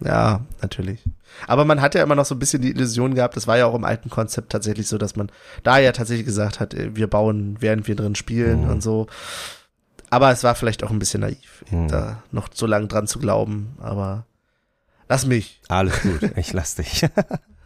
Ja, 0.02 0.40
natürlich. 0.60 1.04
Aber 1.46 1.64
man 1.64 1.80
hat 1.80 1.94
ja 1.94 2.02
immer 2.02 2.14
noch 2.14 2.24
so 2.24 2.34
ein 2.34 2.38
bisschen 2.38 2.62
die 2.62 2.70
Illusion 2.70 3.14
gehabt, 3.14 3.36
das 3.36 3.46
war 3.46 3.56
ja 3.58 3.66
auch 3.66 3.74
im 3.74 3.84
alten 3.84 4.10
Konzept 4.10 4.50
tatsächlich 4.52 4.88
so, 4.88 4.98
dass 4.98 5.14
man 5.16 5.30
da 5.62 5.78
ja 5.78 5.92
tatsächlich 5.92 6.26
gesagt 6.26 6.60
hat, 6.60 6.74
äh, 6.74 6.96
wir 6.96 7.06
bauen, 7.08 7.56
während 7.60 7.86
wir 7.88 7.94
drin 7.96 8.14
spielen 8.14 8.64
Mhm. 8.64 8.70
und 8.70 8.82
so. 8.82 9.06
Aber 10.10 10.30
es 10.30 10.44
war 10.44 10.54
vielleicht 10.54 10.84
auch 10.84 10.90
ein 10.90 10.98
bisschen 10.98 11.20
naiv, 11.20 11.64
Mhm. 11.70 11.88
da 11.88 12.22
noch 12.32 12.48
so 12.52 12.66
lange 12.66 12.86
dran 12.88 13.06
zu 13.06 13.18
glauben. 13.18 13.76
Aber 13.80 14.26
lass 15.08 15.26
mich. 15.26 15.60
Alles 15.68 16.00
gut, 16.02 16.20
ich 16.36 16.52
lass 16.52 16.74
dich. 16.76 17.06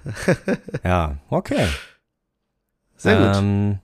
ja, 0.84 1.16
okay. 1.30 1.66
Sehr 2.96 3.16
gut. 3.16 3.36
Ähm, 3.36 3.78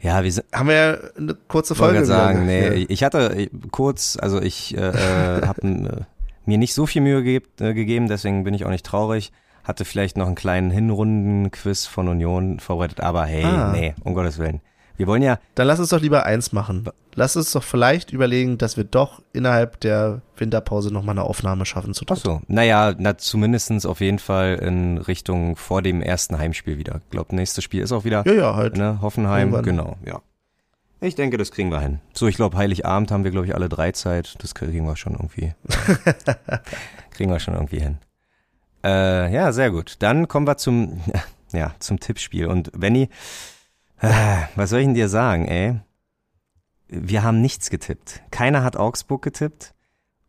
ja, 0.00 0.22
wir 0.22 0.32
sind, 0.32 0.46
Haben 0.52 0.68
wir 0.68 0.74
ja 0.74 0.98
eine 1.16 1.34
kurze 1.48 1.72
ich 1.74 1.78
Folge. 1.78 1.94
gerade 1.94 2.06
sagen, 2.06 2.46
nee, 2.46 2.68
ich 2.88 3.02
hatte 3.04 3.34
äh, 3.36 3.48
kurz, 3.70 4.18
also 4.20 4.40
ich 4.40 4.76
äh, 4.76 4.80
äh, 4.90 5.46
habe 5.46 6.06
mir 6.46 6.58
nicht 6.58 6.74
so 6.74 6.86
viel 6.86 7.02
Mühe 7.02 7.22
ge 7.22 7.40
äh, 7.60 7.74
gegeben, 7.74 8.08
deswegen 8.08 8.44
bin 8.44 8.54
ich 8.54 8.64
auch 8.64 8.70
nicht 8.70 8.86
traurig. 8.86 9.32
Hatte 9.64 9.84
vielleicht 9.84 10.16
noch 10.18 10.26
einen 10.26 10.34
kleinen 10.34 10.70
Hinrunden-Quiz 10.70 11.86
von 11.86 12.08
Union 12.08 12.60
vorbereitet, 12.60 13.00
aber 13.00 13.24
hey, 13.24 13.44
Ah. 13.44 13.72
nee, 13.72 13.94
um 14.04 14.14
Gottes 14.14 14.38
Willen. 14.38 14.60
Wir 14.96 15.08
wollen 15.08 15.22
ja, 15.22 15.38
Dann 15.56 15.66
lass 15.66 15.80
uns 15.80 15.88
doch 15.88 16.00
lieber 16.00 16.24
eins 16.24 16.52
machen. 16.52 16.88
Lass 17.16 17.34
uns 17.36 17.50
doch 17.50 17.64
vielleicht 17.64 18.12
überlegen, 18.12 18.58
dass 18.58 18.76
wir 18.76 18.84
doch 18.84 19.22
innerhalb 19.32 19.80
der 19.80 20.20
Winterpause 20.36 20.92
nochmal 20.92 21.14
eine 21.14 21.24
Aufnahme 21.24 21.66
schaffen 21.66 21.94
zu 21.94 22.04
ach 22.08 22.16
so, 22.16 22.40
naja, 22.46 22.94
na, 22.96 23.16
zumindestens 23.18 23.86
auf 23.86 24.00
jeden 24.00 24.20
Fall 24.20 24.54
in 24.62 24.98
Richtung 24.98 25.56
vor 25.56 25.82
dem 25.82 26.00
ersten 26.00 26.38
Heimspiel 26.38 26.78
wieder. 26.78 27.00
Ich 27.04 27.10
glaube, 27.10 27.34
nächstes 27.34 27.64
Spiel 27.64 27.82
ist 27.82 27.90
auch 27.90 28.04
wieder 28.04 28.22
Ja, 28.26 28.32
ja, 28.34 28.54
halt. 28.54 28.76
ne, 28.76 28.98
Hoffenheim, 29.00 29.48
Irgendwann. 29.52 29.64
genau, 29.64 29.96
ja. 30.06 30.20
Ich 31.04 31.14
denke, 31.14 31.36
das 31.36 31.52
kriegen 31.52 31.70
wir 31.70 31.80
hin. 31.80 32.00
So, 32.14 32.26
ich 32.28 32.36
glaube, 32.36 32.56
Heiligabend 32.56 33.10
haben 33.10 33.24
wir, 33.24 33.30
glaube 33.30 33.46
ich, 33.46 33.54
alle 33.54 33.68
drei 33.68 33.92
Zeit. 33.92 34.36
Das 34.38 34.54
kriegen 34.54 34.86
wir 34.86 34.96
schon 34.96 35.12
irgendwie. 35.12 35.52
kriegen 37.10 37.30
wir 37.30 37.40
schon 37.40 37.52
irgendwie 37.52 37.80
hin. 37.80 37.98
Äh, 38.82 39.30
ja, 39.30 39.52
sehr 39.52 39.70
gut. 39.70 39.96
Dann 39.98 40.28
kommen 40.28 40.46
wir 40.46 40.56
zum, 40.56 41.02
ja, 41.52 41.74
zum 41.78 42.00
Tippspiel. 42.00 42.46
Und 42.46 42.72
Benny, 42.72 43.10
äh, 44.00 44.12
was 44.56 44.70
soll 44.70 44.80
ich 44.80 44.86
denn 44.86 44.94
dir 44.94 45.10
sagen, 45.10 45.46
ey? 45.46 45.78
Wir 46.88 47.22
haben 47.22 47.42
nichts 47.42 47.68
getippt. 47.68 48.22
Keiner 48.30 48.64
hat 48.64 48.76
Augsburg 48.76 49.20
getippt. 49.20 49.74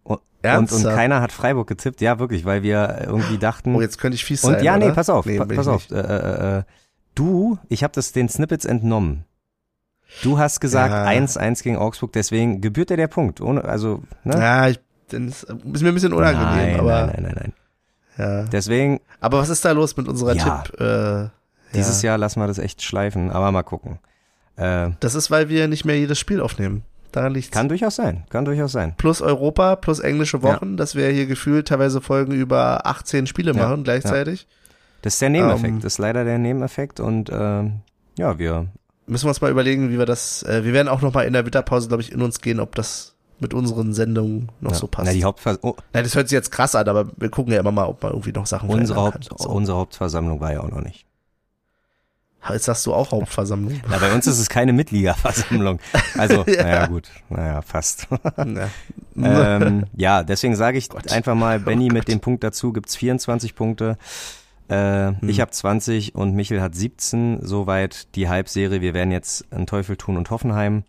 Und, 0.03 0.71
und, 0.71 0.83
keiner 0.83 1.21
hat 1.21 1.31
Freiburg 1.31 1.67
getippt. 1.67 2.01
Ja, 2.01 2.19
wirklich, 2.19 2.45
weil 2.45 2.63
wir 2.63 3.03
irgendwie 3.07 3.37
dachten. 3.37 3.73
Oh, 3.75 3.81
jetzt 3.81 3.97
könnte 3.97 4.15
ich 4.15 4.25
fies 4.25 4.41
sein. 4.41 4.55
Und 4.55 4.63
ja, 4.63 4.77
nee, 4.77 4.85
oder? 4.85 4.93
pass 4.93 5.09
auf, 5.09 5.25
Nee, 5.25 5.37
pa 5.37 5.45
pass 5.45 5.67
auf. 5.67 5.89
nicht. 5.89 5.91
Äh, 5.91 6.01
äh, 6.01 6.57
äh, 6.59 6.63
du, 7.15 7.57
ich 7.67 7.83
habe 7.83 7.93
das 7.93 8.11
den 8.11 8.29
Snippets 8.29 8.65
entnommen. 8.65 9.25
Du 10.23 10.37
hast 10.37 10.59
gesagt 10.61 10.91
Ja. 10.91 11.05
1-1 11.05 11.63
gegen 11.63 11.77
Augsburg, 11.77 12.13
deswegen 12.13 12.61
gebührt 12.61 12.89
dir 12.89 12.97
der 12.97 13.07
Punkt. 13.07 13.41
Ohne, 13.41 13.63
also, 13.65 14.03
ne? 14.23 14.37
Ja, 14.39 14.67
ich, 14.69 14.79
dann 15.09 15.27
ist, 15.27 15.47
mir 15.49 15.89
ein 15.89 15.93
bisschen 15.93 16.13
unangenehm, 16.13 16.55
nein, 16.73 16.79
aber 16.79 17.05
nein, 17.07 17.23
nein, 17.23 17.23
nein, 17.23 17.53
nein. 18.17 18.43
ja. 18.43 18.43
Deswegen, 18.51 19.01
Aber 19.19 19.39
was 19.39 19.49
ist 19.49 19.63
da 19.65 19.71
los 19.71 19.97
mit 19.97 20.07
unserer 20.07 20.33
Ja. 20.35 20.59
Tipp? 20.61 20.79
Äh, 20.79 21.29
dieses 21.73 22.01
ja. 22.01 22.11
Jahr 22.11 22.17
lassen 22.17 22.39
wir 22.39 22.47
das 22.47 22.57
echt 22.59 22.81
schleifen, 22.81 23.29
aber 23.31 23.51
mal 23.51 23.63
gucken. 23.63 23.99
Äh, 24.55 24.91
Das 25.01 25.15
ist, 25.15 25.29
weil 25.31 25.49
wir 25.49 25.67
nicht 25.67 25.83
mehr 25.85 25.97
jedes 25.99 26.17
Spiel 26.19 26.39
aufnehmen. 26.39 26.83
Daran 27.11 27.33
liegt's. 27.33 27.51
kann 27.51 27.69
durchaus 27.69 27.95
sein, 27.95 28.25
kann 28.29 28.43
durchaus 28.45 28.73
sein. 28.73 28.93
plus 28.97 29.21
Europa, 29.21 29.75
plus 29.77 29.99
englische 30.01 30.41
Wochen, 30.43 30.75
dass 30.75 30.95
wir 30.95 31.07
hier 31.09 31.27
gefühlt 31.27 31.67
teilweise 31.69 32.01
Folgen 32.01 32.33
über 32.33 32.85
18 32.85 33.25
Spiele 33.27 33.53
Ja, 33.53 33.67
machen 33.67 33.83
gleichzeitig. 33.85 34.47
Das 35.01 35.13
ist 35.13 35.21
der 35.21 35.29
Nebeneffekt, 35.29 35.65
Ähm. 35.75 35.79
das 35.81 35.93
ist 35.93 35.97
leider 35.99 36.23
der 36.25 36.37
Nebeneffekt 36.39 36.99
und 36.99 37.29
ähm, 37.33 37.79
ja, 38.17 38.37
wir, 38.37 38.67
Müssen 39.07 39.25
wir 39.25 39.29
uns 39.29 39.41
mal 39.41 39.51
überlegen, 39.51 39.91
wie 39.91 39.99
wir 39.99 40.05
das, 40.05 40.43
äh, 40.43 40.63
wir 40.63 40.73
werden 40.73 40.87
auch 40.87 41.01
noch 41.01 41.13
mal 41.13 41.23
in 41.23 41.33
der 41.33 41.45
Winterpause, 41.45 41.87
glaube 41.87 42.01
ich, 42.01 42.11
in 42.11 42.21
uns 42.21 42.41
gehen, 42.41 42.59
ob 42.59 42.75
das 42.75 43.15
mit 43.39 43.53
unseren 43.53 43.93
Sendungen 43.93 44.51
noch 44.61 44.71
ja. 44.71 44.77
so 44.77 44.87
passt. 44.87 45.07
Na, 45.07 45.13
die 45.13 45.23
Hauptver 45.23 45.57
oh, 45.61 45.75
Nein, 45.93 46.03
das 46.03 46.15
hört 46.15 46.29
sich 46.29 46.35
jetzt 46.35 46.51
krass 46.51 46.73
an, 46.75 46.87
aber 46.87 47.09
wir 47.17 47.29
gucken 47.29 47.53
ja 47.53 47.59
immer 47.59 47.71
mal, 47.71 47.85
ob 47.85 48.01
man 48.01 48.13
irgendwie 48.13 48.31
noch 48.31 48.45
Sachen 48.45 48.69
unsere, 48.69 48.99
Haupt, 48.99 49.29
kann. 49.29 49.37
So. 49.37 49.49
unsere 49.49 49.77
Hauptversammlung 49.77 50.39
war 50.39 50.53
ja 50.53 50.61
auch 50.61 50.69
noch 50.69 50.81
nicht. 50.81 51.05
Jetzt 52.49 52.65
sagst 52.65 52.85
du 52.85 52.93
auch 52.93 53.11
Hauptversammlung. 53.11 53.81
Na, 53.89 53.97
bei 53.97 54.13
uns 54.13 54.27
ist 54.27 54.37
es 54.37 54.49
keine 54.49 54.71
Mitgliederversammlung. 54.73 55.79
Also, 56.17 56.45
Ja. 56.47 56.63
naja, 56.63 56.85
gut, 56.87 57.09
naja, 57.29 57.61
fast. 57.61 58.07
ja. 58.37 59.57
ähm, 59.57 59.85
ja, 59.95 60.23
deswegen 60.23 60.55
sage 60.55 60.77
ich 60.77 60.89
Gott. 60.89 61.11
einfach 61.11 61.35
mal, 61.35 61.59
Benny 61.59 61.89
Oh 61.89 61.93
mit 61.93 62.07
dem 62.07 62.19
Punkt 62.19 62.43
dazu 62.43 62.71
gibt's 62.71 62.95
24 62.95 63.55
Punkte. 63.55 63.97
Äh, 64.67 65.07
Hm. 65.19 65.29
Ich 65.29 65.39
habe 65.41 65.51
20 65.51 66.15
und 66.15 66.33
Michel 66.33 66.61
hat 66.61 66.75
17. 66.75 67.39
Soweit 67.45 68.13
die 68.15 68.27
Halbserie. 68.29 68.81
Wir 68.81 68.93
werden 68.93 69.11
jetzt 69.11 69.51
einen 69.51 69.67
Teufel 69.67 69.95
tun 69.97 70.17
und 70.17 70.29
Hoffenheim 70.31 70.83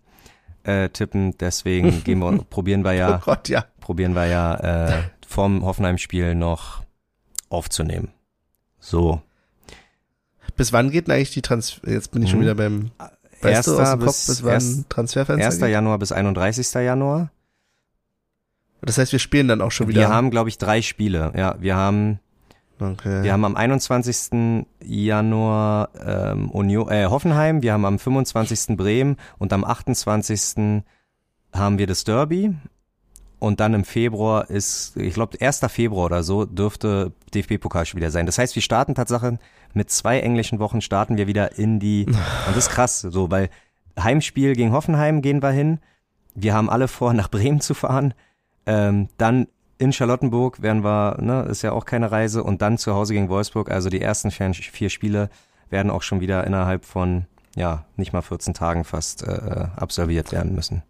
äh, 0.63 0.89
tippen. 0.89 1.37
Deswegen 1.37 2.01
gehen 2.03 2.19
wir, 2.19 2.31
probieren 2.49 2.83
wir 2.83 2.91
Oh 2.91 2.93
ja, 2.95 3.21
Gott, 3.23 3.49
ja. 3.49 3.65
probieren 3.79 4.13
wir 4.15 4.25
ja 4.25 4.55
äh, 4.89 5.03
vom 5.27 5.63
Hoffenheim-Spiel 5.63 6.33
noch 6.35 6.83
aufzunehmen. 7.49 8.09
So. 8.79 9.21
Bis 10.55 10.73
wann 10.73 10.89
geht 10.89 11.07
denn 11.07 11.15
eigentlich 11.15 11.31
die 11.31 11.41
Transfer, 11.43 11.87
jetzt 11.89 12.11
bin 12.11 12.23
ich 12.23 12.29
schon 12.31 12.39
Mhm. 12.39 12.43
wieder 12.43 12.55
beim, 12.55 12.91
weißt 13.41 13.69
aus 13.69 13.77
Erster 13.77 13.97
Kopf, 13.97 14.05
bis, 14.07 14.25
bis 14.27 14.43
wann 14.43 14.53
erst, 14.53 14.89
Transferfenster 14.89 15.45
1. 15.45 15.59
geht? 15.59 15.69
Januar 15.69 15.99
bis 15.99 16.11
31. 16.11 16.73
Januar. 16.83 17.29
Das 18.81 18.97
heißt, 18.97 19.11
wir 19.11 19.19
spielen 19.19 19.47
dann 19.47 19.61
auch 19.61 19.71
schon 19.71 19.87
wieder. 19.87 20.01
Wir 20.01 20.09
haben, 20.09 20.31
glaube 20.31 20.49
ich, 20.49 20.57
drei 20.57 20.81
Spiele. 20.81 21.31
Ja, 21.35 21.55
wir 21.59 21.75
haben 21.75 22.19
okay. 22.79 23.23
Wir 23.23 23.33
haben 23.33 23.45
am 23.45 23.55
21. 23.55 24.65
Januar 24.83 25.89
ähm, 26.05 26.49
Union, 26.51 26.89
äh, 26.89 27.05
Hoffenheim, 27.05 27.61
wir 27.61 27.73
haben 27.73 27.85
am 27.85 27.99
25. 27.99 28.77
Bremen 28.77 29.17
und 29.37 29.53
am 29.53 29.63
28. 29.63 30.83
haben 31.53 31.77
wir 31.77 31.87
das 31.87 32.03
Derby. 32.03 32.55
Und 33.39 33.59
dann 33.59 33.75
im 33.75 33.83
Februar 33.83 34.49
ist, 34.49 34.97
ich 34.97 35.13
glaube, 35.13 35.39
1. 35.39 35.59
Februar 35.69 36.05
oder 36.05 36.23
so 36.23 36.45
dürfte 36.45 37.13
DFB-Pokalspiel 37.35 37.97
wieder 37.97 38.09
sein. 38.09 38.25
Das 38.25 38.39
heißt, 38.39 38.55
wir 38.55 38.63
starten 38.63 38.95
Tatsache 38.95 39.37
mit 39.73 39.91
zwei 39.91 40.19
englischen 40.21 40.59
Wochen 40.59 40.81
starten 40.81 41.17
wir 41.17 41.27
wieder 41.27 41.57
in 41.57 41.79
die, 41.79 42.05
und 42.07 42.15
das 42.47 42.57
ist 42.57 42.69
krass, 42.69 43.01
so, 43.01 43.29
weil 43.29 43.49
Heimspiel 43.99 44.53
gegen 44.53 44.71
Hoffenheim 44.71 45.21
gehen 45.21 45.41
wir 45.43 45.51
hin, 45.51 45.79
wir 46.33 46.53
haben 46.53 46.69
alle 46.69 46.87
vor, 46.87 47.13
nach 47.13 47.29
Bremen 47.29 47.61
zu 47.61 47.73
fahren. 47.73 48.13
Ähm, 48.65 49.09
dann 49.17 49.47
in 49.77 49.93
Charlottenburg 49.93 50.61
werden 50.61 50.83
wir, 50.83 51.17
ne, 51.21 51.43
ist 51.43 51.61
ja 51.61 51.71
auch 51.71 51.85
keine 51.85 52.11
Reise. 52.11 52.43
Und 52.43 52.61
dann 52.61 52.77
zu 52.77 52.93
Hause 52.93 53.13
gegen 53.13 53.29
Wolfsburg. 53.29 53.69
Also 53.71 53.89
die 53.89 54.01
ersten 54.01 54.31
vier, 54.31 54.89
Spiele 54.89 55.29
werden 55.69 55.91
auch 55.91 56.01
schon 56.01 56.19
wieder 56.21 56.45
innerhalb 56.45 56.85
von, 56.85 57.25
ja, 57.55 57.85
nicht 57.95 58.13
mal 58.13 58.21
14 58.21 58.53
Tagen 58.53 58.83
fast 58.83 59.23
äh, 59.23 59.67
absolviert 59.75 60.31
werden 60.31 60.55
müssen. 60.55 60.83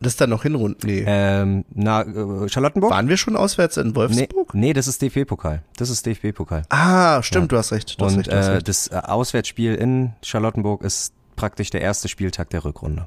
Das 0.00 0.12
ist 0.12 0.20
dann 0.20 0.28
noch 0.30 0.42
Hinrunden. 0.42 0.86
Nee. 0.86 1.04
Ähm, 1.06 1.64
na, 1.72 2.02
äh, 2.02 2.48
Charlottenburg? 2.50 2.90
Waren 2.90 3.08
wir 3.08 3.16
schon 3.16 3.34
auswärts 3.34 3.78
in 3.78 3.88
Nee, 3.88 3.94
Wolfsburg? 3.94 4.54
nee, 4.54 4.72
das 4.74 4.88
ist 4.88 5.00
DFB-Pokal. 5.00 5.62
Das 5.78 5.88
ist 5.88 6.04
DFB-Pokal. 6.04 6.64
Ah, 6.68 7.22
stimmt, 7.22 7.44
Ja. 7.44 7.48
du 7.48 7.56
hast 7.58 7.72
recht. 7.72 7.98
Du 7.98 8.04
hast 8.04 8.12
Und 8.12 8.18
recht, 8.18 8.30
du 8.32 8.36
hast 8.36 8.48
äh, 8.48 8.52
recht. 8.52 8.68
das 8.68 8.88
äh, 8.88 8.96
Auswärtsspiel 8.96 9.74
in 9.74 10.12
Charlottenburg 10.22 10.82
ist 10.82 11.14
praktisch 11.34 11.70
der 11.70 11.80
erste 11.80 12.08
Spieltag 12.08 12.50
der 12.50 12.64
Rückrunde. 12.64 13.06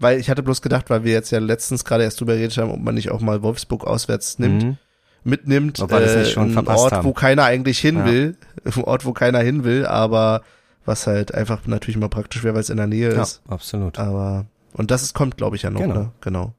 Weil 0.00 0.18
ich 0.18 0.28
hatte 0.28 0.42
bloß 0.42 0.60
gedacht, 0.62 0.90
weil 0.90 1.04
wir 1.04 1.12
jetzt 1.12 1.30
ja 1.30 1.38
letztens 1.38 1.84
gerade 1.84 2.02
erst 2.04 2.20
drüber 2.20 2.34
geredet 2.34 2.56
haben, 2.58 2.70
ob 2.70 2.80
man 2.80 2.94
nicht 2.94 3.10
auch 3.10 3.20
mal 3.20 3.42
Wolfsburg 3.42 3.84
auswärts 3.86 4.38
nimmt, 4.38 4.64
Mhm. 4.64 4.76
mitnimmt, 5.22 5.80
Ob 5.80 5.90
nicht 5.92 6.30
schon 6.32 6.56
einen 6.58 6.68
Ort, 6.68 6.92
haben. 6.92 7.04
wo 7.06 7.12
keiner 7.12 7.44
eigentlich 7.44 7.78
hin 7.78 7.98
Ja. 7.98 8.04
will, 8.04 8.36
ein 8.64 8.82
Ort, 8.84 9.04
wo 9.04 9.12
keiner 9.12 9.38
hin 9.40 9.64
will, 9.64 9.86
aber 9.86 10.42
was 10.84 11.06
halt 11.06 11.32
einfach 11.32 11.66
natürlich 11.66 11.96
immer 11.96 12.08
praktisch 12.08 12.42
wäre, 12.44 12.54
weil 12.54 12.60
es 12.60 12.70
in 12.70 12.76
der 12.76 12.86
Nähe 12.88 13.14
Ja, 13.14 13.22
ist. 13.22 13.40
absolut. 13.48 13.98
Aber 13.98 14.46
und 14.74 14.90
das 14.90 15.02
ist, 15.02 15.14
kommt, 15.14 15.36
glaube 15.36 15.56
ich, 15.56 15.62
ja 15.62 15.70
noch, 15.70 15.80
Genau. 15.80 15.94
ne? 15.94 16.10
Genau. 16.20 16.52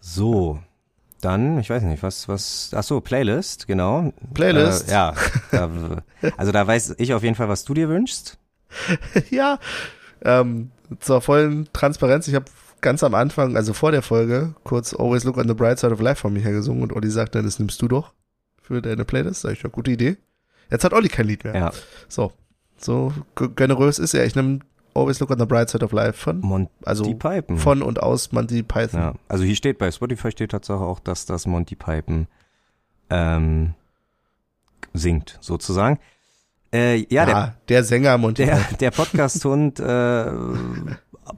So, 0.00 0.60
dann, 1.20 1.58
ich 1.58 1.68
weiß 1.70 1.82
nicht, 1.82 2.02
was, 2.02 2.28
was, 2.28 2.70
ach 2.74 2.82
so, 2.82 3.00
Playlist, 3.00 3.66
genau. 3.66 4.12
Playlist? 4.34 4.88
Äh, 4.88 4.92
ja, 4.92 5.14
da, 5.50 5.70
also 6.36 6.52
da 6.52 6.66
weiß 6.66 6.94
ich 6.98 7.12
auf 7.14 7.22
jeden 7.22 7.34
Fall, 7.34 7.48
was 7.48 7.64
du 7.64 7.74
dir 7.74 7.88
wünschst. 7.88 8.38
ja, 9.30 9.58
ähm, 10.24 10.70
zur 10.98 11.20
vollen 11.20 11.68
Transparenz, 11.72 12.26
ich 12.28 12.34
habe 12.34 12.46
ganz 12.80 13.02
am 13.02 13.14
Anfang, 13.14 13.56
also 13.56 13.72
vor 13.72 13.92
der 13.92 14.02
Folge, 14.02 14.54
kurz 14.64 14.94
Always 14.94 15.24
Look 15.24 15.36
on 15.36 15.46
the 15.46 15.54
Bright 15.54 15.78
Side 15.78 15.92
of 15.92 16.00
Life 16.00 16.20
von 16.22 16.32
mir 16.32 16.40
her 16.40 16.52
gesungen 16.52 16.82
und 16.82 16.92
Olli 16.92 17.10
sagt 17.10 17.34
dann, 17.34 17.44
das 17.44 17.58
nimmst 17.58 17.80
du 17.82 17.88
doch 17.88 18.12
für 18.62 18.82
deine 18.82 19.04
Playlist. 19.04 19.42
Sag 19.42 19.52
ich, 19.52 19.62
ja, 19.62 19.68
gute 19.68 19.90
Idee. 19.90 20.16
Jetzt 20.70 20.84
hat 20.84 20.92
Olli 20.92 21.08
kein 21.08 21.26
Lied 21.26 21.44
mehr. 21.44 21.54
Ja, 21.54 21.72
So, 22.08 22.32
so 22.78 23.12
generös 23.56 23.98
ist 23.98 24.14
er. 24.14 24.24
Ich 24.24 24.34
nehme 24.34 24.60
Always 24.94 25.20
Look 25.20 25.30
on 25.30 25.38
the 25.38 25.46
Bright 25.46 25.70
Side 25.70 25.84
of 25.84 25.92
Life 25.92 26.14
von, 26.14 26.40
Monty 26.40 26.70
also 26.84 27.14
Python. 27.14 27.58
von 27.58 27.82
und 27.82 28.02
aus 28.02 28.32
Monty 28.32 28.62
Python. 28.62 29.00
Ja, 29.00 29.14
also 29.28 29.44
hier 29.44 29.56
steht 29.56 29.78
bei 29.78 29.90
Spotify 29.90 30.30
steht 30.30 30.50
Tatsache 30.50 30.82
auch, 30.82 31.00
dass 31.00 31.26
das 31.26 31.46
Monty 31.46 31.76
Python 31.76 32.26
ähm, 33.10 33.74
singt, 34.92 35.38
sozusagen. 35.40 35.98
Äh, 36.72 37.06
ja, 37.12 37.26
der, 37.26 37.36
Ah, 37.36 37.54
der 37.68 37.84
Sänger 37.84 38.16
Monty 38.18 38.44
der, 38.46 38.56
Python. 38.56 38.78
der 38.78 38.90
Podcast-Hund, 38.92 39.80
äh, 39.80 40.32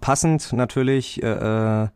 passend 0.01 0.53
natürlich, 0.53 1.23
äh, 1.23 1.85
äh, 1.85 1.89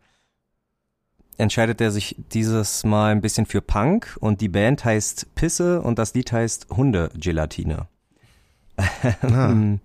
entscheidet 1.38 1.80
er 1.82 1.90
sich 1.90 2.16
dieses 2.32 2.84
Mal 2.84 3.12
ein 3.12 3.20
bisschen 3.20 3.44
für 3.44 3.60
Punk 3.60 4.16
und 4.20 4.40
die 4.40 4.48
Band 4.48 4.84
heißt 4.84 5.34
Pisse 5.34 5.82
und 5.82 5.98
das 5.98 6.14
Lied 6.14 6.32
heißt 6.32 6.68
Hundegelatine. 6.70 7.88
Ah. 9.22 9.52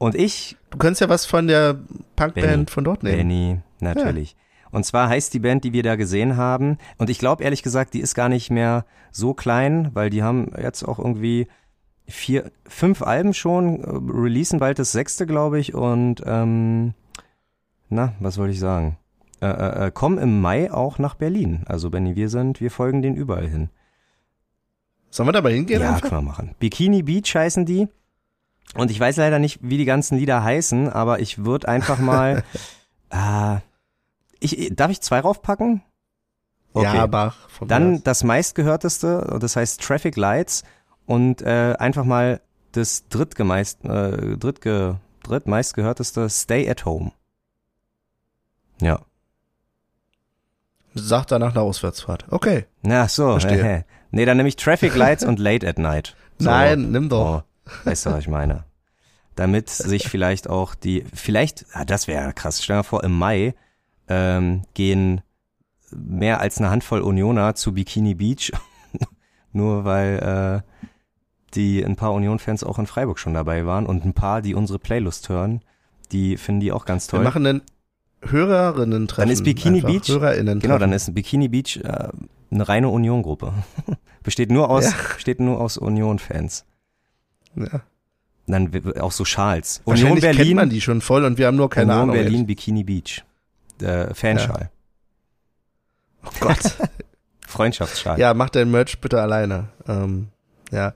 Und 0.00 0.14
ich 0.14 0.56
Du 0.70 0.78
könntest 0.78 1.00
ja 1.00 1.08
was 1.08 1.26
von 1.26 1.48
der. 1.48 1.76
Punkband 2.14 2.70
von 2.70 2.84
dort 2.84 3.02
nehmen. 3.02 3.16
Benny, 3.16 3.60
natürlich. 3.80 4.36
Und 4.70 4.84
zwar 4.84 5.08
heißt 5.08 5.32
die 5.34 5.40
Band, 5.40 5.64
die 5.64 5.72
wir 5.72 5.82
da 5.82 5.96
gesehen 5.96 6.36
haben, 6.36 6.78
und 6.98 7.10
ich 7.10 7.18
glaube 7.18 7.42
ehrlich 7.42 7.62
gesagt, 7.62 7.94
die 7.94 8.00
ist 8.00 8.14
gar 8.14 8.28
nicht 8.28 8.50
mehr 8.50 8.84
so 9.10 9.32
klein, 9.34 9.90
weil 9.94 10.10
die 10.10 10.22
haben 10.22 10.52
jetzt 10.62 10.84
auch 10.84 10.98
irgendwie 10.98 11.48
vier, 12.08 12.50
fünf 12.66 13.02
Alben 13.02 13.34
schon, 13.34 13.84
äh, 13.84 14.20
releasen 14.20 14.58
bald 14.58 14.78
das 14.78 14.92
sechste, 14.92 15.26
glaube 15.26 15.58
ich, 15.60 15.74
und 15.74 16.22
ähm, 16.26 16.94
na, 17.88 18.14
was 18.20 18.38
wollte 18.38 18.52
ich 18.52 18.60
sagen? 18.60 18.98
Äh, 19.40 19.46
äh, 19.46 19.86
äh, 19.86 19.90
kommen 19.90 20.18
im 20.18 20.40
Mai 20.40 20.72
auch 20.72 20.98
nach 20.98 21.14
Berlin. 21.14 21.62
Also 21.66 21.90
Benny, 21.90 22.16
wir 22.16 22.28
sind, 22.28 22.60
wir 22.60 22.70
folgen 22.70 23.02
denen 23.02 23.16
überall 23.16 23.46
hin. 23.46 23.70
Sollen 25.10 25.28
wir 25.28 25.32
da 25.32 25.40
mal 25.40 25.52
hingehen? 25.52 25.80
Ja, 25.80 25.94
einfach? 25.94 26.08
können 26.08 26.22
wir 26.22 26.28
machen. 26.28 26.54
Bikini 26.58 27.02
Beach 27.02 27.34
heißen 27.34 27.64
die. 27.64 27.88
Und 28.74 28.90
ich 28.90 29.00
weiß 29.00 29.16
leider 29.16 29.38
nicht, 29.38 29.60
wie 29.62 29.78
die 29.78 29.86
ganzen 29.86 30.18
Lieder 30.18 30.42
heißen, 30.42 30.90
aber 30.90 31.20
ich 31.20 31.44
würde 31.44 31.68
einfach 31.68 31.98
mal. 31.98 32.42
äh, 33.10 33.56
ich, 34.40 34.72
darf 34.74 34.90
ich 34.90 35.00
zwei 35.00 35.20
raufpacken? 35.20 35.82
Ja, 36.74 37.06
Bach. 37.06 37.48
Von 37.48 37.66
Dann 37.66 38.04
das 38.04 38.22
meistgehörteste, 38.24 39.38
das 39.40 39.56
heißt 39.56 39.80
Traffic 39.82 40.16
Lights 40.16 40.62
und 41.08 41.40
äh, 41.40 41.74
einfach 41.78 42.04
mal 42.04 42.40
das 42.72 43.08
drittgemeist, 43.08 43.82
äh, 43.84 44.36
drittge, 44.36 45.00
drittmeistgehörteste 45.22 46.28
Stay 46.28 46.68
at 46.70 46.84
Home. 46.84 47.12
Ja. 48.80 49.00
Sagt 50.94 51.32
danach 51.32 51.52
eine 51.52 51.62
Auswärtsfahrt. 51.62 52.26
Okay. 52.30 52.66
Na 52.82 53.08
so, 53.08 53.30
Verstehe. 53.32 53.86
nee, 54.10 54.24
dann 54.26 54.36
nehme 54.36 54.50
ich 54.50 54.56
Traffic 54.56 54.94
Lights 54.94 55.24
und 55.24 55.38
Late 55.38 55.66
at 55.66 55.78
Night. 55.78 56.14
So. 56.40 56.50
Nein, 56.50 56.92
nimm 56.92 57.08
doch. 57.08 57.42
Oh, 57.42 57.68
weißt 57.82 58.06
du, 58.06 58.10
was 58.12 58.20
ich 58.20 58.28
meine? 58.28 58.62
Damit 59.34 59.70
sich 59.70 60.08
vielleicht 60.08 60.48
auch 60.48 60.76
die, 60.76 61.04
vielleicht, 61.12 61.66
ah, 61.72 61.84
das 61.84 62.06
wäre 62.06 62.32
krass, 62.32 62.62
stell 62.62 62.74
dir 62.74 62.78
mal 62.78 62.82
vor, 62.84 63.02
im 63.02 63.18
Mai 63.18 63.56
ähm, 64.06 64.62
gehen 64.74 65.22
mehr 65.90 66.38
als 66.38 66.58
eine 66.58 66.70
Handvoll 66.70 67.00
Unioner 67.00 67.56
zu 67.56 67.74
Bikini 67.74 68.14
Beach, 68.14 68.52
nur 69.52 69.84
weil 69.84 70.62
äh, 70.62 70.67
die 71.54 71.82
ein 71.84 71.96
paar 71.96 72.12
Union-Fans 72.12 72.64
auch 72.64 72.78
in 72.78 72.86
Freiburg 72.86 73.18
schon 73.18 73.34
dabei 73.34 73.64
waren 73.66 73.86
und 73.86 74.04
ein 74.04 74.12
paar, 74.14 74.42
die 74.42 74.54
unsere 74.54 74.78
Playlist 74.78 75.28
hören, 75.28 75.62
die 76.12 76.36
finden 76.36 76.60
die 76.60 76.72
auch 76.72 76.84
ganz 76.84 77.06
toll. 77.06 77.20
Wir 77.20 77.24
machen 77.24 77.46
einen 77.46 77.62
Hörerinnen-Treffen. 78.22 79.22
Dann 79.28 79.32
ist 79.32 79.44
Bikini 79.44 79.78
einfach. 79.78 79.90
Beach- 79.90 80.08
HörerInnen 80.08 80.60
Genau, 80.60 80.78
dann 80.78 80.92
ist 80.92 81.14
Bikini 81.14 81.48
Beach 81.48 81.76
äh, 81.84 82.08
eine 82.50 82.68
reine 82.68 82.88
Union-Gruppe. 82.88 83.52
Besteht 84.22 84.50
nur 84.50 84.68
aus, 84.70 84.84
Ja. 84.84 84.92
besteht 85.14 85.40
nur 85.40 85.60
aus 85.60 85.76
Union-Fans. 85.78 86.64
Ja. 87.54 87.80
Dann 88.46 88.70
auch 89.00 89.12
so 89.12 89.24
Schals. 89.24 89.82
Union 89.84 90.02
Wahrscheinlich 90.16 90.24
kennt 90.24 90.36
Berlin, 90.38 90.56
man 90.56 90.70
die 90.70 90.80
schon 90.80 91.00
voll 91.00 91.24
und 91.24 91.38
wir 91.38 91.46
haben 91.46 91.56
nur 91.56 91.68
keine 91.70 91.92
Union 91.92 92.02
Ahnung. 92.10 92.14
Berlin, 92.16 92.38
jetzt. 92.40 92.46
Bikini 92.46 92.82
Beach. 92.84 93.24
Äh, 93.80 94.12
Fanschal. 94.14 94.70
Oh 96.26 96.30
Gott. 96.40 96.58
Freundschaftsschal. 97.46 98.18
ja, 98.18 98.34
mach 98.34 98.50
dein 98.50 98.70
Merch 98.70 99.00
bitte 99.00 99.20
alleine. 99.22 99.68
Ähm, 99.86 100.28
ja. 100.70 100.92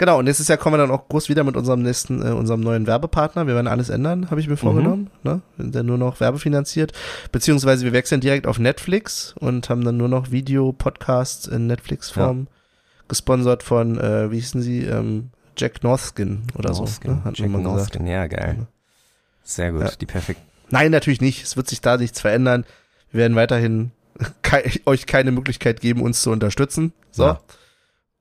Genau, 0.00 0.18
und 0.18 0.24
nächstes 0.24 0.48
Jahr 0.48 0.56
kommen 0.56 0.72
wir 0.72 0.78
dann 0.78 0.90
auch 0.90 1.08
groß 1.08 1.28
wieder 1.28 1.44
mit 1.44 1.58
unserem 1.58 1.82
nächsten, 1.82 2.22
äh, 2.26 2.30
unserem 2.30 2.60
neuen 2.60 2.86
Werbepartner. 2.86 3.46
Wir 3.46 3.54
werden 3.54 3.66
alles 3.66 3.90
ändern, 3.90 4.30
habe 4.30 4.40
ich 4.40 4.48
mir 4.48 4.56
vorgenommen. 4.56 5.10
Ne? 5.24 5.42
Wir 5.58 5.64
sind 5.64 5.74
dann 5.74 5.84
nur 5.84 5.98
noch 5.98 6.20
werbefinanziert. 6.20 6.94
Beziehungsweise 7.32 7.84
wir 7.84 7.92
wechseln 7.92 8.22
direkt 8.22 8.46
auf 8.46 8.58
Netflix 8.58 9.34
und 9.38 9.68
haben 9.68 9.84
dann 9.84 9.98
nur 9.98 10.08
noch 10.08 10.30
Video-Podcasts 10.30 11.46
in 11.48 11.66
Netflix-Form. 11.66 12.46
Gesponsert 13.08 13.62
von, 13.62 14.00
äh, 14.00 14.30
wie 14.30 14.36
hießen 14.36 14.62
sie, 14.62 14.84
ähm, 14.84 15.32
Jack 15.58 15.82
Northskin 15.82 16.44
oder 16.56 16.70
Northskin, 16.70 17.10
so. 17.10 17.16
Ne? 17.18 17.24
Hat 17.24 17.38
Jack 17.38 17.50
man 17.50 17.62
mal 17.62 17.74
gesagt. 17.74 17.96
Northskin, 17.96 18.06
ja, 18.06 18.26
geil. 18.26 18.66
Sehr 19.42 19.72
gut, 19.72 19.82
Ja. 19.82 19.90
die 20.00 20.06
perfekt. 20.06 20.40
Nein, 20.70 20.92
natürlich 20.92 21.20
nicht. 21.20 21.42
Es 21.44 21.58
wird 21.58 21.68
sich 21.68 21.82
da 21.82 21.98
nichts 21.98 22.22
verändern. 22.22 22.64
Wir 23.12 23.18
werden 23.20 23.36
weiterhin 23.36 23.90
kei 24.40 24.80
euch 24.86 25.04
keine 25.04 25.30
Möglichkeit 25.30 25.82
geben, 25.82 26.00
uns 26.00 26.22
zu 26.22 26.30
unterstützen. 26.30 26.94
So. 27.10 27.24
Ja. 27.24 27.40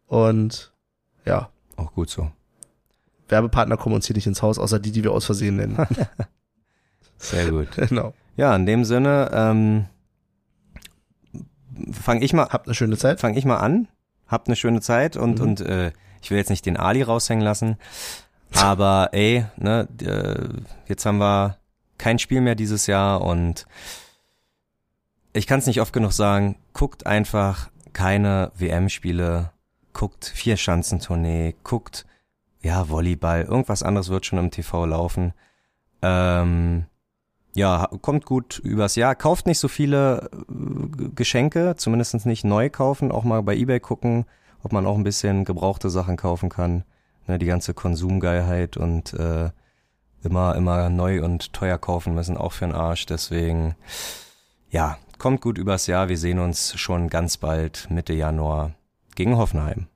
Und 0.08 0.74
ja, 1.26 1.50
Auch 1.80 1.94
gut 1.94 2.10
so. 2.10 2.32
Werbepartner 3.28 3.78
kommen 3.78 3.96
uns 3.96 4.08
hier 4.08 4.16
nicht 4.16 4.28
ins 4.28 4.42
Haus, 4.42 4.58
außer 4.60 4.80
die, 4.80 4.92
die 4.92 5.04
wir 5.04 5.12
aus 5.12 5.26
Versehen 5.26 5.56
nennen. 5.58 5.78
Sehr 7.18 7.50
gut. 7.52 7.70
genau. 7.76 8.14
Ja, 8.38 8.56
in 8.56 8.66
dem 8.66 8.86
Sinne, 8.86 9.30
ähm, 9.34 9.86
fange 11.92 12.24
ich 12.24 12.34
mal, 12.34 12.48
Habt 12.50 12.68
eine 12.68 12.76
schöne 12.76 12.98
Zeit. 12.98 13.20
fang 13.20 13.36
ich 13.36 13.46
mal 13.46 13.58
an. 13.58 13.88
Habt 14.28 14.48
eine 14.48 14.56
schöne 14.56 14.82
Zeit 14.82 15.18
und, 15.18 15.40
Mhm. 15.40 15.46
und 15.46 15.62
äh, 15.62 15.92
ich 16.22 16.30
will 16.32 16.38
jetzt 16.38 16.50
nicht 16.50 16.66
den 16.66 16.78
Ali 16.78 17.02
raushängen 17.02 17.44
lassen. 17.44 17.78
Aber 18.56 19.10
ey, 19.14 19.46
ne, 19.58 19.88
äh, 20.02 20.48
jetzt 20.88 21.06
haben 21.06 21.18
wir 21.20 21.58
kein 21.98 22.20
Spiel 22.20 22.42
mehr 22.42 22.56
dieses 22.56 22.88
Jahr 22.88 23.22
und 23.22 23.66
ich 25.34 25.46
kann 25.48 25.60
es 25.60 25.68
nicht 25.68 25.82
oft 25.82 25.94
genug 25.94 26.14
sagen, 26.14 26.56
guckt 26.74 27.06
einfach 27.06 27.70
keine 27.94 28.52
WM-Spiele, 28.56 29.52
guckt 29.94 30.26
Vier-Schanzentournee, 30.26 31.56
guckt 31.64 32.06
ja 32.62 32.90
Volleyball, 32.90 33.44
irgendwas 33.44 33.84
anderes 33.84 34.10
wird 34.10 34.26
schon 34.26 34.40
im 34.40 34.52
TV 34.52 34.86
laufen. 34.86 35.34
Ähm, 36.02 36.86
ja, 37.56 37.90
kommt 38.02 38.26
gut 38.26 38.60
übers 38.60 38.96
Jahr. 38.96 39.16
Kauft 39.16 39.46
nicht 39.46 39.60
so 39.60 39.68
viele 39.68 40.30
äh, 40.32 41.10
Geschenke, 41.16 41.76
zumindest 41.78 42.26
nicht 42.26 42.44
neu 42.44 42.70
kaufen, 42.70 43.12
auch 43.12 43.24
mal 43.24 43.42
bei 43.44 43.56
Ebay 43.56 43.80
gucken, 43.80 44.26
ob 44.64 44.72
man 44.72 44.86
auch 44.86 44.96
ein 44.96 45.04
bisschen 45.04 45.46
gebrauchte 45.46 45.90
Sachen 45.90 46.18
kaufen 46.18 46.50
kann. 46.50 46.84
Ne, 47.28 47.38
die 47.38 47.46
ganze 47.46 47.74
Konsumgeilheit 47.74 48.78
und 48.78 49.14
äh, 49.14 49.52
immer, 50.24 50.56
immer 50.56 50.90
neu 50.90 51.24
und 51.24 51.54
teuer 51.54 51.78
kaufen 51.78 52.16
müssen, 52.16 52.38
auch 52.38 52.54
für 52.54 52.66
den 52.66 52.76
Arsch. 52.76 53.06
Deswegen, 53.06 53.76
ja, 54.72 54.98
kommt 55.18 55.42
gut 55.42 55.58
übers 55.58 55.88
Jahr. 55.88 56.10
Wir 56.10 56.18
sehen 56.18 56.40
uns 56.40 56.78
schon 56.80 57.10
ganz 57.10 57.38
bald, 57.38 57.88
Mitte 57.90 58.14
Januar, 58.14 58.72
gegen 59.20 59.36
Hoffenheim. 59.38 59.88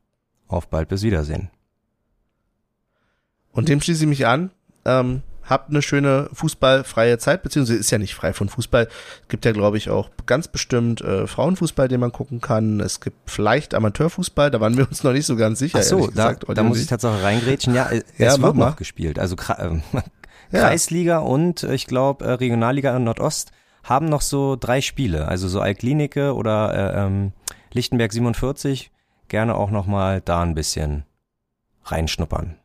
Auf 0.49 0.67
bald, 0.67 0.89
bis 0.89 1.01
Wiedersehen. 1.01 1.49
Und 3.53 3.69
dem 3.69 3.79
schließe 3.81 4.03
ich 4.03 4.09
mich 4.09 4.27
an. 4.27 4.51
Ähm, 4.83 5.21
habt 5.47 5.69
eine 5.69 5.81
schöne 5.81 6.29
fußballfreie 6.33 7.17
Zeit, 7.19 7.41
beziehungsweise 7.41 7.79
ist 7.79 7.89
ja 7.89 7.97
nicht 7.99 8.15
frei 8.15 8.33
von 8.33 8.49
Fußball. 8.49 8.89
Es 9.21 9.27
gibt 9.29 9.45
ja, 9.45 9.53
glaube 9.53 9.77
ich, 9.77 9.89
auch 9.89 10.09
ganz 10.25 10.49
bestimmt 10.49 10.99
äh, 10.99 11.25
Frauenfußball, 11.25 11.87
den 11.87 12.01
man 12.01 12.11
gucken 12.11 12.41
kann. 12.41 12.81
Es 12.81 12.99
gibt 12.99 13.29
vielleicht 13.29 13.73
Amateurfußball, 13.73 14.51
da 14.51 14.59
waren 14.59 14.75
wir 14.77 14.87
uns 14.89 15.03
noch 15.05 15.13
nicht 15.13 15.25
so 15.25 15.37
ganz 15.37 15.59
sicher. 15.59 15.79
Ach 15.79 15.83
so, 15.83 16.07
da, 16.07 16.33
da 16.33 16.63
muss 16.63 16.81
ich 16.81 16.87
tatsächlich 16.87 17.23
reingrätschen. 17.23 17.73
Ja, 17.73 17.89
es 17.91 18.03
Ja, 18.17 18.41
wird 18.41 18.55
noch 18.57 18.75
gespielt. 18.75 19.19
Also 19.19 19.35
Kra- 19.35 19.77
äh, 19.77 20.01
Ja. 20.51 20.59
Kreisliga 20.67 21.19
und 21.19 21.63
äh, 21.63 21.73
ich 21.73 21.87
glaube 21.87 22.25
äh, 22.25 22.31
Regionalliga 22.33 22.99
Nordost 22.99 23.51
haben 23.83 24.05
noch 24.07 24.21
so 24.21 24.55
drei 24.59 24.81
Spiele. 24.81 25.27
Also 25.29 25.47
so 25.47 25.61
Altklinike 25.61 26.33
oder 26.35 26.73
äh, 26.95 27.05
ähm, 27.05 27.31
Lichtenberg 27.71 28.11
47. 28.13 28.91
Gerne 29.27 29.55
auch 29.55 29.71
noch 29.71 29.85
mal 29.85 30.21
da 30.21 30.41
ein 30.41 30.55
bisschen 30.55 31.05
reinschnuppern. 31.85 32.57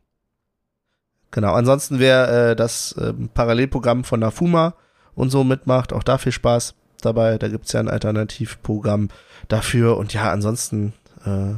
Genau, 1.31 1.53
ansonsten 1.53 1.99
wer 1.99 2.29
äh, 2.51 2.55
das 2.55 2.95
ähm, 2.99 3.29
Parallelprogramm 3.33 4.03
von 4.03 4.19
Nafuma 4.19 4.73
und 5.15 5.29
so 5.29 5.43
mitmacht, 5.43 5.93
auch 5.93 6.03
da 6.03 6.17
viel 6.17 6.31
Spaß 6.31 6.75
dabei. 7.01 7.37
Da 7.37 7.47
gibt's 7.47 7.71
ja 7.71 7.79
ein 7.79 7.89
Alternativprogramm 7.89 9.09
dafür. 9.47 9.97
Und 9.97 10.13
ja, 10.13 10.31
ansonsten 10.31 10.93
äh, 11.25 11.55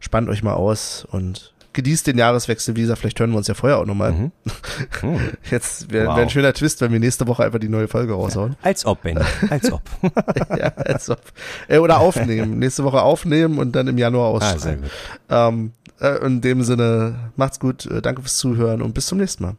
spannt 0.00 0.28
euch 0.28 0.42
mal 0.42 0.54
aus 0.54 1.06
und 1.10 1.54
genießt 1.76 2.08
den 2.08 2.18
Jahreswechsel. 2.18 2.74
Wie 2.74 2.80
gesagt, 2.80 2.98
vielleicht 2.98 3.20
hören 3.20 3.30
wir 3.30 3.36
uns 3.38 3.46
ja 3.46 3.54
vorher 3.54 3.78
auch 3.78 3.86
nochmal. 3.86 4.12
Mhm. 4.12 4.32
Hm. 5.00 5.20
Jetzt 5.50 5.92
wäre 5.92 6.08
Wow. 6.08 6.16
wär 6.16 6.22
ein 6.24 6.30
schöner 6.30 6.52
Twist, 6.52 6.80
wenn 6.80 6.90
wir 6.92 6.98
nächste 7.00 7.26
Woche 7.28 7.44
einfach 7.44 7.58
die 7.60 7.68
neue 7.68 7.86
Folge 7.88 8.12
raushauen. 8.14 8.56
Als 8.62 8.84
ob, 8.84 9.02
Benny. 9.02 9.20
Als 9.50 9.70
ob. 9.72 9.82
ja, 10.58 10.68
als 10.74 11.08
ob. 11.10 11.20
Äh, 11.68 11.78
oder 11.78 12.00
aufnehmen. 12.00 12.58
nächste 12.58 12.82
Woche 12.84 13.00
aufnehmen 13.02 13.58
und 13.58 13.72
dann 13.76 13.86
im 13.88 13.98
Januar 13.98 14.26
Ah, 14.42 14.50
ausstrahlen. 14.52 14.82
gut. 14.82 14.90
ähm, 15.30 15.72
äh, 16.00 16.24
in 16.26 16.40
dem 16.40 16.62
Sinne, 16.62 17.30
macht's 17.36 17.60
gut, 17.60 17.86
äh, 17.86 18.02
danke 18.02 18.22
fürs 18.22 18.36
Zuhören 18.36 18.82
und 18.82 18.92
bis 18.94 19.06
zum 19.06 19.18
nächsten 19.18 19.44
Mal. 19.44 19.56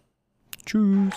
Tschüss. 0.65 1.13